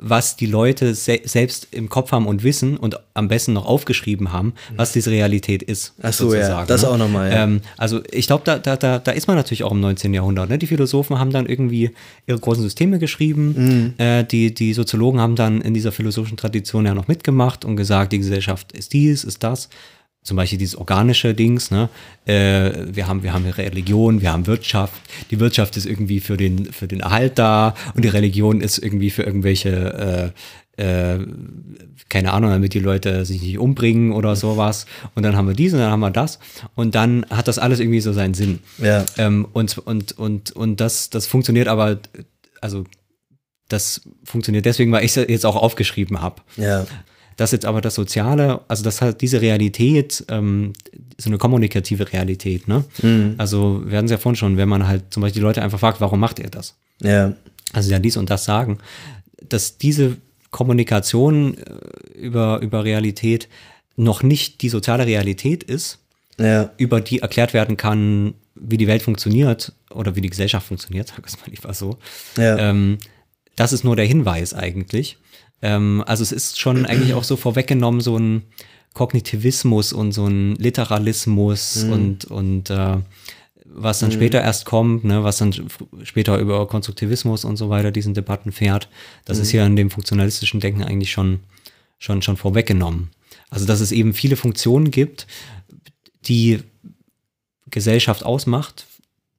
was 0.00 0.36
die 0.36 0.46
Leute 0.46 0.94
se 0.94 1.20
selbst 1.24 1.68
im 1.72 1.88
Kopf 1.90 2.10
haben 2.12 2.26
und 2.26 2.42
wissen 2.42 2.78
und 2.78 2.98
am 3.12 3.28
besten 3.28 3.52
noch 3.52 3.66
aufgeschrieben 3.66 4.32
haben, 4.32 4.54
was 4.74 4.92
diese 4.92 5.10
Realität 5.10 5.62
ist. 5.62 5.94
Ach 6.02 6.12
so, 6.12 6.34
ja, 6.34 6.64
das 6.64 6.82
ne? 6.82 6.88
auch 6.88 6.96
noch 6.96 7.08
mal, 7.08 7.30
ja. 7.30 7.44
Ähm, 7.44 7.60
also 7.76 8.00
ich 8.10 8.26
glaube, 8.26 8.42
da, 8.44 8.58
da, 8.58 8.76
da, 8.76 8.98
da 8.98 9.12
ist 9.12 9.28
man 9.28 9.36
natürlich 9.36 9.62
auch 9.62 9.72
im 9.72 9.80
19. 9.80 10.14
Jahrhundert. 10.14 10.48
Ne? 10.48 10.58
Die 10.58 10.66
Philosophen 10.66 11.18
haben 11.18 11.30
dann 11.30 11.46
irgendwie 11.46 11.90
ihre 12.26 12.38
großen 12.38 12.62
Systeme 12.62 12.98
geschrieben. 12.98 13.94
Mhm. 13.98 14.04
Äh, 14.04 14.24
die, 14.24 14.54
die 14.54 14.72
Soziologen 14.72 15.20
haben 15.20 15.36
dann 15.36 15.60
in 15.60 15.74
dieser 15.74 15.92
philosophischen 15.92 16.38
Tradition 16.38 16.86
ja 16.86 16.94
noch 16.94 17.06
mitgemacht 17.06 17.66
und 17.66 17.76
gesagt, 17.76 18.12
die 18.12 18.18
Gesellschaft 18.18 18.72
ist 18.72 18.94
dies, 18.94 19.22
ist 19.24 19.44
das. 19.44 19.68
Zum 20.22 20.36
Beispiel 20.36 20.58
dieses 20.58 20.76
organische 20.76 21.34
Dings, 21.34 21.70
ne? 21.70 21.88
Äh, 22.26 22.72
wir, 22.94 23.08
haben, 23.08 23.22
wir 23.22 23.32
haben 23.32 23.46
Religion, 23.46 24.20
wir 24.20 24.32
haben 24.32 24.46
Wirtschaft. 24.46 25.00
Die 25.30 25.40
Wirtschaft 25.40 25.76
ist 25.76 25.86
irgendwie 25.86 26.20
für 26.20 26.36
den, 26.36 26.66
für 26.72 26.86
den 26.86 27.00
Erhalt 27.00 27.38
da 27.38 27.74
und 27.94 28.04
die 28.04 28.08
Religion 28.08 28.60
ist 28.60 28.78
irgendwie 28.78 29.10
für 29.10 29.22
irgendwelche 29.22 30.32
äh, 30.76 30.80
äh, 30.80 31.26
keine 32.08 32.32
Ahnung, 32.32 32.50
damit 32.50 32.74
die 32.74 32.80
Leute 32.80 33.24
sich 33.24 33.40
nicht 33.40 33.58
umbringen 33.58 34.12
oder 34.12 34.34
sowas. 34.34 34.86
Und 35.14 35.22
dann 35.22 35.36
haben 35.36 35.46
wir 35.46 35.54
dies 35.54 35.72
und 35.72 35.78
dann 35.78 35.90
haben 35.90 36.00
wir 36.00 36.10
das. 36.10 36.38
Und 36.74 36.94
dann 36.94 37.24
hat 37.30 37.48
das 37.48 37.58
alles 37.58 37.80
irgendwie 37.80 38.00
so 38.00 38.12
seinen 38.12 38.34
Sinn. 38.34 38.58
Ja. 38.78 39.06
Ähm, 39.16 39.46
und 39.52 39.78
und, 39.78 40.18
und, 40.18 40.52
und 40.52 40.80
das, 40.80 41.10
das 41.10 41.26
funktioniert 41.26 41.68
aber, 41.68 41.98
also 42.60 42.84
das 43.68 44.02
funktioniert 44.24 44.66
deswegen, 44.66 44.90
weil 44.90 45.04
ich 45.04 45.16
es 45.16 45.28
jetzt 45.28 45.46
auch 45.46 45.56
aufgeschrieben 45.56 46.20
habe. 46.20 46.42
Ja. 46.56 46.86
Das 47.40 47.52
jetzt 47.52 47.64
aber 47.64 47.80
das 47.80 47.94
Soziale, 47.94 48.60
also 48.68 48.84
das 48.84 49.00
hat 49.00 49.22
diese 49.22 49.40
Realität, 49.40 50.24
ähm, 50.28 50.74
so 51.18 51.30
eine 51.30 51.38
kommunikative 51.38 52.12
Realität, 52.12 52.68
ne? 52.68 52.84
Also 53.38 53.82
wir 53.86 53.96
hatten 53.96 54.04
es 54.04 54.10
ja 54.10 54.18
vorhin 54.18 54.36
schon, 54.36 54.56
wenn 54.58 54.68
man 54.68 54.86
halt 54.86 55.04
zum 55.08 55.22
Beispiel 55.22 55.40
die 55.40 55.44
Leute 55.44 55.62
einfach 55.62 55.80
fragt, 55.80 56.02
warum 56.02 56.20
macht 56.20 56.38
ihr 56.38 56.50
das? 56.50 56.74
Ja. 57.02 57.32
also 57.72 57.90
ja 57.90 57.98
dies 57.98 58.18
und 58.18 58.28
das 58.28 58.44
sagen, 58.44 58.76
dass 59.48 59.78
diese 59.78 60.18
Kommunikation 60.50 61.56
äh, 61.56 62.18
über, 62.18 62.60
über 62.60 62.84
Realität 62.84 63.48
noch 63.96 64.22
nicht 64.22 64.60
die 64.60 64.68
soziale 64.68 65.06
Realität 65.06 65.62
ist, 65.62 65.98
Ja. 66.38 66.70
über 66.76 67.00
die 67.00 67.20
erklärt 67.20 67.54
werden 67.54 67.78
kann, 67.78 68.34
wie 68.54 68.76
die 68.76 68.86
Welt 68.86 69.00
funktioniert 69.02 69.72
oder 69.90 70.14
wie 70.14 70.20
die 70.20 70.28
Gesellschaft 70.28 70.66
funktioniert, 70.66 71.08
sag 71.16 71.26
es 71.26 71.38
mal 71.40 71.48
lieber 71.50 71.72
so. 71.72 71.96
Ja. 72.36 72.58
Ähm, 72.58 72.98
das 73.56 73.72
ist 73.72 73.82
nur 73.84 73.96
der 73.96 74.04
Hinweis 74.06 74.52
eigentlich. 74.52 75.16
Ähm, 75.62 76.02
also 76.06 76.22
es 76.22 76.32
ist 76.32 76.58
schon 76.58 76.86
eigentlich 76.86 77.14
auch 77.14 77.24
so 77.24 77.36
vorweggenommen, 77.36 78.00
so 78.00 78.16
ein 78.18 78.42
Kognitivismus 78.94 79.92
und 79.92 80.12
so 80.12 80.26
ein 80.26 80.56
Literalismus 80.56 81.84
und, 81.84 82.24
und 82.24 82.70
äh, 82.70 82.96
was 83.72 84.00
dann 84.00 84.10
später 84.10 84.40
erst 84.40 84.64
kommt, 84.64 85.04
ne, 85.04 85.22
was 85.22 85.38
dann 85.38 85.54
später 86.02 86.38
über 86.38 86.66
Konstruktivismus 86.66 87.44
und 87.44 87.56
so 87.56 87.70
weiter 87.70 87.92
diesen 87.92 88.14
Debatten 88.14 88.50
fährt, 88.50 88.88
das 89.26 89.38
ist 89.38 89.52
ja 89.52 89.64
in 89.64 89.76
dem 89.76 89.90
funktionalistischen 89.90 90.58
Denken 90.58 90.82
eigentlich 90.82 91.12
schon, 91.12 91.38
schon, 91.98 92.20
schon 92.20 92.36
vorweggenommen. 92.36 93.10
Also 93.48 93.66
dass 93.66 93.80
es 93.80 93.92
eben 93.92 94.12
viele 94.12 94.34
Funktionen 94.36 94.90
gibt, 94.90 95.28
die 96.26 96.60
Gesellschaft 97.70 98.24
ausmacht, 98.24 98.86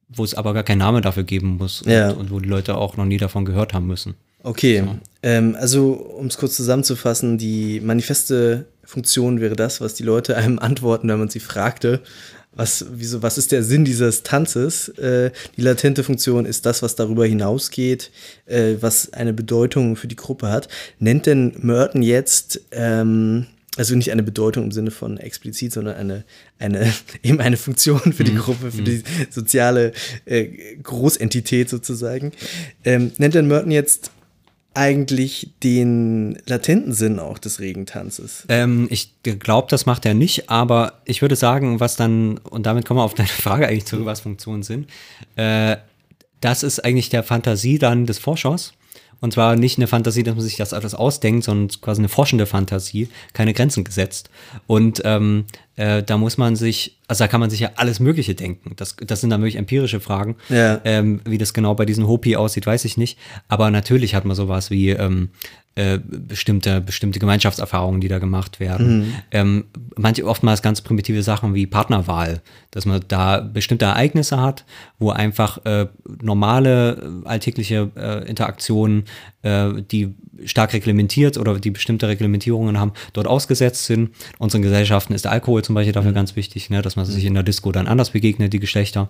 wo 0.07 0.23
es 0.23 0.33
aber 0.33 0.53
gar 0.53 0.63
keinen 0.63 0.79
Namen 0.79 1.01
dafür 1.01 1.23
geben 1.23 1.57
muss 1.57 1.83
Ja. 1.85 2.11
und, 2.11 2.17
und 2.17 2.31
wo 2.31 2.39
die 2.39 2.49
Leute 2.49 2.77
auch 2.77 2.95
noch 2.97 3.05
nie 3.05 3.17
davon 3.17 3.43
gehört 3.45 3.73
haben 3.73 3.87
müssen. 3.87 4.15
Okay, 4.43 4.83
ähm, 5.23 5.55
also 5.59 5.93
um 5.93 6.27
es 6.27 6.37
kurz 6.37 6.55
zusammenzufassen, 6.55 7.37
die 7.37 7.79
manifeste 7.79 8.65
Funktion 8.83 9.39
wäre 9.39 9.55
das, 9.55 9.81
was 9.81 9.93
die 9.93 10.03
Leute 10.03 10.35
einem 10.37 10.59
antworten, 10.59 11.07
wenn 11.09 11.19
man 11.19 11.29
sie 11.29 11.39
fragte, 11.39 12.01
was, 12.53 12.85
wieso, 12.91 13.23
was 13.23 13.37
ist 13.37 13.53
der 13.53 13.63
Sinn 13.63 13.85
dieses 13.85 14.23
Tanzes? 14.23 14.89
Äh, 14.89 15.31
die 15.55 15.61
latente 15.61 16.03
Funktion 16.03 16.45
ist 16.45 16.65
das, 16.65 16.81
was 16.81 16.95
darüber 16.95 17.25
hinausgeht, 17.25 18.11
äh, 18.45 18.75
was 18.81 19.13
eine 19.13 19.31
Bedeutung 19.31 19.95
für 19.95 20.07
die 20.07 20.17
Gruppe 20.17 20.49
hat. 20.49 20.67
Nennt 20.99 21.27
denn 21.27 21.53
Merton 21.59 22.01
jetzt, 22.01 22.59
ähm, 22.71 23.47
also 23.77 23.95
nicht 23.95 24.11
eine 24.11 24.23
Bedeutung 24.23 24.65
im 24.65 24.71
Sinne 24.71 24.91
von 24.91 25.17
explizit, 25.17 25.71
sondern 25.71 25.95
eine, 25.95 26.25
eine 26.59 26.93
eben 27.23 27.39
eine 27.39 27.55
Funktion 27.55 28.11
für 28.11 28.25
die 28.25 28.35
Gruppe, 28.35 28.71
für 28.71 28.81
die 28.81 29.01
soziale 29.29 29.93
äh, 30.25 30.75
Großentität 30.83 31.69
sozusagen. 31.69 32.33
Ähm, 32.83 33.13
nennt 33.17 33.33
denn 33.33 33.47
Merton 33.47 33.71
jetzt 33.71 34.11
eigentlich 34.73 35.51
den 35.63 36.37
latenten 36.45 36.93
Sinn 36.93 37.19
auch 37.19 37.37
des 37.37 37.59
Regentanzes? 37.59 38.45
Ähm, 38.47 38.87
ich 38.89 39.13
glaube, 39.23 39.67
das 39.69 39.85
macht 39.85 40.05
er 40.05 40.13
nicht, 40.13 40.49
aber 40.49 41.01
ich 41.05 41.21
würde 41.21 41.35
sagen, 41.35 41.79
was 41.79 41.97
dann, 41.97 42.37
und 42.37 42.65
damit 42.65 42.85
kommen 42.85 42.99
wir 42.99 43.03
auf 43.03 43.13
deine 43.15 43.29
Frage 43.29 43.67
eigentlich 43.67 43.85
zurück, 43.85 44.05
was 44.05 44.21
Funktionen 44.21 44.63
sind, 44.63 44.89
äh, 45.35 45.77
das 46.39 46.63
ist 46.63 46.83
eigentlich 46.83 47.09
der 47.09 47.23
Fantasie 47.23 47.77
dann 47.77 48.05
des 48.05 48.17
Forschers. 48.17 48.73
Und 49.21 49.33
zwar 49.33 49.55
nicht 49.55 49.77
eine 49.77 49.85
Fantasie, 49.85 50.23
dass 50.23 50.35
man 50.35 50.43
sich 50.43 50.57
das 50.57 50.73
alles 50.73 50.95
ausdenkt, 50.95 51.43
sondern 51.43 51.79
quasi 51.79 52.01
eine 52.01 52.09
forschende 52.09 52.47
Fantasie, 52.47 53.07
keine 53.33 53.53
Grenzen 53.53 53.83
gesetzt. 53.83 54.31
Und 54.65 55.01
ähm, 55.05 55.45
äh, 55.75 56.01
da 56.01 56.17
muss 56.17 56.39
man 56.39 56.55
sich, 56.55 56.97
also 57.07 57.23
da 57.23 57.27
kann 57.27 57.39
man 57.39 57.51
sich 57.51 57.59
ja 57.59 57.71
alles 57.75 57.99
Mögliche 57.99 58.33
denken. 58.33 58.75
Das, 58.75 58.95
das 58.95 59.21
sind 59.21 59.29
dann 59.29 59.41
wirklich 59.41 59.57
empirische 59.57 59.99
Fragen. 59.99 60.37
Ja. 60.49 60.81
Ähm, 60.85 61.21
wie 61.23 61.37
das 61.37 61.53
genau 61.53 61.75
bei 61.75 61.85
diesen 61.85 62.07
Hopi 62.07 62.35
aussieht, 62.35 62.65
weiß 62.65 62.83
ich 62.85 62.97
nicht. 62.97 63.19
Aber 63.47 63.69
natürlich 63.69 64.15
hat 64.15 64.25
man 64.25 64.35
sowas 64.35 64.71
wie 64.71 64.89
ähm, 64.89 65.29
äh, 65.75 65.99
bestimmte, 66.03 66.81
bestimmte 66.81 67.19
Gemeinschaftserfahrungen, 67.19 68.01
die 68.01 68.09
da 68.09 68.19
gemacht 68.19 68.59
werden. 68.59 69.13
Ähm, 69.31 69.65
manche 69.95 70.25
oftmals 70.25 70.61
ganz 70.61 70.81
primitive 70.81 71.23
Sachen 71.23 71.53
wie 71.53 71.65
Partnerwahl, 71.65 72.41
dass 72.71 72.85
man 72.85 73.01
da 73.07 73.39
bestimmte 73.39 73.85
Ereignisse 73.85 74.39
hat, 74.39 74.65
wo 74.99 75.11
einfach 75.11 75.63
äh, 75.65 75.87
normale 76.21 77.21
äh, 77.23 77.27
alltägliche 77.27 77.89
äh, 77.95 78.27
Interaktionen, 78.27 79.05
äh, 79.43 79.69
die 79.81 80.13
stark 80.43 80.73
reglementiert 80.73 81.37
oder 81.37 81.59
die 81.59 81.71
bestimmte 81.71 82.07
Reglementierungen 82.07 82.77
haben, 82.77 82.91
dort 83.13 83.27
ausgesetzt 83.27 83.85
sind. 83.85 84.09
In 84.09 84.39
unseren 84.39 84.61
Gesellschaften 84.63 85.13
ist 85.13 85.25
der 85.25 85.31
Alkohol 85.31 85.63
zum 85.63 85.75
Beispiel 85.75 85.93
dafür 85.93 86.13
ganz 86.13 86.35
wichtig, 86.35 86.69
ne, 86.69 86.81
dass 86.81 86.95
man 86.95 87.05
sich 87.05 87.23
in 87.23 87.33
der 87.33 87.43
Disco 87.43 87.71
dann 87.71 87.87
anders 87.87 88.09
begegnet, 88.09 88.51
die 88.51 88.59
Geschlechter. 88.59 89.09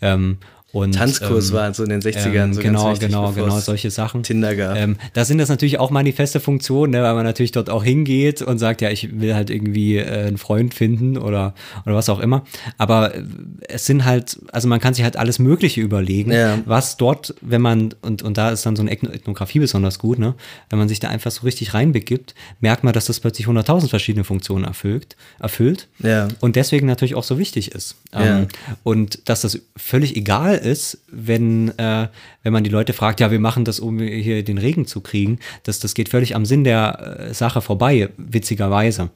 Ähm, 0.00 0.38
und, 0.72 0.94
Tanzkurs 0.94 1.50
ähm, 1.50 1.54
war 1.56 1.74
so 1.74 1.82
in 1.84 1.90
den 1.90 2.00
60ern 2.00 2.34
ähm, 2.44 2.54
so 2.54 2.62
genau, 2.62 2.90
wichtig, 2.90 3.08
genau, 3.08 3.30
genau, 3.32 3.58
solche 3.60 3.90
Sachen. 3.90 4.22
Tinder 4.22 4.54
gab. 4.56 4.76
Ähm, 4.76 4.96
da 5.12 5.24
sind 5.24 5.38
das 5.38 5.48
natürlich 5.50 5.78
auch 5.78 5.90
manifeste 5.90 6.40
Funktionen, 6.40 6.92
ne, 6.92 7.02
weil 7.02 7.14
man 7.14 7.24
natürlich 7.24 7.52
dort 7.52 7.68
auch 7.68 7.84
hingeht 7.84 8.40
und 8.40 8.58
sagt, 8.58 8.80
ja, 8.80 8.90
ich 8.90 9.20
will 9.20 9.34
halt 9.34 9.50
irgendwie 9.50 9.98
äh, 9.98 10.26
einen 10.26 10.38
Freund 10.38 10.72
finden 10.72 11.18
oder, 11.18 11.54
oder 11.84 11.94
was 11.94 12.08
auch 12.08 12.20
immer. 12.20 12.44
Aber 12.78 13.14
äh, 13.14 13.22
es 13.68 13.84
sind 13.86 14.04
halt, 14.06 14.38
also 14.50 14.66
man 14.66 14.80
kann 14.80 14.94
sich 14.94 15.04
halt 15.04 15.16
alles 15.16 15.38
Mögliche 15.38 15.80
überlegen, 15.82 16.32
Ja. 16.32 16.58
was 16.64 16.96
dort, 16.96 17.34
wenn 17.42 17.60
man, 17.60 17.94
und, 18.00 18.22
und 18.22 18.38
da 18.38 18.50
ist 18.50 18.64
dann 18.64 18.74
so 18.74 18.82
eine 18.82 18.90
Ethno- 18.92 19.12
Ethnografie 19.12 19.58
besonders 19.58 19.98
gut, 19.98 20.18
ne, 20.18 20.34
wenn 20.70 20.78
man 20.78 20.88
sich 20.88 21.00
da 21.00 21.08
einfach 21.08 21.30
so 21.30 21.42
richtig 21.42 21.74
reinbegibt, 21.74 22.34
merkt 22.60 22.82
man, 22.82 22.94
dass 22.94 23.04
das 23.06 23.20
plötzlich 23.20 23.46
100.000 23.46 23.88
verschiedene 23.88 24.24
Funktionen 24.24 24.64
erfüllt, 24.64 25.16
erfüllt 25.38 25.88
Ja. 25.98 26.28
und 26.40 26.56
deswegen 26.56 26.86
natürlich 26.86 27.14
auch 27.14 27.24
so 27.24 27.38
wichtig 27.38 27.72
ist. 27.72 27.96
Ja. 28.14 28.38
Ähm, 28.40 28.48
und 28.84 29.28
dass 29.28 29.42
das 29.42 29.58
völlig 29.76 30.16
egal 30.16 30.60
ist, 30.62 31.02
wenn, 31.10 31.76
äh, 31.78 32.08
wenn 32.42 32.52
man 32.52 32.64
die 32.64 32.70
Leute 32.70 32.92
fragt, 32.92 33.20
ja, 33.20 33.30
wir 33.30 33.40
machen 33.40 33.64
das, 33.64 33.80
um 33.80 33.98
hier 34.00 34.42
den 34.44 34.58
Regen 34.58 34.86
zu 34.86 35.00
kriegen, 35.00 35.38
das, 35.64 35.80
das 35.80 35.94
geht 35.94 36.08
völlig 36.08 36.34
am 36.34 36.44
Sinn 36.46 36.64
der 36.64 37.18
äh, 37.30 37.34
Sache 37.34 37.60
vorbei, 37.60 38.08
witzigerweise. 38.16 39.10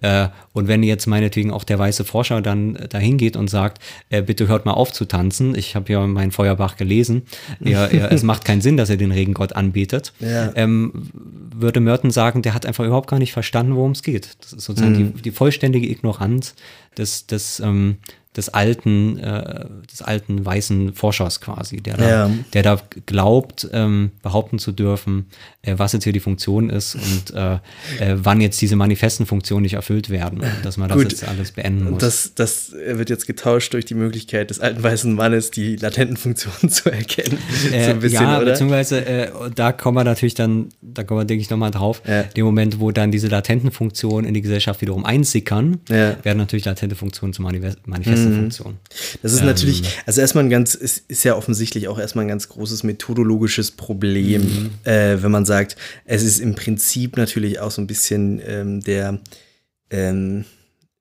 Äh, 0.00 0.28
und 0.52 0.68
wenn 0.68 0.82
jetzt 0.82 1.06
meinetwegen 1.06 1.50
auch 1.50 1.64
der 1.64 1.78
weiße 1.78 2.04
Forscher 2.04 2.40
dann 2.42 2.78
dahin 2.90 3.18
geht 3.18 3.36
und 3.36 3.48
sagt, 3.48 3.82
äh, 4.10 4.22
bitte 4.22 4.48
hört 4.48 4.66
mal 4.66 4.72
auf 4.72 4.92
zu 4.92 5.04
tanzen, 5.04 5.54
ich 5.54 5.74
habe 5.76 5.92
ja 5.92 6.06
meinen 6.06 6.32
Feuerbach 6.32 6.76
gelesen, 6.76 7.22
er, 7.64 7.90
er, 7.92 8.12
es 8.12 8.22
macht 8.22 8.44
keinen 8.44 8.60
Sinn, 8.60 8.76
dass 8.76 8.90
er 8.90 8.96
den 8.96 9.12
Regengott 9.12 9.54
anbetet, 9.54 10.12
Ja. 10.20 10.52
ähm, 10.54 10.92
würde 11.54 11.80
Merton 11.80 12.10
sagen, 12.10 12.42
der 12.42 12.54
hat 12.54 12.64
einfach 12.66 12.84
überhaupt 12.84 13.10
gar 13.10 13.18
nicht 13.18 13.32
verstanden, 13.32 13.74
worum 13.74 13.92
es 13.92 14.02
geht. 14.02 14.36
Das 14.40 14.52
ist 14.52 14.64
sozusagen 14.64 14.92
Mhm. 14.92 15.14
die, 15.16 15.22
die 15.22 15.30
vollständige 15.30 15.88
Ignoranz 15.90 16.54
des, 16.96 17.26
des, 17.26 17.60
ähm, 17.60 17.96
des 18.36 18.48
alten, 18.48 19.18
äh, 19.18 19.64
des 19.90 20.02
alten 20.02 20.44
weißen 20.46 20.94
Forschers 20.94 21.40
quasi, 21.40 21.78
der 21.78 21.96
da, 21.96 22.08
Ja. 22.08 22.30
der 22.52 22.62
da 22.62 22.80
glaubt, 23.06 23.68
ähm, 23.72 24.12
behaupten 24.22 24.60
zu 24.60 24.70
dürfen, 24.70 25.26
äh, 25.62 25.74
was 25.78 25.92
jetzt 25.94 26.04
hier 26.04 26.12
die 26.12 26.20
Funktion 26.20 26.70
ist 26.70 26.94
und 26.94 27.34
äh, 27.34 27.54
äh, 27.54 27.58
wann 28.14 28.40
jetzt 28.40 28.60
diese 28.60 28.76
manifesten 28.76 29.26
Funktionen 29.26 29.62
nicht 29.62 29.74
erfüllt 29.74 30.10
werden, 30.10 30.40
und 30.42 30.52
dass 30.62 30.76
man 30.76 30.88
das 30.88 30.98
Gut. 30.98 31.10
jetzt 31.10 31.26
alles 31.26 31.50
beenden 31.50 31.84
muss. 31.84 31.94
Und 31.94 32.02
das, 32.02 32.32
das 32.36 32.70
wird 32.72 33.10
jetzt 33.10 33.26
getauscht 33.26 33.74
durch 33.74 33.84
die 33.84 33.94
Möglichkeit 33.94 34.50
des 34.50 34.60
alten 34.60 34.80
weißen 34.80 35.12
Mannes, 35.12 35.50
die 35.50 35.74
latenten 35.74 36.16
Funktionen 36.16 36.70
zu 36.70 36.88
erkennen. 36.92 37.36
so 37.68 37.74
Äh, 37.74 37.90
ein 37.90 37.98
bisschen, 37.98 38.22
ja, 38.22 38.36
oder? 38.36 38.52
beziehungsweise 38.52 39.04
äh, 39.06 39.30
da 39.54 39.72
kommen 39.72 39.96
wir 39.96 40.04
natürlich 40.04 40.34
dann, 40.34 40.68
da 40.82 41.02
kommen 41.02 41.20
wir, 41.20 41.24
denke 41.24 41.42
ich, 41.42 41.50
nochmal 41.50 41.72
drauf. 41.72 42.00
Ja. 42.06 42.22
Dem 42.22 42.44
Moment, 42.44 42.78
wo 42.78 42.92
dann 42.92 43.10
diese 43.10 43.26
latenten 43.26 43.72
Funktionen 43.72 44.24
in 44.28 44.34
die 44.34 44.40
Gesellschaft 44.40 44.80
wiederum 44.82 45.04
einsickern, 45.04 45.80
Ja. 45.88 46.16
werden 46.22 46.38
natürlich 46.38 46.64
latente 46.64 46.94
Funktionen 46.94 47.32
zu 47.32 47.42
manifest 47.42 47.78
manifesten 47.86 48.19
Mhm. 48.28 48.36
Funktionen. 48.36 48.78
Das 49.22 49.32
ist 49.32 49.42
natürlich, 49.42 49.82
also 50.06 50.20
erstmal 50.20 50.44
ein 50.44 50.50
ganz, 50.50 50.74
ist, 50.74 51.04
ist 51.08 51.24
ja 51.24 51.36
offensichtlich 51.36 51.88
auch 51.88 51.98
erstmal 51.98 52.24
ein 52.24 52.28
ganz 52.28 52.48
großes 52.48 52.82
methodologisches 52.82 53.70
Problem, 53.70 54.70
äh, 54.84 55.16
wenn 55.20 55.30
man 55.30 55.44
sagt, 55.44 55.76
es 56.04 56.22
ist 56.22 56.38
im 56.40 56.54
Prinzip 56.54 57.16
natürlich 57.16 57.60
auch 57.60 57.70
so 57.70 57.80
ein 57.80 57.86
bisschen 57.86 58.40
ähm, 58.44 58.80
der, 58.80 59.20
ähm, 59.90 60.44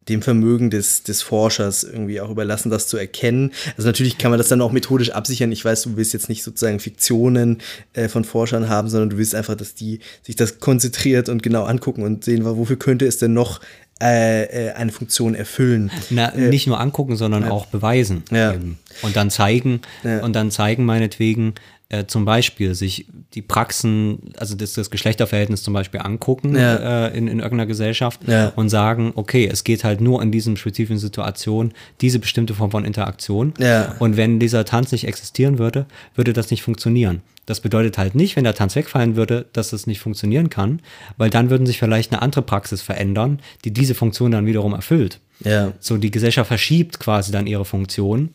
dem 0.10 0.22
Vermögen 0.22 0.70
des, 0.70 1.04
des 1.04 1.22
Forschers 1.22 1.84
irgendwie 1.84 2.20
auch 2.20 2.30
überlassen, 2.30 2.70
das 2.70 2.88
zu 2.88 2.98
erkennen. 2.98 3.52
Also 3.78 3.88
natürlich 3.88 4.18
kann 4.18 4.32
man 4.32 4.40
das 4.40 4.48
dann 4.50 4.62
auch 4.62 4.72
methodisch 4.72 5.12
absichern. 5.12 5.52
Ich 5.52 5.64
weiß, 5.64 5.84
du 5.84 5.98
willst 5.98 6.14
jetzt 6.14 6.30
nicht 6.30 6.44
sozusagen 6.44 6.80
Fiktionen 6.80 7.60
äh, 7.94 8.10
von 8.10 8.26
Forschern 8.26 8.70
haben, 8.70 8.90
sondern 8.90 9.12
du 9.12 9.18
willst 9.18 9.36
einfach, 9.36 9.56
dass 9.56 9.76
die 9.76 10.00
sich 10.24 10.36
das 10.36 10.60
konzentriert 10.60 11.30
und 11.30 11.44
genau 11.44 11.64
angucken 11.64 12.04
und 12.04 12.26
sehen, 12.26 12.44
wofür 12.44 12.78
könnte 12.78 13.06
es 13.06 13.18
denn 13.18 13.34
noch 13.34 13.62
äh, 14.02 14.44
äh, 14.68 14.72
eine 14.74 14.92
Funktion 14.92 15.36
erfüllen. 15.36 15.92
Na, 16.10 16.32
nicht 16.36 16.68
nur 16.68 16.80
angucken, 16.80 17.16
sondern 17.16 17.44
auch 17.44 17.66
beweisen. 17.66 18.24
Äh, 18.32 18.38
Ja. 18.38 18.56
Und 19.02 19.16
dann 19.16 19.30
zeigen, 19.30 19.82
und 20.22 20.34
dann 20.36 20.52
zeigen 20.52 20.86
meinetwegen 20.86 21.54
äh, 21.90 22.06
zum 22.06 22.24
Beispiel 22.24 22.76
sich 22.76 23.08
die 23.34 23.42
Praxen, 23.42 24.32
also 24.38 24.56
das, 24.56 24.74
das 24.74 24.90
Geschlechterverhältnis 24.92 25.64
zum 25.64 25.74
Beispiel 25.74 26.00
angucken 26.02 26.56
Ja. 26.56 27.08
äh, 27.08 27.18
in, 27.18 27.28
in 27.28 27.40
irgendeiner 27.40 27.66
Gesellschaft 27.66 28.22
Ja. 28.28 28.54
und 28.56 28.70
sagen, 28.70 29.12
okay, 29.16 29.50
es 29.52 29.64
geht 29.64 29.84
halt 29.84 30.00
nur 30.00 30.22
in 30.22 30.32
diesen 30.32 30.56
spezifischen 30.56 31.00
Situationen 31.00 31.74
diese 32.02 32.20
bestimmte 32.20 32.54
Form 32.54 32.72
von 32.72 32.86
Interaktion. 32.86 33.54
Ja. 33.60 33.96
Und 34.00 34.18
wenn 34.18 34.40
dieser 34.40 34.66
Tanz 34.66 34.92
nicht 34.92 35.08
existieren 35.08 35.58
würde, 35.58 35.86
würde 36.16 36.34
das 36.34 36.52
nicht 36.52 36.62
funktionieren. 36.62 37.22
Das 37.48 37.60
bedeutet 37.62 37.98
halt 37.98 38.14
nicht, 38.14 38.36
wenn 38.36 38.44
der 38.44 38.54
Tanz 38.54 38.76
wegfallen 38.76 39.16
würde, 39.16 39.48
dass 39.54 39.74
es 39.74 39.88
nicht 39.88 40.00
funktionieren 40.00 40.52
kann, 40.52 40.82
weil 41.18 41.32
dann 41.32 41.50
würden 41.50 41.66
sich 41.66 41.80
vielleicht 41.80 42.12
eine 42.12 42.22
andere 42.22 42.44
Praxis 42.44 42.84
verändern, 42.84 43.40
die 43.66 43.72
diese 43.74 43.96
Funktion 43.96 44.30
dann 44.30 44.46
wiederum 44.46 44.74
erfüllt. 44.76 45.20
Ja. 45.44 45.74
So, 45.80 45.98
die 45.98 46.12
Gesellschaft 46.12 46.48
verschiebt 46.48 47.00
quasi 47.00 47.32
dann 47.32 47.48
ihre 47.48 47.66
Funktion. 47.66 48.30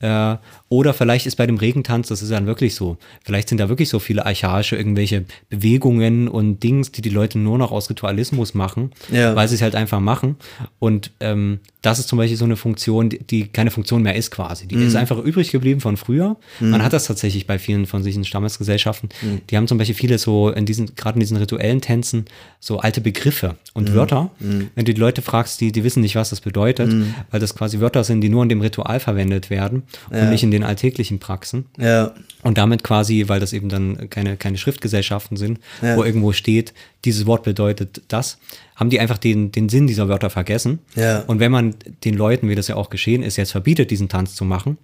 Äh, 0.00 0.36
oder 0.68 0.94
vielleicht 0.94 1.26
ist 1.26 1.36
bei 1.36 1.46
dem 1.46 1.56
Regentanz, 1.56 2.08
das 2.08 2.22
ist 2.22 2.30
dann 2.30 2.46
wirklich 2.46 2.74
so. 2.74 2.96
Vielleicht 3.24 3.48
sind 3.48 3.58
da 3.58 3.68
wirklich 3.68 3.88
so 3.88 3.98
viele 3.98 4.24
archaische 4.26 4.76
irgendwelche 4.76 5.24
Bewegungen 5.48 6.28
und 6.28 6.62
Dings, 6.62 6.92
die 6.92 7.02
die 7.02 7.08
Leute 7.10 7.38
nur 7.38 7.58
noch 7.58 7.72
aus 7.72 7.90
Ritualismus 7.90 8.54
machen, 8.54 8.92
Ja. 9.10 9.34
weil 9.34 9.48
sie 9.48 9.54
es 9.56 9.62
halt 9.62 9.74
einfach 9.74 10.00
machen. 10.00 10.36
Und 10.78 11.10
ähm, 11.20 11.60
das 11.82 11.98
ist 11.98 12.08
zum 12.08 12.18
Beispiel 12.18 12.36
so 12.36 12.44
eine 12.44 12.56
Funktion, 12.56 13.08
die, 13.08 13.18
die 13.24 13.48
keine 13.48 13.70
Funktion 13.70 14.02
mehr 14.02 14.14
ist 14.14 14.30
quasi. 14.30 14.66
Die 14.68 14.74
ist 14.76 14.96
einfach 14.96 15.18
übrig 15.18 15.50
geblieben 15.50 15.80
von 15.80 15.96
früher. 15.96 16.36
Man 16.60 16.82
hat 16.84 16.92
das 16.92 17.06
tatsächlich 17.06 17.46
bei 17.46 17.58
vielen 17.58 17.86
von 17.86 18.02
diesen 18.04 18.24
Stammesgesellschaften. 18.24 19.08
Die 19.48 19.56
haben 19.56 19.66
zum 19.66 19.78
Beispiel 19.78 19.94
viele 19.94 20.18
so 20.18 20.50
in 20.50 20.66
diesen, 20.66 20.94
gerade 20.94 21.16
in 21.16 21.20
diesen 21.20 21.38
rituellen 21.38 21.80
Tänzen, 21.80 22.26
so 22.60 22.80
alte 22.80 23.00
Begriffe 23.00 23.56
und 23.72 23.94
Wörter. 23.94 24.30
Wenn 24.38 24.84
du 24.84 24.92
die 24.92 25.00
Leute 25.00 25.22
fragst, 25.22 25.60
die, 25.62 25.72
die 25.72 25.82
wissen 25.82 26.02
nicht, 26.02 26.16
was 26.16 26.28
das 26.30 26.40
bedeutet, 26.42 26.49
weil 26.56 27.40
das 27.40 27.54
quasi 27.54 27.80
Wörter 27.80 28.04
sind, 28.04 28.20
die 28.20 28.28
nur 28.28 28.42
in 28.42 28.48
dem 28.48 28.60
Ritual 28.60 29.00
verwendet 29.00 29.50
werden 29.50 29.82
und 30.10 30.30
nicht 30.30 30.42
in 30.42 30.50
den 30.50 30.62
alltäglichen 30.64 31.18
Praxen. 31.18 31.66
Ja. 31.78 32.12
Und 32.42 32.56
damit 32.58 32.82
quasi, 32.82 33.24
weil 33.28 33.38
das 33.40 33.52
eben 33.52 33.68
dann 33.68 34.08
keine, 34.10 34.36
keine 34.36 34.56
Schriftgesellschaften 34.58 35.36
sind, 35.36 35.58
Ja. 35.82 35.96
wo 35.96 36.04
irgendwo 36.04 36.32
steht, 36.32 36.72
dieses 37.04 37.26
Wort 37.26 37.42
bedeutet 37.44 38.02
das, 38.08 38.38
haben 38.76 38.90
die 38.90 39.00
einfach 39.00 39.18
den, 39.18 39.52
den 39.52 39.68
Sinn 39.68 39.86
dieser 39.86 40.08
Wörter 40.08 40.30
vergessen. 40.30 40.78
Ja. 40.96 41.20
Und 41.20 41.38
wenn 41.40 41.52
man 41.52 41.74
den 42.04 42.14
Leuten, 42.14 42.48
wie 42.48 42.54
das 42.54 42.68
ja 42.68 42.76
auch 42.76 42.88
geschehen 42.90 43.22
ist, 43.22 43.36
jetzt 43.36 43.52
verbietet, 43.52 43.90
diesen 43.90 44.08
Tanz 44.08 44.34
zu 44.34 44.44
machen, 44.44 44.78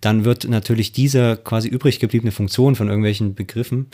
dann 0.00 0.24
wird 0.24 0.48
natürlich 0.48 0.92
diese 0.92 1.36
quasi 1.42 1.68
übrig 1.68 1.98
gebliebene 1.98 2.32
Funktion 2.32 2.74
von 2.76 2.88
irgendwelchen 2.88 3.34
Begriffen, 3.34 3.86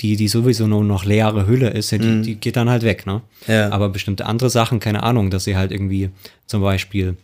die, 0.00 0.16
die 0.16 0.28
sowieso 0.28 0.66
nur 0.66 0.84
noch 0.84 1.04
leere 1.04 1.46
Hülle 1.46 1.70
ist, 1.70 1.90
ja, 1.90 1.98
die, 1.98 2.22
die 2.22 2.34
geht 2.36 2.56
dann 2.56 2.68
halt 2.70 2.82
weg, 2.82 3.06
ne? 3.06 3.22
Ja. 3.46 3.70
Aber 3.70 3.88
bestimmte 3.88 4.26
andere 4.26 4.50
Sachen, 4.50 4.80
keine 4.80 5.02
Ahnung, 5.02 5.30
dass 5.30 5.44
sie 5.44 5.56
halt 5.56 5.72
irgendwie 5.72 6.10
zum 6.46 6.62
Beispiel 6.62 7.16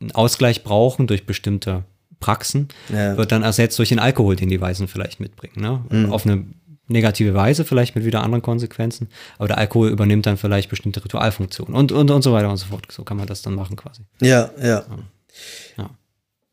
einen 0.00 0.12
Ausgleich 0.12 0.64
brauchen 0.64 1.06
durch 1.06 1.26
bestimmte 1.26 1.84
Praxen, 2.20 2.68
Ja. 2.92 3.16
wird 3.16 3.32
dann 3.32 3.42
ersetzt 3.42 3.78
durch 3.78 3.90
den 3.90 3.98
Alkohol, 3.98 4.36
den 4.36 4.48
die 4.48 4.60
Weißen 4.60 4.88
vielleicht 4.88 5.20
mitbringen. 5.20 5.60
Ne? 5.90 6.08
Auf 6.10 6.24
eine 6.26 6.44
negative 6.88 7.34
Weise, 7.34 7.64
vielleicht 7.64 7.94
mit 7.96 8.04
wieder 8.04 8.22
anderen 8.22 8.42
Konsequenzen, 8.42 9.08
aber 9.38 9.48
der 9.48 9.58
Alkohol 9.58 9.88
übernimmt 9.90 10.26
dann 10.26 10.36
vielleicht 10.36 10.68
bestimmte 10.70 11.02
Ritualfunktionen 11.04 11.74
und, 11.74 11.92
und, 11.92 12.10
und 12.10 12.22
so 12.22 12.32
weiter 12.32 12.50
und 12.50 12.56
so 12.58 12.66
fort. 12.66 12.86
So 12.90 13.04
kann 13.04 13.16
man 13.16 13.26
das 13.26 13.42
dann 13.42 13.54
machen 13.54 13.76
quasi. 13.76 14.02
Ja, 14.20 14.50
ja. 14.62 14.84
Ja. 15.78 15.90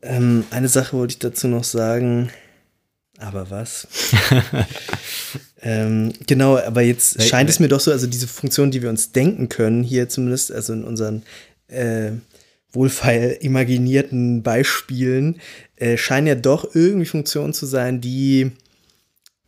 Ähm, 0.01 0.45
eine 0.51 0.67
Sache 0.69 0.95
wollte 0.97 1.13
ich 1.13 1.19
dazu 1.19 1.47
noch 1.47 1.63
sagen. 1.63 2.29
Aber 3.21 3.51
was? 3.51 3.87
ähm, 5.61 6.11
genau, 6.25 6.57
aber 6.57 6.81
jetzt 6.81 7.21
scheint 7.21 7.51
es 7.51 7.59
mir 7.59 7.67
doch 7.67 7.79
so, 7.79 7.91
also 7.91 8.07
diese 8.07 8.27
Funktion, 8.27 8.71
die 8.71 8.81
wir 8.81 8.89
uns 8.89 9.11
denken 9.11 9.47
können, 9.47 9.83
hier 9.83 10.09
zumindest, 10.09 10.51
also 10.51 10.73
in 10.73 10.83
unseren 10.83 11.21
äh, 11.67 12.13
wohlfeil 12.73 13.37
imaginierten 13.41 14.41
Beispielen, 14.41 15.39
äh, 15.75 15.97
scheinen 15.97 16.27
ja 16.27 16.35
doch 16.35 16.73
irgendwie 16.73 17.05
Funktionen 17.05 17.53
zu 17.53 17.67
sein, 17.67 18.01
die, 18.01 18.53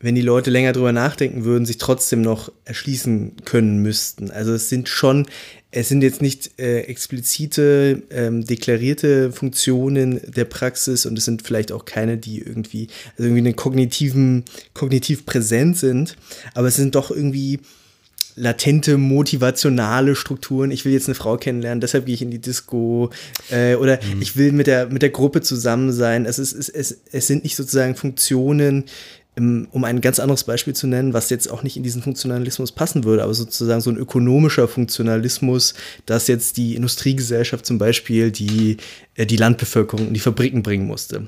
wenn 0.04 0.16
die 0.16 0.22
Leute 0.22 0.52
länger 0.52 0.74
drüber 0.74 0.92
nachdenken 0.92 1.46
würden, 1.46 1.66
sich 1.66 1.78
trotzdem 1.78 2.22
noch 2.22 2.52
erschließen 2.66 3.38
können 3.46 3.78
müssten. 3.78 4.32
Also 4.32 4.54
es 4.54 4.68
sind 4.68 4.90
schon, 4.90 5.26
es 5.72 5.88
sind 5.88 6.04
jetzt 6.04 6.22
nicht 6.22 6.60
äh, 6.60 6.82
explizite, 6.82 8.04
ähm, 8.12 8.46
deklarierte 8.46 9.32
Funktionen 9.32 10.20
der 10.28 10.44
Praxis 10.44 11.06
und 11.06 11.18
es 11.18 11.24
sind 11.24 11.42
vielleicht 11.42 11.72
auch 11.72 11.86
keine, 11.86 12.18
die 12.18 12.40
irgendwie, 12.40 12.90
also 13.18 13.24
irgendwie 13.24 13.48
einen 13.48 13.56
kognitiven, 13.56 14.44
kognitiv 14.74 15.26
präsent 15.26 15.78
sind, 15.78 16.18
aber 16.54 16.68
es 16.68 16.76
sind 16.76 16.96
doch 16.96 17.10
irgendwie 17.10 17.62
latente 18.36 18.98
motivationale 18.98 20.16
Strukturen. 20.16 20.72
Ich 20.72 20.86
will 20.86 20.92
jetzt 20.92 21.08
eine 21.08 21.16
Frau 21.16 21.38
kennenlernen, 21.38 21.80
deshalb 21.80 22.08
gehe 22.08 22.16
ich 22.16 22.22
in 22.22 22.32
die 22.32 22.42
Disco 22.42 23.10
äh, 23.52 23.76
oder 23.76 24.00
ich 24.20 24.36
will 24.36 24.52
mit 24.52 24.68
der 24.68 24.88
mit 24.88 25.02
der 25.02 25.12
Gruppe 25.12 25.42
zusammen 25.42 25.94
sein. 25.94 26.26
Es 26.26 26.40
ist 26.40 26.52
es, 26.52 26.68
es, 26.68 27.00
es 27.12 27.28
sind 27.28 27.44
nicht 27.44 27.56
sozusagen 27.56 27.96
Funktionen, 27.96 28.86
um 29.36 29.84
ein 29.84 30.02
ganz 30.02 30.20
anderes 30.20 30.44
Beispiel 30.44 30.76
zu 30.76 30.86
nennen, 30.86 31.14
was 31.14 31.30
jetzt 31.32 31.50
auch 31.50 31.64
nicht 31.64 31.76
in 31.76 31.84
diesen 31.84 32.04
Funktionalismus 32.04 32.72
passen 32.72 33.04
würde, 33.04 33.24
aber 33.24 33.34
sozusagen 33.34 33.82
so 33.82 33.90
ein 33.90 33.98
ökonomischer 33.98 34.68
Funktionalismus, 34.68 35.74
dass 36.06 36.28
jetzt 36.28 36.58
die 36.58 36.76
Industriegesellschaft 36.76 37.66
zum 37.66 37.80
Beispiel 37.80 38.32
die, 38.32 38.78
äh, 39.16 39.26
die 39.26 39.38
Landbevölkerung 39.38 40.08
in 40.08 40.14
die 40.14 40.20
Fabriken 40.20 40.62
bringen 40.62 40.86
musste. 40.86 41.28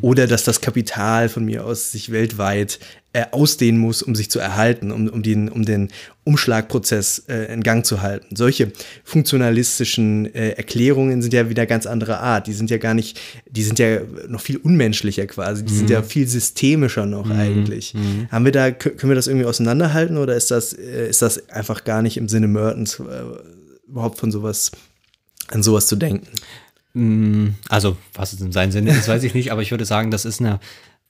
Oder 0.00 0.26
dass 0.26 0.44
das 0.44 0.60
Kapital 0.60 1.28
von 1.28 1.44
mir 1.44 1.64
aus 1.64 1.92
sich 1.92 2.12
weltweit 2.12 2.78
äh, 3.14 3.24
ausdehnen 3.32 3.80
muss, 3.80 4.02
um 4.02 4.14
sich 4.14 4.30
zu 4.30 4.38
erhalten, 4.38 4.92
um, 4.92 5.08
um, 5.08 5.22
den, 5.22 5.48
um 5.48 5.64
den 5.64 5.88
Umschlagprozess 6.24 7.24
äh, 7.28 7.52
in 7.52 7.62
Gang 7.62 7.84
zu 7.84 8.00
halten. 8.00 8.36
Solche 8.36 8.70
funktionalistischen 9.02 10.32
äh, 10.34 10.50
Erklärungen 10.50 11.22
sind 11.22 11.32
ja 11.34 11.48
wieder 11.48 11.66
ganz 11.66 11.86
anderer 11.86 12.20
Art. 12.20 12.46
Die 12.46 12.52
sind 12.52 12.70
ja 12.70 12.78
gar 12.78 12.94
nicht, 12.94 13.18
die 13.50 13.62
sind 13.62 13.78
ja 13.78 14.00
noch 14.28 14.40
viel 14.40 14.56
unmenschlicher 14.58 15.26
quasi. 15.26 15.64
Die 15.64 15.74
sind 15.74 15.90
ja 15.90 16.02
viel 16.02 16.28
systemischer 16.28 17.06
noch 17.06 17.28
eigentlich. 17.30 17.94
Haben 18.30 18.44
wir 18.44 18.52
da, 18.52 18.66
kö- 18.66 18.90
können 18.90 19.10
wir 19.10 19.16
das 19.16 19.26
irgendwie 19.26 19.46
auseinanderhalten 19.46 20.16
oder 20.16 20.36
ist 20.36 20.50
das, 20.50 20.72
äh, 20.74 21.08
ist 21.08 21.22
das 21.22 21.48
einfach 21.50 21.84
gar 21.84 22.02
nicht 22.02 22.16
im 22.16 22.28
Sinne 22.28 22.46
Mertens 22.46 23.00
äh, 23.00 23.02
überhaupt 23.88 24.18
von 24.18 24.30
sowas, 24.30 24.70
an 25.48 25.62
sowas 25.62 25.86
zu 25.86 25.96
denken? 25.96 26.26
Mm, 26.94 27.48
Also, 27.68 27.96
was 28.14 28.32
es 28.32 28.40
in 28.40 28.52
seinem 28.52 28.72
Sinne 28.72 28.90
ist, 28.90 29.08
weiß 29.08 29.22
ich 29.24 29.34
nicht, 29.34 29.52
aber 29.52 29.62
ich 29.62 29.70
würde 29.70 29.84
sagen, 29.84 30.10
das 30.10 30.24
ist 30.24 30.40
eine, 30.40 30.60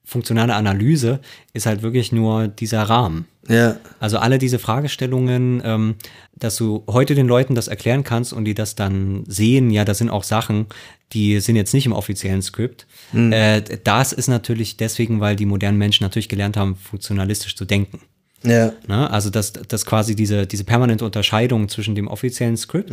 funktionale 0.05 0.55
Analyse 0.55 1.21
ist 1.53 1.67
halt 1.67 1.83
wirklich 1.83 2.13
nur 2.13 2.49
dieser 2.49 2.83
Rahmen. 2.83 3.27
Ja. 3.49 3.77
Also 4.01 4.19
alle 4.19 4.39
diese 4.39 4.59
Fragestellungen, 4.59 5.63
ähm, 5.65 5.95
dass 6.35 6.57
du 6.57 6.85
heute 6.89 7.15
den 7.15 7.29
Leuten 7.29 7.55
das 7.55 7.69
erklären 7.69 8.05
kannst 8.05 8.33
und 8.33 8.45
die 8.45 8.55
das 8.55 8.75
dann 8.75 9.25
sehen, 9.27 9.71
ja, 9.71 9.85
das 9.85 9.99
sind 9.99 10.11
auch 10.11 10.25
Sachen, 10.25 10.67
die 11.13 11.41
sind 11.41 11.57
jetzt 11.57 11.75
nicht 11.75 11.87
im 11.87 11.93
offiziellen 11.93 12.43
Skript. 12.43 12.87
Äh, 13.15 13.63
das 13.85 14.13
ist 14.13 14.29
natürlich 14.29 14.77
deswegen, 14.77 15.21
weil 15.21 15.37
die 15.37 15.47
modernen 15.47 15.79
Menschen 15.79 16.05
natürlich 16.05 16.29
gelernt 16.29 16.57
haben, 16.57 16.77
funktionalistisch 16.77 17.55
zu 17.55 17.65
denken. 17.65 18.01
Ja. 18.43 18.73
Ne? 18.89 19.09
Also 19.11 19.31
dass, 19.31 19.53
dass 19.53 19.87
quasi 19.87 20.17
diese, 20.17 20.47
diese 20.47 20.65
permanente 20.65 21.05
Unterscheidung 21.05 21.69
zwischen 21.69 21.95
dem 21.95 22.09
offiziellen 22.09 22.57
Skript, 22.57 22.93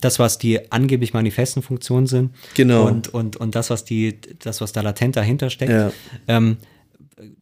das, 0.00 0.18
was 0.18 0.38
die 0.38 0.70
angeblich 0.72 1.12
manifesten 1.14 1.62
Funktionen 1.62 2.06
sind, 2.06 2.30
Genau. 2.54 2.86
und, 2.86 3.12
und, 3.12 3.36
und 3.36 3.54
das, 3.54 3.70
was 3.70 3.84
die, 3.84 4.18
das, 4.38 4.60
was 4.60 4.72
da 4.72 4.80
latent 4.80 5.16
dahinter 5.16 5.50
steckt, 5.50 5.72
Ja. 5.72 5.92
ähm, 6.28 6.56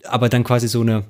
aber 0.04 0.28
dann 0.28 0.44
quasi 0.44 0.68
so 0.68 0.80
eine 0.80 1.04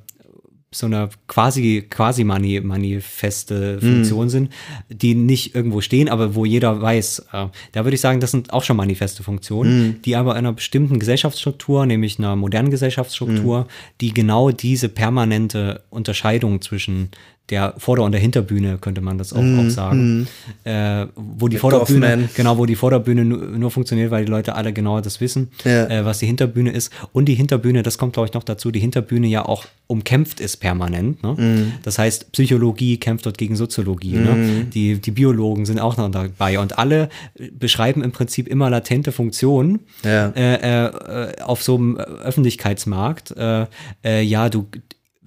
so 0.75 0.87
eine 0.87 1.09
quasi 1.29 1.87
quasi 1.89 2.25
mani 2.25 2.61
manifeste 2.61 3.81
Funktion 3.81 4.29
sind, 4.29 4.53
die 4.91 5.15
nicht 5.15 5.55
irgendwo 5.55 5.81
stehen, 5.81 6.09
aber 6.09 6.35
wo 6.35 6.45
jeder 6.45 6.83
weiß. 6.83 7.21
Äh, 7.33 7.47
da 7.73 7.85
würde 7.85 7.95
ich 7.95 8.01
sagen, 8.01 8.21
das 8.21 8.33
sind 8.33 8.53
auch 8.53 8.63
schon 8.65 8.77
manifeste 8.77 9.23
Funktionen, 9.23 10.03
die 10.05 10.17
aber 10.17 10.33
in 10.33 10.39
einer 10.39 10.53
bestimmten 10.53 10.99
Gesellschaftsstruktur, 10.99 11.87
nämlich 11.87 12.19
einer 12.19 12.37
modernen 12.37 12.71
Gesellschaftsstruktur, 12.71 13.69
die 14.01 14.13
genau 14.13 14.51
diese 14.51 14.89
permanente 14.89 15.83
Unterscheidung 15.89 16.61
zwischen 16.61 17.11
der 17.51 17.75
Vorder- 17.79 18.03
und 18.03 18.13
der 18.13 18.21
Hinterbühne, 18.21 18.79
könnte 18.79 19.01
man 19.01 19.19
das 19.19 19.33
auch, 19.33 19.39
auch 19.39 19.69
sagen, 19.71 20.27
äh, 20.65 21.07
wo 21.15 21.47
die 21.47 21.59
Vorderbühne, 21.59 22.01
Dorfman. 22.09 22.29
genau, 22.35 22.59
wo 22.59 22.67
die 22.67 22.75
Vorderbühne 22.75 23.25
nur, 23.25 23.39
nur 23.39 23.71
funktioniert, 23.71 24.11
weil 24.11 24.25
die 24.25 24.31
Leute 24.31 24.57
alle 24.57 24.73
genau 24.73 25.01
das 25.01 25.21
wissen, 25.21 25.49
Ja. 25.65 25.87
äh, 25.87 26.05
was 26.05 26.19
die 26.19 26.27
Hinterbühne 26.27 26.71
ist. 26.71 26.93
Und 27.13 27.27
die 27.27 27.35
Hinterbühne, 27.35 27.83
das 27.85 27.99
kommt, 27.99 28.15
glaube 28.15 28.27
ich, 28.29 28.35
noch 28.35 28.43
dazu, 28.43 28.71
die 28.73 28.81
Hinterbühne 28.81 29.29
ja 29.29 29.45
auch 29.45 29.65
umkämpft 29.87 30.41
ist 30.41 30.57
permanent. 30.57 31.23
Ne? 31.23 31.35
Mhm. 31.39 31.73
Das 31.85 31.99
heißt, 32.01 32.33
Psychologie 32.33 32.97
kämpft 32.99 33.25
dort 33.27 33.39
gegen 33.39 33.55
Soziologie. 33.55 34.15
Ne? 34.15 34.67
Die, 34.75 35.01
die 35.01 35.11
Biologen 35.13 35.65
sind 35.67 35.79
auch 35.79 35.97
noch 35.97 36.11
dabei. 36.11 36.59
Und 36.59 36.77
alle 36.79 37.09
beschreiben 37.53 38.03
im 38.03 38.11
Prinzip 38.11 38.49
immer 38.49 38.69
latente 38.71 39.13
Funktionen 39.13 39.79
Ja. 40.05 40.31
äh, 40.35 40.87
äh, 40.87 41.41
auf 41.43 41.63
so 41.63 41.77
einem 41.77 41.97
Öffentlichkeitsmarkt. 41.97 43.31
Äh, 43.37 43.67
äh, 44.05 44.23
ja, 44.23 44.49
du. 44.49 44.67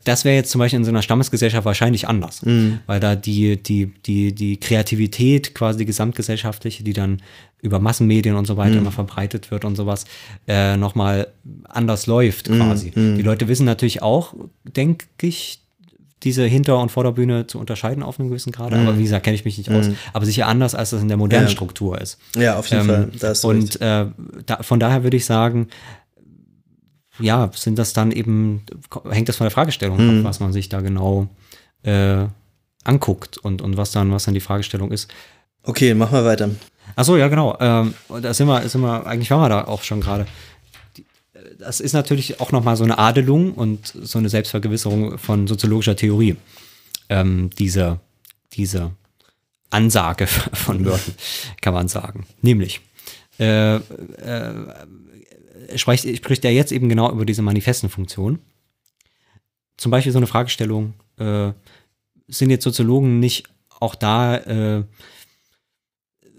Das 0.05 0.23
wäre 0.26 0.35
jetzt 0.35 0.51
zum 0.51 0.59
Beispiel 0.59 0.80
in 0.80 0.85
so 0.85 0.91
einer 0.91 1.01
Stammesgesellschaft 1.01 1.65
wahrscheinlich 1.65 2.07
anders, 2.07 2.41
weil 2.88 2.99
da 2.99 3.15
die, 3.15 3.61
die, 3.61 3.88
die, 4.05 4.34
die 4.34 4.57
Kreativität, 4.57 5.53
quasi 5.53 5.80
die 5.80 5.85
gesamtgesellschaftliche, 5.85 6.84
die 6.84 6.93
dann 6.93 7.21
über 7.61 7.80
Massenmedien 7.80 8.35
und 8.35 8.45
so 8.45 8.55
weiter 8.55 8.77
immer 8.77 8.91
verbreitet 8.91 9.51
wird 9.51 9.65
und 9.65 9.76
sowas, 9.76 10.05
äh, 10.47 10.77
nochmal 10.77 11.27
anders 11.67 12.07
läuft 12.07 12.45
quasi. 12.49 12.91
Die 12.91 13.21
Leute 13.21 13.47
wissen 13.47 13.65
natürlich 13.65 14.01
auch, 14.01 14.34
denke 14.63 15.05
ich, 15.21 15.59
diese 16.23 16.43
Hinter- 16.45 16.80
und 16.81 16.89
Vorderbühne 16.91 17.47
zu 17.47 17.59
unterscheiden 17.59 18.03
auf 18.03 18.19
einem 18.19 18.27
gewissen 18.30 18.51
Grad, 18.51 18.73
aber 18.73 18.97
wie 18.97 19.03
gesagt, 19.03 19.23
kenne 19.23 19.35
ich 19.35 19.45
mich 19.45 19.57
nicht 19.57 19.69
aus, 19.71 19.85
aber 20.11 20.26
sicher 20.26 20.47
anders, 20.47 20.76
als 20.76 20.89
das 20.89 21.01
in 21.01 21.07
der 21.07 21.15
modernen 21.15 21.45
Ja. 21.47 21.51
Struktur 21.51 21.99
ist. 21.99 22.17
Ja, 22.35 22.57
auf 22.57 22.67
jeden 22.69 22.89
Ähm, 22.89 23.11
Fall. 23.17 23.35
Und 23.43 23.80
äh, 23.81 24.05
da, 24.45 24.57
von 24.61 24.80
daher 24.81 25.03
würde 25.03 25.15
ich 25.15 25.23
sagen, 25.26 25.67
ja, 27.19 27.51
sind 27.53 27.77
das 27.79 27.93
dann 27.93 28.11
eben, 28.11 28.63
hängt 29.09 29.29
das 29.29 29.37
von 29.37 29.45
der 29.45 29.51
Fragestellung 29.51 29.97
Mhm. 29.97 30.19
ab, 30.19 30.23
was 30.25 30.39
man 30.39 30.53
sich 30.53 30.69
da 30.69 30.81
genau 30.81 31.27
äh, 31.83 32.25
anguckt 32.83 33.37
und, 33.37 33.61
und 33.61 33.77
was 33.77 33.91
dann, 33.91 34.11
was 34.11 34.23
dann 34.25 34.33
die 34.33 34.39
Fragestellung 34.39 34.91
ist. 34.91 35.09
Okay, 35.63 35.93
machen 35.93 36.13
wir 36.13 36.25
weiter. 36.25 36.49
Ach 36.95 37.03
so, 37.05 37.17
ja, 37.17 37.27
genau. 37.27 37.57
Ähm, 37.59 37.93
da 38.21 38.33
sind 38.33 38.47
wir, 38.47 38.67
sind 38.67 38.81
wir, 38.81 39.05
eigentlich 39.05 39.29
waren 39.31 39.41
wir 39.41 39.49
da 39.49 39.65
auch 39.65 39.83
schon 39.83 40.01
gerade. 40.01 40.25
Äh, 41.33 41.39
Das 41.59 41.79
ist 41.79 41.93
natürlich 41.93 42.39
auch 42.39 42.51
nochmal 42.51 42.75
so 42.77 42.83
eine 42.83 42.97
Adelung 42.97 43.53
und 43.53 43.85
so 43.87 44.17
eine 44.19 44.29
Selbstvergewisserung 44.29 45.17
von 45.17 45.47
soziologischer 45.47 45.95
Theorie. 45.95 46.35
Ähm, 47.09 47.49
diese, 47.57 47.99
diese 48.53 48.91
Ansage 49.69 50.25
von 50.53 50.81
Merton, 50.81 51.13
kann 51.61 51.73
man 51.73 51.87
sagen. 51.87 52.25
Nämlich, 52.41 52.81
äh, 53.39 53.75
äh, 53.75 53.79
spricht, 55.75 56.17
spricht 56.17 56.45
er 56.45 56.51
jetzt 56.51 56.71
eben 56.71 56.89
genau 56.89 57.11
über 57.11 57.25
diese 57.25 57.41
manifesten 57.41 57.89
Funktionen. 57.89 58.39
Zum 59.77 59.91
Beispiel 59.91 60.11
so 60.11 60.19
eine 60.19 60.27
Fragestellung, 60.27 60.93
äh, 61.17 61.51
sind 62.27 62.49
jetzt 62.49 62.63
Soziologen 62.63 63.19
nicht 63.19 63.47
auch 63.79 63.95
da, 63.95 64.37
äh, 64.37 64.83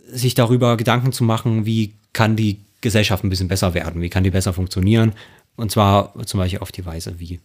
sich 0.06 0.34
darüber 0.34 0.76
Gedanken 0.76 1.12
zu 1.12 1.24
machen, 1.24 1.66
wie 1.66 1.94
kann 2.12 2.36
die 2.36 2.60
Gesellschaft 2.80 3.24
ein 3.24 3.30
bisschen 3.30 3.48
besser 3.48 3.74
werden, 3.74 4.02
wie 4.02 4.08
kann 4.08 4.24
die 4.24 4.30
besser 4.30 4.52
funktionieren. 4.52 5.12
Und 5.56 5.70
zwar 5.70 6.14
zum 6.26 6.38
Beispiel 6.38 6.60
auf 6.60 6.72
die 6.72 6.86
Weise, 6.86 7.18
wie 7.18 7.40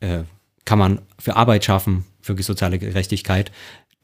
äh, 0.00 0.22
kann 0.64 0.78
man 0.78 1.02
für 1.18 1.36
Arbeit 1.36 1.64
schaffen, 1.64 2.04
für 2.20 2.40
soziale 2.42 2.78
Gerechtigkeit, 2.78 3.52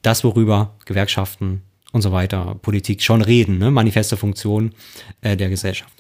das, 0.03 0.25
worüber 0.25 0.75
Gewerkschaften 0.87 1.63
und 1.93 2.03
so 2.03 2.13
weiter, 2.13 2.57
Politik 2.63 3.03
schon 3.03 3.23
reden, 3.23 3.59
ne? 3.59 3.71
manifeste 3.71 4.17
Funktion 4.17 4.73
äh, 5.21 5.37
der 5.37 5.51
Gesellschaft. 5.51 6.00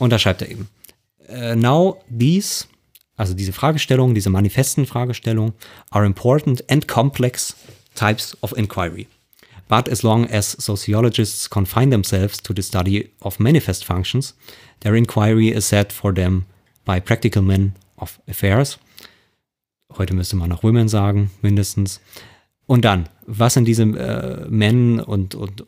Und 0.00 0.10
da 0.10 0.18
schreibt 0.18 0.42
er 0.42 0.50
eben, 0.50 0.68
äh, 1.28 1.54
now 1.54 2.02
these, 2.10 2.64
also 3.16 3.34
diese 3.34 3.52
Fragestellungen, 3.52 4.14
diese 4.14 4.30
manifesten 4.30 4.86
Fragestellungen, 4.86 5.52
are 5.90 6.04
important 6.04 6.68
and 6.68 6.88
complex 6.88 7.54
types 7.94 8.36
of 8.40 8.52
inquiry. 8.56 9.06
But 9.68 9.88
as 9.88 10.02
long 10.02 10.26
as 10.26 10.56
sociologists 10.58 11.48
confine 11.48 11.90
themselves 11.90 12.42
to 12.42 12.52
the 12.52 12.62
study 12.62 13.10
of 13.20 13.38
manifest 13.38 13.84
functions, 13.84 14.34
their 14.80 14.96
inquiry 14.96 15.50
is 15.50 15.68
set 15.68 15.92
for 15.92 16.12
them 16.12 16.46
by 16.84 16.98
practical 16.98 17.42
men 17.42 17.74
of 17.96 18.18
affairs. 18.28 18.78
Heute 19.96 20.14
müsste 20.14 20.36
man 20.36 20.48
noch 20.48 20.62
Women 20.62 20.88
sagen, 20.88 21.30
mindestens. 21.42 22.00
Und 22.66 22.84
dann, 22.84 23.08
was 23.26 23.54
sind 23.54 23.66
diese 23.66 23.82
äh, 23.82 24.46
Men 24.48 25.00
und, 25.00 25.34
und 25.34 25.64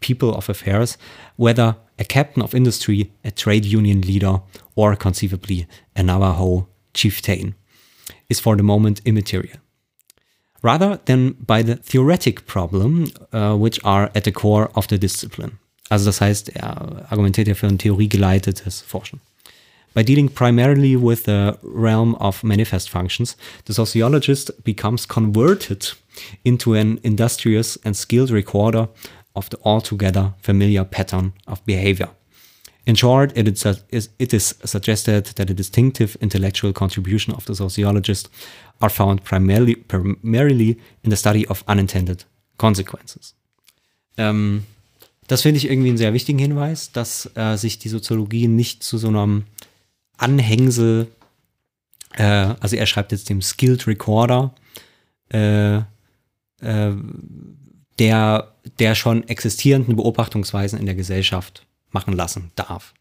People 0.00 0.30
of 0.30 0.48
Affairs, 0.50 0.98
whether 1.36 1.76
a 2.00 2.04
captain 2.04 2.42
of 2.42 2.54
industry, 2.54 3.12
a 3.22 3.30
trade 3.30 3.64
union 3.64 4.00
leader, 4.00 4.40
or 4.74 4.96
conceivably 4.96 5.66
a 5.94 6.02
Navajo 6.02 6.66
chieftain, 6.94 7.54
is 8.28 8.40
for 8.40 8.56
the 8.56 8.62
moment 8.62 9.00
immaterial 9.04 9.58
rather 10.62 11.00
than 11.06 11.32
by 11.46 11.62
the 11.62 11.76
theoretic 11.76 12.46
problem, 12.46 13.06
uh, 13.32 13.56
which 13.56 13.80
are 13.84 14.10
at 14.14 14.24
the 14.24 14.32
core 14.32 14.70
of 14.74 14.86
the 14.88 14.98
discipline. 14.98 15.58
Also 15.88 16.04
das 16.04 16.20
heißt, 16.20 16.50
er 16.50 17.06
argumentiert 17.10 17.48
ja 17.48 17.54
für 17.54 17.66
ein 17.66 17.78
theoriegeleitetes 17.78 18.80
Forschen. 18.82 19.20
By 19.92 20.04
dealing 20.04 20.28
primarily 20.28 20.94
with 20.94 21.24
the 21.24 21.58
realm 21.62 22.14
of 22.14 22.44
manifest 22.44 22.88
functions, 22.88 23.36
the 23.64 23.72
sociologist 23.72 24.52
becomes 24.62 25.08
converted 25.08 25.96
into 26.44 26.74
an 26.74 27.00
industrious 27.02 27.76
and 27.84 27.96
skilled 27.96 28.30
recorder 28.30 28.88
of 29.34 29.48
the 29.50 29.58
altogether 29.64 30.34
familiar 30.40 30.84
pattern 30.84 31.32
of 31.46 31.64
behavior. 31.64 32.10
In 32.86 32.96
short, 32.96 33.36
it 33.36 33.46
is, 33.46 34.10
it 34.18 34.32
is 34.32 34.56
suggested 34.64 35.26
that 35.36 35.46
the 35.46 35.54
distinctive 35.54 36.16
intellectual 36.20 36.72
contribution 36.72 37.34
of 37.34 37.44
the 37.44 37.54
sociologist 37.54 38.28
are 38.80 38.90
found 38.90 39.22
primarily, 39.22 39.76
primarily 39.76 40.78
in 41.04 41.10
the 41.10 41.16
study 41.16 41.46
of 41.48 41.62
unintended 41.68 42.24
consequences. 42.56 43.34
Ähm, 44.16 44.64
das 45.26 45.42
finde 45.42 45.58
ich 45.58 45.70
irgendwie 45.70 45.90
einen 45.90 45.98
sehr 45.98 46.12
wichtigen 46.12 46.38
Hinweis, 46.38 46.90
dass 46.90 47.30
äh, 47.36 47.56
sich 47.56 47.78
die 47.78 47.88
Soziologie 47.88 48.48
nicht 48.48 48.82
zu 48.82 48.98
so 48.98 49.08
einem 49.08 49.44
Anhängsel, 50.16 51.08
äh, 52.16 52.54
also 52.58 52.76
er 52.76 52.86
schreibt 52.86 53.12
jetzt 53.12 53.28
dem 53.28 53.40
Skilled 53.40 53.86
Recorder, 53.86 54.54
äh, 55.32 55.76
äh, 55.76 55.82
der, 57.98 58.54
der 58.78 58.94
schon 58.94 59.26
existierenden 59.28 59.96
Beobachtungsweisen 59.96 60.78
in 60.78 60.86
der 60.86 60.94
Gesellschaft 60.94 61.66
machen 61.90 62.14
lassen 62.14 62.50
darf. 62.54 62.94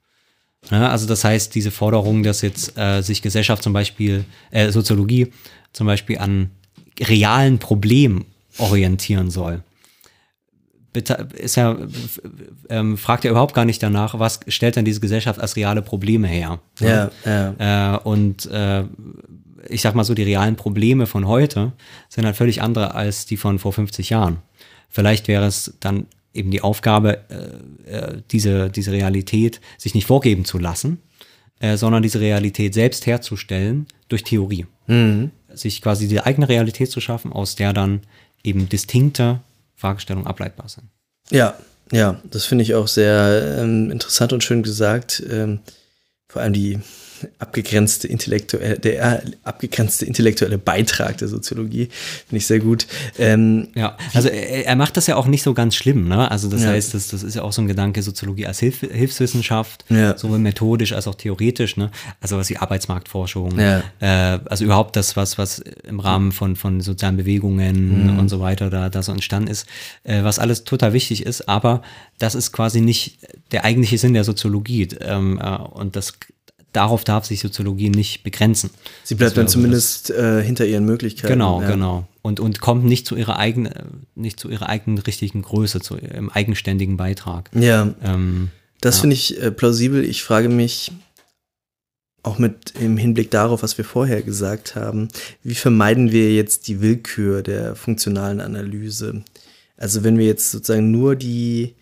Ja, 0.71 0.89
also 0.89 1.07
das 1.07 1.23
heißt, 1.23 1.55
diese 1.55 1.71
Forderung, 1.71 2.23
dass 2.23 2.41
jetzt 2.41 2.77
äh, 2.77 3.01
sich 3.01 3.21
Gesellschaft 3.21 3.63
zum 3.63 3.73
Beispiel, 3.73 4.25
äh, 4.51 4.71
Soziologie 4.71 5.31
zum 5.71 5.87
Beispiel 5.87 6.17
an 6.17 6.51
realen 6.99 7.59
Problemen 7.59 8.25
orientieren 8.57 9.31
soll, 9.31 9.63
ist 11.35 11.55
ja, 11.55 11.77
ähm, 12.69 12.97
fragt 12.97 13.23
er 13.23 13.31
überhaupt 13.31 13.53
gar 13.53 13.65
nicht 13.65 13.81
danach, 13.81 14.17
was 14.17 14.39
stellt 14.47 14.75
denn 14.75 14.85
diese 14.85 14.99
Gesellschaft 14.99 15.39
als 15.39 15.55
reale 15.55 15.81
Probleme 15.81 16.27
her? 16.27 16.59
Ja, 16.79 17.11
ja. 17.25 17.95
Äh, 17.95 17.99
und 17.99 18.47
äh, 18.47 18.83
ich 19.67 19.81
sag 19.81 19.93
mal 19.93 20.03
so, 20.03 20.13
die 20.13 20.23
realen 20.23 20.55
Probleme 20.55 21.05
von 21.05 21.27
heute 21.27 21.73
sind 22.09 22.25
halt 22.25 22.35
völlig 22.35 22.61
andere 22.61 22.95
als 22.95 23.25
die 23.25 23.37
von 23.37 23.59
vor 23.59 23.71
50 23.71 24.09
Jahren. 24.09 24.39
Vielleicht 24.89 25.27
wäre 25.27 25.45
es 25.45 25.73
dann 25.79 26.07
eben 26.33 26.51
die 26.51 26.61
Aufgabe, 26.61 27.19
äh, 27.87 27.91
äh, 27.91 28.21
diese, 28.31 28.69
diese 28.69 28.91
Realität 28.91 29.61
sich 29.77 29.95
nicht 29.95 30.07
vorgeben 30.07 30.45
zu 30.45 30.57
lassen, 30.57 30.99
äh, 31.59 31.77
sondern 31.77 32.03
diese 32.03 32.19
Realität 32.19 32.73
selbst 32.73 33.05
herzustellen 33.05 33.87
durch 34.07 34.23
Theorie. 34.23 34.65
Sich 35.53 35.81
quasi 35.81 36.07
die 36.07 36.21
eigene 36.21 36.49
Realität 36.49 36.89
zu 36.89 36.99
schaffen, 36.99 37.31
aus 37.31 37.55
der 37.55 37.73
dann 37.73 38.01
eben 38.43 38.69
distinkte 38.69 39.41
Fragestellungen 39.75 40.27
ableitbar 40.27 40.67
sind. 40.67 40.87
Ja, 41.29 41.55
ja, 41.91 42.21
das 42.23 42.45
finde 42.45 42.63
ich 42.63 42.75
auch 42.75 42.87
sehr 42.87 43.59
ähm, 43.59 43.91
interessant 43.91 44.33
und 44.33 44.43
schön 44.43 44.63
gesagt. 44.63 45.23
Ähm, 45.29 45.59
vor 46.27 46.41
allem 46.41 46.53
die, 46.53 46.79
abgegrenzte 47.39 48.07
intellektuelle, 48.07 48.79
der 48.79 49.23
abgegrenzte 49.43 50.05
intellektuelle 50.05 50.57
Beitrag 50.57 51.17
der 51.17 51.27
Soziologie. 51.27 51.89
Finde 52.27 52.37
ich 52.37 52.47
sehr 52.47 52.59
gut. 52.59 52.87
Ähm, 53.17 53.69
ja, 53.75 53.97
also 54.13 54.29
er, 54.29 54.65
er, 54.65 54.75
macht 54.75 54.97
das 54.97 55.07
ja 55.07 55.15
auch 55.15 55.27
nicht 55.27 55.43
so 55.43 55.53
ganz 55.53 55.75
schlimm, 55.75 56.07
ne? 56.07 56.29
Also 56.31 56.49
das 56.49 56.63
Ja. 56.63 56.69
heißt, 56.69 56.93
das, 56.93 57.07
das 57.09 57.23
ist 57.23 57.35
ja 57.35 57.41
auch 57.43 57.51
so 57.53 57.61
ein 57.61 57.67
Gedanke, 57.67 58.01
Soziologie 58.01 58.45
als 58.45 58.59
Hilf 58.59 58.79
Hilfswissenschaft, 58.79 59.85
Ja. 59.89 60.17
sowohl 60.17 60.39
methodisch 60.39 60.93
als 60.93 61.07
auch 61.07 61.15
theoretisch, 61.15 61.77
ne? 61.77 61.91
Also 62.21 62.37
was 62.37 62.49
wie 62.49 62.57
Arbeitsmarktforschung, 62.57 63.59
Ja. 63.59 63.83
äh, 63.99 64.39
also 64.45 64.63
überhaupt 64.65 64.95
das, 64.95 65.15
was, 65.15 65.37
was 65.37 65.59
im 65.87 65.99
Rahmen 65.99 66.31
von, 66.31 66.55
von 66.55 66.81
sozialen 66.81 67.17
Bewegungen 67.17 68.13
Mhm. 68.13 68.19
und 68.19 68.29
so 68.29 68.39
weiter 68.39 68.69
da, 68.69 68.89
da 68.89 69.03
so 69.03 69.11
entstanden 69.11 69.49
ist, 69.49 69.67
äh, 70.03 70.23
was 70.23 70.39
alles 70.39 70.63
total 70.63 70.93
wichtig 70.93 71.25
ist, 71.25 71.47
aber 71.49 71.81
das 72.17 72.35
ist 72.35 72.51
quasi 72.51 72.81
nicht 72.81 73.19
der 73.51 73.65
eigentliche 73.65 73.97
Sinn 73.97 74.13
der 74.13 74.23
Soziologie. 74.23 74.87
Ähm, 75.01 75.39
äh, 75.41 75.55
und 75.57 75.95
das 75.95 76.13
darauf 76.73 77.03
darf 77.03 77.25
sich 77.25 77.39
Soziologie 77.39 77.89
nicht 77.89 78.23
begrenzen. 78.23 78.69
sie 79.03 79.15
bleibt 79.15 79.37
dann 79.37 79.43
wäre 79.43 79.49
so 79.49 79.53
zumindest 79.53 80.09
äh, 80.11 80.43
hinter 80.43 80.65
ihren 80.65 80.85
Möglichkeiten. 80.85 81.33
Genau, 81.33 81.61
ja. 81.61 81.71
genau. 81.71 82.07
Und, 82.21 82.39
und 82.39 82.59
kommt 82.61 82.85
nicht 82.85 83.07
zu 83.07 83.15
ihrer 83.15 83.37
eigenen, 83.37 83.71
äh, 83.71 83.83
nicht 84.15 84.39
zu 84.39 84.49
ihrer 84.49 84.69
eigenen 84.69 84.99
richtigen 84.99 85.41
Größe, 85.41 85.79
zu 85.79 85.97
ihrem 85.97 86.29
eigenständigen 86.29 86.97
Beitrag. 86.97 87.49
Ja, 87.53 87.93
Ähm, 88.03 88.49
das 88.81 88.97
Ja. 88.97 89.01
finde 89.01 89.15
ich 89.15 89.41
äh, 89.41 89.51
plausibel. 89.51 90.03
Ich 90.03 90.23
frage 90.23 90.49
mich 90.49 90.91
auch 92.23 92.37
mit 92.37 92.73
im 92.79 92.97
Hinblick 92.97 93.31
darauf, 93.31 93.63
was 93.63 93.77
wir 93.77 93.85
vorher 93.85 94.21
gesagt 94.21 94.75
haben, 94.75 95.07
wie 95.43 95.55
vermeiden 95.55 96.11
wir 96.11 96.33
jetzt 96.33 96.67
die 96.67 96.81
Willkür 96.81 97.41
der 97.41 97.75
funktionalen 97.75 98.41
Analyse? 98.41 99.23
Also 99.77 100.03
wenn 100.03 100.17
wir 100.17 100.25
jetzt 100.25 100.51
sozusagen 100.51 100.91
nur 100.91 101.15
die 101.15 101.75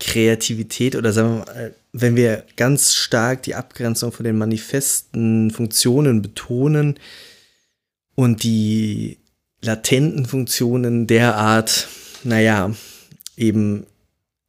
Kreativität 0.00 0.96
oder 0.96 1.12
sagen 1.12 1.30
wir 1.30 1.44
mal, 1.44 1.74
wenn 1.92 2.16
wir 2.16 2.44
ganz 2.56 2.94
stark 2.94 3.42
die 3.42 3.54
Abgrenzung 3.54 4.12
von 4.12 4.24
den 4.24 4.38
manifesten 4.38 5.50
Funktionen 5.50 6.22
betonen 6.22 6.98
und 8.14 8.42
die 8.42 9.18
latenten 9.62 10.26
Funktionen 10.26 11.06
derart, 11.06 11.88
naja, 12.24 12.74
eben 13.36 13.86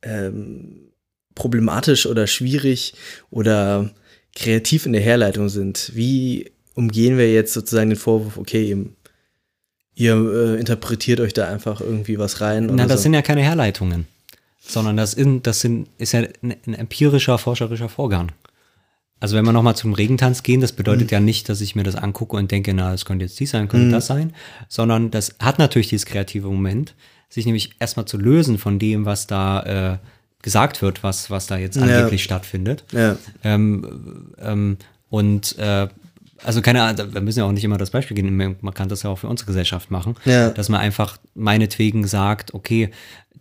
ähm, 0.01 0.91
problematisch 1.35 2.05
oder 2.05 2.27
schwierig 2.27 2.93
oder 3.29 3.89
kreativ 4.35 4.85
in 4.85 4.93
der 4.93 5.01
Herleitung 5.01 5.49
sind. 5.49 5.91
Wie 5.93 6.51
umgehen 6.73 7.17
wir 7.17 7.31
jetzt 7.31 7.53
sozusagen 7.53 7.89
den 7.89 7.99
Vorwurf, 7.99 8.37
okay, 8.37 8.69
ihr, 8.69 8.85
ihr 9.95 10.15
äh, 10.15 10.59
interpretiert 10.59 11.19
euch 11.19 11.33
da 11.33 11.47
einfach 11.47 11.81
irgendwie 11.81 12.17
was 12.17 12.41
rein? 12.41 12.69
na, 12.71 12.85
das 12.85 12.99
so? 12.99 13.03
sind 13.03 13.13
ja 13.13 13.21
keine 13.21 13.41
Herleitungen, 13.41 14.07
sondern 14.63 14.95
das, 14.95 15.13
in, 15.13 15.41
das 15.43 15.59
sind, 15.59 15.89
ist 15.97 16.13
ja 16.13 16.21
ein, 16.41 16.55
ein 16.67 16.73
empirischer, 16.75 17.37
forscherischer 17.37 17.89
Vorgang. 17.89 18.31
Also 19.19 19.35
wenn 19.35 19.45
wir 19.45 19.51
nochmal 19.51 19.75
zum 19.75 19.93
Regentanz 19.93 20.41
gehen, 20.41 20.61
das 20.61 20.71
bedeutet 20.71 21.11
ja 21.11 21.19
nicht, 21.19 21.47
dass 21.49 21.61
ich 21.61 21.75
mir 21.75 21.83
das 21.83 21.95
angucke 21.95 22.35
und 22.37 22.49
denke, 22.51 22.73
na, 22.73 22.91
das 22.91 23.05
könnte 23.05 23.25
jetzt 23.25 23.39
dies 23.39 23.51
sein, 23.51 23.67
könnte 23.67 23.91
das 23.91 24.07
sein, 24.07 24.33
sondern 24.67 25.11
das 25.11 25.35
hat 25.39 25.59
natürlich 25.59 25.89
dieses 25.89 26.07
kreative 26.07 26.47
Moment, 26.47 26.95
sich 27.29 27.45
nämlich 27.45 27.71
erstmal 27.79 28.05
zu 28.05 28.17
lösen 28.17 28.57
von 28.57 28.79
dem, 28.79 29.05
was 29.05 29.27
da 29.27 29.93
äh, 29.93 29.97
gesagt 30.41 30.81
wird, 30.81 31.03
was, 31.03 31.29
was 31.29 31.45
da 31.45 31.57
jetzt 31.57 31.77
angeblich 31.77 32.23
stattfindet. 32.23 32.83
ja. 32.91 33.15
Ähm, 33.43 34.33
ähm, 34.41 34.77
und 35.09 35.57
äh, 35.59 35.87
also 36.43 36.61
keine 36.63 36.81
Ahnung, 36.81 37.13
wir 37.13 37.21
müssen 37.21 37.39
ja 37.39 37.45
auch 37.45 37.51
nicht 37.51 37.63
immer 37.63 37.77
das 37.77 37.91
Beispiel 37.91 38.15
geben, 38.15 38.35
man 38.61 38.73
kann 38.73 38.89
das 38.89 39.03
ja 39.03 39.11
auch 39.11 39.19
für 39.19 39.27
unsere 39.27 39.45
Gesellschaft 39.45 39.91
machen, 39.91 40.15
Ja. 40.25 40.49
dass 40.49 40.69
man 40.69 40.79
einfach 40.81 41.17
meinetwegen 41.35 42.07
sagt, 42.07 42.55
okay, 42.55 42.89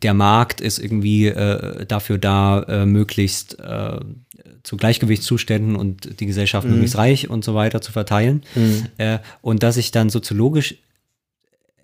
der 0.02 0.14
Markt 0.14 0.60
ist 0.60 0.78
irgendwie 0.78 1.27
äh, 1.27 1.85
dafür 1.86 2.18
da, 2.18 2.62
äh, 2.62 2.86
möglichst 2.86 3.59
äh, 3.60 4.01
zu 4.62 4.77
Gleichgewichtszuständen 4.77 5.77
und 5.77 6.20
die 6.20 6.27
Gesellschaft 6.27 6.66
möglichst 6.66 6.97
reich 6.98 7.31
und 7.31 7.44
so 7.44 7.55
weiter 7.55 7.81
zu 7.81 7.93
verteilen. 7.93 8.43
Äh, 8.98 9.18
und 9.43 9.62
dass 9.62 9.77
ich 9.77 9.90
dann 9.90 10.10
soziologisch 10.10 10.77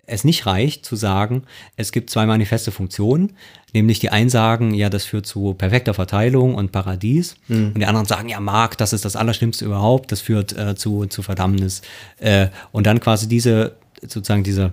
es 0.07 0.23
nicht 0.23 0.45
reicht 0.45 0.85
zu 0.85 0.95
sagen, 0.95 1.43
es 1.75 1.91
gibt 1.91 2.09
zwei 2.09 2.25
manifeste 2.25 2.71
Funktionen, 2.71 3.33
nämlich 3.73 3.99
die 3.99 4.09
einen 4.09 4.29
sagen, 4.29 4.73
ja, 4.73 4.89
das 4.89 5.03
führt 5.03 5.25
zu 5.25 5.53
perfekter 5.53 5.93
Verteilung 5.93 6.55
und 6.55 6.71
Paradies. 6.71 7.35
Und 7.73 7.79
die 7.79 7.85
anderen 7.85 8.05
sagen, 8.05 8.29
ja, 8.29 8.39
Markt, 8.39 8.79
das 8.79 8.93
ist 8.93 9.03
das 9.03 9.17
Allerschlimmste 9.17 9.65
überhaupt, 9.65 10.13
das 10.13 10.21
führt 10.21 10.57
äh, 10.57 10.75
zu, 10.75 11.05
zu 11.07 11.21
Verdammnis. 11.23 11.81
Äh, 12.19 12.47
und 12.71 12.87
dann 12.87 13.01
quasi 13.01 13.27
diese, 13.27 13.75
sozusagen 14.01 14.43
diese 14.43 14.71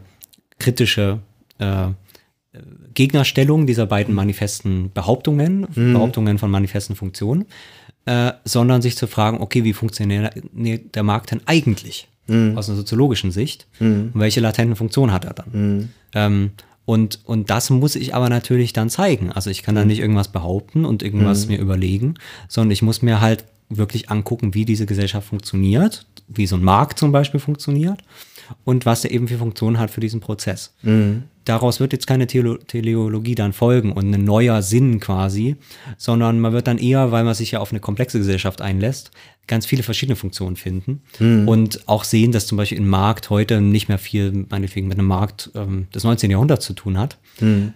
kritische 0.60 1.18
äh, 1.58 1.88
Gegnerstellung 2.94 3.66
dieser 3.66 3.86
beiden 3.86 4.14
manifesten 4.14 4.90
Behauptungen, 4.92 5.66
Behauptungen 5.92 6.38
von 6.38 6.50
manifesten 6.50 6.96
Funktionen, 6.96 7.46
äh, 8.06 8.32
sondern 8.44 8.82
sich 8.82 8.96
zu 8.96 9.06
fragen, 9.06 9.40
okay, 9.40 9.64
wie 9.64 9.72
funktioniert 9.72 10.34
der 10.94 11.02
Markt 11.02 11.30
denn 11.30 11.40
eigentlich 11.46 12.08
aus 12.56 12.68
einer 12.68 12.76
soziologischen 12.76 13.30
Sicht? 13.32 13.66
Und 14.14 14.20
welche 14.20 14.40
latenten 14.40 14.76
Funktionen 14.76 15.12
hat 15.12 15.24
er 15.24 15.34
dann? 15.34 15.50
Ähm, 16.14 16.50
und, 16.86 17.20
und 17.24 17.50
das 17.50 17.70
muss 17.70 17.96
ich 17.96 18.14
aber 18.14 18.28
natürlich 18.28 18.72
dann 18.72 18.90
zeigen. 18.90 19.32
Also 19.32 19.50
ich 19.50 19.62
kann 19.62 19.74
da 19.74 19.84
nicht 19.84 20.00
irgendwas 20.00 20.28
behaupten 20.28 20.84
und 20.84 21.02
irgendwas 21.02 21.46
mir 21.48 21.58
überlegen, 21.58 22.14
sondern 22.48 22.72
ich 22.72 22.82
muss 22.82 23.02
mir 23.02 23.20
halt 23.20 23.44
wirklich 23.70 24.10
angucken, 24.10 24.54
wie 24.54 24.64
diese 24.64 24.86
Gesellschaft 24.86 25.28
funktioniert, 25.28 26.06
wie 26.28 26.46
so 26.46 26.56
ein 26.56 26.62
Markt 26.62 26.98
zum 26.98 27.12
Beispiel 27.12 27.40
funktioniert 27.40 28.02
und 28.64 28.86
was 28.86 29.02
der 29.02 29.10
eben 29.10 29.28
für 29.28 29.38
Funktionen 29.38 29.78
hat 29.78 29.90
für 29.90 30.00
diesen 30.00 30.20
Prozess. 30.20 30.74
Daraus 31.44 31.78
wird 31.78 31.92
jetzt 31.92 32.06
keine 32.06 32.26
Theolo 32.26 32.56
Teleologie 32.56 33.34
dann 33.34 33.52
folgen 33.52 33.92
und 33.92 34.14
ein 34.14 34.24
neuer 34.24 34.62
Sinn 34.62 34.98
quasi, 34.98 35.56
sondern 35.98 36.40
man 36.40 36.54
wird 36.54 36.66
dann 36.66 36.78
eher, 36.78 37.12
weil 37.12 37.22
man 37.24 37.34
sich 37.34 37.50
ja 37.50 37.60
auf 37.60 37.70
eine 37.70 37.80
komplexe 37.80 38.16
Gesellschaft 38.18 38.62
einlässt, 38.62 39.10
ganz 39.46 39.66
viele 39.66 39.82
verschiedene 39.82 40.16
Funktionen 40.16 40.56
finden 40.56 41.02
und 41.46 41.86
auch 41.86 42.04
sehen, 42.04 42.32
dass 42.32 42.46
zum 42.46 42.56
Beispiel 42.56 42.80
ein 42.80 42.88
Markt 42.88 43.28
heute 43.28 43.60
nicht 43.60 43.88
mehr 43.88 43.98
viel, 43.98 44.46
meinetwegen 44.48 44.88
mit 44.88 44.98
einem 44.98 45.06
Markt 45.08 45.50
ähm, 45.54 45.86
des 45.94 46.02
19. 46.04 46.30
Jahrhunderts 46.30 46.64
zu 46.64 46.72
tun 46.72 46.96
hat, 46.96 47.18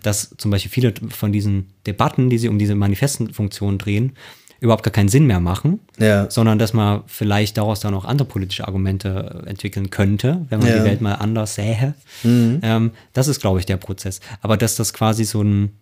dass 0.03 0.35
zum 0.39 0.51
Beispiel 0.51 0.71
viele 0.71 0.95
von 1.11 1.31
diesen 1.31 1.67
Debatten, 1.87 2.31
die 2.31 2.39
sich 2.39 2.49
um 2.49 2.59
diese 2.59 2.75
manifesten 2.75 3.35
Funktionen 3.35 3.77
drehen, 3.77 4.13
überhaupt 4.61 4.83
gar 4.83 4.91
keinen 4.93 5.09
Sinn 5.09 5.27
mehr 5.27 5.41
machen, 5.41 5.81
Ja. 5.99 6.29
sondern 6.31 6.59
dass 6.59 6.73
man 6.73 7.03
vielleicht 7.07 7.57
daraus 7.57 7.81
dann 7.81 7.95
auch 7.95 8.05
andere 8.05 8.27
politische 8.29 8.67
Argumente 8.67 9.43
äh, 9.47 9.49
entwickeln 9.51 9.91
könnte, 9.91 10.45
wenn 10.49 10.59
man 10.59 10.69
Ja. 10.69 10.79
die 10.79 10.85
Welt 10.85 11.01
mal 11.01 11.15
anders 11.15 11.55
sähe. 11.55 11.95
Ähm, 12.25 12.91
das 13.13 13.29
ist, 13.29 13.41
glaube 13.41 13.61
ich, 13.61 13.67
der 13.67 13.77
Prozess. 13.77 14.21
Aber 14.43 14.57
dass 14.57 14.75
das 14.77 14.93
quasi 14.93 15.25
so 15.25 15.43
ein 15.43 15.73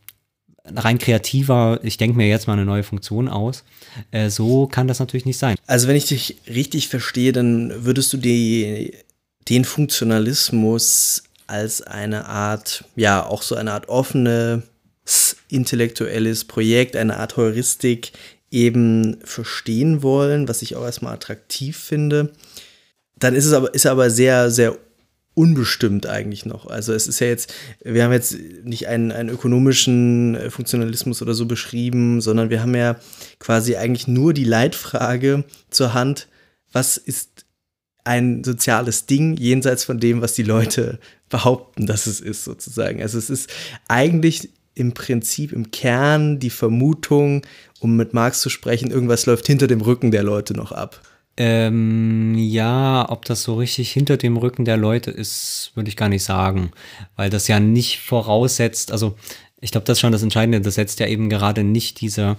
rein 0.74 0.98
kreativer, 0.98 1.78
ich 1.84 1.96
denke 1.96 2.16
mir 2.16 2.26
jetzt 2.28 2.48
mal 2.48 2.54
eine 2.54 2.64
neue 2.64 2.82
Funktion 2.82 3.28
aus, 3.28 3.62
äh, 4.10 4.28
so 4.30 4.66
kann 4.66 4.88
das 4.88 4.98
natürlich 4.98 5.24
nicht 5.24 5.38
sein. 5.38 5.56
Also 5.66 5.86
wenn 5.88 5.94
ich 5.96 6.06
dich 6.06 6.36
richtig 6.48 6.88
verstehe, 6.88 7.32
dann 7.32 7.72
würdest 7.84 8.12
du 8.12 8.16
die, 8.16 8.92
den 9.48 9.64
Funktionalismus 9.64 11.22
als 11.46 11.82
eine 11.82 12.26
Art, 12.26 12.84
ja, 12.96 13.24
auch 13.24 13.42
so 13.42 13.54
eine 13.54 13.72
Art 13.72 13.88
offenes 13.88 14.62
intellektuelles 15.48 16.44
Projekt, 16.46 16.96
eine 16.96 17.16
Art 17.18 17.36
Heuristik 17.36 18.12
eben 18.56 19.18
verstehen 19.22 20.02
wollen, 20.02 20.48
was 20.48 20.62
ich 20.62 20.76
auch 20.76 20.84
erstmal 20.84 21.12
attraktiv 21.12 21.76
finde. 21.76 22.32
Dann 23.18 23.34
ist 23.34 23.44
es 23.44 23.52
aber, 23.52 23.74
ist 23.74 23.84
er 23.84 23.92
aber 23.92 24.08
sehr, 24.08 24.50
sehr 24.50 24.78
unbestimmt 25.34 26.06
eigentlich 26.06 26.46
noch. 26.46 26.66
Also 26.66 26.94
es 26.94 27.06
ist 27.06 27.20
ja 27.20 27.26
jetzt, 27.26 27.52
wir 27.84 28.02
haben 28.02 28.12
jetzt 28.12 28.38
nicht 28.64 28.88
einen, 28.88 29.12
einen 29.12 29.28
ökonomischen 29.28 30.34
äh, 30.34 30.50
Funktionalismus 30.50 31.20
oder 31.20 31.34
so 31.34 31.44
beschrieben, 31.44 32.22
sondern 32.22 32.48
wir 32.48 32.62
haben 32.62 32.74
ja 32.74 32.96
quasi 33.38 33.76
eigentlich 33.76 34.08
nur 34.08 34.32
die 34.32 34.44
Leitfrage 34.44 35.44
zur 35.68 35.92
Hand, 35.92 36.26
was 36.72 36.96
ist 36.96 37.44
ein 38.04 38.42
soziales 38.42 39.04
Ding 39.04 39.36
jenseits 39.36 39.84
von 39.84 40.00
dem, 40.00 40.22
was 40.22 40.32
die 40.32 40.44
Leute 40.44 40.98
behaupten, 41.28 41.84
dass 41.86 42.06
es 42.06 42.20
ist, 42.20 42.44
sozusagen. 42.44 43.02
Also 43.02 43.18
es 43.18 43.28
ist 43.28 43.50
eigentlich 43.88 44.48
im 44.76 44.92
Prinzip 44.92 45.52
im 45.52 45.70
Kern 45.72 46.38
die 46.38 46.50
Vermutung, 46.50 47.42
um 47.80 47.96
mit 47.96 48.14
Marx 48.14 48.40
zu 48.40 48.50
sprechen, 48.50 48.90
irgendwas 48.90 49.26
läuft 49.26 49.46
hinter 49.46 49.66
dem 49.66 49.80
Rücken 49.80 50.10
der 50.10 50.22
Leute 50.22 50.54
noch 50.54 50.70
ab. 50.70 51.00
Ähm, 51.38 52.34
ja, 52.36 53.06
ob 53.08 53.24
das 53.24 53.42
so 53.42 53.56
richtig 53.56 53.90
hinter 53.90 54.16
dem 54.16 54.36
Rücken 54.36 54.64
der 54.64 54.76
Leute 54.76 55.10
ist, 55.10 55.72
würde 55.74 55.88
ich 55.88 55.96
gar 55.96 56.08
nicht 56.08 56.24
sagen, 56.24 56.70
weil 57.16 57.30
das 57.30 57.48
ja 57.48 57.58
nicht 57.58 58.00
voraussetzt, 58.00 58.92
also 58.92 59.16
ich 59.60 59.70
glaube, 59.70 59.86
das 59.86 59.96
ist 59.96 60.00
schon 60.00 60.12
das 60.12 60.22
Entscheidende, 60.22 60.60
das 60.60 60.74
setzt 60.74 61.00
ja 61.00 61.06
eben 61.06 61.30
gerade 61.30 61.64
nicht 61.64 62.00
diese, 62.00 62.36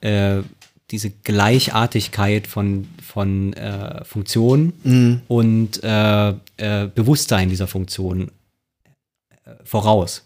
äh, 0.00 0.42
diese 0.90 1.10
Gleichartigkeit 1.10 2.46
von, 2.46 2.88
von 3.02 3.52
äh, 3.54 4.04
Funktionen 4.04 5.22
und 5.28 5.82
äh, 5.82 6.28
äh, 6.30 6.88
Bewusstsein 6.94 7.48
dieser 7.48 7.66
Funktion 7.66 8.30
äh, 9.44 9.50
voraus. 9.64 10.22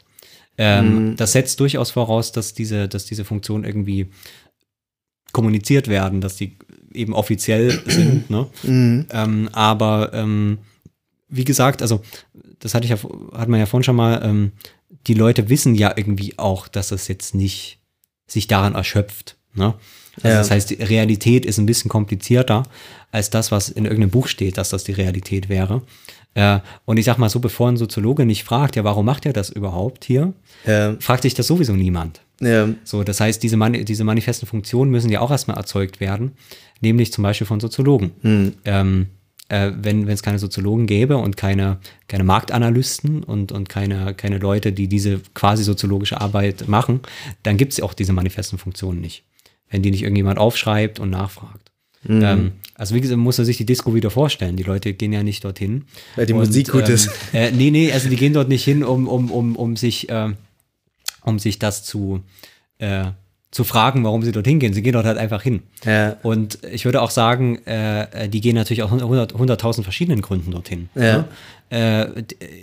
Ähm, 0.58 1.14
Das 1.16 1.32
setzt 1.32 1.60
durchaus 1.60 1.90
voraus, 1.92 2.32
dass 2.32 2.52
diese, 2.52 2.88
dass 2.88 3.04
diese 3.04 3.24
Funktionen 3.24 3.64
irgendwie 3.64 4.08
kommuniziert 5.32 5.88
werden, 5.88 6.20
dass 6.20 6.36
die 6.36 6.56
eben 6.92 7.14
offiziell 7.14 7.70
sind. 7.86 8.28
Ne? 8.30 8.46
Ähm, 9.10 9.48
aber 9.52 10.10
ähm, 10.12 10.58
wie 11.28 11.44
gesagt, 11.44 11.82
also 11.82 12.00
das 12.58 12.74
hatte 12.74 12.84
ich 12.84 12.90
ja, 12.90 12.98
hat 13.36 13.48
man 13.48 13.60
ja 13.60 13.66
vorhin 13.66 13.84
schon 13.84 13.96
mal, 13.96 14.20
ähm, 14.24 14.52
die 15.06 15.14
Leute 15.14 15.48
wissen 15.48 15.74
ja 15.74 15.92
irgendwie 15.94 16.38
auch, 16.38 16.66
dass 16.68 16.90
es 16.90 17.08
jetzt 17.08 17.34
nicht 17.34 17.78
sich 18.26 18.46
daran 18.46 18.74
erschöpft. 18.74 19.36
Ne? 19.54 19.74
Also 20.16 20.28
Ja. 20.28 20.38
Das 20.38 20.50
heißt, 20.50 20.70
die 20.70 20.82
Realität 20.82 21.46
ist 21.46 21.58
ein 21.58 21.66
bisschen 21.66 21.88
komplizierter 21.90 22.64
als 23.12 23.30
das, 23.30 23.52
was 23.52 23.68
in 23.68 23.84
irgendeinem 23.84 24.10
Buch 24.10 24.26
steht, 24.26 24.58
dass 24.58 24.70
das 24.70 24.84
die 24.84 24.92
Realität 24.92 25.48
wäre. 25.48 25.82
Äh, 26.34 26.60
und 26.84 26.98
ich 26.98 27.04
sag 27.04 27.18
mal 27.18 27.28
so, 27.28 27.40
bevor 27.40 27.68
ein 27.68 27.76
Soziologe 27.76 28.24
nicht 28.26 28.44
fragt, 28.44 28.76
ja, 28.76 28.84
warum 28.84 29.06
macht 29.06 29.26
er 29.26 29.32
das 29.32 29.50
überhaupt 29.50 30.04
hier, 30.04 30.32
Ja. 30.66 30.94
fragt 31.00 31.22
sich 31.22 31.34
das 31.34 31.46
sowieso 31.46 31.72
niemand. 31.72 32.20
Ja. 32.40 32.68
So, 32.84 33.02
das 33.02 33.20
heißt, 33.20 33.42
diese, 33.42 33.56
Mani 33.56 33.84
diese 33.84 34.04
manifesten 34.04 34.46
Funktionen 34.46 34.90
müssen 34.90 35.10
ja 35.10 35.20
auch 35.20 35.30
erstmal 35.30 35.56
erzeugt 35.56 35.98
werden, 36.00 36.32
nämlich 36.80 37.12
zum 37.12 37.22
Beispiel 37.22 37.46
von 37.46 37.58
Soziologen. 37.58 38.12
Ähm, 38.64 39.06
äh, 39.48 39.72
wenn 39.80 40.06
es 40.08 40.22
keine 40.22 40.38
Soziologen 40.38 40.86
gäbe 40.86 41.16
und 41.16 41.36
keine, 41.36 41.78
keine 42.06 42.22
Marktanalysten 42.24 43.24
und, 43.24 43.50
und 43.50 43.68
keine, 43.68 44.14
keine 44.14 44.38
Leute, 44.38 44.72
die 44.72 44.88
diese 44.88 45.20
quasi 45.34 45.64
soziologische 45.64 46.20
Arbeit 46.20 46.68
machen, 46.68 47.00
dann 47.42 47.56
gibt 47.56 47.72
es 47.72 47.80
auch 47.80 47.94
diese 47.94 48.12
manifesten 48.12 48.58
Funktionen 48.58 49.00
nicht. 49.00 49.24
Wenn 49.70 49.82
die 49.82 49.90
nicht 49.90 50.02
irgendjemand 50.02 50.38
aufschreibt 50.38 51.00
und 51.00 51.10
nachfragt. 51.10 51.67
Ähm, 52.06 52.52
also 52.74 52.94
wie 52.94 53.00
gesagt, 53.00 53.18
muss 53.18 53.38
er 53.38 53.44
sich 53.44 53.56
die 53.56 53.66
Disco 53.66 53.94
wieder 53.94 54.10
vorstellen. 54.10 54.56
Die 54.56 54.62
Leute 54.62 54.94
gehen 54.94 55.12
ja 55.12 55.22
nicht 55.22 55.44
dorthin. 55.44 55.84
Weil 56.16 56.26
die 56.26 56.32
Und, 56.32 56.40
Musik 56.40 56.70
gut 56.70 56.88
ähm, 56.88 56.94
ist. 56.94 57.10
Äh, 57.32 57.50
nee, 57.50 57.70
nee, 57.70 57.92
also 57.92 58.08
die 58.08 58.16
gehen 58.16 58.32
dort 58.32 58.48
nicht 58.48 58.64
hin, 58.64 58.84
um, 58.84 59.08
um, 59.08 59.30
um, 59.30 59.56
um 59.56 59.76
sich, 59.76 60.08
äh, 60.08 60.30
um 61.24 61.38
sich 61.38 61.58
das 61.58 61.84
zu, 61.84 62.20
äh, 62.78 63.06
zu 63.50 63.64
fragen, 63.64 64.04
warum 64.04 64.22
sie 64.22 64.32
dorthin 64.32 64.60
gehen. 64.60 64.74
Sie 64.74 64.82
gehen 64.82 64.92
dort 64.92 65.06
halt 65.06 65.18
einfach 65.18 65.42
hin. 65.42 65.62
Ja. 65.84 66.16
Und 66.22 66.58
ich 66.70 66.84
würde 66.84 67.02
auch 67.02 67.10
sagen, 67.10 67.56
äh, 67.66 68.28
die 68.28 68.40
gehen 68.40 68.54
natürlich 68.54 68.82
auch 68.82 68.92
100 68.92 69.34
100.000 69.34 69.82
verschiedenen 69.82 70.20
Gründen 70.20 70.52
dorthin. 70.52 70.88
Ja. 70.94 71.26
Äh, 71.70 72.06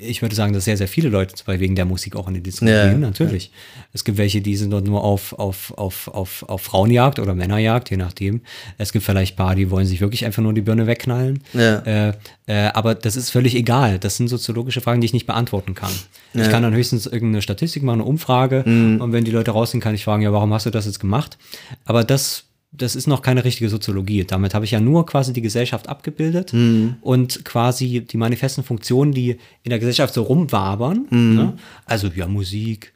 ich 0.02 0.22
würde 0.22 0.36
sagen, 0.36 0.54
dass 0.54 0.66
sehr, 0.66 0.78
sehr 0.78 0.88
viele 0.88 1.10
Leute 1.10 1.36
zum 1.36 1.46
Beispiel 1.46 1.62
wegen 1.62 1.76
der 1.76 1.86
Musik 1.86 2.16
auch 2.16 2.28
in 2.28 2.34
die 2.34 2.42
Disco 2.42 2.66
Ja. 2.66 2.90
gehen, 2.90 3.00
natürlich. 3.00 3.52
Es 3.94 4.04
gibt 4.04 4.18
welche, 4.18 4.42
die 4.42 4.56
sind 4.56 4.72
dort 4.72 4.86
nur 4.86 5.04
auf, 5.04 5.34
auf, 5.34 5.74
auf, 5.78 6.08
auf, 6.08 6.44
auf 6.48 6.62
Frauenjagd 6.62 7.20
oder 7.20 7.36
Männerjagd, 7.36 7.92
je 7.92 7.98
nachdem. 7.98 8.42
Es 8.78 8.92
gibt 8.92 9.06
vielleicht 9.06 9.36
paar, 9.36 9.56
die 9.56 9.70
wollen 9.70 9.86
sich 9.86 10.02
wirklich 10.02 10.26
einfach 10.26 10.42
nur 10.42 10.54
die 10.54 10.62
Birne 10.62 10.88
wegknallen. 10.88 11.44
Ja. 11.54 11.80
Äh, 11.80 12.14
äh, 12.48 12.68
aber 12.74 12.96
das 12.96 13.16
ist 13.16 13.30
völlig 13.30 13.56
egal. 13.56 14.00
Das 14.00 14.18
sind 14.18 14.28
soziologische 14.28 14.82
Fragen, 14.82 15.02
die 15.02 15.06
ich 15.06 15.14
nicht 15.14 15.28
beantworten 15.28 15.76
kann. 15.76 15.92
Ich 16.34 16.50
kann 16.50 16.64
dann 16.64 16.74
höchstens 16.74 17.06
irgendeine 17.06 17.42
Statistik 17.42 17.84
machen, 17.84 18.02
eine 18.02 18.10
Umfrage. 18.10 18.64
Mhm. 18.66 19.00
Und 19.02 19.14
wenn 19.14 19.24
die 19.24 19.32
Leute 19.32 19.52
rausgehen, 19.52 19.82
kann 19.82 19.96
ich 19.96 20.04
fragen, 20.04 20.22
ja, 20.22 20.34
warum 20.34 20.54
hast 20.54 20.66
du 20.66 20.70
das 20.70 20.86
jetzt 20.86 21.00
gemacht? 21.00 21.38
Aber 21.86 22.04
das, 22.04 22.44
das 22.78 22.96
ist 22.96 23.08
noch 23.08 23.22
keine 23.22 23.44
richtige 23.44 23.70
Soziologie. 23.70 24.24
Damit 24.26 24.54
habe 24.54 24.66
ich 24.66 24.72
ja 24.72 24.80
nur 24.80 25.06
quasi 25.06 25.34
die 25.34 25.42
Gesellschaft 25.42 25.88
abgebildet 25.90 26.54
Mhm. 26.54 26.96
und 27.02 27.46
quasi 27.46 28.02
die 28.02 28.18
manifesten 28.18 28.64
Funktionen, 28.64 29.12
die 29.12 29.38
in 29.64 29.70
der 29.70 29.80
Gesellschaft 29.80 30.14
so 30.14 30.24
rumwabern. 30.24 31.06
Mhm. 31.10 31.36
Ne? 31.36 31.54
Also 31.86 32.08
ja, 32.16 32.28
Musik, 32.28 32.94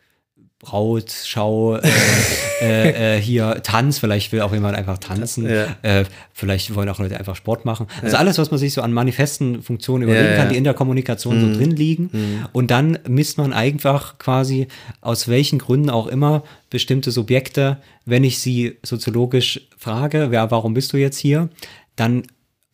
Brautschau, 0.62 1.78
äh, 1.78 1.82
äh, 2.62 3.18
äh, 3.18 3.22
hier 3.22 3.62
Tanz, 3.64 4.00
vielleicht 4.00 4.32
will 4.32 4.42
auch 4.42 4.52
jemand 4.54 4.76
einfach 4.78 4.98
tanzen, 4.98 5.48
Ja. 5.50 5.68
äh, 5.84 6.04
vielleicht 6.34 6.76
wollen 6.76 6.90
auch 6.90 7.00
Leute 7.00 7.18
einfach 7.18 7.36
Sport 7.38 7.64
machen. 7.66 7.88
Also 8.02 8.18
alles, 8.18 8.38
was 8.38 8.52
man 8.52 8.60
sich 8.60 8.74
so 8.74 8.82
an 8.82 8.92
manifesten 8.92 9.62
Funktionen 9.64 10.04
überlegen 10.04 10.26
Ja, 10.26 10.32
Mhm. 10.34 10.38
kann, 10.38 10.46
ja. 10.48 10.52
die 10.52 10.58
in 10.58 10.64
der 10.66 10.74
Kommunikation 10.74 11.40
so 11.40 11.58
drin 11.58 11.72
liegen. 11.72 12.10
Und 12.52 12.72
dann 12.72 13.00
misst 13.08 13.38
man 13.38 13.54
einfach 13.54 14.18
quasi, 14.20 14.68
aus 15.02 15.28
welchen 15.30 15.60
Gründen 15.60 15.90
auch 15.90 16.08
immer, 16.08 16.44
bestimmte 16.70 17.12
Subjekte, 17.12 17.78
wenn 18.06 18.24
ich 18.26 18.40
sie 18.40 18.78
soziologisch 18.84 19.62
frage, 19.78 20.28
wer, 20.30 20.52
warum 20.52 20.74
bist 20.74 20.92
du 20.94 20.98
jetzt 20.98 21.18
hier, 21.18 21.50
dann 21.96 22.24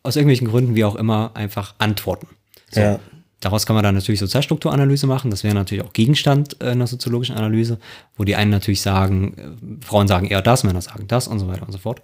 aus 0.02 0.16
irgendwelchen 0.16 0.48
Gründen, 0.48 0.74
wie 0.74 0.84
auch 0.84 0.96
immer, 0.96 1.30
einfach 1.34 1.74
antworten. 1.78 2.26
So. 2.70 2.80
Ja. 2.80 3.00
Daraus 3.40 3.66
kann 3.66 3.74
man 3.74 3.82
dann 3.82 3.94
natürlich 3.94 4.20
Sozialstrukturanalyse 4.20 5.06
machen. 5.06 5.30
Das 5.30 5.44
wäre 5.44 5.54
natürlich 5.54 5.84
auch 5.84 5.92
Gegenstand 5.92 6.56
äh, 6.60 6.70
einer 6.70 6.86
soziologischen 6.86 7.36
Analyse, 7.36 7.78
wo 8.16 8.24
die 8.24 8.34
einen 8.34 8.50
natürlich 8.50 8.80
sagen, 8.80 9.34
äh, 9.36 9.84
Frauen 9.84 10.08
sagen 10.08 10.26
eher 10.26 10.40
das, 10.40 10.64
Männer 10.64 10.80
sagen 10.80 11.06
das 11.06 11.28
und 11.28 11.38
so 11.38 11.46
weiter 11.46 11.66
und 11.66 11.72
so 11.72 11.78
fort. 11.78 12.02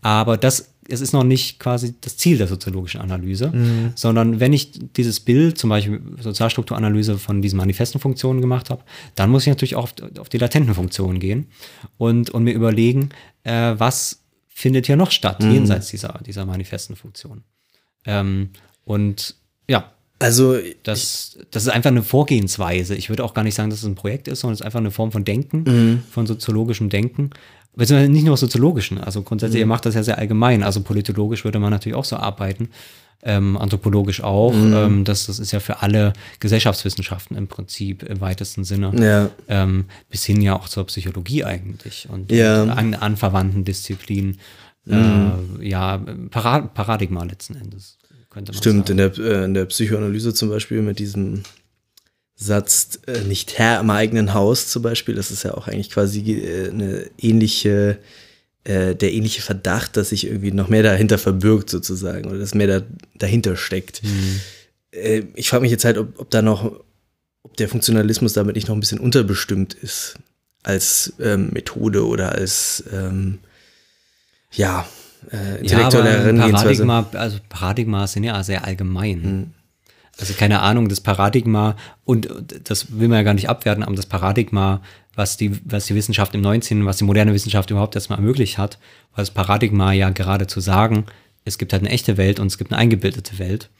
Aber 0.00 0.36
das, 0.36 0.74
es 0.88 1.00
ist 1.00 1.12
noch 1.12 1.24
nicht 1.24 1.58
quasi 1.58 1.96
das 2.00 2.16
Ziel 2.16 2.38
der 2.38 2.46
soziologischen 2.46 3.00
Analyse, 3.00 3.52
sondern 3.96 4.38
wenn 4.38 4.52
ich 4.52 4.70
dieses 4.94 5.18
Bild, 5.18 5.58
zum 5.58 5.70
Beispiel 5.70 6.00
Sozialstrukturanalyse 6.20 7.18
von 7.18 7.42
diesen 7.42 7.56
manifesten 7.56 8.00
Funktionen 8.00 8.40
gemacht 8.40 8.70
habe, 8.70 8.82
dann 9.16 9.28
muss 9.28 9.42
ich 9.42 9.48
natürlich 9.48 9.74
auch 9.74 9.82
auf, 9.82 9.94
auf 10.20 10.28
die 10.28 10.38
latenten 10.38 10.74
Funktionen 10.74 11.18
gehen 11.18 11.48
und, 11.96 12.30
und 12.30 12.44
mir 12.44 12.54
überlegen, 12.54 13.08
äh, 13.42 13.74
was 13.76 14.22
findet 14.46 14.86
hier 14.86 14.96
noch 14.96 15.10
statt, 15.10 15.42
jenseits 15.42 15.88
dieser, 15.88 16.20
dieser 16.24 16.46
manifesten 16.46 16.94
Funktion. 16.94 17.42
Ähm, 18.04 18.50
und 18.84 19.34
ja, 19.68 19.92
Also, 20.18 20.56
das, 20.82 21.38
das 21.52 21.62
ist 21.64 21.68
einfach 21.68 21.90
eine 21.90 22.02
Vorgehensweise. 22.02 22.94
Ich 22.96 23.08
würde 23.08 23.22
auch 23.24 23.34
gar 23.34 23.44
nicht 23.44 23.54
sagen, 23.54 23.70
dass 23.70 23.78
es 23.80 23.84
ein 23.84 23.94
Projekt 23.94 24.26
ist, 24.28 24.40
sondern 24.40 24.54
es 24.54 24.60
ist 24.60 24.66
einfach 24.66 24.80
eine 24.80 24.90
Form 24.90 25.12
von 25.12 25.24
Denken, 25.24 25.62
Mhm. 25.66 26.02
von 26.10 26.26
soziologischem 26.26 26.88
Denken. 26.88 27.30
Beziehungsweise 27.76 28.10
nicht 28.10 28.24
nur 28.26 28.36
soziologischen. 28.36 28.98
Also 28.98 29.22
grundsätzlich, 29.22 29.60
ihr 29.60 29.66
Mhm. 29.66 29.70
macht 29.70 29.86
das 29.86 29.94
ja 29.94 30.02
sehr 30.02 30.18
allgemein. 30.18 30.64
Also 30.64 30.80
politologisch 30.80 31.44
würde 31.44 31.60
man 31.60 31.70
natürlich 31.70 31.96
auch 31.96 32.04
so 32.04 32.16
arbeiten. 32.16 32.70
Ähm, 33.22 33.56
anthropologisch 33.56 34.22
auch. 34.22 34.52
Mhm. 34.52 34.72
Ähm, 34.74 35.04
das, 35.04 35.26
das 35.26 35.38
ist 35.40 35.50
ja 35.52 35.58
für 35.60 35.82
alle 35.82 36.12
Gesellschaftswissenschaften 36.40 37.36
im 37.36 37.46
Prinzip 37.48 38.02
im 38.04 38.20
weitesten 38.20 38.62
Sinne. 38.64 38.92
Ja. 39.00 39.30
Ähm, 39.48 39.86
bis 40.08 40.24
hin 40.24 40.40
ja 40.40 40.54
auch 40.56 40.68
zur 40.68 40.84
Psychologie 40.86 41.44
eigentlich 41.44 42.08
und, 42.10 42.30
Ja. 42.32 42.62
und 42.62 42.70
an 42.70 42.94
anverwandten 42.94 43.64
Disziplinen. 43.64 44.38
Äh, 44.88 45.30
ja, 45.68 46.00
Para 46.30 46.60
Paradigma 46.62 47.22
letzten 47.24 47.56
Endes. 47.56 47.98
Könnte 48.38 48.52
man 48.52 48.60
Stimmt, 48.60 48.88
sagen. 48.88 49.00
in 49.00 49.14
der, 49.14 49.40
äh, 49.40 49.44
in 49.46 49.54
der 49.54 49.64
Psychoanalyse 49.64 50.32
zum 50.32 50.48
Beispiel 50.48 50.80
mit 50.80 51.00
diesem 51.00 51.42
Satz, 52.36 53.00
äh, 53.08 53.22
nicht 53.22 53.58
Herr 53.58 53.80
im 53.80 53.90
eigenen 53.90 54.32
Haus 54.32 54.68
zum 54.68 54.82
Beispiel, 54.82 55.16
das 55.16 55.32
ist 55.32 55.42
ja 55.42 55.54
auch 55.54 55.66
eigentlich 55.66 55.90
quasi 55.90 56.20
äh, 56.20 56.68
eine 56.68 57.10
ähnliche, 57.18 57.98
äh, 58.62 58.94
der 58.94 59.12
ähnliche 59.12 59.42
Verdacht, 59.42 59.96
dass 59.96 60.10
sich 60.10 60.28
irgendwie 60.28 60.52
noch 60.52 60.68
mehr 60.68 60.84
dahinter 60.84 61.18
verbirgt 61.18 61.68
sozusagen 61.68 62.26
oder 62.26 62.38
dass 62.38 62.54
mehr 62.54 62.68
da, 62.68 62.86
dahinter 63.16 63.56
steckt. 63.56 64.02
Äh, 64.92 65.24
ich 65.34 65.48
frage 65.48 65.62
mich 65.62 65.72
jetzt 65.72 65.84
halt, 65.84 65.98
ob, 65.98 66.20
ob 66.20 66.30
da 66.30 66.40
noch, 66.40 66.80
ob 67.42 67.56
der 67.56 67.68
Funktionalismus 67.68 68.34
damit 68.34 68.54
nicht 68.54 68.68
noch 68.68 68.76
ein 68.76 68.80
bisschen 68.80 69.00
unterbestimmt 69.00 69.74
ist 69.74 70.14
als 70.62 71.12
ähm, 71.18 71.50
Methode 71.50 72.06
oder 72.06 72.32
als 72.32 72.84
ähm, 72.92 73.40
ja, 74.52 74.86
äh, 75.30 75.60
intellektuelle 75.60 76.10
ja, 76.10 76.16
aber 76.16 76.24
Herangehensweise. 76.24 76.86
Paradigma, 76.86 77.06
also 77.18 77.38
Paradigma 77.48 78.06
sind 78.06 78.24
ja 78.24 78.42
sehr 78.42 78.64
allgemein. 78.64 79.54
Also 80.20 80.34
keine 80.34 80.60
Ahnung, 80.60 80.88
das 80.88 81.00
Paradigma, 81.00 81.76
und 82.04 82.26
und 82.26 82.68
das 82.68 82.98
will 82.98 83.08
man 83.08 83.18
ja 83.18 83.22
gar 83.22 83.34
nicht 83.34 83.48
abwerten, 83.48 83.84
aber 83.84 83.94
das 83.94 84.06
Paradigma, 84.06 84.82
was 85.14 85.36
die, 85.36 85.52
was 85.64 85.86
die 85.86 85.94
Wissenschaft 85.94 86.34
im 86.34 86.40
19., 86.40 86.86
was 86.86 86.96
die 86.96 87.04
moderne 87.04 87.34
Wissenschaft 87.34 87.70
überhaupt 87.70 87.94
erstmal 87.94 88.18
ermöglicht 88.18 88.58
hat, 88.58 88.78
war 89.14 89.22
das 89.22 89.30
Paradigma 89.30 89.92
ja 89.92 90.10
gerade 90.10 90.46
zu 90.46 90.60
sagen, 90.60 91.06
es 91.44 91.58
gibt 91.58 91.72
halt 91.72 91.82
eine 91.82 91.90
echte 91.90 92.16
Welt 92.16 92.40
und 92.40 92.48
es 92.48 92.58
gibt 92.58 92.72
eine 92.72 92.80
eingebildete 92.80 93.38
Welt. 93.38 93.70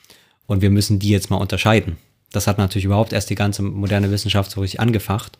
Und 0.46 0.62
wir 0.62 0.70
müssen 0.70 0.98
die 0.98 1.10
jetzt 1.10 1.28
mal 1.28 1.36
unterscheiden. 1.36 1.96
Das 2.32 2.46
hat 2.46 2.58
natürlich 2.58 2.86
überhaupt 2.86 3.12
erst 3.12 3.30
die 3.30 3.34
ganze 3.34 3.62
moderne 3.62 4.10
Wissenschaft 4.10 4.50
so 4.50 4.60
richtig 4.60 4.80
angefacht 4.80 5.38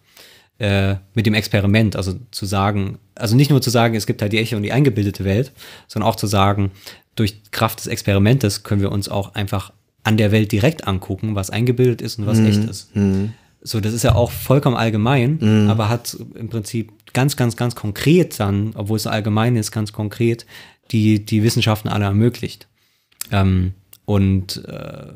äh, 0.58 0.96
mit 1.14 1.26
dem 1.26 1.34
Experiment, 1.34 1.96
also 1.96 2.14
zu 2.30 2.46
sagen, 2.46 2.98
also 3.14 3.36
nicht 3.36 3.50
nur 3.50 3.62
zu 3.62 3.70
sagen, 3.70 3.94
es 3.94 4.06
gibt 4.06 4.22
halt 4.22 4.32
die 4.32 4.38
echte 4.38 4.56
und 4.56 4.62
die 4.62 4.72
eingebildete 4.72 5.24
Welt, 5.24 5.52
sondern 5.86 6.08
auch 6.10 6.16
zu 6.16 6.26
sagen, 6.26 6.70
durch 7.14 7.50
Kraft 7.50 7.80
des 7.80 7.86
Experimentes 7.86 8.62
können 8.62 8.80
wir 8.80 8.92
uns 8.92 9.08
auch 9.08 9.34
einfach 9.34 9.72
an 10.04 10.16
der 10.16 10.32
Welt 10.32 10.52
direkt 10.52 10.86
angucken, 10.86 11.34
was 11.34 11.50
eingebildet 11.50 12.00
ist 12.00 12.18
und 12.18 12.26
was 12.26 12.38
echt 12.38 12.64
ist. 12.64 12.90
So, 13.60 13.80
das 13.80 13.92
ist 13.92 14.04
ja 14.04 14.14
auch 14.14 14.30
vollkommen 14.30 14.76
allgemein, 14.76 15.38
aber 15.68 15.88
hat 15.88 16.16
im 16.34 16.48
Prinzip 16.48 16.92
ganz, 17.12 17.36
ganz, 17.36 17.56
ganz 17.56 17.74
konkret 17.74 18.38
dann, 18.38 18.72
obwohl 18.74 18.96
es 18.96 19.02
so 19.02 19.10
allgemein 19.10 19.56
ist, 19.56 19.72
ganz 19.72 19.92
konkret 19.92 20.46
die, 20.92 21.24
die 21.24 21.42
Wissenschaften 21.42 21.88
alle 21.88 22.04
ermöglicht. 22.04 22.68
Ähm, 23.32 23.74
und 24.04 24.64
äh, 24.64 25.12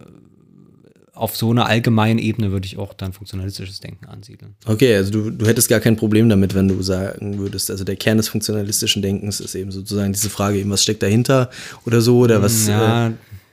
auf 1.23 1.36
so 1.36 1.51
einer 1.51 1.66
allgemeinen 1.66 2.19
Ebene 2.19 2.51
würde 2.51 2.66
ich 2.66 2.78
auch 2.78 2.94
dann 2.94 3.12
funktionalistisches 3.12 3.78
Denken 3.78 4.07
ansiedeln. 4.07 4.57
Okay, 4.66 4.97
also 4.97 5.12
du, 5.12 5.31
du 5.31 5.47
hättest 5.47 5.69
gar 5.69 5.78
kein 5.78 5.94
Problem 5.94 6.28
damit, 6.28 6.55
wenn 6.55 6.66
du 6.66 6.82
sagen 6.82 7.39
würdest, 7.39 7.70
also 7.70 7.85
der 7.85 7.94
Kern 7.94 8.16
des 8.16 8.28
funktionalistischen 8.28 9.03
Denkens 9.03 9.39
ist 9.39 9.55
eben 9.55 9.70
sozusagen 9.70 10.12
diese 10.12 10.31
Frage, 10.31 10.59
eben, 10.59 10.70
was 10.70 10.82
steckt 10.82 11.03
dahinter 11.03 11.49
oder 11.86 12.01
so, 12.01 12.19
oder 12.19 12.43
was. 12.43 12.66
Ja, 12.66 13.12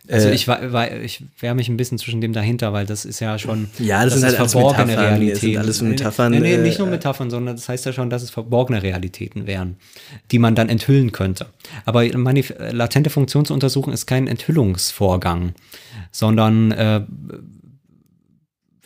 äh, 0.10 0.14
also 0.16 0.30
äh, 0.30 0.34
ich, 0.34 0.48
ich 1.04 1.24
wehre 1.40 1.54
mich 1.54 1.70
ein 1.70 1.78
bisschen 1.78 2.00
zwischen 2.00 2.22
dem 2.22 2.34
dahinter, 2.34 2.74
weil 2.74 2.86
das 2.86 3.06
ist 3.06 3.20
ja 3.20 3.38
schon 3.38 3.70
Ja, 3.78 4.04
das 4.04 4.16
sind 4.16 4.24
halt 4.24 4.40
alles 4.40 4.52
verborgene 4.54 4.88
Metaphern, 4.88 5.30
das 5.30 5.40
sind 5.40 5.58
alles 5.58 5.82
Metaphern, 5.82 6.32
Nee, 6.32 6.40
nee, 6.40 6.58
nee, 6.58 6.64
nicht 6.64 6.76
äh, 6.76 6.82
nur 6.82 6.88
Metaphern, 6.90 7.30
sondern 7.30 7.56
das 7.56 7.70
heißt 7.70 7.86
ja 7.86 7.94
schon, 7.94 8.10
dass 8.10 8.24
es 8.24 8.32
verborgene 8.32 8.82
Realitäten 8.82 9.46
wären, 9.46 9.78
die 10.32 10.40
man 10.40 10.56
dann 10.56 10.70
enthüllen 10.70 11.12
könnte. 11.12 11.46
Aber 11.86 12.04
latente 12.04 13.12
Funktion 13.12 13.46
zu 13.46 13.54
untersuchen 13.54 13.94
ist 13.94 14.08
kein 14.08 14.28
Enthüllungsvorgang, 14.28 15.54
sondern, 16.12 16.72
äh, 16.72 17.02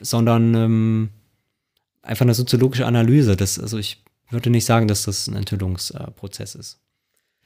sondern 0.04 0.54
ähm, 0.54 1.10
einfach 2.02 2.26
eine 2.26 2.34
soziologische 2.34 2.86
Analyse. 2.86 3.36
Das, 3.36 3.60
also 3.60 3.78
ich 3.78 4.04
würde 4.30 4.50
nicht 4.50 4.66
sagen, 4.66 4.88
dass 4.88 5.04
das 5.04 5.28
ein 5.28 5.36
Enthüllungsprozess 5.36 6.56
ist. 6.56 6.80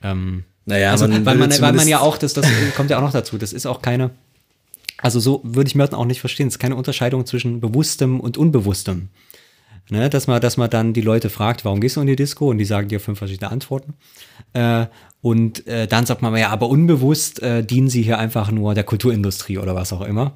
Ähm, 0.02 0.44
naja, 0.66 0.92
also, 0.92 1.10
weil, 1.10 1.38
man, 1.38 1.50
weil 1.62 1.74
man 1.74 1.88
ja 1.88 2.00
auch, 2.02 2.18
das, 2.18 2.34
das 2.34 2.46
kommt 2.76 2.90
ja 2.90 2.98
auch 2.98 3.02
noch 3.02 3.14
dazu, 3.14 3.38
das 3.38 3.54
ist 3.54 3.66
auch 3.66 3.82
keine, 3.82 4.12
also 4.98 5.20
so 5.20 5.42
würde 5.44 5.70
ich 5.70 5.76
Merton 5.76 5.98
auch 5.98 6.06
nicht 6.06 6.20
verstehen, 6.20 6.48
es 6.48 6.56
ist 6.56 6.60
keine 6.60 6.76
Unterscheidung 6.76 7.26
zwischen 7.26 7.62
Bewusstem 7.62 8.20
und 8.20 8.38
Unbewusstem. 8.38 9.10
Ne, 9.90 10.10
dass 10.10 10.28
man, 10.28 10.42
dass 10.42 10.58
man 10.58 10.70
dann 10.70 10.92
die 10.92 11.02
Leute 11.02 11.30
fragt, 11.30 11.64
warum 11.64 11.80
gehst 11.80 11.96
du 11.96 12.02
in 12.02 12.08
die 12.08 12.18
Disco? 12.18 12.50
Und 12.50 12.58
die 12.58 12.66
sagen 12.66 12.90
dir 12.90 13.00
fünf 13.00 13.20
verschiedene 13.20 13.50
Antworten. 13.50 13.94
Äh, 14.52 14.88
und 15.28 15.68
äh, 15.68 15.88
dann 15.88 16.06
sagt 16.06 16.22
man 16.22 16.34
ja, 16.38 16.52
aber 16.52 16.70
unbewusst 16.70 17.44
äh, 17.44 17.62
dienen 17.62 17.90
sie 17.90 18.02
hier 18.02 18.18
einfach 18.18 18.49
nur 18.49 18.74
der 18.76 18.86
Kulturindustrie 18.86 19.58
oder 19.58 19.76
was 19.76 19.91
auch 19.91 19.99
immer. 19.99 20.32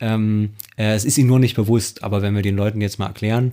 Ähm, 0.00 0.54
äh, 0.78 0.94
es 0.94 1.04
ist 1.04 1.18
ihnen 1.18 1.28
nur 1.28 1.38
nicht 1.38 1.56
bewusst, 1.56 2.02
aber 2.02 2.22
wenn 2.22 2.34
wir 2.34 2.40
den 2.40 2.56
Leuten 2.56 2.80
jetzt 2.80 2.98
mal 2.98 3.08
erklären, 3.08 3.52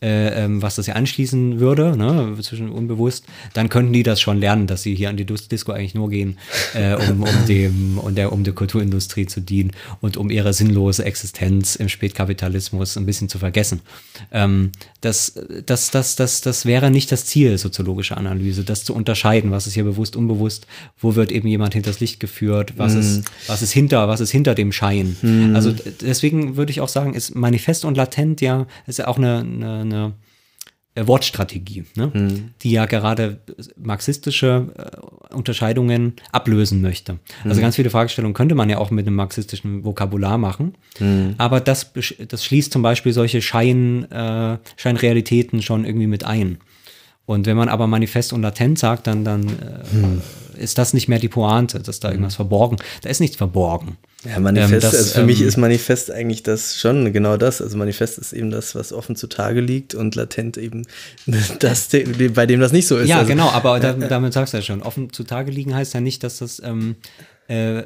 äh, 0.00 0.44
ähm, 0.44 0.62
was 0.62 0.76
das 0.76 0.86
ja 0.86 0.94
anschließen 0.94 1.58
würde, 1.60 1.96
ne, 1.96 2.36
zwischen 2.40 2.68
unbewusst, 2.70 3.24
dann 3.54 3.68
könnten 3.68 3.92
die 3.92 4.02
das 4.04 4.20
schon 4.20 4.38
lernen, 4.38 4.66
dass 4.66 4.82
sie 4.82 4.94
hier 4.94 5.08
an 5.10 5.16
die 5.16 5.24
Dis- 5.26 5.48
Disco 5.48 5.72
eigentlich 5.72 5.94
nur 5.94 6.08
gehen, 6.10 6.38
äh, 6.74 6.94
um, 6.94 7.22
um, 7.22 7.28
dem, 7.48 7.98
um, 7.98 8.14
der, 8.14 8.32
um 8.32 8.44
der 8.44 8.52
Kulturindustrie 8.54 9.26
zu 9.26 9.40
dienen 9.40 9.72
und 10.00 10.16
um 10.16 10.30
ihre 10.30 10.52
sinnlose 10.52 11.04
Existenz 11.04 11.74
im 11.76 11.88
Spätkapitalismus 11.88 12.96
ein 12.96 13.06
bisschen 13.06 13.28
zu 13.28 13.38
vergessen. 13.38 13.80
Ähm, 14.32 14.70
das, 15.00 15.34
das, 15.66 15.90
das, 15.90 16.16
das, 16.16 16.40
das 16.40 16.66
wäre 16.66 16.90
nicht 16.90 17.10
das 17.12 17.24
Ziel 17.24 17.56
soziologischer 17.58 18.16
Analyse, 18.16 18.64
das 18.64 18.84
zu 18.84 18.94
unterscheiden, 18.94 19.50
was 19.50 19.66
ist 19.66 19.74
hier 19.74 19.84
bewusst, 19.84 20.16
unbewusst, 20.16 20.66
wo 21.00 21.14
wird 21.14 21.30
eben 21.32 21.48
jemand 21.48 21.74
hinters 21.74 22.00
Licht 22.00 22.20
geführt, 22.20 22.74
was, 22.76 22.94
ist, 22.94 23.24
was 23.46 23.62
ist 23.62 23.72
hinter, 23.72 24.08
was 24.08 24.20
ist 24.20 24.30
hinter 24.30 24.54
dem 24.54 24.72
Schein. 24.72 25.16
Also 25.54 25.72
d- 25.72 25.82
deswegen 26.02 26.56
würde 26.56 26.70
ich 26.70 26.80
auch 26.80 26.88
sagen, 26.88 27.14
ist 27.14 27.34
manifest 27.34 27.84
und 27.84 27.96
latent 27.96 28.40
ja, 28.40 28.66
ist 28.86 28.98
ja 28.98 29.06
auch 29.08 29.16
eine, 29.18 29.38
eine, 29.40 29.80
eine 29.92 30.12
äh, 30.94 31.06
Wortstrategie, 31.06 31.84
ne? 31.96 32.10
die 32.62 32.70
ja 32.72 32.86
gerade 32.86 33.40
marxistische 33.76 34.68
äh, 35.30 35.34
Unterscheidungen 35.34 36.14
ablösen 36.32 36.80
möchte. 36.80 37.18
Also 37.44 37.60
ganz 37.60 37.76
viele 37.76 37.90
Fragestellungen 37.90 38.34
könnte 38.34 38.54
man 38.54 38.68
ja 38.68 38.78
auch 38.78 38.90
mit 38.90 39.06
einem 39.06 39.16
marxistischen 39.16 39.84
Vokabular 39.84 40.38
machen, 40.38 40.74
aber 41.38 41.60
das, 41.60 41.92
das 42.28 42.44
schließt 42.44 42.72
zum 42.72 42.82
Beispiel 42.82 43.12
solche 43.12 43.42
Schein, 43.42 44.10
äh, 44.10 44.58
Scheinrealitäten 44.76 45.62
schon 45.62 45.84
irgendwie 45.84 46.06
mit 46.06 46.24
ein. 46.24 46.58
Und 47.28 47.44
wenn 47.44 47.58
man 47.58 47.68
aber 47.68 47.86
manifest 47.86 48.32
und 48.32 48.40
latent 48.40 48.78
sagt, 48.78 49.06
dann, 49.06 49.22
dann 49.22 49.46
äh, 49.48 50.62
ist 50.62 50.78
das 50.78 50.94
nicht 50.94 51.08
mehr 51.08 51.18
die 51.18 51.28
Pointe, 51.28 51.78
dass 51.78 52.00
da 52.00 52.08
irgendwas 52.08 52.36
verborgen. 52.36 52.78
Da 53.02 53.10
ist 53.10 53.20
nichts 53.20 53.36
verborgen. 53.36 53.98
Ja, 54.24 54.40
Manifest, 54.40 54.72
Ähm, 54.72 54.80
das, 54.80 54.94
also 54.94 55.20
für 55.20 55.26
mich 55.26 55.42
ähm, 55.42 55.48
ist 55.48 55.58
Manifest 55.58 56.10
eigentlich 56.10 56.42
das 56.42 56.80
schon 56.80 57.12
genau 57.12 57.36
das. 57.36 57.60
Also 57.60 57.76
Manifest 57.76 58.16
ist 58.16 58.32
eben 58.32 58.50
das, 58.50 58.74
was 58.74 58.94
offen 58.94 59.14
zutage 59.14 59.60
liegt 59.60 59.94
und 59.94 60.14
latent 60.14 60.56
eben 60.56 60.86
das, 61.58 61.90
bei 62.34 62.46
dem 62.46 62.60
das 62.60 62.72
nicht 62.72 62.86
so 62.86 62.96
ist. 62.96 63.10
Ja, 63.10 63.18
also, 63.18 63.28
genau, 63.28 63.50
aber 63.50 63.78
da, 63.78 63.92
damit 63.92 64.32
sagst 64.32 64.54
du 64.54 64.56
ja 64.56 64.62
schon. 64.62 64.80
Offen 64.80 65.12
zutage 65.12 65.50
liegen 65.50 65.74
heißt 65.74 65.92
ja 65.92 66.00
nicht, 66.00 66.24
dass 66.24 66.38
das, 66.38 66.62
ähm, 66.64 66.96
äh, 67.48 67.82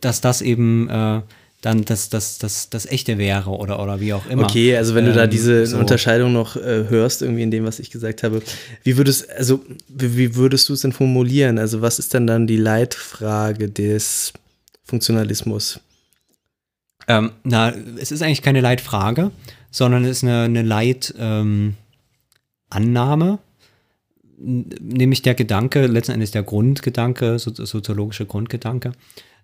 dass 0.00 0.20
das 0.20 0.40
eben 0.40 0.88
äh, 0.88 1.22
dann 1.62 1.84
das, 1.84 2.08
das, 2.08 2.38
das, 2.38 2.68
das 2.70 2.86
Echte 2.86 3.18
wäre 3.18 3.50
oder, 3.50 3.80
oder 3.80 4.00
wie 4.00 4.12
auch 4.12 4.26
immer. 4.26 4.42
Okay, 4.42 4.76
also 4.76 4.96
wenn 4.96 5.06
du 5.06 5.12
da 5.12 5.24
Ähm, 5.24 5.30
diese 5.30 5.64
so. 5.64 5.78
Unterscheidung 5.78 6.32
noch 6.32 6.56
äh, 6.56 6.88
hörst, 6.88 7.22
irgendwie 7.22 7.44
in 7.44 7.52
dem, 7.52 7.64
was 7.64 7.78
ich 7.78 7.90
gesagt 7.90 8.24
habe, 8.24 8.42
wie 8.82 8.96
würdest, 8.96 9.30
also, 9.30 9.64
wie, 9.88 10.16
wie 10.16 10.34
würdest 10.34 10.68
du 10.68 10.72
es 10.72 10.80
denn 10.80 10.92
formulieren? 10.92 11.58
Also, 11.58 11.80
was 11.80 12.00
ist 12.00 12.14
denn 12.14 12.26
dann 12.26 12.48
die 12.48 12.56
Leitfrage 12.56 13.70
des 13.70 14.32
Funktionalismus? 14.84 15.78
Ähm, 17.06 17.30
na, 17.44 17.72
es 17.96 18.10
ist 18.10 18.22
eigentlich 18.22 18.42
keine 18.42 18.60
Leitfrage, 18.60 19.30
sondern 19.70 20.04
es 20.04 20.18
ist 20.18 20.24
eine, 20.24 20.42
eine 20.42 20.62
Leitannahme, 20.62 21.78
ähm, 22.74 23.38
nämlich 24.80 25.22
der 25.22 25.34
Gedanke, 25.34 25.86
letzten 25.86 26.12
Endes 26.12 26.32
der 26.32 26.42
Grundgedanke, 26.42 27.38
so, 27.38 27.52
soziologische 27.54 28.26
Grundgedanke, 28.26 28.92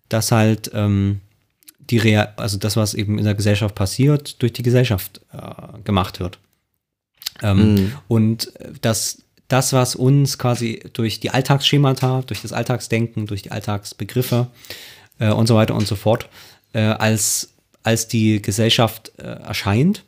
dass 0.08 0.32
halt 0.32 0.72
ähm, 0.74 1.20
die 1.90 1.98
Real, 1.98 2.32
also 2.36 2.59
das, 2.59 2.77
was 2.77 2.94
eben 2.94 3.19
in 3.19 3.24
der 3.24 3.35
Gesellschaft 3.35 3.74
passiert, 3.74 4.43
durch 4.43 4.52
die 4.52 4.62
Gesellschaft 4.62 5.20
äh, 5.32 5.82
gemacht 5.85 6.20
wird. 6.20 6.39
Ähm, 7.43 7.93
Und 8.09 8.55
äh, 8.56 8.73
dass 8.81 9.23
das, 9.48 9.73
was 9.73 9.97
uns 9.97 10.39
quasi 10.39 10.82
durch 10.93 11.20
die 11.20 11.31
Alltagsschemata, 11.31 12.23
durch 12.27 12.43
das 12.43 12.52
Alltagsdenken, 12.52 13.27
durch 13.27 13.43
die 13.43 13.51
Alltagsbegriffe 13.51 14.48
äh, 15.19 15.31
und 15.31 15.47
so 15.47 15.55
weiter 15.55 15.74
und 15.74 15.86
so 15.86 15.97
fort, 15.97 16.28
äh, 16.74 16.81
als, 16.81 17.55
als 17.82 18.09
die 18.09 18.43
Gesellschaft 18.43 19.12
äh, 19.16 19.23
erscheint 19.23 20.05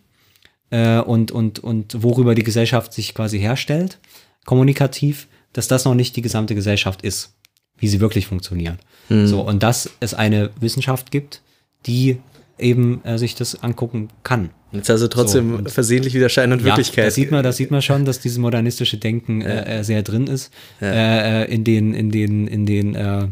äh, 0.68 0.98
und, 0.98 1.32
und, 1.32 1.58
und 1.60 2.02
worüber 2.02 2.34
die 2.34 2.42
Gesellschaft 2.42 2.92
sich 2.92 3.14
quasi 3.14 3.38
herstellt, 3.38 3.98
kommunikativ, 4.44 5.26
dass 5.54 5.68
das 5.68 5.84
noch 5.84 5.94
nicht 5.94 6.16
die 6.16 6.22
gesamte 6.22 6.54
Gesellschaft 6.54 7.02
ist, 7.02 7.32
wie 7.78 7.88
sie 7.88 8.00
wirklich 8.00 8.26
funktioniert. 8.26 8.78
So, 9.26 9.40
und 9.40 9.62
dass 9.62 9.90
es 10.00 10.14
eine 10.14 10.50
Wissenschaft 10.60 11.10
gibt, 11.10 11.40
die 11.86 12.18
eben 12.58 13.02
äh, 13.04 13.16
sich 13.18 13.34
das 13.34 13.62
angucken 13.62 14.08
kann. 14.22 14.50
Jetzt 14.72 14.90
also 14.90 15.08
trotzdem 15.08 15.50
So, 15.50 15.56
und- 15.58 15.70
versehentlich 15.70 16.14
wieder 16.14 16.28
Schein 16.28 16.52
und 16.52 16.62
Wirklichkeit. 16.62 16.98
Ja, 16.98 17.04
das 17.06 17.14
sieht 17.14 17.30
man, 17.30 17.42
das 17.42 17.56
sieht 17.56 17.70
man 17.70 17.82
schon, 17.82 18.04
dass 18.04 18.20
dieses 18.20 18.38
modernistische 18.38 18.98
Denken 18.98 19.40
äh, 19.40 19.80
äh, 19.80 19.82
sehr 19.82 20.02
drin 20.02 20.26
ist. 20.26 20.52
Äh, 20.80 21.42
äh, 21.44 21.52
in 21.52 21.64
den, 21.64 21.94
in 21.94 22.10
den, 22.10 22.46
in 22.46 22.66
den, 22.66 22.94
äh, 22.94 23.26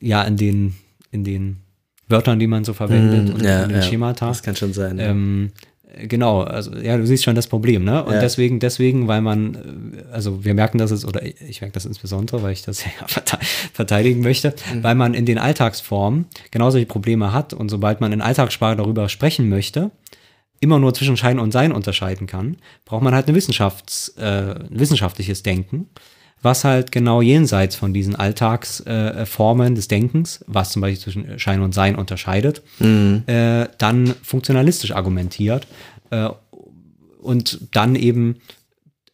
ja, 0.00 0.22
in 0.22 0.36
den, 0.36 0.74
in 1.12 1.22
den 1.24 1.58
Wörtern, 2.08 2.38
die 2.38 2.46
man 2.46 2.64
so 2.64 2.72
verwendet 2.74 3.32
und 3.32 3.42
Mm, 3.42 3.44
ja, 3.44 3.62
in 3.62 3.68
den 3.70 3.76
ja, 3.76 3.82
Schemata. 3.82 4.26
das 4.28 4.42
kann 4.42 4.56
schon 4.56 4.72
sein. 4.72 4.98
ja. 4.98 5.06
Ähm, 5.10 5.50
äh, 5.54 5.60
genau, 6.08 6.42
also 6.42 6.74
ja, 6.76 6.96
du 6.96 7.06
siehst 7.06 7.24
schon 7.24 7.34
das 7.34 7.46
Problem, 7.46 7.84
ne? 7.84 8.04
Und 8.04 8.14
Ja. 8.14 8.20
deswegen, 8.20 8.60
deswegen, 8.60 9.08
weil 9.08 9.20
man, 9.20 9.54
äh, 9.54 10.12
also 10.12 10.44
wir 10.44 10.54
merken 10.54 10.78
das 10.78 10.90
jetzt, 10.90 11.04
oder 11.04 11.22
ich 11.24 11.60
merke 11.60 11.74
das 11.74 11.86
insbesondere, 11.86 12.42
weil 12.42 12.52
ich 12.52 12.62
das 12.62 12.84
ja 12.84 13.06
verte- 13.06 13.38
verteidigen 13.72 14.20
möchte, 14.20 14.54
Mhm. 14.72 14.82
weil 14.82 14.94
man 14.94 15.14
in 15.14 15.26
den 15.26 15.38
Alltagsformen 15.38 16.26
genau 16.50 16.70
solche 16.70 16.86
Probleme 16.86 17.32
hat 17.32 17.52
und 17.52 17.68
sobald 17.68 18.00
man 18.00 18.12
in 18.12 18.20
Alltagssprache 18.20 18.76
darüber 18.76 19.08
sprechen 19.08 19.48
möchte, 19.48 19.90
immer 20.60 20.78
nur 20.78 20.94
zwischen 20.94 21.16
Schein 21.16 21.38
und 21.38 21.52
Sein 21.52 21.72
unterscheiden 21.72 22.26
kann, 22.26 22.56
braucht 22.84 23.02
man 23.02 23.14
halt 23.14 23.26
eine 23.26 23.36
Wissenschafts, 23.36 24.14
äh, 24.18 24.24
ein 24.54 24.68
wissenschaftliches 24.70 25.42
Denken, 25.42 25.88
was 26.44 26.64
halt 26.64 26.92
genau 26.92 27.22
jenseits 27.22 27.74
von 27.74 27.94
diesen 27.94 28.14
Alltagsformen 28.14 29.72
äh, 29.72 29.76
des 29.76 29.88
Denkens, 29.88 30.44
was 30.46 30.70
zum 30.70 30.82
Beispiel 30.82 31.00
zwischen 31.00 31.38
Schein 31.38 31.62
und 31.62 31.74
Sein 31.74 31.96
unterscheidet, 31.96 32.62
äh, 32.80 33.66
dann 33.78 34.14
funktionalistisch 34.22 34.92
argumentiert 34.92 35.66
äh, 36.10 36.28
und 37.20 37.60
dann 37.72 37.96
eben 37.96 38.36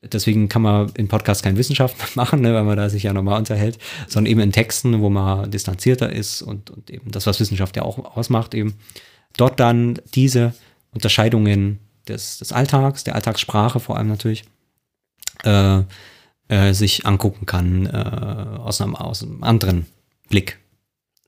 deswegen 0.03 0.49
kann 0.49 0.63
man 0.63 0.91
in 0.97 1.09
Podcasts 1.09 1.43
keine 1.43 1.59
Wissenschaft 1.59 1.97
machen, 2.17 2.41
ne, 2.41 2.55
weil 2.55 2.65
man 2.65 2.77
da 2.77 2.89
sich 2.89 3.03
ja 3.03 3.13
normal 3.13 3.39
unterhält, 3.39 3.79
sondern 4.09 4.31
eben 4.31 4.41
in 4.41 4.53
Texten, 4.53 5.01
wo 5.01 5.11
man 5.11 5.51
distanzierter 5.51 6.11
ist 6.11 6.43
und, 6.43 6.71
und 6.71 6.91
eben 6.91 7.11
das, 7.11 7.27
was 7.27 7.41
Wissenschaft 7.41 7.77
ja 7.77 7.83
auch 7.83 8.17
ausmacht, 8.17 8.55
eben 8.55 8.75
dort 9.37 9.61
dann 9.61 9.99
diese 10.15 10.55
Unterscheidungen 10.93 11.79
des, 12.09 12.39
des 12.39 12.53
Alltags, 12.53 13.05
der 13.05 13.15
Alltagssprache 13.15 13.81
vor 13.81 13.97
allem 13.97 14.09
natürlich, 14.09 14.45
äh, 15.45 15.83
äh, 16.51 16.75
sich 16.75 17.07
angucken 17.07 17.47
kann 17.47 17.87
äh, 17.87 18.59
aus, 18.59 18.81
einem, 18.81 18.97
aus 18.97 19.23
einem 19.23 19.43
anderen 19.43 19.87
Blick. 20.29 20.59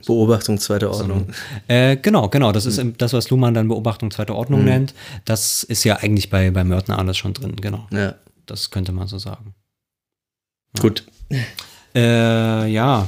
Beobachtung 0.05 0.59
zweiter 0.59 0.91
Ordnung. 0.91 1.29
Äh, 1.69 1.97
genau, 1.97 2.29
genau. 2.29 2.51
Das 2.51 2.67
ist 2.67 2.83
das, 2.99 3.13
was 3.13 3.31
Luhmann 3.31 3.55
dann 3.55 3.69
Beobachtung 3.69 4.11
zweiter 4.11 4.35
Ordnung 4.35 4.65
nennt. 4.65 4.95
Das 5.25 5.63
ist 5.63 5.85
ja 5.85 5.97
eigentlich 5.99 6.29
bei, 6.29 6.51
bei 6.51 6.65
Mörtner 6.65 6.99
alles 6.99 7.17
schon 7.17 7.35
drin, 7.35 7.55
genau. 7.55 7.87
Ja. 7.93 8.17
Das 8.47 8.73
könnte 8.73 8.91
man 8.91 9.07
so 9.07 9.19
sagen. 9.19 9.55
Gut. 10.81 11.05
Äh, 11.95 12.67
ja. 12.69 13.07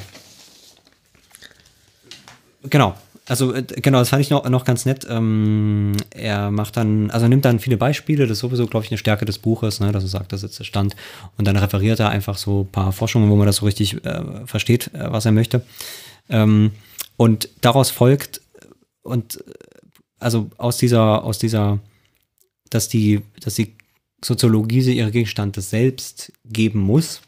Genau. 2.62 2.94
Also, 3.26 3.54
äh, 3.54 3.62
genau, 3.62 3.98
das 3.98 4.10
fand 4.10 4.20
ich 4.20 4.30
noch, 4.30 4.48
noch 4.48 4.64
ganz 4.64 4.84
nett. 4.84 5.06
Ähm, 5.08 5.92
er 6.10 6.50
macht 6.50 6.76
dann, 6.76 7.10
also 7.10 7.26
nimmt 7.26 7.44
dann 7.44 7.58
viele 7.58 7.78
Beispiele, 7.78 8.26
das 8.26 8.38
ist 8.38 8.40
sowieso, 8.40 8.66
glaube 8.66 8.84
ich, 8.84 8.90
eine 8.90 8.98
Stärke 8.98 9.24
des 9.24 9.38
Buches, 9.38 9.80
ne, 9.80 9.92
dass 9.92 10.02
er 10.02 10.08
sagt, 10.08 10.32
das 10.32 10.42
ist 10.42 10.58
der 10.58 10.64
Stand. 10.64 10.94
Und 11.38 11.46
dann 11.46 11.56
referiert 11.56 12.00
er 12.00 12.10
einfach 12.10 12.36
so 12.36 12.62
ein 12.62 12.72
paar 12.72 12.92
Forschungen, 12.92 13.30
wo 13.30 13.36
man 13.36 13.46
das 13.46 13.56
so 13.56 13.66
richtig 13.66 14.04
äh, 14.04 14.46
versteht, 14.46 14.92
äh, 14.94 15.10
was 15.10 15.24
er 15.24 15.32
möchte. 15.32 15.62
Ähm, 16.28 16.72
und 17.16 17.48
daraus 17.62 17.90
folgt, 17.90 18.42
und 19.02 19.36
äh, 19.36 19.52
also 20.18 20.50
aus 20.58 20.76
dieser, 20.76 21.24
aus 21.24 21.38
dieser, 21.38 21.78
dass 22.68 22.88
die, 22.88 23.22
dass 23.40 23.54
die 23.54 23.74
Soziologie 24.22 24.82
sie 24.82 24.96
ihre 24.96 25.10
Gegenstand 25.10 25.56
Selbst 25.56 26.32
geben 26.44 26.80
muss, 26.80 27.22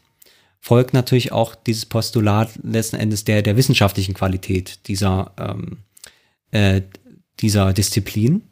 folgt 0.59 0.93
natürlich 0.93 1.31
auch 1.31 1.55
dieses 1.55 1.85
Postulat 1.85 2.51
letzten 2.61 2.97
Endes 2.97 3.23
der, 3.23 3.41
der 3.41 3.55
wissenschaftlichen 3.55 4.13
Qualität 4.13 4.87
dieser, 4.87 5.31
ähm, 5.37 5.77
äh, 6.51 6.81
dieser 7.39 7.73
Disziplin, 7.73 8.43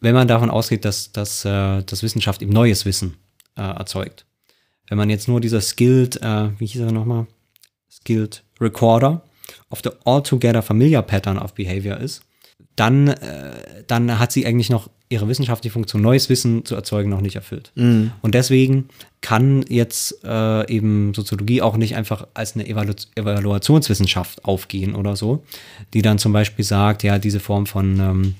wenn 0.00 0.14
man 0.14 0.28
davon 0.28 0.50
ausgeht, 0.50 0.84
dass, 0.84 1.12
dass, 1.12 1.44
äh, 1.44 1.82
dass 1.82 2.02
Wissenschaft 2.02 2.42
eben 2.42 2.52
neues 2.52 2.84
Wissen 2.84 3.16
äh, 3.56 3.62
erzeugt. 3.62 4.26
Wenn 4.88 4.98
man 4.98 5.10
jetzt 5.10 5.28
nur 5.28 5.40
dieser 5.40 5.60
Skilled, 5.60 6.20
äh, 6.22 6.58
wie 6.58 6.66
hieß 6.66 6.82
er 6.82 6.92
nochmal? 6.92 7.26
Skilled 7.90 8.42
Recorder 8.60 9.22
of 9.70 9.80
the 9.84 9.90
altogether 10.04 10.62
familiar 10.62 11.02
pattern 11.02 11.38
of 11.38 11.54
behavior 11.54 11.98
ist, 11.98 12.22
dann, 12.76 13.08
äh, 13.08 13.84
dann 13.86 14.18
hat 14.18 14.32
sie 14.32 14.46
eigentlich 14.46 14.70
noch 14.70 14.90
ihre 15.12 15.28
wissenschaftliche 15.28 15.72
Funktion, 15.72 16.02
neues 16.02 16.28
Wissen 16.28 16.64
zu 16.64 16.74
erzeugen, 16.74 17.10
noch 17.10 17.20
nicht 17.20 17.36
erfüllt. 17.36 17.70
Und 18.22 18.34
deswegen 18.34 18.88
kann 19.20 19.64
jetzt 19.68 20.24
äh, 20.24 20.68
eben 20.72 21.14
Soziologie 21.14 21.62
auch 21.62 21.76
nicht 21.76 21.94
einfach 21.94 22.26
als 22.34 22.54
eine 22.54 22.66
Evalu 22.66 22.94
Evaluationswissenschaft 23.14 24.44
aufgehen 24.44 24.94
oder 24.94 25.14
so, 25.14 25.44
die 25.94 26.02
dann 26.02 26.18
zum 26.18 26.32
Beispiel 26.32 26.64
sagt, 26.64 27.02
ja, 27.02 27.18
diese 27.18 27.40
Form 27.40 27.66
von 27.66 28.00
ähm, 28.00 28.34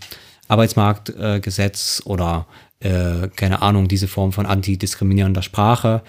Arbeitsmarktgesetz 0.48 2.02
oder 2.04 2.46
äh, 2.80 3.28
keine 3.36 3.62
Ahnung, 3.62 3.86
diese 3.86 4.08
Form 4.08 4.32
von 4.32 4.46
antidiskriminierender 4.46 5.42
Sprache 5.42 6.02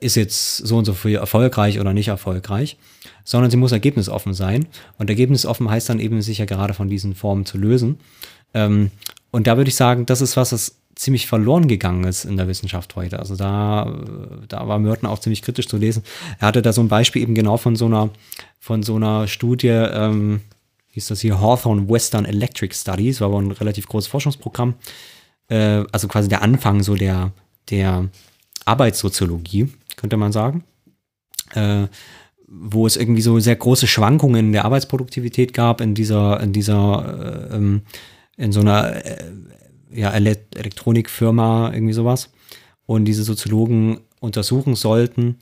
ist 0.00 0.16
jetzt 0.16 0.56
so 0.58 0.78
und 0.78 0.84
so 0.84 0.94
viel 0.94 1.16
erfolgreich 1.16 1.78
oder 1.78 1.92
nicht 1.92 2.08
erfolgreich, 2.08 2.76
sondern 3.24 3.50
sie 3.50 3.56
muss 3.56 3.72
ergebnisoffen 3.72 4.34
sein. 4.34 4.66
Und 4.98 5.10
ergebnisoffen 5.10 5.70
heißt 5.70 5.88
dann 5.88 6.00
eben, 6.00 6.22
sich 6.22 6.38
ja 6.38 6.46
gerade 6.46 6.74
von 6.74 6.88
diesen 6.88 7.14
Formen 7.14 7.46
zu 7.46 7.58
lösen. 7.58 7.98
Ähm, 8.54 8.90
und 9.30 9.46
da 9.46 9.56
würde 9.56 9.68
ich 9.68 9.76
sagen, 9.76 10.06
das 10.06 10.20
ist 10.20 10.36
was, 10.36 10.50
das 10.50 10.76
ziemlich 10.94 11.26
verloren 11.26 11.68
gegangen 11.68 12.04
ist 12.04 12.24
in 12.24 12.36
der 12.36 12.48
Wissenschaft 12.48 12.94
heute. 12.96 13.18
Also 13.18 13.36
da, 13.36 13.90
da 14.48 14.68
war 14.68 14.78
Merton 14.78 15.08
auch 15.08 15.18
ziemlich 15.18 15.42
kritisch 15.42 15.68
zu 15.68 15.76
lesen. 15.76 16.02
Er 16.38 16.48
hatte 16.48 16.62
da 16.62 16.72
so 16.72 16.82
ein 16.82 16.88
Beispiel 16.88 17.22
eben 17.22 17.34
genau 17.34 17.56
von 17.56 17.76
so 17.76 17.86
einer, 17.86 18.10
von 18.58 18.82
so 18.82 18.96
einer 18.96 19.26
Studie, 19.26 19.68
ähm, 19.68 20.40
hieß 20.88 21.06
das 21.06 21.20
hier 21.20 21.40
Hawthorne 21.40 21.88
Western 21.88 22.24
Electric 22.24 22.74
Studies, 22.74 23.20
war 23.20 23.28
aber 23.28 23.40
ein 23.40 23.52
relativ 23.52 23.86
großes 23.86 24.08
Forschungsprogramm. 24.08 24.74
Äh, 25.48 25.84
also 25.92 26.08
quasi 26.08 26.28
der 26.28 26.42
Anfang 26.42 26.82
so 26.82 26.96
der, 26.96 27.32
der 27.70 28.08
Arbeitssoziologie, 28.64 29.68
könnte 29.96 30.16
man 30.16 30.32
sagen. 30.32 30.64
Äh, 31.54 31.86
wo 32.52 32.84
es 32.84 32.96
irgendwie 32.96 33.22
so 33.22 33.38
sehr 33.38 33.54
große 33.54 33.86
Schwankungen 33.86 34.46
in 34.46 34.52
der 34.52 34.64
Arbeitsproduktivität 34.64 35.54
gab, 35.54 35.80
in 35.80 35.94
dieser, 35.94 36.40
in 36.40 36.52
dieser, 36.52 37.48
äh, 37.52 37.56
ähm, 37.56 37.82
in 38.40 38.52
so 38.52 38.60
einer 38.60 39.04
äh, 39.04 39.32
ja, 39.92 40.10
Elektronikfirma, 40.12 41.72
irgendwie 41.72 41.92
sowas. 41.92 42.30
Und 42.86 43.04
diese 43.04 43.22
Soziologen 43.22 44.00
untersuchen 44.20 44.74
sollten, 44.74 45.36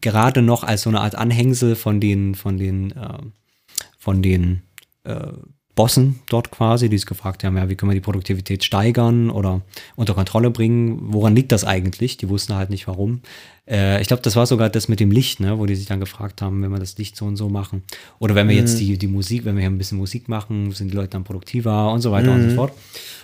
gerade 0.00 0.40
noch 0.40 0.62
als 0.62 0.82
so 0.82 0.90
eine 0.90 1.00
Art 1.00 1.16
Anhängsel 1.16 1.74
von 1.74 2.00
den, 2.00 2.34
von 2.34 2.56
den, 2.56 2.92
äh, 2.92 3.18
von 3.98 4.22
den 4.22 4.62
äh, 5.02 5.32
Bossen 5.74 6.20
dort 6.28 6.52
quasi, 6.52 6.88
die 6.88 6.96
es 6.96 7.06
gefragt 7.06 7.42
haben, 7.42 7.56
ja, 7.56 7.68
wie 7.68 7.74
können 7.74 7.90
wir 7.90 7.94
die 7.96 8.00
Produktivität 8.00 8.62
steigern 8.62 9.30
oder 9.30 9.62
unter 9.96 10.14
Kontrolle 10.14 10.50
bringen? 10.50 11.12
Woran 11.12 11.34
liegt 11.34 11.50
das 11.50 11.64
eigentlich? 11.64 12.16
Die 12.16 12.28
wussten 12.28 12.54
halt 12.54 12.70
nicht 12.70 12.86
warum. 12.86 13.22
Äh, 13.66 14.00
ich 14.02 14.08
glaube, 14.08 14.22
das 14.22 14.36
war 14.36 14.46
sogar 14.46 14.68
das 14.68 14.88
mit 14.88 15.00
dem 15.00 15.10
Licht, 15.10 15.40
ne, 15.40 15.58
wo 15.58 15.66
die 15.66 15.74
sich 15.74 15.86
dann 15.86 16.00
gefragt 16.00 16.42
haben, 16.42 16.62
wenn 16.62 16.70
wir 16.70 16.78
das 16.78 16.98
Licht 16.98 17.16
so 17.16 17.24
und 17.24 17.36
so 17.36 17.48
machen. 17.48 17.82
Oder 18.18 18.34
wenn 18.34 18.48
wir 18.48 18.54
mhm. 18.54 18.60
jetzt 18.60 18.78
die, 18.78 18.98
die 18.98 19.06
Musik, 19.06 19.44
wenn 19.44 19.56
wir 19.56 19.62
hier 19.62 19.70
ein 19.70 19.78
bisschen 19.78 19.98
Musik 19.98 20.28
machen, 20.28 20.72
sind 20.72 20.90
die 20.90 20.96
Leute 20.96 21.10
dann 21.10 21.24
produktiver 21.24 21.90
und 21.90 22.00
so 22.00 22.12
weiter 22.12 22.30
mhm. 22.30 22.34
und 22.34 22.42
so 22.42 22.48
mhm. 22.50 22.54
fort. 22.54 22.72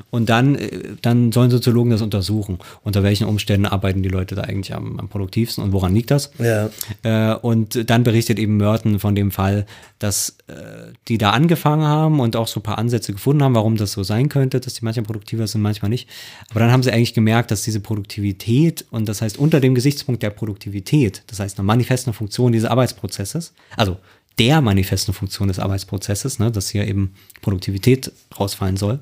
Und 0.09 0.31
dann, 0.31 0.55
äh, 0.55 0.71
dann 1.03 1.33
sollen 1.33 1.51
Soziologen 1.51 1.91
das 1.91 2.01
untersuchen. 2.01 2.59
Unter 2.83 3.03
welchen 3.03 3.27
Umständen 3.27 3.67
arbeiten 3.67 4.03
die 4.03 4.09
Leute 4.09 4.35
da 4.35 4.43
eigentlich 4.43 4.75
am, 4.75 4.99
am 4.99 5.09
produktivsten 5.09 5.63
und 5.63 5.73
woran 5.73 5.95
liegt 5.95 6.11
das? 6.11 6.31
Ja. 6.39 6.71
Äh, 7.03 7.37
und 7.37 7.91
dann 7.91 8.03
berichtet 8.03 8.39
eben 8.39 8.57
Merton 8.57 8.99
von 8.99 9.15
dem 9.15 9.31
Fall, 9.31 9.67
dass 9.99 10.39
äh, 10.47 10.93
die 11.09 11.19
da 11.19 11.31
angefangen 11.31 11.85
haben 11.85 12.21
und 12.21 12.35
auch 12.35 12.49
so 12.49 12.61
ein 12.61 12.63
paar 12.63 12.79
Ansätze 12.79 13.13
gefunden 13.13 13.43
haben, 13.43 13.55
warum 13.55 13.77
das 13.77 13.93
so 13.93 14.03
sein 14.03 14.31
könnte, 14.31 14.61
dass 14.61 14.73
die 14.73 14.85
manchmal 14.85 15.05
produktiver 15.05 15.47
sind, 15.47 15.61
manchmal 15.61 15.91
nicht. 15.91 16.09
Aber 16.51 16.61
dann 16.61 16.73
haben 16.73 16.83
sie 16.83 16.91
eigentlich 16.91 17.13
gemerkt, 17.13 17.51
dass 17.51 17.63
diese 17.63 17.81
Produktivität 17.81 18.87
und 18.91 19.07
das 19.09 19.21
heißt 19.21 19.39
unter 19.39 19.61
dem 19.61 19.75
Gesichtspunkt 19.75 20.23
der 20.23 20.30
Produktivität, 20.31 21.23
das 21.27 21.41
heißt 21.41 21.59
einer 21.59 21.67
manifesten 21.67 22.13
Funktion 22.13 22.53
dieses 22.53 22.69
Arbeitsprozesses, 22.69 23.53
also 23.77 23.99
der 24.39 24.61
manifesten 24.61 25.13
Funktion 25.13 25.49
des 25.49 25.59
Arbeitsprozesses, 25.59 26.39
ne, 26.39 26.51
dass 26.51 26.71
hier 26.71 26.87
eben 26.87 27.15
Produktivität 27.43 28.11
rausfallen 28.39 28.77
soll, 28.77 29.01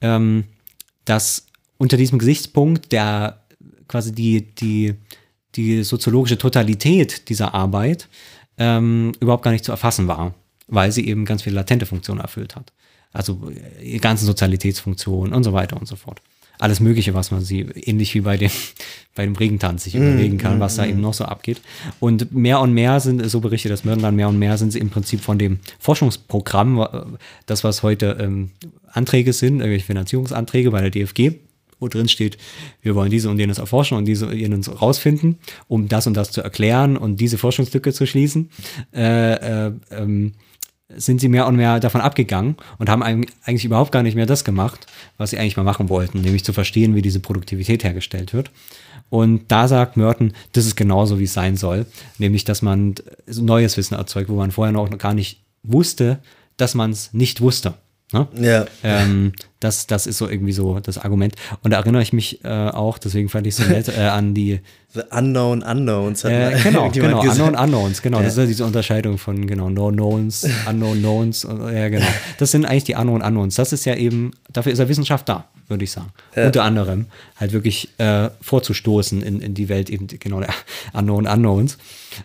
ähm, 0.00 0.44
dass 1.04 1.46
unter 1.78 1.96
diesem 1.96 2.18
Gesichtspunkt 2.18 2.92
der 2.92 3.42
quasi 3.88 4.12
die, 4.12 4.54
die, 4.54 4.94
die 5.54 5.84
soziologische 5.84 6.38
Totalität 6.38 7.28
dieser 7.28 7.54
Arbeit 7.54 8.08
ähm, 8.58 9.12
überhaupt 9.20 9.44
gar 9.44 9.52
nicht 9.52 9.64
zu 9.64 9.72
erfassen 9.72 10.08
war, 10.08 10.34
weil 10.66 10.92
sie 10.92 11.06
eben 11.06 11.24
ganz 11.24 11.42
viele 11.42 11.56
latente 11.56 11.86
Funktionen 11.86 12.20
erfüllt 12.20 12.56
hat. 12.56 12.72
Also 13.12 13.50
äh, 13.50 13.84
die 13.84 13.98
ganzen 13.98 14.26
Sozialitätsfunktionen 14.26 15.32
und 15.32 15.44
so 15.44 15.52
weiter 15.52 15.76
und 15.76 15.86
so 15.86 15.96
fort. 15.96 16.20
Alles 16.62 16.78
Mögliche, 16.78 17.12
was 17.12 17.32
man 17.32 17.42
sie, 17.42 17.60
ähnlich 17.60 18.14
wie 18.14 18.20
bei 18.20 18.36
dem, 18.36 18.50
bei 19.16 19.24
dem 19.24 19.34
Regentanz 19.34 19.82
sich 19.82 19.94
mm, 19.94 19.96
überlegen 19.96 20.38
kann, 20.38 20.58
mm, 20.58 20.60
was 20.60 20.76
da 20.76 20.86
mm. 20.86 20.90
eben 20.90 21.00
noch 21.00 21.12
so 21.12 21.24
abgeht. 21.24 21.60
Und 21.98 22.32
mehr 22.32 22.60
und 22.60 22.72
mehr 22.72 23.00
sind, 23.00 23.28
so 23.28 23.40
berichtet 23.40 23.72
das 23.72 23.84
Mördenland, 23.84 24.16
mehr 24.16 24.28
und 24.28 24.38
mehr 24.38 24.56
sind 24.56 24.72
sie 24.72 24.78
im 24.78 24.88
Prinzip 24.88 25.20
von 25.20 25.38
dem 25.38 25.58
Forschungsprogramm, 25.80 27.18
das 27.46 27.64
was 27.64 27.82
heute 27.82 28.16
ähm, 28.20 28.50
Anträge 28.92 29.32
sind, 29.32 29.58
irgendwelche 29.58 29.86
Finanzierungsanträge 29.86 30.70
bei 30.70 30.80
der 30.80 30.90
DFG, 30.90 31.32
wo 31.80 31.88
drin 31.88 32.08
steht, 32.08 32.38
wir 32.80 32.94
wollen 32.94 33.10
diese 33.10 33.28
und 33.28 33.40
jenes 33.40 33.58
erforschen 33.58 33.98
und 33.98 34.04
diese 34.04 34.28
und 34.28 34.36
jenes 34.36 34.80
rausfinden, 34.80 35.38
um 35.66 35.88
das 35.88 36.06
und 36.06 36.14
das 36.14 36.30
zu 36.30 36.42
erklären 36.42 36.96
und 36.96 37.16
diese 37.16 37.38
Forschungslücke 37.38 37.92
zu 37.92 38.06
schließen, 38.06 38.50
äh, 38.94 39.66
äh, 39.66 39.72
ähm, 39.90 40.34
sind 40.96 41.20
sie 41.20 41.28
mehr 41.28 41.46
und 41.46 41.56
mehr 41.56 41.80
davon 41.80 42.00
abgegangen 42.00 42.56
und 42.78 42.88
haben 42.88 43.02
eigentlich 43.02 43.64
überhaupt 43.64 43.92
gar 43.92 44.02
nicht 44.02 44.14
mehr 44.14 44.26
das 44.26 44.44
gemacht, 44.44 44.86
was 45.22 45.30
sie 45.30 45.38
eigentlich 45.38 45.56
mal 45.56 45.62
machen 45.62 45.88
wollten, 45.88 46.20
nämlich 46.20 46.44
zu 46.44 46.52
verstehen, 46.52 46.94
wie 46.94 47.02
diese 47.02 47.20
Produktivität 47.20 47.84
hergestellt 47.84 48.34
wird. 48.34 48.50
Und 49.08 49.44
da 49.48 49.68
sagt 49.68 49.96
Merton, 49.96 50.32
das 50.52 50.66
ist 50.66 50.76
genauso, 50.76 51.18
wie 51.18 51.24
es 51.24 51.34
sein 51.34 51.56
soll, 51.56 51.86
nämlich, 52.18 52.44
dass 52.44 52.62
man 52.62 52.94
neues 53.26 53.76
Wissen 53.76 53.94
erzeugt, 53.94 54.28
wo 54.28 54.36
man 54.36 54.50
vorher 54.50 54.72
noch 54.72 54.90
gar 54.98 55.14
nicht 55.14 55.42
wusste, 55.62 56.18
dass 56.56 56.74
man 56.74 56.90
es 56.90 57.12
nicht 57.12 57.40
wusste. 57.40 57.74
Ne? 58.12 58.26
Ja. 58.34 58.66
Ähm, 58.82 59.32
das, 59.62 59.86
das 59.86 60.06
ist 60.06 60.18
so 60.18 60.28
irgendwie 60.28 60.52
so 60.52 60.80
das 60.80 60.98
Argument. 60.98 61.34
Und 61.62 61.70
da 61.70 61.78
erinnere 61.78 62.02
ich 62.02 62.12
mich 62.12 62.44
äh, 62.44 62.48
auch, 62.48 62.98
deswegen 62.98 63.28
fand 63.28 63.46
ich 63.46 63.58
es 63.58 63.64
so 63.64 63.70
nett, 63.70 63.88
äh, 63.88 64.02
an 64.02 64.34
die 64.34 64.60
The 64.94 65.00
Unknown 65.10 65.62
Unknowns. 65.62 66.24
Hat 66.24 66.32
äh, 66.32 66.58
genau, 66.62 66.90
genau, 66.92 67.22
gesagt. 67.22 67.40
Unknown 67.40 67.64
Unknowns, 67.64 68.02
genau. 68.02 68.18
Ja. 68.18 68.24
Das 68.24 68.34
ist 68.34 68.38
ja 68.38 68.46
diese 68.46 68.64
Unterscheidung 68.66 69.16
von, 69.16 69.46
genau, 69.46 69.70
No 69.70 69.90
Knowns, 69.90 70.46
Unknown 70.68 70.98
Knowns. 70.98 71.44
Ja, 71.44 71.88
genau. 71.88 72.06
Das 72.38 72.50
sind 72.50 72.66
eigentlich 72.66 72.84
die 72.84 72.94
Unknown 72.94 73.22
Unknowns. 73.22 73.54
Das 73.54 73.72
ist 73.72 73.86
ja 73.86 73.94
eben, 73.94 74.32
dafür 74.52 74.72
ist 74.72 74.80
ja 74.80 74.88
Wissenschaft 74.88 75.28
da, 75.28 75.46
würde 75.68 75.84
ich 75.84 75.92
sagen. 75.92 76.12
Ja. 76.36 76.46
Unter 76.46 76.64
anderem 76.64 77.06
halt 77.36 77.52
wirklich 77.52 77.88
äh, 77.98 78.28
vorzustoßen 78.42 79.22
in, 79.22 79.40
in 79.40 79.54
die 79.54 79.70
Welt 79.70 79.88
eben, 79.88 80.08
genau, 80.08 80.40
der 80.40 80.50
Unknown 80.92 81.26
Unknowns. 81.26 81.78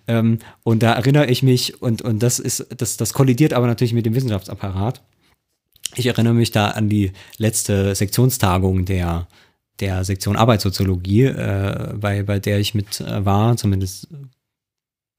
Ähm, 0.07 0.39
und 0.64 0.84
da 0.84 0.93
erinnere 0.93 1.27
ich 1.27 1.43
mich, 1.43 1.81
und, 1.81 2.01
und 2.01 2.22
das 2.22 2.39
ist, 2.39 2.68
das, 2.76 2.97
das 2.97 3.14
kollidiert 3.14 3.53
aber 3.53 3.68
natürlich 3.68 3.93
mit 3.93 4.05
dem 4.05 4.14
Wissenschaftsapparat 4.14 5.01
ich 5.98 6.06
erinnere 6.06 6.34
mich 6.34 6.52
da 6.52 6.69
an 6.69 6.90
die 6.90 7.11
letzte 7.38 7.95
Sektionstagung 7.95 8.86
der, 8.86 9.28
der 9.80 10.03
Sektion 10.03 10.36
Arbeitssoziologie, 10.36 11.24
äh, 11.24 11.94
bei, 11.95 12.24
bei 12.24 12.40
der 12.40 12.60
ich 12.60 12.76
mit 12.76 13.02
äh, 13.02 13.26
war, 13.26 13.57
zumindest 13.57 14.07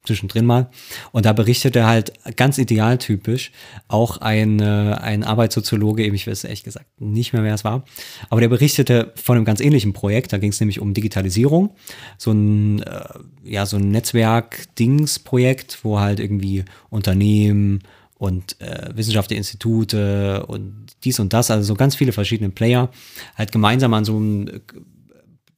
zwischendrin 0.08 0.46
mal. 0.46 0.70
Und 1.12 1.26
da 1.26 1.32
berichtete 1.32 1.86
halt 1.86 2.12
ganz 2.36 2.58
idealtypisch 2.58 3.52
auch 3.88 4.18
ein, 4.18 4.60
äh, 4.60 4.96
ein 5.00 5.22
Arbeitssoziologe, 5.22 6.04
eben 6.04 6.14
ich 6.14 6.26
weiß 6.26 6.44
ehrlich 6.44 6.64
gesagt 6.64 6.86
nicht 7.00 7.32
mehr, 7.32 7.42
wer 7.44 7.54
es 7.54 7.64
war, 7.64 7.84
aber 8.30 8.40
der 8.40 8.48
berichtete 8.48 9.12
von 9.16 9.36
einem 9.36 9.44
ganz 9.44 9.60
ähnlichen 9.60 9.92
Projekt. 9.92 10.32
Da 10.32 10.38
ging 10.38 10.50
es 10.50 10.60
nämlich 10.60 10.80
um 10.80 10.94
Digitalisierung, 10.94 11.74
so 12.16 12.32
ein, 12.32 12.82
äh, 12.82 13.04
ja, 13.44 13.66
so 13.66 13.76
ein 13.76 13.90
Netzwerk-Dings-Projekt, 13.90 15.80
wo 15.82 16.00
halt 16.00 16.20
irgendwie 16.20 16.64
Unternehmen, 16.90 17.82
und 18.18 18.60
äh, 18.60 18.90
wissenschaftliche 18.94 19.38
Institute 19.38 20.44
und 20.46 20.86
dies 21.04 21.20
und 21.20 21.32
das, 21.32 21.50
also 21.50 21.64
so 21.64 21.74
ganz 21.74 21.94
viele 21.94 22.12
verschiedene 22.12 22.50
Player, 22.50 22.90
halt 23.36 23.52
gemeinsam 23.52 23.94
an 23.94 24.04
so 24.04 24.16
einem 24.16 24.48
äh, 24.48 24.60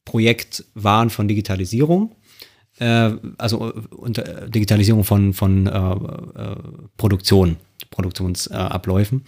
Projekt 0.05 0.63
waren 0.75 1.09
von 1.09 1.27
Digitalisierung, 1.27 2.15
äh, 2.79 3.11
also 3.37 3.69
äh, 3.69 3.95
unter, 3.95 4.47
Digitalisierung 4.47 5.03
von, 5.03 5.33
von 5.33 5.67
äh, 5.67 5.71
äh, 5.71 6.55
Produktion, 6.97 7.57
Produktionsabläufen. 7.89 9.23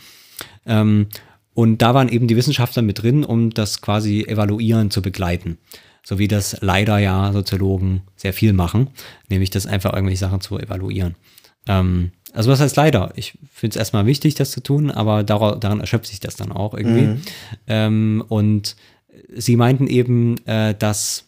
Ähm, 0.65 1.07
und 1.55 1.81
da 1.81 1.93
waren 1.93 2.09
eben 2.09 2.27
die 2.27 2.35
Wissenschaftler 2.35 2.81
mit 2.81 3.01
drin, 3.01 3.23
um 3.23 3.51
das 3.51 3.81
quasi 3.81 4.23
evaluieren 4.23 4.89
zu 4.91 5.01
begleiten. 5.01 5.57
So 6.03 6.19
wie 6.19 6.27
das 6.27 6.57
leider 6.61 6.97
ja 6.97 7.31
Soziologen 7.31 8.01
sehr 8.15 8.33
viel 8.33 8.53
machen, 8.53 8.89
nämlich 9.29 9.51
das 9.51 9.65
einfach 9.65 9.93
irgendwelche 9.93 10.19
Sachen 10.19 10.41
zu 10.41 10.59
evaluieren. 10.59 11.15
Ähm, 11.67 12.11
also 12.33 12.51
was 12.51 12.59
heißt 12.59 12.75
leider? 12.75 13.13
Ich 13.15 13.37
finde 13.51 13.75
es 13.75 13.77
erstmal 13.77 14.05
wichtig, 14.05 14.35
das 14.35 14.51
zu 14.51 14.61
tun, 14.61 14.91
aber 14.91 15.23
daran, 15.23 15.79
erschöpft 15.79 16.07
sich 16.07 16.19
das 16.19 16.35
dann 16.35 16.51
auch 16.51 16.73
irgendwie. 16.73 17.03
Mhm. 17.03 17.21
Ähm, 17.67 18.23
und 18.27 18.75
sie 19.35 19.55
meinten 19.55 19.87
eben, 19.87 20.37
äh, 20.45 20.75
dass 20.77 21.25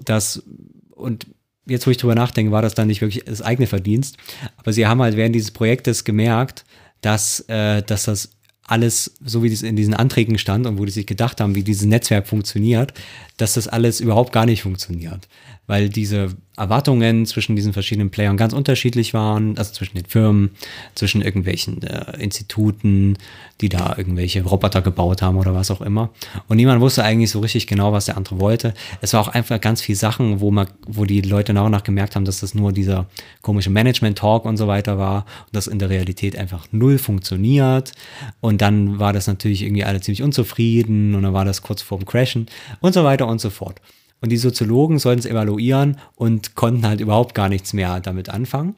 das 0.00 0.42
und 0.90 1.26
jetzt, 1.66 1.86
wo 1.86 1.90
ich 1.90 1.98
drüber 1.98 2.14
nachdenke, 2.14 2.50
war 2.50 2.62
das 2.62 2.74
dann 2.74 2.88
nicht 2.88 3.00
wirklich 3.00 3.24
das 3.24 3.42
eigene 3.42 3.66
Verdienst. 3.66 4.16
Aber 4.56 4.72
sie 4.72 4.86
haben 4.86 5.02
halt 5.02 5.16
während 5.16 5.34
dieses 5.34 5.50
Projektes 5.50 6.04
gemerkt, 6.04 6.64
dass, 7.02 7.40
äh, 7.48 7.82
dass 7.82 8.04
das 8.04 8.30
alles, 8.66 9.14
so 9.24 9.42
wie 9.42 9.50
das 9.50 9.62
in 9.62 9.76
diesen 9.76 9.94
Anträgen 9.94 10.38
stand 10.38 10.66
und 10.66 10.78
wo 10.78 10.84
die 10.84 10.90
sich 10.90 11.06
gedacht 11.06 11.40
haben, 11.40 11.54
wie 11.54 11.62
dieses 11.62 11.86
Netzwerk 11.86 12.26
funktioniert, 12.26 12.92
dass 13.38 13.54
das 13.54 13.66
alles 13.68 14.00
überhaupt 14.00 14.32
gar 14.32 14.44
nicht 14.44 14.62
funktioniert. 14.62 15.26
Weil 15.66 15.88
diese 15.88 16.36
Erwartungen 16.58 17.24
zwischen 17.24 17.56
diesen 17.56 17.72
verschiedenen 17.72 18.10
Playern 18.10 18.36
ganz 18.36 18.52
unterschiedlich 18.52 19.14
waren, 19.14 19.56
also 19.56 19.72
zwischen 19.72 19.96
den 19.96 20.06
Firmen, 20.06 20.50
zwischen 20.94 21.22
irgendwelchen 21.22 21.82
äh, 21.82 22.20
Instituten, 22.20 23.16
die 23.60 23.68
da 23.68 23.94
irgendwelche 23.96 24.42
Roboter 24.42 24.82
gebaut 24.82 25.22
haben 25.22 25.36
oder 25.36 25.54
was 25.54 25.70
auch 25.70 25.80
immer. 25.80 26.10
Und 26.48 26.56
niemand 26.56 26.80
wusste 26.80 27.04
eigentlich 27.04 27.30
so 27.30 27.40
richtig 27.40 27.66
genau, 27.66 27.92
was 27.92 28.06
der 28.06 28.16
andere 28.16 28.40
wollte. 28.40 28.74
Es 29.00 29.12
war 29.12 29.20
auch 29.20 29.28
einfach 29.28 29.60
ganz 29.60 29.80
viel 29.80 29.94
Sachen, 29.94 30.40
wo 30.40 30.50
man, 30.50 30.68
wo 30.86 31.04
die 31.04 31.20
Leute 31.20 31.52
nach 31.52 31.66
und 31.66 31.72
nach 31.72 31.84
gemerkt 31.84 32.16
haben, 32.16 32.24
dass 32.24 32.40
das 32.40 32.54
nur 32.54 32.72
dieser 32.72 33.06
komische 33.42 33.70
Management-Talk 33.70 34.44
und 34.44 34.56
so 34.56 34.66
weiter 34.66 34.98
war 34.98 35.26
und 35.46 35.56
das 35.56 35.68
in 35.68 35.78
der 35.78 35.90
Realität 35.90 36.36
einfach 36.36 36.66
null 36.72 36.98
funktioniert. 36.98 37.92
Und 38.40 38.60
dann 38.62 38.98
war 38.98 39.12
das 39.12 39.28
natürlich 39.28 39.62
irgendwie 39.62 39.84
alle 39.84 40.00
ziemlich 40.00 40.22
unzufrieden 40.22 41.14
und 41.14 41.22
dann 41.22 41.34
war 41.34 41.44
das 41.44 41.62
kurz 41.62 41.82
vorm 41.82 42.04
Crashen 42.04 42.46
und 42.80 42.94
so 42.94 43.04
weiter 43.04 43.27
und 43.28 43.40
so 43.40 43.50
fort. 43.50 43.80
Und 44.20 44.30
die 44.30 44.36
Soziologen 44.36 44.98
sollten 44.98 45.20
es 45.20 45.26
evaluieren 45.26 45.98
und 46.16 46.54
konnten 46.54 46.86
halt 46.86 47.00
überhaupt 47.00 47.34
gar 47.34 47.48
nichts 47.48 47.72
mehr 47.72 48.00
damit 48.00 48.28
anfangen. 48.28 48.74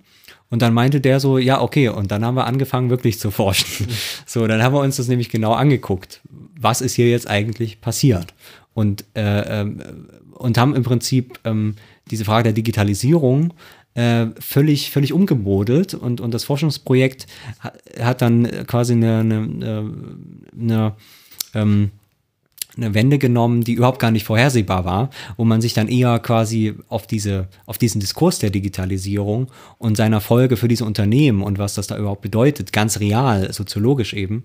Und 0.51 0.63
dann 0.63 0.75
meinte 0.75 1.01
der 1.01 1.21
so, 1.21 1.39
ja, 1.39 1.61
okay, 1.61 1.89
und 1.89 2.11
dann 2.11 2.25
haben 2.25 2.35
wir 2.35 2.47
angefangen, 2.47 2.91
wirklich 2.91 3.19
zu 3.19 3.31
forschen. 3.31 3.87
So, 4.27 4.47
dann 4.47 4.63
haben 4.63 4.75
wir 4.75 4.81
uns 4.81 4.97
das 4.97 5.09
nämlich 5.09 5.29
genau 5.29 5.53
angeguckt. 5.53 6.21
Was 6.59 6.81
ist 6.81 6.95
hier 6.95 7.09
jetzt 7.09 7.29
eigentlich 7.29 7.81
passiert? 7.81 8.35
Und, 8.75 9.05
äh, 9.15 9.61
ähm, 9.61 9.83
und 10.33 10.57
haben 10.57 10.77
im 10.77 10.83
Prinzip 10.83 11.41
ähm, 11.45 11.75
diese 12.11 12.25
Frage 12.25 12.45
der 12.45 12.53
Digitalisierung 12.53 13.55
äh, 13.95 14.27
völlig, 14.39 14.91
völlig 14.91 15.13
umgemodelt 15.13 15.95
und, 15.95 16.21
und 16.21 16.33
das 16.33 16.45
Forschungsprojekt 16.45 17.27
hat, 17.59 17.81
hat 18.01 18.23
dann 18.23 18.49
quasi 18.67 18.93
eine, 18.93 19.19
eine, 19.21 19.89
eine 20.53 20.95
ähm, 21.55 21.91
eine 22.77 22.95
Wende 22.95 23.19
genommen, 23.19 23.63
die 23.63 23.75
überhaupt 23.75 23.99
gar 23.99 24.11
nicht 24.11 24.25
vorhersehbar 24.25 24.85
war, 24.85 25.11
wo 25.37 25.45
man 25.45 25.61
sich 25.61 25.75
dann 25.75 25.89
eher 25.89 26.19
quasi 26.19 26.75
auf 26.89 27.07
diese, 27.07 27.49
auf 27.67 27.79
diesen 27.79 28.01
Diskurs 28.01 28.39
der 28.39 28.51
Digitalisierung 28.51 29.49
und 29.79 29.97
seiner 29.97 30.21
Folge 30.21 30.57
für 30.57 30.69
diese 30.69 30.85
Unternehmen 30.85 31.43
und 31.43 31.59
was 31.59 31.75
das 31.75 31.87
da 31.87 31.99
überhaupt 31.99 32.23
bedeutet, 32.23 32.73
ganz 32.73 33.01
real, 33.01 33.53
soziologisch 33.53 34.15
eben. 34.15 34.45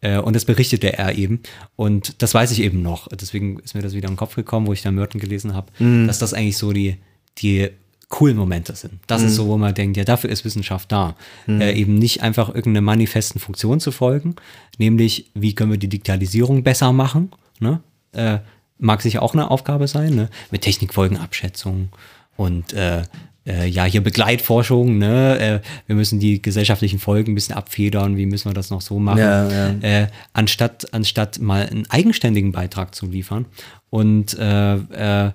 Äh, 0.00 0.18
und 0.18 0.34
das 0.34 0.44
berichtete 0.44 0.92
er 0.92 1.16
eben. 1.16 1.40
Und 1.76 2.22
das 2.22 2.34
weiß 2.34 2.50
ich 2.50 2.62
eben 2.62 2.82
noch. 2.82 3.08
Deswegen 3.08 3.58
ist 3.60 3.74
mir 3.74 3.82
das 3.82 3.94
wieder 3.94 4.08
in 4.08 4.14
den 4.14 4.18
Kopf 4.18 4.34
gekommen, 4.34 4.66
wo 4.66 4.72
ich 4.72 4.82
da 4.82 4.90
Merton 4.90 5.20
gelesen 5.20 5.54
habe, 5.54 5.72
mhm. 5.78 6.06
dass 6.06 6.18
das 6.18 6.34
eigentlich 6.34 6.58
so 6.58 6.72
die, 6.72 6.96
die 7.38 7.70
coolen 8.08 8.36
Momente 8.36 8.76
sind. 8.76 9.00
Das 9.06 9.22
mhm. 9.22 9.28
ist 9.28 9.36
so, 9.36 9.46
wo 9.46 9.56
man 9.56 9.74
denkt, 9.74 9.96
ja, 9.96 10.04
dafür 10.04 10.28
ist 10.28 10.44
Wissenschaft 10.44 10.92
da. 10.92 11.16
Mhm. 11.46 11.60
Äh, 11.60 11.72
eben 11.72 11.94
nicht 11.94 12.22
einfach 12.22 12.48
irgendeine 12.48 12.82
manifesten 12.82 13.40
Funktion 13.40 13.80
zu 13.80 13.90
folgen, 13.90 14.36
nämlich, 14.78 15.30
wie 15.34 15.54
können 15.54 15.70
wir 15.70 15.78
die 15.78 15.88
Digitalisierung 15.88 16.62
besser 16.62 16.92
machen 16.92 17.30
ne? 17.62 17.80
Äh, 18.12 18.38
mag 18.78 19.00
sicher 19.00 19.22
auch 19.22 19.32
eine 19.34 19.50
Aufgabe 19.50 19.88
sein, 19.88 20.14
ne? 20.14 20.28
Mit 20.50 20.62
Technikfolgenabschätzung 20.62 21.88
und 22.36 22.72
äh, 22.72 23.04
äh, 23.44 23.66
ja, 23.66 23.84
hier 23.84 24.02
Begleitforschung, 24.02 24.98
ne? 24.98 25.38
Äh, 25.38 25.60
wir 25.86 25.96
müssen 25.96 26.20
die 26.20 26.42
gesellschaftlichen 26.42 26.98
Folgen 26.98 27.32
ein 27.32 27.34
bisschen 27.34 27.56
abfedern, 27.56 28.16
wie 28.16 28.26
müssen 28.26 28.50
wir 28.50 28.54
das 28.54 28.70
noch 28.70 28.82
so 28.82 28.98
machen, 28.98 29.18
ja, 29.18 29.50
ja. 29.50 29.68
Äh, 29.80 30.08
anstatt, 30.32 30.92
anstatt 30.92 31.40
mal 31.40 31.66
einen 31.66 31.88
eigenständigen 31.90 32.52
Beitrag 32.52 32.94
zu 32.94 33.06
liefern. 33.06 33.46
Und 33.90 34.38
äh, 34.38 35.32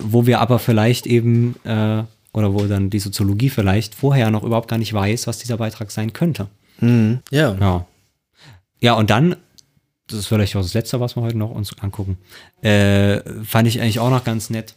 wo 0.00 0.26
wir 0.26 0.40
aber 0.40 0.58
vielleicht 0.58 1.06
eben, 1.06 1.54
oder 1.64 2.54
wo 2.54 2.66
dann 2.66 2.90
die 2.90 2.98
Soziologie 2.98 3.50
vielleicht 3.50 3.94
vorher 3.94 4.30
noch 4.30 4.42
überhaupt 4.42 4.68
gar 4.68 4.78
nicht 4.78 4.92
weiß, 4.92 5.28
was 5.28 5.38
dieser 5.38 5.58
Beitrag 5.58 5.92
sein 5.92 6.12
könnte. 6.12 6.48
Mhm. 6.80 7.20
Ja. 7.30 7.56
ja. 7.60 7.86
Ja, 8.80 8.94
und 8.94 9.10
dann 9.10 9.36
das 10.10 10.20
ist 10.20 10.26
vielleicht 10.26 10.56
auch 10.56 10.62
das 10.62 10.74
Letzte, 10.74 11.00
was 11.00 11.16
wir 11.16 11.22
heute 11.22 11.38
noch 11.38 11.50
uns 11.50 11.78
angucken, 11.78 12.18
äh, 12.62 13.20
fand 13.44 13.68
ich 13.68 13.80
eigentlich 13.80 14.00
auch 14.00 14.10
noch 14.10 14.24
ganz 14.24 14.50
nett, 14.50 14.74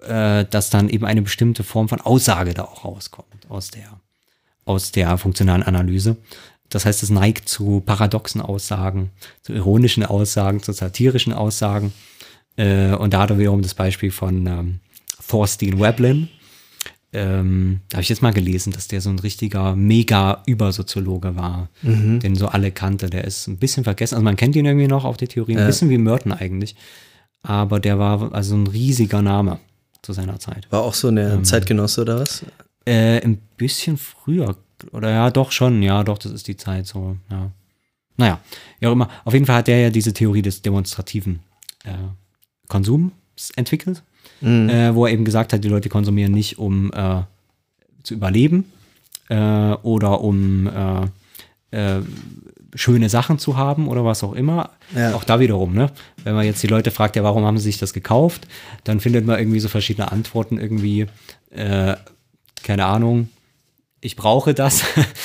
äh, 0.00 0.44
dass 0.46 0.70
dann 0.70 0.88
eben 0.88 1.04
eine 1.04 1.22
bestimmte 1.22 1.64
Form 1.64 1.88
von 1.88 2.00
Aussage 2.00 2.54
da 2.54 2.64
auch 2.64 2.84
rauskommt 2.84 3.48
aus 3.48 3.70
der, 3.70 4.00
aus 4.64 4.92
der 4.92 5.18
funktionalen 5.18 5.62
Analyse. 5.62 6.16
Das 6.68 6.86
heißt, 6.86 7.02
es 7.02 7.10
neigt 7.10 7.48
zu 7.48 7.82
paradoxen 7.84 8.40
Aussagen, 8.40 9.10
zu 9.42 9.52
ironischen 9.52 10.04
Aussagen, 10.04 10.62
zu 10.62 10.72
satirischen 10.72 11.34
Aussagen. 11.34 11.92
Äh, 12.56 12.94
und 12.94 13.12
da 13.12 13.22
hat 13.22 13.30
er 13.30 13.38
wiederum 13.38 13.62
das 13.62 13.74
Beispiel 13.74 14.10
von 14.10 14.46
ähm, 14.46 14.80
Thorstein 15.28 15.78
Veblen, 15.78 16.30
ähm, 17.14 17.80
da 17.88 17.96
habe 17.96 18.02
ich 18.02 18.08
jetzt 18.08 18.22
mal 18.22 18.32
gelesen, 18.32 18.72
dass 18.72 18.88
der 18.88 19.02
so 19.02 19.10
ein 19.10 19.18
richtiger 19.18 19.76
Mega-Übersoziologe 19.76 21.36
war, 21.36 21.68
mhm. 21.82 22.20
den 22.20 22.34
so 22.34 22.48
alle 22.48 22.70
kannte. 22.72 23.10
Der 23.10 23.24
ist 23.24 23.48
ein 23.48 23.58
bisschen 23.58 23.84
vergessen. 23.84 24.14
Also 24.14 24.24
man 24.24 24.36
kennt 24.36 24.56
ihn 24.56 24.64
irgendwie 24.64 24.88
noch 24.88 25.04
auf 25.04 25.18
die 25.18 25.28
Theorie, 25.28 25.52
ein 25.52 25.60
ja. 25.60 25.66
bisschen 25.66 25.90
wie 25.90 25.98
Merton 25.98 26.32
eigentlich. 26.32 26.74
Aber 27.42 27.80
der 27.80 27.98
war 27.98 28.32
also 28.32 28.54
ein 28.54 28.66
riesiger 28.66 29.20
Name 29.20 29.58
zu 30.00 30.14
seiner 30.14 30.38
Zeit. 30.38 30.66
War 30.70 30.82
auch 30.82 30.94
so 30.94 31.08
eine 31.08 31.34
ähm, 31.34 31.44
Zeitgenosse 31.44 32.00
oder 32.00 32.20
was? 32.20 32.46
Äh, 32.86 33.20
ein 33.20 33.38
bisschen 33.58 33.98
früher. 33.98 34.56
Oder 34.92 35.10
ja, 35.10 35.30
doch 35.30 35.52
schon. 35.52 35.82
Ja, 35.82 36.04
doch, 36.04 36.18
das 36.18 36.32
ist 36.32 36.48
die 36.48 36.56
Zeit 36.56 36.86
so. 36.86 37.16
Ja. 37.30 37.50
Naja, 38.16 38.40
ja 38.80 38.88
auch 38.88 38.92
immer. 38.92 39.08
Auf 39.24 39.34
jeden 39.34 39.44
Fall 39.44 39.56
hat 39.56 39.68
der 39.68 39.80
ja 39.80 39.90
diese 39.90 40.14
Theorie 40.14 40.42
des 40.42 40.62
demonstrativen 40.62 41.40
äh, 41.84 41.90
Konsums 42.68 43.12
entwickelt 43.56 44.02
mhm. 44.42 44.68
äh, 44.68 44.94
wo 44.94 45.06
er 45.06 45.12
eben 45.12 45.24
gesagt 45.24 45.52
hat, 45.52 45.64
die 45.64 45.68
Leute 45.68 45.88
konsumieren 45.88 46.32
nicht, 46.32 46.58
um 46.58 46.92
äh, 46.92 47.22
zu 48.02 48.14
überleben 48.14 48.64
äh, 49.28 49.36
oder 49.82 50.20
um 50.20 50.66
äh, 50.66 51.96
äh, 51.98 52.02
schöne 52.74 53.08
Sachen 53.08 53.38
zu 53.38 53.56
haben 53.56 53.88
oder 53.88 54.04
was 54.04 54.22
auch 54.22 54.32
immer. 54.32 54.70
Ja. 54.94 55.14
Auch 55.14 55.24
da 55.24 55.40
wiederum, 55.40 55.74
ne? 55.74 55.90
Wenn 56.24 56.34
man 56.34 56.46
jetzt 56.46 56.62
die 56.62 56.68
Leute 56.68 56.90
fragt, 56.90 57.16
ja, 57.16 57.22
warum 57.22 57.44
haben 57.44 57.58
sie 57.58 57.64
sich 57.64 57.78
das 57.78 57.92
gekauft, 57.92 58.46
dann 58.84 59.00
findet 59.00 59.26
man 59.26 59.38
irgendwie 59.38 59.60
so 59.60 59.68
verschiedene 59.68 60.10
Antworten, 60.10 60.58
irgendwie, 60.58 61.06
äh, 61.50 61.94
keine 62.62 62.86
Ahnung, 62.86 63.28
ich 64.00 64.16
brauche 64.16 64.52
das. 64.52 64.82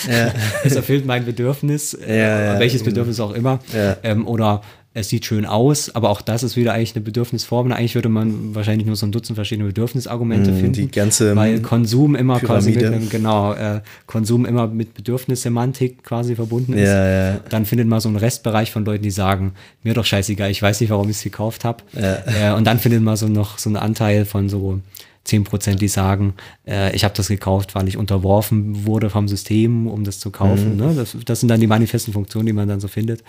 Ja. 0.08 0.34
es 0.64 0.76
erfüllt 0.76 1.06
mein 1.06 1.26
Bedürfnis, 1.26 1.98
ja, 2.00 2.60
welches 2.60 2.84
Bedürfnis 2.84 3.20
auch 3.20 3.34
immer. 3.34 3.60
Ähm, 4.04 4.28
oder 4.28 4.62
es 4.98 5.10
sieht 5.10 5.26
schön 5.26 5.46
aus, 5.46 5.94
aber 5.94 6.10
auch 6.10 6.22
das 6.22 6.42
ist 6.42 6.56
wieder 6.56 6.74
eigentlich 6.74 6.96
eine 6.96 7.04
Bedürfnisform. 7.04 7.72
Eigentlich 7.72 7.94
würde 7.94 8.10
man 8.10 8.56
wahrscheinlich 8.56 8.88
nur 8.88 8.96
so 8.96 9.06
ein 9.06 9.12
Dutzend 9.12 9.36
verschiedene 9.36 9.68
Bedürfnisargumente 9.68 10.52
mm, 10.52 10.56
finden. 10.56 10.74
Die 10.74 10.90
ganze 10.90 11.36
weil 11.36 11.62
Konsum 11.62 12.16
immer 12.16 12.40
quasi 12.40 12.72
mit, 12.72 13.12
genau, 13.12 13.54
äh, 13.54 13.82
Konsum 14.08 14.44
immer 14.46 14.66
mit 14.68 14.96
Bedürfnissemantik 14.96 16.04
quasi 16.04 16.36
verbunden 16.36 16.74
ist. 16.74 16.88
Ja, 16.88 17.32
ja. 17.32 17.40
Dann 17.50 17.66
findet 17.66 17.88
man 17.88 18.00
so 18.00 18.10
einen 18.10 18.18
Restbereich 18.18 18.72
von 18.72 18.86
Leuten, 18.86 19.04
die 19.04 19.12
sagen, 19.12 19.54
mir 19.84 19.94
doch 19.94 20.06
scheißegal, 20.06 20.50
ich 20.50 20.64
weiß 20.64 20.82
nicht, 20.82 20.90
warum 20.90 21.08
ich 21.10 21.18
es 21.18 21.24
gekauft 21.24 21.64
habe. 21.64 21.84
Ja. 21.94 22.54
Äh, 22.54 22.58
und 22.58 22.66
dann 22.66 22.80
findet 22.80 23.04
man 23.04 23.16
so 23.18 23.28
noch 23.28 23.60
so 23.60 23.70
einen 23.70 23.78
Anteil 23.78 24.26
von 24.26 24.50
so 24.50 24.80
10 25.26 25.44
Prozent, 25.44 25.80
die 25.80 25.90
sagen, 25.90 26.34
äh, 26.68 26.96
ich 26.96 27.04
habe 27.04 27.14
das 27.16 27.28
gekauft, 27.28 27.76
weil 27.76 27.88
ich 27.88 27.98
unterworfen 27.98 28.88
wurde 28.88 29.12
vom 29.12 29.28
System, 29.28 29.86
um 29.86 30.04
das 30.04 30.20
zu 30.20 30.32
kaufen. 30.32 30.74
Mhm. 30.74 30.88
Ne? 30.88 30.94
Das, 30.96 31.16
das, 31.24 31.40
sind 31.40 31.50
dann 31.50 31.60
die 31.60 31.68
manifesten 31.68 32.14
Funktionen, 32.14 32.48
die 32.48 32.54
man 32.54 32.68
dann 32.68 32.80
so 32.80 32.88
findet. 32.88 33.24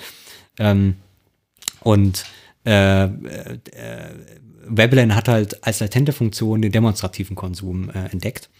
Ähm, 0.58 0.94
und 1.80 2.24
äh, 2.64 3.04
äh, 3.04 3.08
Veblen 4.66 5.14
hat 5.14 5.28
halt 5.28 5.64
als 5.64 5.80
latente 5.80 6.12
Funktion 6.12 6.60
den 6.62 6.72
demonstrativen 6.72 7.36
Konsum 7.36 7.90
äh, 7.90 8.10
entdeckt. 8.10 8.50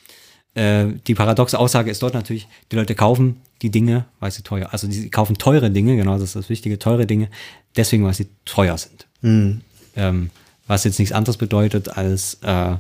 Äh, 0.55 0.87
die 1.07 1.15
paradoxe 1.15 1.59
Aussage 1.59 1.91
ist 1.91 2.03
dort 2.03 2.15
natürlich, 2.15 2.49
die 2.73 2.77
Leute 2.77 2.95
kaufen 2.95 3.37
die 3.61 3.71
Dinge, 3.71 4.07
weil 4.21 4.31
sie 4.31 4.43
teuer, 4.43 4.69
also 4.73 4.91
sie 4.91 5.11
kaufen 5.11 5.37
teure 5.37 5.71
Dinge, 5.71 5.97
genau, 5.97 6.15
das 6.15 6.23
ist 6.23 6.37
das 6.37 6.49
Wichtige, 6.49 6.79
teure 6.79 7.07
Dinge, 7.07 7.29
deswegen, 7.77 8.05
weil 8.05 8.15
sie 8.15 8.29
teuer 8.45 8.79
sind. 8.79 9.07
Mhm. 9.21 9.61
Ähm, 9.97 10.31
was 10.67 10.85
jetzt 10.85 10.99
nichts 10.99 11.13
anderes 11.13 11.37
bedeutet 11.37 11.89
als 11.97 12.39
äh, 12.43 12.77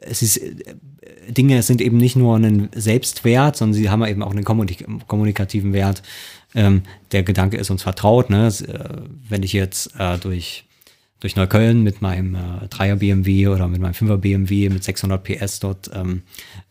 es 0.00 0.22
ist 0.22 0.38
äh, 0.38 0.74
Dinge 1.28 1.62
sind 1.62 1.80
eben 1.80 1.96
nicht 1.96 2.16
nur 2.16 2.36
einen 2.36 2.68
Selbstwert, 2.74 3.56
sondern 3.56 3.74
sie 3.74 3.88
haben 3.88 4.04
eben 4.04 4.22
auch 4.22 4.32
einen 4.32 4.44
kommunikativen 4.44 5.72
Wert. 5.72 6.02
Ähm, 6.54 6.82
der 7.12 7.22
Gedanke 7.22 7.56
ist 7.56 7.70
uns 7.70 7.82
vertraut. 7.82 8.30
Ne? 8.30 8.46
Äh, 8.46 8.78
wenn 9.28 9.42
ich 9.42 9.52
jetzt 9.52 9.98
äh, 9.98 10.18
durch, 10.18 10.64
durch 11.20 11.36
Neukölln 11.36 11.82
mit 11.82 12.02
meinem 12.02 12.34
äh, 12.34 12.66
3er 12.66 12.96
BMW 12.96 13.48
oder 13.48 13.68
mit 13.68 13.80
meinem 13.80 13.94
5er 13.94 14.18
BMW 14.18 14.68
mit 14.68 14.84
600 14.84 15.22
PS 15.22 15.60
dort 15.60 15.90
ähm, 15.94 16.22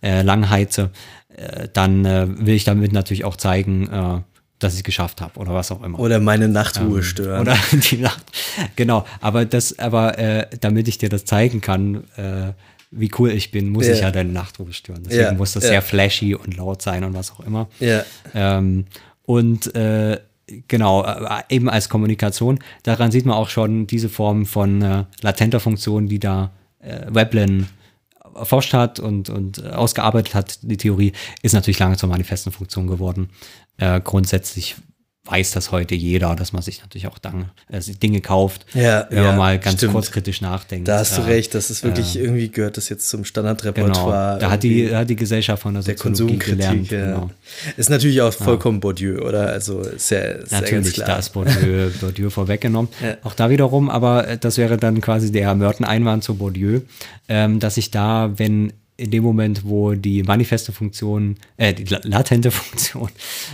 äh, 0.02 0.22
langheize, 0.22 0.92
äh, 1.36 1.68
dann 1.74 2.06
äh, 2.06 2.28
will 2.46 2.56
ich 2.56 2.64
damit 2.64 2.94
natürlich 2.94 3.26
auch 3.26 3.36
zeigen, 3.36 3.88
äh, 3.90 4.22
dass 4.60 4.74
ich 4.74 4.80
es 4.80 4.84
geschafft 4.84 5.22
habe 5.22 5.40
oder 5.40 5.54
was 5.54 5.72
auch 5.72 5.84
immer. 5.84 6.00
Oder 6.00 6.20
meine 6.20 6.48
Nachtruhe 6.48 7.00
ähm, 7.00 7.04
stören. 7.04 7.42
Oder 7.42 7.58
die 7.72 7.98
Nacht. 7.98 8.24
Genau. 8.76 9.06
Aber 9.20 9.46
das, 9.46 9.78
aber 9.80 10.18
äh, 10.18 10.48
damit 10.60 10.88
ich 10.88 10.98
dir 10.98 11.10
das 11.10 11.26
zeigen 11.26 11.62
kann, 11.62 12.06
äh, 12.16 12.54
wie 12.96 13.12
cool 13.18 13.32
ich 13.32 13.52
bin, 13.52 13.70
muss 13.70 13.88
ja. 13.88 13.94
ich 13.94 14.02
ja 14.02 14.12
deine 14.12 14.32
Nachtruhe 14.32 14.72
stören. 14.72 15.04
Deswegen 15.04 15.24
ja. 15.24 15.34
muss 15.34 15.54
das 15.54 15.64
ja. 15.64 15.72
sehr 15.72 15.82
flashy 15.82 16.36
und 16.36 16.56
laut 16.56 16.82
sein 16.82 17.04
und 17.04 17.14
was 17.14 17.32
auch 17.32 17.42
immer. 17.42 17.68
Ja. 17.80 18.04
Ähm, 18.34 18.86
und 19.24 19.74
äh, 19.76 20.20
genau, 20.68 21.04
äh, 21.04 21.44
eben 21.50 21.70
als 21.70 21.90
Kommunikation. 21.90 22.60
Daran 22.84 23.12
sieht 23.12 23.26
man 23.26 23.36
auch 23.36 23.50
schon 23.50 23.88
diese 23.88 24.10
Form 24.10 24.46
von 24.46 24.82
äh, 24.82 25.06
latenter 25.22 25.60
Funktion, 25.60 26.08
die 26.08 26.20
da 26.20 26.52
äh, 26.80 27.08
Veblen 27.10 27.68
erforscht 28.36 28.74
hat 28.74 29.00
und, 29.00 29.30
und 29.30 29.64
ausgearbeitet 29.66 30.36
hat. 30.36 30.60
Die 30.64 30.78
Theorie 30.78 31.14
ist 31.42 31.54
natürlich 31.54 31.80
lange 31.80 31.98
zur 31.98 32.10
manifesten 32.10 32.52
Funktion 32.52 32.88
geworden. 32.88 33.30
Äh, 33.78 34.02
grundsätzlich 34.02 34.76
weiß 35.26 35.52
das 35.52 35.72
heute 35.72 35.96
jeder, 35.96 36.36
dass 36.36 36.52
man 36.52 36.62
sich 36.62 36.82
natürlich 36.82 37.08
auch 37.08 37.18
dann, 37.18 37.50
äh, 37.70 37.80
Dinge 37.80 38.20
kauft, 38.20 38.66
Ja, 38.74 39.08
wenn 39.10 39.20
ja, 39.20 39.24
man 39.30 39.38
mal 39.38 39.58
ganz 39.60 39.78
stimmt. 39.78 39.94
kurz 39.94 40.12
kritisch 40.12 40.42
nachdenkt. 40.42 40.88
Da 40.90 41.00
hast 41.00 41.18
du 41.18 41.22
Äh, 41.22 41.26
recht, 41.26 41.56
das 41.56 41.70
ist 41.70 41.82
wirklich, 41.84 42.18
irgendwie 42.18 42.50
gehört 42.50 42.76
das 42.76 42.90
jetzt 42.90 43.08
zum 43.08 43.20
Genau, 43.22 43.28
Standardrepertoire. 43.30 44.38
da 44.40 44.52
hat 44.52 44.64
die, 44.64 44.90
da 44.90 45.00
hat 45.00 45.10
die 45.10 45.16
Gesellschaft 45.16 45.62
von 45.64 45.76
der 45.76 45.84
der 45.84 45.96
Konsumkritik, 45.96 46.46
gelernt. 46.58 46.92
ja. 46.92 47.06
Genau. 47.06 47.30
Ist 47.78 47.90
natürlich 47.90 48.22
auch 48.22 48.34
vollkommen 48.34 48.82
Bourdieu, 48.82 49.20
oder? 49.22 49.48
Also 49.48 49.80
ist 49.82 50.10
ja, 50.12 50.20
ist 50.20 50.52
Natürlich, 50.52 50.96
da 50.96 51.16
ist 51.18 51.30
Bourdieu, 51.30 51.90
Bourdieu 52.02 52.30
vorweggenommen. 52.30 52.92
Auch 53.24 53.34
da 53.34 53.50
wiederum, 53.50 53.90
aber 53.90 54.28
äh, 54.28 54.38
das 54.38 54.58
wäre 54.58 54.76
dann 54.78 55.00
quasi 55.00 55.32
der 55.32 55.56
Merton-Einwand 55.56 56.26
zu 56.26 56.36
Bourdieu, 56.36 56.82
ähm, 57.30 57.60
dass 57.62 57.76
sich 57.76 57.92
da, 57.92 58.32
wenn 58.36 58.74
in 58.98 59.12
dem 59.12 59.24
Moment, 59.24 59.64
wo 59.66 59.94
die 59.94 60.24
manifeste 60.24 60.72
Funktion, 60.72 61.36
äh, 61.58 61.74
die 61.74 61.86
la- 61.86 62.02
latente 62.04 62.52
Funktion 62.60 63.10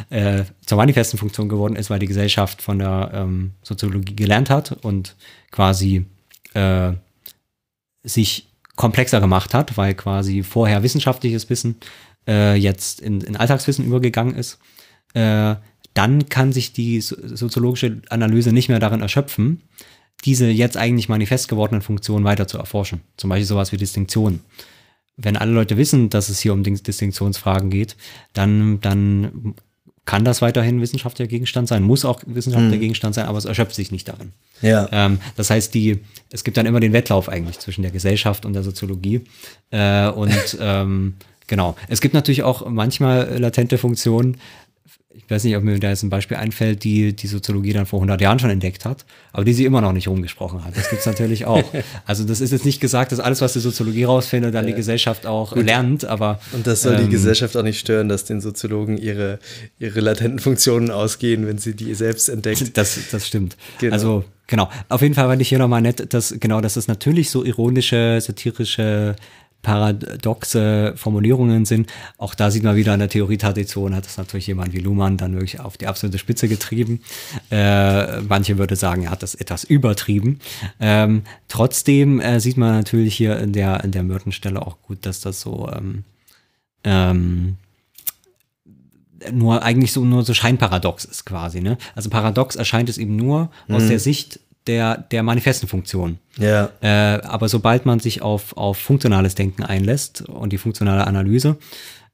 äh, 0.09 0.43
zur 0.65 0.77
manifesten 0.77 1.17
Funktion 1.17 1.49
geworden 1.49 1.75
ist, 1.75 1.89
weil 1.89 1.99
die 1.99 2.07
Gesellschaft 2.07 2.61
von 2.61 2.79
der 2.79 3.11
ähm, 3.13 3.51
Soziologie 3.63 4.15
gelernt 4.15 4.49
hat 4.49 4.71
und 4.83 5.15
quasi 5.51 6.05
äh, 6.53 6.93
sich 8.03 8.47
komplexer 8.75 9.19
gemacht 9.19 9.53
hat, 9.53 9.77
weil 9.77 9.93
quasi 9.93 10.43
vorher 10.43 10.83
wissenschaftliches 10.83 11.49
Wissen 11.49 11.75
äh, 12.27 12.55
jetzt 12.55 13.01
in, 13.01 13.21
in 13.21 13.35
Alltagswissen 13.35 13.85
übergegangen 13.85 14.35
ist, 14.35 14.57
äh, 15.13 15.55
dann 15.93 16.29
kann 16.29 16.53
sich 16.53 16.71
die 16.71 17.01
so 17.01 17.15
soziologische 17.35 18.01
Analyse 18.09 18.53
nicht 18.53 18.69
mehr 18.69 18.79
darin 18.79 19.01
erschöpfen, 19.01 19.61
diese 20.25 20.47
jetzt 20.47 20.77
eigentlich 20.77 21.09
manifest 21.09 21.47
gewordenen 21.47 21.81
Funktionen 21.81 22.25
weiter 22.25 22.47
zu 22.47 22.57
erforschen. 22.57 23.01
Zum 23.17 23.29
Beispiel 23.29 23.45
sowas 23.45 23.71
wie 23.71 23.77
Distinktion. 23.77 24.41
Wenn 25.21 25.37
alle 25.37 25.51
Leute 25.51 25.77
wissen, 25.77 26.09
dass 26.09 26.29
es 26.29 26.39
hier 26.39 26.53
um 26.53 26.63
Distinktionsfragen 26.63 27.69
geht, 27.69 27.97
dann, 28.33 28.79
dann 28.81 29.55
kann 30.09 30.25
das 30.25 30.41
weiterhin 30.41 30.81
wissenschaftlicher 30.81 31.27
Gegenstand 31.27 31.67
sein, 31.67 31.83
muss 31.83 32.03
auch 32.03 32.21
wissenschaftlicher 32.25 32.79
Gegenstand 32.79 33.13
sein, 33.13 33.27
aber 33.27 33.37
es 33.37 33.45
erschöpft 33.45 33.75
sich 33.75 33.91
nicht 33.91 34.07
darin. 34.07 34.31
Ja. 34.61 34.89
Ähm, 34.91 35.19
das 35.35 35.51
heißt, 35.51 35.71
die, 35.73 35.99
es 36.31 36.43
gibt 36.43 36.57
dann 36.57 36.65
immer 36.65 36.79
den 36.79 36.93
Wettlauf 36.93 37.29
eigentlich 37.29 37.59
zwischen 37.59 37.83
der 37.83 37.91
Gesellschaft 37.91 38.43
und 38.43 38.53
der 38.53 38.63
Soziologie. 38.63 39.21
Äh, 39.69 40.07
und 40.07 40.57
ähm, 40.59 41.13
genau. 41.45 41.75
Es 41.89 42.01
gibt 42.01 42.15
natürlich 42.15 42.41
auch 42.41 42.67
manchmal 42.67 43.37
latente 43.37 43.77
Funktionen. 43.77 44.37
Ich 45.11 45.27
weiß 45.27 45.43
nicht, 45.43 45.55
ob 45.57 45.63
mir 45.63 45.79
da 45.79 45.89
jetzt 45.89 46.03
ein 46.03 46.11
Beispiel 46.11 46.37
einfällt, 46.37 46.83
die 46.83 47.15
die 47.15 47.25
Soziologie 47.25 47.73
dann 47.73 47.87
vor 47.87 47.97
100 47.97 48.21
Jahren 48.21 48.37
schon 48.37 48.51
entdeckt 48.51 48.85
hat, 48.85 49.05
aber 49.33 49.43
die 49.43 49.53
sie 49.53 49.65
immer 49.65 49.81
noch 49.81 49.91
nicht 49.91 50.07
rumgesprochen 50.07 50.63
hat. 50.63 50.77
Das 50.77 50.91
gibt's 50.91 51.07
natürlich 51.07 51.45
auch. 51.45 51.63
Also 52.05 52.23
das 52.23 52.41
ist 52.41 52.51
jetzt 52.51 52.65
nicht 52.65 52.79
gesagt, 52.79 53.11
dass 53.11 53.19
alles, 53.19 53.41
was 53.41 53.53
die 53.53 53.59
Soziologie 53.59 54.03
rausfindet, 54.03 54.53
dann 54.53 54.65
die 54.65 54.73
Gesellschaft 54.73 55.25
auch 55.25 55.55
lernt, 55.55 56.05
aber 56.05 56.39
Und 56.51 56.65
das 56.65 56.81
soll 56.81 56.97
die 56.97 57.03
ähm, 57.03 57.09
Gesellschaft 57.09 57.55
auch 57.57 57.63
nicht 57.63 57.79
stören, 57.79 58.09
dass 58.09 58.25
den 58.25 58.41
Soziologen 58.41 58.97
ihre, 58.97 59.39
ihre 59.79 59.99
latenten 59.99 60.39
Funktionen 60.39 60.91
ausgehen, 60.91 61.47
wenn 61.47 61.57
sie 61.57 61.75
die 61.75 61.93
selbst 61.95 62.29
entdeckt. 62.29 62.71
Das, 62.73 62.97
das 63.11 63.27
stimmt. 63.27 63.57
Genau. 63.79 63.93
Also, 63.93 64.23
genau. 64.47 64.69
Auf 64.89 65.01
jeden 65.01 65.15
Fall 65.15 65.27
fand 65.27 65.41
ich 65.41 65.49
hier 65.49 65.59
nochmal 65.59 65.81
nett, 65.81 66.13
dass, 66.13 66.35
genau, 66.39 66.61
dass 66.61 66.75
es 66.75 66.87
natürlich 66.87 67.29
so 67.29 67.43
ironische, 67.43 68.19
satirische, 68.21 69.15
paradoxe 69.61 70.93
Formulierungen 70.95 71.65
sind. 71.65 71.91
Auch 72.17 72.33
da 72.33 72.49
sieht 72.49 72.63
man 72.63 72.75
wieder 72.75 72.93
in 72.93 72.99
der 72.99 73.09
Theorietradition, 73.09 73.95
hat 73.95 74.05
das 74.05 74.17
natürlich 74.17 74.47
jemand 74.47 74.73
wie 74.73 74.79
Luhmann 74.79 75.17
dann 75.17 75.33
wirklich 75.33 75.59
auf 75.59 75.77
die 75.77 75.87
absolute 75.87 76.17
Spitze 76.17 76.47
getrieben. 76.47 77.01
Äh, 77.51 78.21
manche 78.21 78.57
würde 78.57 78.75
sagen, 78.75 79.03
er 79.03 79.11
hat 79.11 79.23
das 79.23 79.35
etwas 79.35 79.65
übertrieben. 79.65 80.39
Ähm, 80.79 81.23
trotzdem 81.47 82.21
äh, 82.21 82.39
sieht 82.39 82.57
man 82.57 82.73
natürlich 82.73 83.15
hier 83.15 83.37
in 83.39 83.51
der, 83.51 83.83
in 83.83 83.91
der 83.91 84.03
Myrtenstelle 84.03 84.61
auch 84.61 84.81
gut, 84.81 85.05
dass 85.05 85.19
das 85.19 85.41
so, 85.41 85.69
ähm, 85.73 86.03
ähm, 86.85 87.57
nur 89.33 89.63
eigentlich 89.63 89.91
so 89.91 90.05
nur 90.05 90.23
so 90.23 90.33
scheinparadox 90.33 91.03
ist 91.03 91.25
quasi, 91.25 91.59
ne? 91.59 91.77
Also 91.93 92.09
paradox 92.09 92.55
erscheint 92.55 92.87
es 92.87 92.97
eben 92.97 93.17
nur 93.17 93.51
aus 93.67 93.87
der 93.87 93.99
Sicht 93.99 94.39
der, 94.67 94.97
der 94.97 95.23
manifesten 95.23 95.67
Funktion. 95.67 96.19
Ja. 96.37 96.69
Äh, 96.81 97.21
aber 97.21 97.49
sobald 97.49 97.85
man 97.85 97.99
sich 97.99 98.21
auf, 98.21 98.55
auf 98.55 98.77
funktionales 98.77 99.35
Denken 99.35 99.63
einlässt 99.63 100.21
und 100.21 100.53
die 100.53 100.57
funktionale 100.57 101.07
Analyse, 101.07 101.57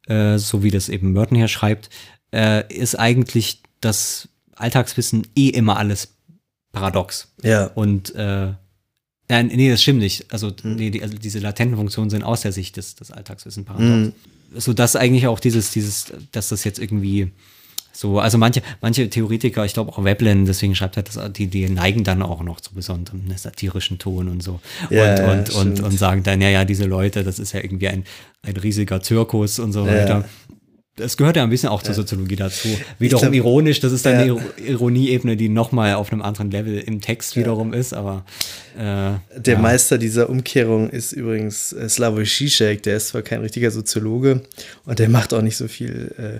äh, 0.07 0.37
so 0.37 0.63
wie 0.63 0.71
das 0.71 0.89
eben 0.89 1.13
Merton 1.13 1.37
hier 1.37 1.47
schreibt, 1.47 1.89
äh, 2.33 2.63
ist 2.73 2.95
eigentlich 2.95 3.61
das 3.81 4.29
Alltagswissen 4.55 5.27
eh 5.35 5.49
immer 5.49 5.77
alles 5.77 6.15
paradox. 6.71 7.33
Ja. 7.41 7.65
Und 7.65 8.13
äh, 8.15 8.53
nein, 9.29 9.47
nee, 9.47 9.69
das 9.69 9.81
stimmt 9.81 9.99
nicht. 9.99 10.31
Also, 10.31 10.51
nee, 10.63 10.91
die, 10.91 11.01
also 11.01 11.17
diese 11.17 11.39
latenten 11.39 11.77
Funktionen 11.77 12.09
sind 12.09 12.23
aus 12.23 12.41
der 12.41 12.51
Sicht 12.51 12.77
des, 12.77 12.95
des 12.95 13.11
Alltagswissen 13.11 13.65
paradox. 13.65 14.13
So 14.57 14.73
dass 14.73 14.95
eigentlich 14.95 15.27
auch 15.27 15.39
dieses, 15.39 15.71
dieses, 15.71 16.13
dass 16.31 16.49
das 16.49 16.63
jetzt 16.63 16.79
irgendwie 16.79 17.31
so, 17.95 18.19
also 18.19 18.37
manche, 18.37 18.61
manche 18.81 19.09
Theoretiker, 19.09 19.63
ich 19.63 19.73
glaube 19.73 19.91
auch 19.91 20.03
Veblen, 20.03 20.45
deswegen 20.45 20.75
schreibt 20.75 20.97
er 20.97 21.03
das, 21.03 21.17
die, 21.31 21.47
die 21.47 21.69
neigen 21.69 22.03
dann 22.03 22.21
auch 22.21 22.43
noch 22.43 22.59
zu 22.59 22.73
besonderem 22.73 23.25
ne, 23.25 23.37
satirischen 23.37 23.97
Ton 23.99 24.27
und 24.27 24.43
so. 24.43 24.59
Ja, 24.89 25.11
und, 25.13 25.19
ja, 25.19 25.31
und, 25.31 25.39
und, 25.39 25.47
stimmt. 25.49 25.79
und 25.83 25.97
sagen 25.97 26.23
dann, 26.23 26.41
ja, 26.41 26.49
ja, 26.49 26.65
diese 26.65 26.85
Leute, 26.85 27.23
das 27.23 27.39
ist 27.39 27.53
ja 27.53 27.61
irgendwie 27.61 27.87
ein, 27.87 28.03
ein 28.43 28.57
riesiger 28.57 29.01
Zirkus 29.01 29.59
und 29.59 29.71
so 29.71 29.85
Ja. 29.85 29.93
weiter. 29.93 30.25
Das 30.97 31.17
gehört 31.17 31.35
ja 31.35 31.43
ein 31.43 31.49
bisschen 31.49 31.67
auch 31.67 31.83
zur 31.83 31.93
Soziologie 31.93 32.37
dazu. 32.37 32.69
Wiederum 32.99 33.23
glaub- 33.23 33.33
ironisch, 33.33 33.81
das 33.81 33.91
ist 33.91 34.05
dann 34.05 34.13
Ja. 34.13 34.19
eine 34.19 34.27
Iro- 34.31 34.41
Ironieebene, 34.65 35.35
die 35.35 35.49
nochmal 35.49 35.95
auf 35.95 36.11
einem 36.13 36.21
anderen 36.21 36.51
Level 36.51 36.77
im 36.79 37.01
Text 37.01 37.35
wiederum 37.35 37.73
ist, 37.73 37.93
aber 37.93 38.23
äh, 38.77 39.11
Der. 39.39 39.57
Meister 39.59 39.97
dieser 39.97 40.29
Umkehrung 40.29 40.89
ist 40.89 41.11
übrigens 41.11 41.73
äh, 41.73 41.89
Slavoj 41.89 42.23
Žižek, 42.23 42.81
der 42.83 42.95
ist 42.95 43.09
zwar 43.09 43.23
kein 43.23 43.41
richtiger 43.41 43.71
Soziologe 43.71 44.43
und 44.85 44.99
der 44.99 45.09
macht 45.09 45.33
auch 45.33 45.41
nicht 45.41 45.57
so 45.57 45.67
viel 45.67 46.13
äh, 46.17 46.39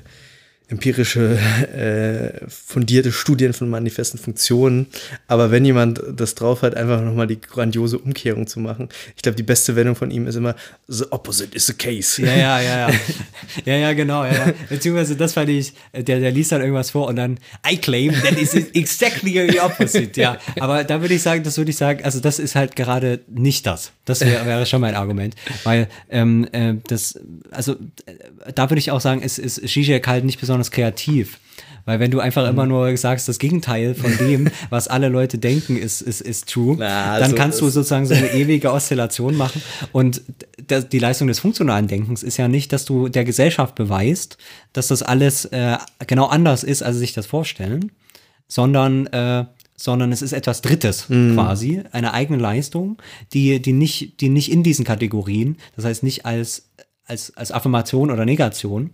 empirische, 0.68 1.38
äh, 1.76 2.48
fundierte 2.48 3.12
Studien 3.12 3.54
von 3.54 3.70
manifesten 3.70 4.18
Funktionen, 4.18 4.88
aber 5.28 5.52
wenn 5.52 5.66
jemand 5.66 6.02
das 6.16 6.36
drauf 6.36 6.62
hat, 6.62 6.76
einfach 6.76 7.02
nochmal 7.02 7.28
die 7.28 7.40
grandiose 7.40 8.00
Umkehrung 8.00 8.48
zu 8.48 8.60
machen, 8.60 8.90
ich 9.16 9.22
glaube, 9.22 9.36
die 9.36 9.44
beste 9.44 9.76
Wendung 9.76 9.96
von 9.96 10.12
ihm 10.12 10.28
ist 10.28 10.36
immer, 10.36 10.56
the 10.88 11.06
opposite 11.12 11.56
is 11.56 11.68
the 11.68 11.74
case. 11.74 12.22
Ja, 12.22 12.36
ja, 12.36 12.62
ja, 12.62 12.90
ja. 12.90 12.96
Ja, 13.66 13.76
ja, 13.76 13.94
genau. 13.94 14.24
Ja, 14.26 14.34
ja. 14.34 14.54
Beziehungsweise 14.70 15.16
das 15.16 15.34
fand 15.34 15.50
ich, 15.50 15.74
äh, 15.92 16.04
der, 16.04 16.20
der 16.20 16.32
liest 16.32 16.52
dann 16.52 16.62
irgendwas 16.62 16.92
vor 16.92 17.08
und 17.08 17.16
dann, 17.16 17.40
I 17.70 17.78
claim 17.78 18.14
that 18.24 18.40
is 18.40 18.54
exactly 18.54 19.52
the 19.52 19.60
opposite. 19.60 20.20
Ja, 20.20 20.38
aber 20.60 20.84
da 20.84 21.02
würde 21.02 21.14
ich 21.14 21.22
sagen, 21.22 21.44
das 21.44 21.58
würde 21.58 21.72
ich 21.72 21.78
sagen, 21.78 22.04
also 22.04 22.20
das 22.20 22.40
ist 22.40 22.56
halt 22.56 22.76
gerade 22.76 23.22
nicht 23.28 23.66
das. 23.66 23.92
Das 24.06 24.22
wäre 24.22 24.46
wäre 24.46 24.66
schon 24.66 24.82
mein 24.82 24.96
Argument. 24.96 25.36
Weil 25.64 25.88
ähm, 26.10 26.48
äh, 26.52 26.76
das, 26.88 27.20
also 27.52 27.74
äh, 28.06 28.54
da 28.54 28.70
würde 28.70 28.80
ich 28.80 28.92
auch 28.92 29.02
sagen, 29.02 29.22
ist, 29.22 29.38
ist 29.40 29.56
Zizek 29.68 30.08
halt 30.08 30.26
nicht 30.26 30.40
besonders 30.40 30.55
kreativ. 30.64 31.40
Weil 31.86 32.00
wenn 32.00 32.10
du 32.10 32.20
einfach 32.20 32.50
immer 32.50 32.66
nur 32.66 32.98
sagst, 32.98 33.30
das 33.30 33.38
Gegenteil 33.38 33.94
von 33.94 34.18
dem, 34.20 34.50
was 34.70 34.88
alle 34.88 35.08
Leute 35.08 35.38
denken, 35.38 35.78
ist, 35.78 36.02
ist, 36.02 36.22
ist 36.22 36.50
true, 36.50 36.76
Na, 36.78 37.20
dann 37.20 37.36
kannst 37.36 37.62
du 37.62 37.70
sozusagen 37.70 38.08
so 38.08 38.16
eine 38.16 38.32
ewige 38.34 38.72
Oszillation 38.72 39.38
machen. 39.38 39.62
Und 39.92 40.22
die 40.92 41.00
Leistung 41.00 41.28
des 41.28 41.40
funktionalen 41.40 41.88
Denkens 41.88 42.24
ist 42.24 42.38
ja 42.38 42.48
nicht, 42.48 42.74
dass 42.74 42.86
du 42.86 43.08
der 43.08 43.24
Gesellschaft 43.24 43.76
beweist, 43.76 44.38
dass 44.74 44.88
das 44.88 45.04
alles 45.04 45.46
äh, 45.46 45.78
genau 46.08 46.26
anders 46.26 46.64
ist, 46.64 46.82
als 46.82 46.96
sie 46.96 47.02
sich 47.02 47.14
das 47.14 47.28
vorstellen, 47.28 47.92
sondern, 48.48 49.06
äh, 49.08 49.46
sondern 49.76 50.12
es 50.12 50.22
ist 50.22 50.34
etwas 50.34 50.62
Drittes 50.62 51.08
quasi, 51.08 51.84
eine 51.92 52.14
eigene 52.14 52.40
Leistung, 52.40 52.98
die, 53.34 53.62
die, 53.62 53.74
nicht, 53.74 54.22
die 54.22 54.30
nicht 54.30 54.52
in 54.52 54.64
diesen 54.64 54.86
Kategorien, 54.86 55.58
das 55.76 55.86
heißt 55.86 56.02
nicht 56.02 56.26
als 56.26 56.70
als, 57.06 57.36
als 57.38 57.52
Affirmation 57.52 58.10
oder 58.12 58.26
Negation 58.26 58.92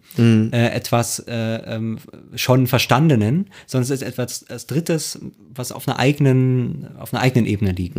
äh, 0.52 0.68
etwas 0.68 1.20
äh, 1.20 1.34
ähm, 1.34 1.98
schon 2.36 2.68
Verstandenen, 2.68 3.50
sondern 3.68 3.84
es 3.84 3.90
ist 3.90 4.02
etwas 4.02 4.50
als 4.50 4.68
Drittes, 4.68 5.20
was 5.54 5.72
auf 5.72 5.88
einer 5.88 5.98
eigenen, 5.98 6.98
auf 6.98 7.14
einer 7.14 7.22
eigenen 7.22 7.46
Ebene 7.46 7.72
liegt. 7.72 7.98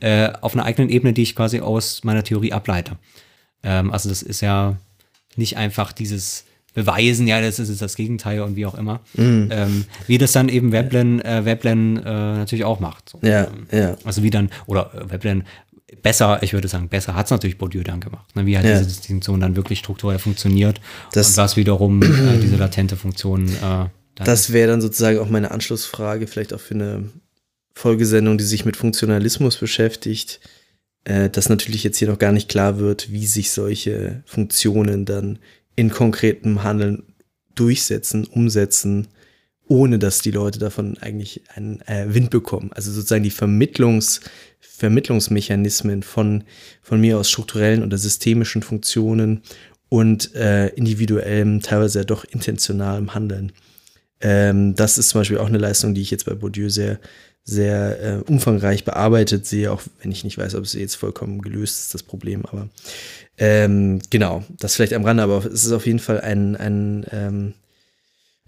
Äh, 0.00 0.32
auf 0.40 0.54
einer 0.54 0.64
eigenen 0.64 0.88
Ebene, 0.88 1.12
die 1.12 1.22
ich 1.22 1.36
quasi 1.36 1.60
aus 1.60 2.02
meiner 2.04 2.24
Theorie 2.24 2.52
ableite. 2.52 2.96
Ähm, 3.62 3.92
also 3.92 4.08
das 4.08 4.22
ist 4.22 4.40
ja 4.40 4.76
nicht 5.36 5.56
einfach 5.56 5.92
dieses 5.92 6.44
Beweisen, 6.74 7.26
ja, 7.26 7.40
das 7.40 7.58
ist 7.58 7.68
jetzt 7.68 7.82
das 7.82 7.96
Gegenteil 7.96 8.40
und 8.40 8.56
wie 8.56 8.64
auch 8.64 8.74
immer. 8.74 9.00
Ähm, 9.50 9.84
wie 10.06 10.16
das 10.16 10.32
dann 10.32 10.48
eben 10.48 10.72
Veblen, 10.72 11.20
äh, 11.20 11.44
Veblen 11.44 11.98
äh, 11.98 12.02
natürlich 12.02 12.64
auch 12.64 12.80
macht. 12.80 13.10
So. 13.10 13.18
Ja, 13.22 13.48
ja. 13.70 13.96
Also 14.04 14.22
wie 14.22 14.30
dann, 14.30 14.48
oder 14.66 14.90
äh, 14.94 15.10
Veblen 15.10 15.44
besser, 16.02 16.42
ich 16.42 16.52
würde 16.52 16.68
sagen, 16.68 16.88
besser 16.88 17.14
hat 17.14 17.26
es 17.26 17.30
natürlich 17.30 17.58
Bourdieu 17.58 17.82
dann 17.82 18.00
gemacht. 18.00 18.34
Ne? 18.34 18.46
Wie 18.46 18.56
halt 18.56 18.66
Ja. 18.66 18.78
diese 18.78 18.86
Distinktion 18.88 19.40
dann 19.40 19.56
wirklich 19.56 19.78
strukturell 19.80 20.18
funktioniert 20.18 20.80
Das- 21.12 21.30
und 21.30 21.36
was 21.38 21.56
wiederum 21.56 22.02
äh, 22.02 22.38
diese 22.40 22.56
latente 22.56 22.96
Funktion 22.96 23.48
äh, 23.48 23.60
dann 23.60 23.90
Das 24.24 24.52
wäre 24.52 24.70
dann 24.70 24.80
sozusagen 24.80 25.18
auch 25.18 25.28
meine 25.28 25.50
Anschlussfrage, 25.50 26.26
vielleicht 26.26 26.52
auch 26.52 26.60
für 26.60 26.74
eine 26.74 27.08
Folgesendung, 27.74 28.38
die 28.38 28.44
sich 28.44 28.64
mit 28.64 28.76
Funktionalismus 28.76 29.56
beschäftigt, 29.56 30.40
äh, 31.04 31.30
dass 31.30 31.48
natürlich 31.48 31.82
jetzt 31.84 31.98
hier 31.98 32.08
noch 32.08 32.18
gar 32.18 32.32
nicht 32.32 32.48
klar 32.48 32.78
wird, 32.78 33.10
wie 33.10 33.26
sich 33.26 33.50
solche 33.50 34.22
Funktionen 34.26 35.04
dann 35.04 35.38
in 35.76 35.90
konkretem 35.90 36.62
Handeln 36.62 37.02
durchsetzen, 37.54 38.24
umsetzen, 38.26 39.08
ohne 39.66 39.98
dass 39.98 40.18
die 40.20 40.30
Leute 40.30 40.58
davon 40.58 40.98
eigentlich 40.98 41.42
einen 41.54 41.80
äh, 41.82 42.12
Wind 42.12 42.30
bekommen. 42.30 42.70
Also 42.74 42.92
sozusagen 42.92 43.22
die 43.24 43.30
Vermittlungs, 43.30 44.20
Vermittlungsmechanismen 44.62 46.02
von, 46.02 46.44
von 46.82 47.00
mir 47.00 47.18
aus 47.18 47.28
strukturellen 47.30 47.82
oder 47.82 47.98
systemischen 47.98 48.62
Funktionen 48.62 49.42
und 49.88 50.34
äh, 50.34 50.68
individuellem, 50.68 51.60
teilweise 51.60 51.98
ja 52.00 52.04
doch 52.04 52.24
intentionalem 52.24 53.14
Handeln 53.14 53.52
Ähm, 54.24 54.74
das 54.76 54.98
ist 54.98 55.08
zum 55.10 55.20
Beispiel 55.20 55.38
auch 55.38 55.48
eine 55.48 55.58
Leistung, 55.58 55.94
die 55.94 56.00
ich 56.00 56.12
jetzt 56.12 56.26
bei 56.26 56.34
Bourdieu 56.34 56.68
sehr, 56.68 57.00
sehr 57.44 58.00
äh, 58.00 58.30
umfangreich 58.30 58.84
bearbeitet 58.84 59.46
sehe, 59.46 59.72
auch 59.72 59.82
wenn 60.00 60.12
ich 60.12 60.22
nicht 60.22 60.38
weiß, 60.38 60.54
ob 60.54 60.62
es 60.62 60.74
jetzt 60.74 60.94
vollkommen 60.94 61.42
gelöst 61.42 61.80
ist, 61.80 61.94
das 61.94 62.04
Problem. 62.04 62.46
Aber 62.46 62.68
ähm, 63.38 64.00
genau, 64.10 64.44
das 64.60 64.76
vielleicht 64.76 64.92
am 64.94 65.04
Rande, 65.04 65.24
aber 65.24 65.44
es 65.44 65.64
ist 65.64 65.72
auf 65.72 65.86
jeden 65.86 65.98
Fall 65.98 66.20
ein, 66.20 66.54
ein, 66.54 67.04
ähm, 67.10 67.54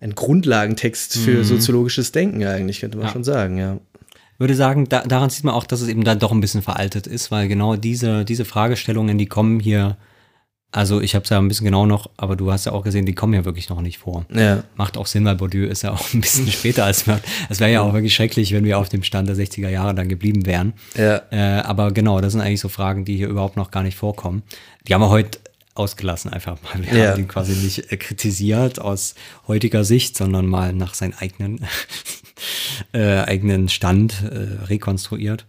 ein 0.00 0.14
Grundlagentext 0.14 1.16
für 1.18 1.38
Mhm. 1.40 1.44
soziologisches 1.44 2.12
Denken 2.12 2.44
eigentlich, 2.44 2.78
könnte 2.80 2.98
man 2.98 3.08
Ja. 3.08 3.12
schon 3.12 3.24
sagen, 3.24 3.58
ja. 3.58 3.80
Würde 4.38 4.54
sagen, 4.54 4.88
da, 4.88 5.02
daran 5.02 5.30
sieht 5.30 5.44
man 5.44 5.54
auch, 5.54 5.64
dass 5.64 5.80
es 5.80 5.88
eben 5.88 6.04
dann 6.04 6.18
doch 6.18 6.32
ein 6.32 6.40
bisschen 6.40 6.62
veraltet 6.62 7.06
ist, 7.06 7.30
weil 7.30 7.48
genau 7.48 7.76
diese, 7.76 8.24
diese 8.24 8.44
Fragestellungen, 8.44 9.18
die 9.18 9.26
kommen 9.26 9.60
hier, 9.60 9.96
also 10.72 11.00
ich 11.00 11.14
habe 11.14 11.22
es 11.22 11.30
ja 11.30 11.38
ein 11.38 11.46
bisschen 11.46 11.66
genau 11.66 11.86
noch, 11.86 12.10
aber 12.16 12.34
du 12.34 12.50
hast 12.50 12.66
ja 12.66 12.72
auch 12.72 12.82
gesehen, 12.82 13.06
die 13.06 13.14
kommen 13.14 13.32
ja 13.32 13.44
wirklich 13.44 13.68
noch 13.68 13.80
nicht 13.80 13.98
vor. 13.98 14.26
Ja, 14.34 14.64
Macht 14.74 14.96
auch 14.96 15.06
Sinn, 15.06 15.24
weil 15.24 15.36
Bourdieu 15.36 15.66
ist 15.66 15.82
ja 15.82 15.92
auch 15.92 16.12
ein 16.12 16.20
bisschen 16.20 16.48
später 16.50 16.84
als 16.84 17.06
wir. 17.06 17.20
Es 17.48 17.60
wäre 17.60 17.70
ja 17.70 17.80
auch 17.82 17.92
wirklich 17.92 18.14
schrecklich, 18.14 18.52
wenn 18.52 18.64
wir 18.64 18.78
auf 18.78 18.88
dem 18.88 19.04
Stand 19.04 19.28
der 19.28 19.36
60er 19.36 19.68
Jahre 19.68 19.94
dann 19.94 20.08
geblieben 20.08 20.46
wären. 20.46 20.72
ja. 20.96 21.22
Äh, 21.30 21.60
aber 21.62 21.92
genau, 21.92 22.20
das 22.20 22.32
sind 22.32 22.40
eigentlich 22.40 22.60
so 22.60 22.68
Fragen, 22.68 23.04
die 23.04 23.16
hier 23.16 23.28
überhaupt 23.28 23.56
noch 23.56 23.70
gar 23.70 23.84
nicht 23.84 23.96
vorkommen. 23.96 24.42
Die 24.88 24.94
haben 24.94 25.00
wir 25.00 25.10
heute 25.10 25.38
ausgelassen 25.74 26.32
einfach 26.32 26.56
mal. 26.62 26.84
Wir 26.84 26.96
Ja. 26.98 27.10
haben 27.10 27.20
ihn 27.20 27.28
quasi 27.28 27.52
nicht 27.52 27.90
äh, 27.92 27.96
kritisiert 27.96 28.80
aus 28.80 29.14
heutiger 29.48 29.84
Sicht, 29.84 30.16
sondern 30.16 30.46
mal 30.46 30.72
nach 30.72 30.94
seinem 30.94 31.14
eigenen, 31.18 31.60
äh, 32.92 33.20
eigenen 33.20 33.68
Stand 33.68 34.22
äh, 34.22 34.64
rekonstruiert. 34.66 35.46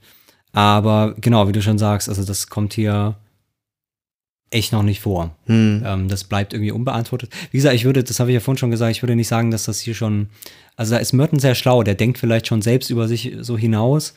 Aber 0.52 1.15
genau, 1.19 1.47
wie 1.47 1.52
du 1.52 1.61
schon 1.61 1.77
sagst, 1.77 2.10
also 2.10 2.23
das 2.23 2.47
kommt 2.47 2.73
hier 2.73 3.15
echt 4.52 4.72
noch 4.72 4.84
nicht 4.84 5.02
vor. 5.02 5.35
Hm. 5.47 5.84
Ähm, 5.85 6.07
das 6.07 6.23
bleibt 6.23 6.53
irgendwie 6.53 6.72
unbeantwortet. 6.72 7.31
Wie 7.52 7.57
gesagt, 7.57 7.76
ich 7.76 7.84
würde, 7.84 8.03
das 8.03 8.19
habe 8.19 8.30
ich 8.31 8.35
ja 8.35 8.39
vorhin 8.39 8.57
schon 8.57 8.72
gesagt, 8.72 8.91
ich 8.91 9.03
würde 9.03 9.15
nicht 9.15 9.27
sagen, 9.27 9.52
dass 9.52 9.65
das 9.65 9.80
hier 9.81 9.95
schon, 9.95 10.30
also 10.77 10.93
da 10.93 10.99
ist 10.99 11.14
Merton 11.14 11.39
sehr 11.39 11.56
schlau, 11.56 11.84
der 11.84 11.95
denkt 11.95 12.18
vielleicht 12.19 12.47
schon 12.47 12.61
selbst 12.61 12.89
über 12.89 13.07
sich 13.07 13.35
so 13.41 13.57
hinaus, 13.57 14.14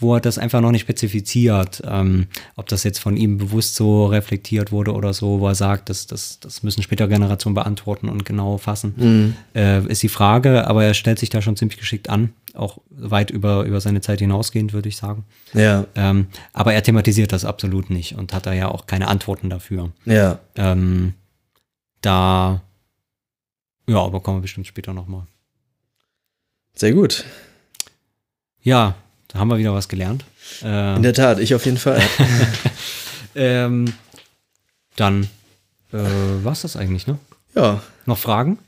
wo 0.00 0.14
er 0.14 0.20
das 0.20 0.38
einfach 0.38 0.60
noch 0.60 0.70
nicht 0.70 0.82
spezifiziert, 0.82 1.82
ähm, 1.84 2.28
ob 2.54 2.68
das 2.68 2.84
jetzt 2.84 2.98
von 3.00 3.16
ihm 3.16 3.36
bewusst 3.36 3.74
so 3.74 4.06
reflektiert 4.06 4.70
wurde 4.70 4.92
oder 4.94 5.12
so, 5.12 5.40
wo 5.40 5.48
er 5.48 5.54
sagt, 5.56 5.90
das, 5.90 6.06
das, 6.06 6.38
das 6.38 6.62
müssen 6.62 6.82
später 6.82 7.08
Generationen 7.08 7.54
beantworten 7.54 8.08
und 8.08 8.24
genau 8.24 8.58
fassen, 8.58 9.34
äh, 9.54 9.84
ist 9.86 10.02
die 10.02 10.08
Frage, 10.08 10.66
aber 10.68 10.84
er 10.84 10.94
stellt 10.94 11.18
sich 11.18 11.30
da 11.30 11.42
schon 11.42 11.56
ziemlich 11.56 11.78
geschickt 11.78 12.08
an, 12.08 12.32
auch 12.54 12.78
weit 12.90 13.30
über, 13.30 13.64
über 13.64 13.80
seine 13.80 14.00
Zeit 14.00 14.20
hinausgehend, 14.20 14.72
würde 14.72 14.88
ich 14.88 14.96
sagen. 14.96 15.24
Ja, 15.52 15.84
Ähm, 15.96 16.28
aber 16.52 16.74
er 16.74 16.82
thematisiert 16.82 17.32
das 17.32 17.44
absolut 17.44 17.90
nicht 17.90 18.14
und 18.16 18.32
hat 18.32 18.46
da 18.46 18.52
ja 18.52 18.68
auch 18.68 18.86
keine 18.86 19.08
Antworten 19.08 19.50
dafür. 19.50 19.90
ja. 20.04 20.38
Ähm, 20.56 21.14
da, 22.00 22.62
ja, 23.88 23.96
aber 24.00 24.20
kommen 24.20 24.38
wir 24.38 24.42
bestimmt 24.42 24.68
später 24.68 24.94
nochmal. 24.94 25.26
Sehr 26.76 26.92
gut. 26.92 27.24
Ja, 28.62 28.94
da 29.28 29.38
haben 29.38 29.48
wir 29.48 29.58
wieder 29.58 29.74
was 29.74 29.88
gelernt. 29.88 30.24
Äh, 30.62 30.96
In 30.96 31.02
der 31.02 31.14
Tat, 31.14 31.38
ich 31.38 31.54
auf 31.54 31.64
jeden 31.64 31.78
Fall. 31.78 32.02
ähm, 33.34 33.92
dann 34.96 35.28
äh, 35.92 35.98
war 36.42 36.52
es 36.52 36.62
das 36.62 36.76
eigentlich, 36.76 37.06
ne? 37.06 37.18
Ja. 37.54 37.80
Noch 38.06 38.18
Fragen? 38.18 38.58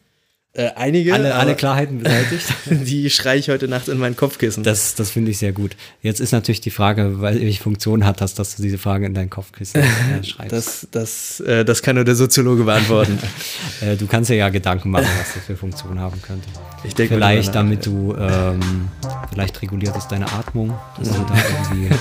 Äh, 0.53 0.71
einige, 0.75 1.15
alle, 1.15 1.37
alle 1.37 1.55
Klarheiten 1.55 1.99
beseitigt? 1.99 2.45
die 2.67 3.09
schreie 3.09 3.39
ich 3.39 3.51
heute 3.51 3.69
Nacht 3.69 3.87
in 3.87 3.99
mein 3.99 4.17
Kopfkissen. 4.17 4.65
Das, 4.65 4.97
das 4.97 5.11
finde 5.13 5.31
ich 5.31 5.39
sehr 5.39 5.53
gut. 5.53 5.77
Jetzt 6.03 6.19
ist 6.19 6.33
natürlich 6.33 6.61
die 6.61 6.73
Frage, 6.73 7.21
weil 7.21 7.41
welche 7.41 7.63
Funktion 7.63 8.05
hat 8.05 8.21
das, 8.21 8.35
dass 8.35 8.57
du 8.57 8.63
diese 8.63 8.77
Frage 8.77 9.07
in 9.07 9.15
dein 9.15 9.31
Kopfkissen 9.31 9.81
äh, 9.81 9.87
schreibst. 10.25 10.53
Das, 10.53 10.89
das, 10.91 11.41
äh, 11.41 11.65
das 11.65 11.83
kann 11.83 11.95
nur 11.95 12.05
der 12.05 12.17
Soziologe 12.17 12.65
beantworten. 12.65 13.17
äh, 13.81 13.97
du 13.97 14.09
kannst 14.09 14.29
dir 14.29 14.35
ja 14.35 14.49
Gedanken 14.49 14.91
machen, 14.91 15.07
was 15.21 15.35
das 15.35 15.45
für 15.45 15.57
Funktion 15.57 16.01
haben 16.01 16.21
könnte. 16.21 16.49
Ich 16.83 16.97
denke 16.97 17.15
Vielleicht 17.15 17.55
damit 17.55 17.87
du, 17.87 18.17
ähm, 18.19 18.89
vielleicht 19.33 19.63
reguliert 19.63 19.97
es 19.97 20.09
deine 20.09 20.33
Atmung, 20.33 20.77
dass 20.99 21.11
du 21.11 21.27
da 21.29 21.35
irgendwie, 21.37 21.95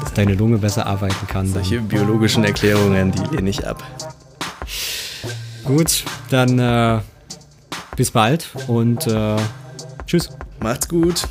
dass 0.00 0.12
deine 0.12 0.34
Lunge 0.34 0.58
besser 0.58 0.86
arbeiten 0.86 1.28
kann. 1.28 1.52
Dann, 1.52 1.62
Solche 1.62 1.80
biologischen 1.80 2.42
Erklärungen, 2.42 3.12
die 3.12 3.36
lehne 3.36 3.50
ich 3.50 3.64
ab. 3.64 3.80
gut, 5.64 6.02
dann 6.30 6.58
äh, 6.58 7.00
bis 7.96 8.10
bald 8.10 8.48
und 8.68 9.06
äh, 9.06 9.36
tschüss. 10.06 10.30
Macht's 10.60 10.88
gut. 10.88 11.26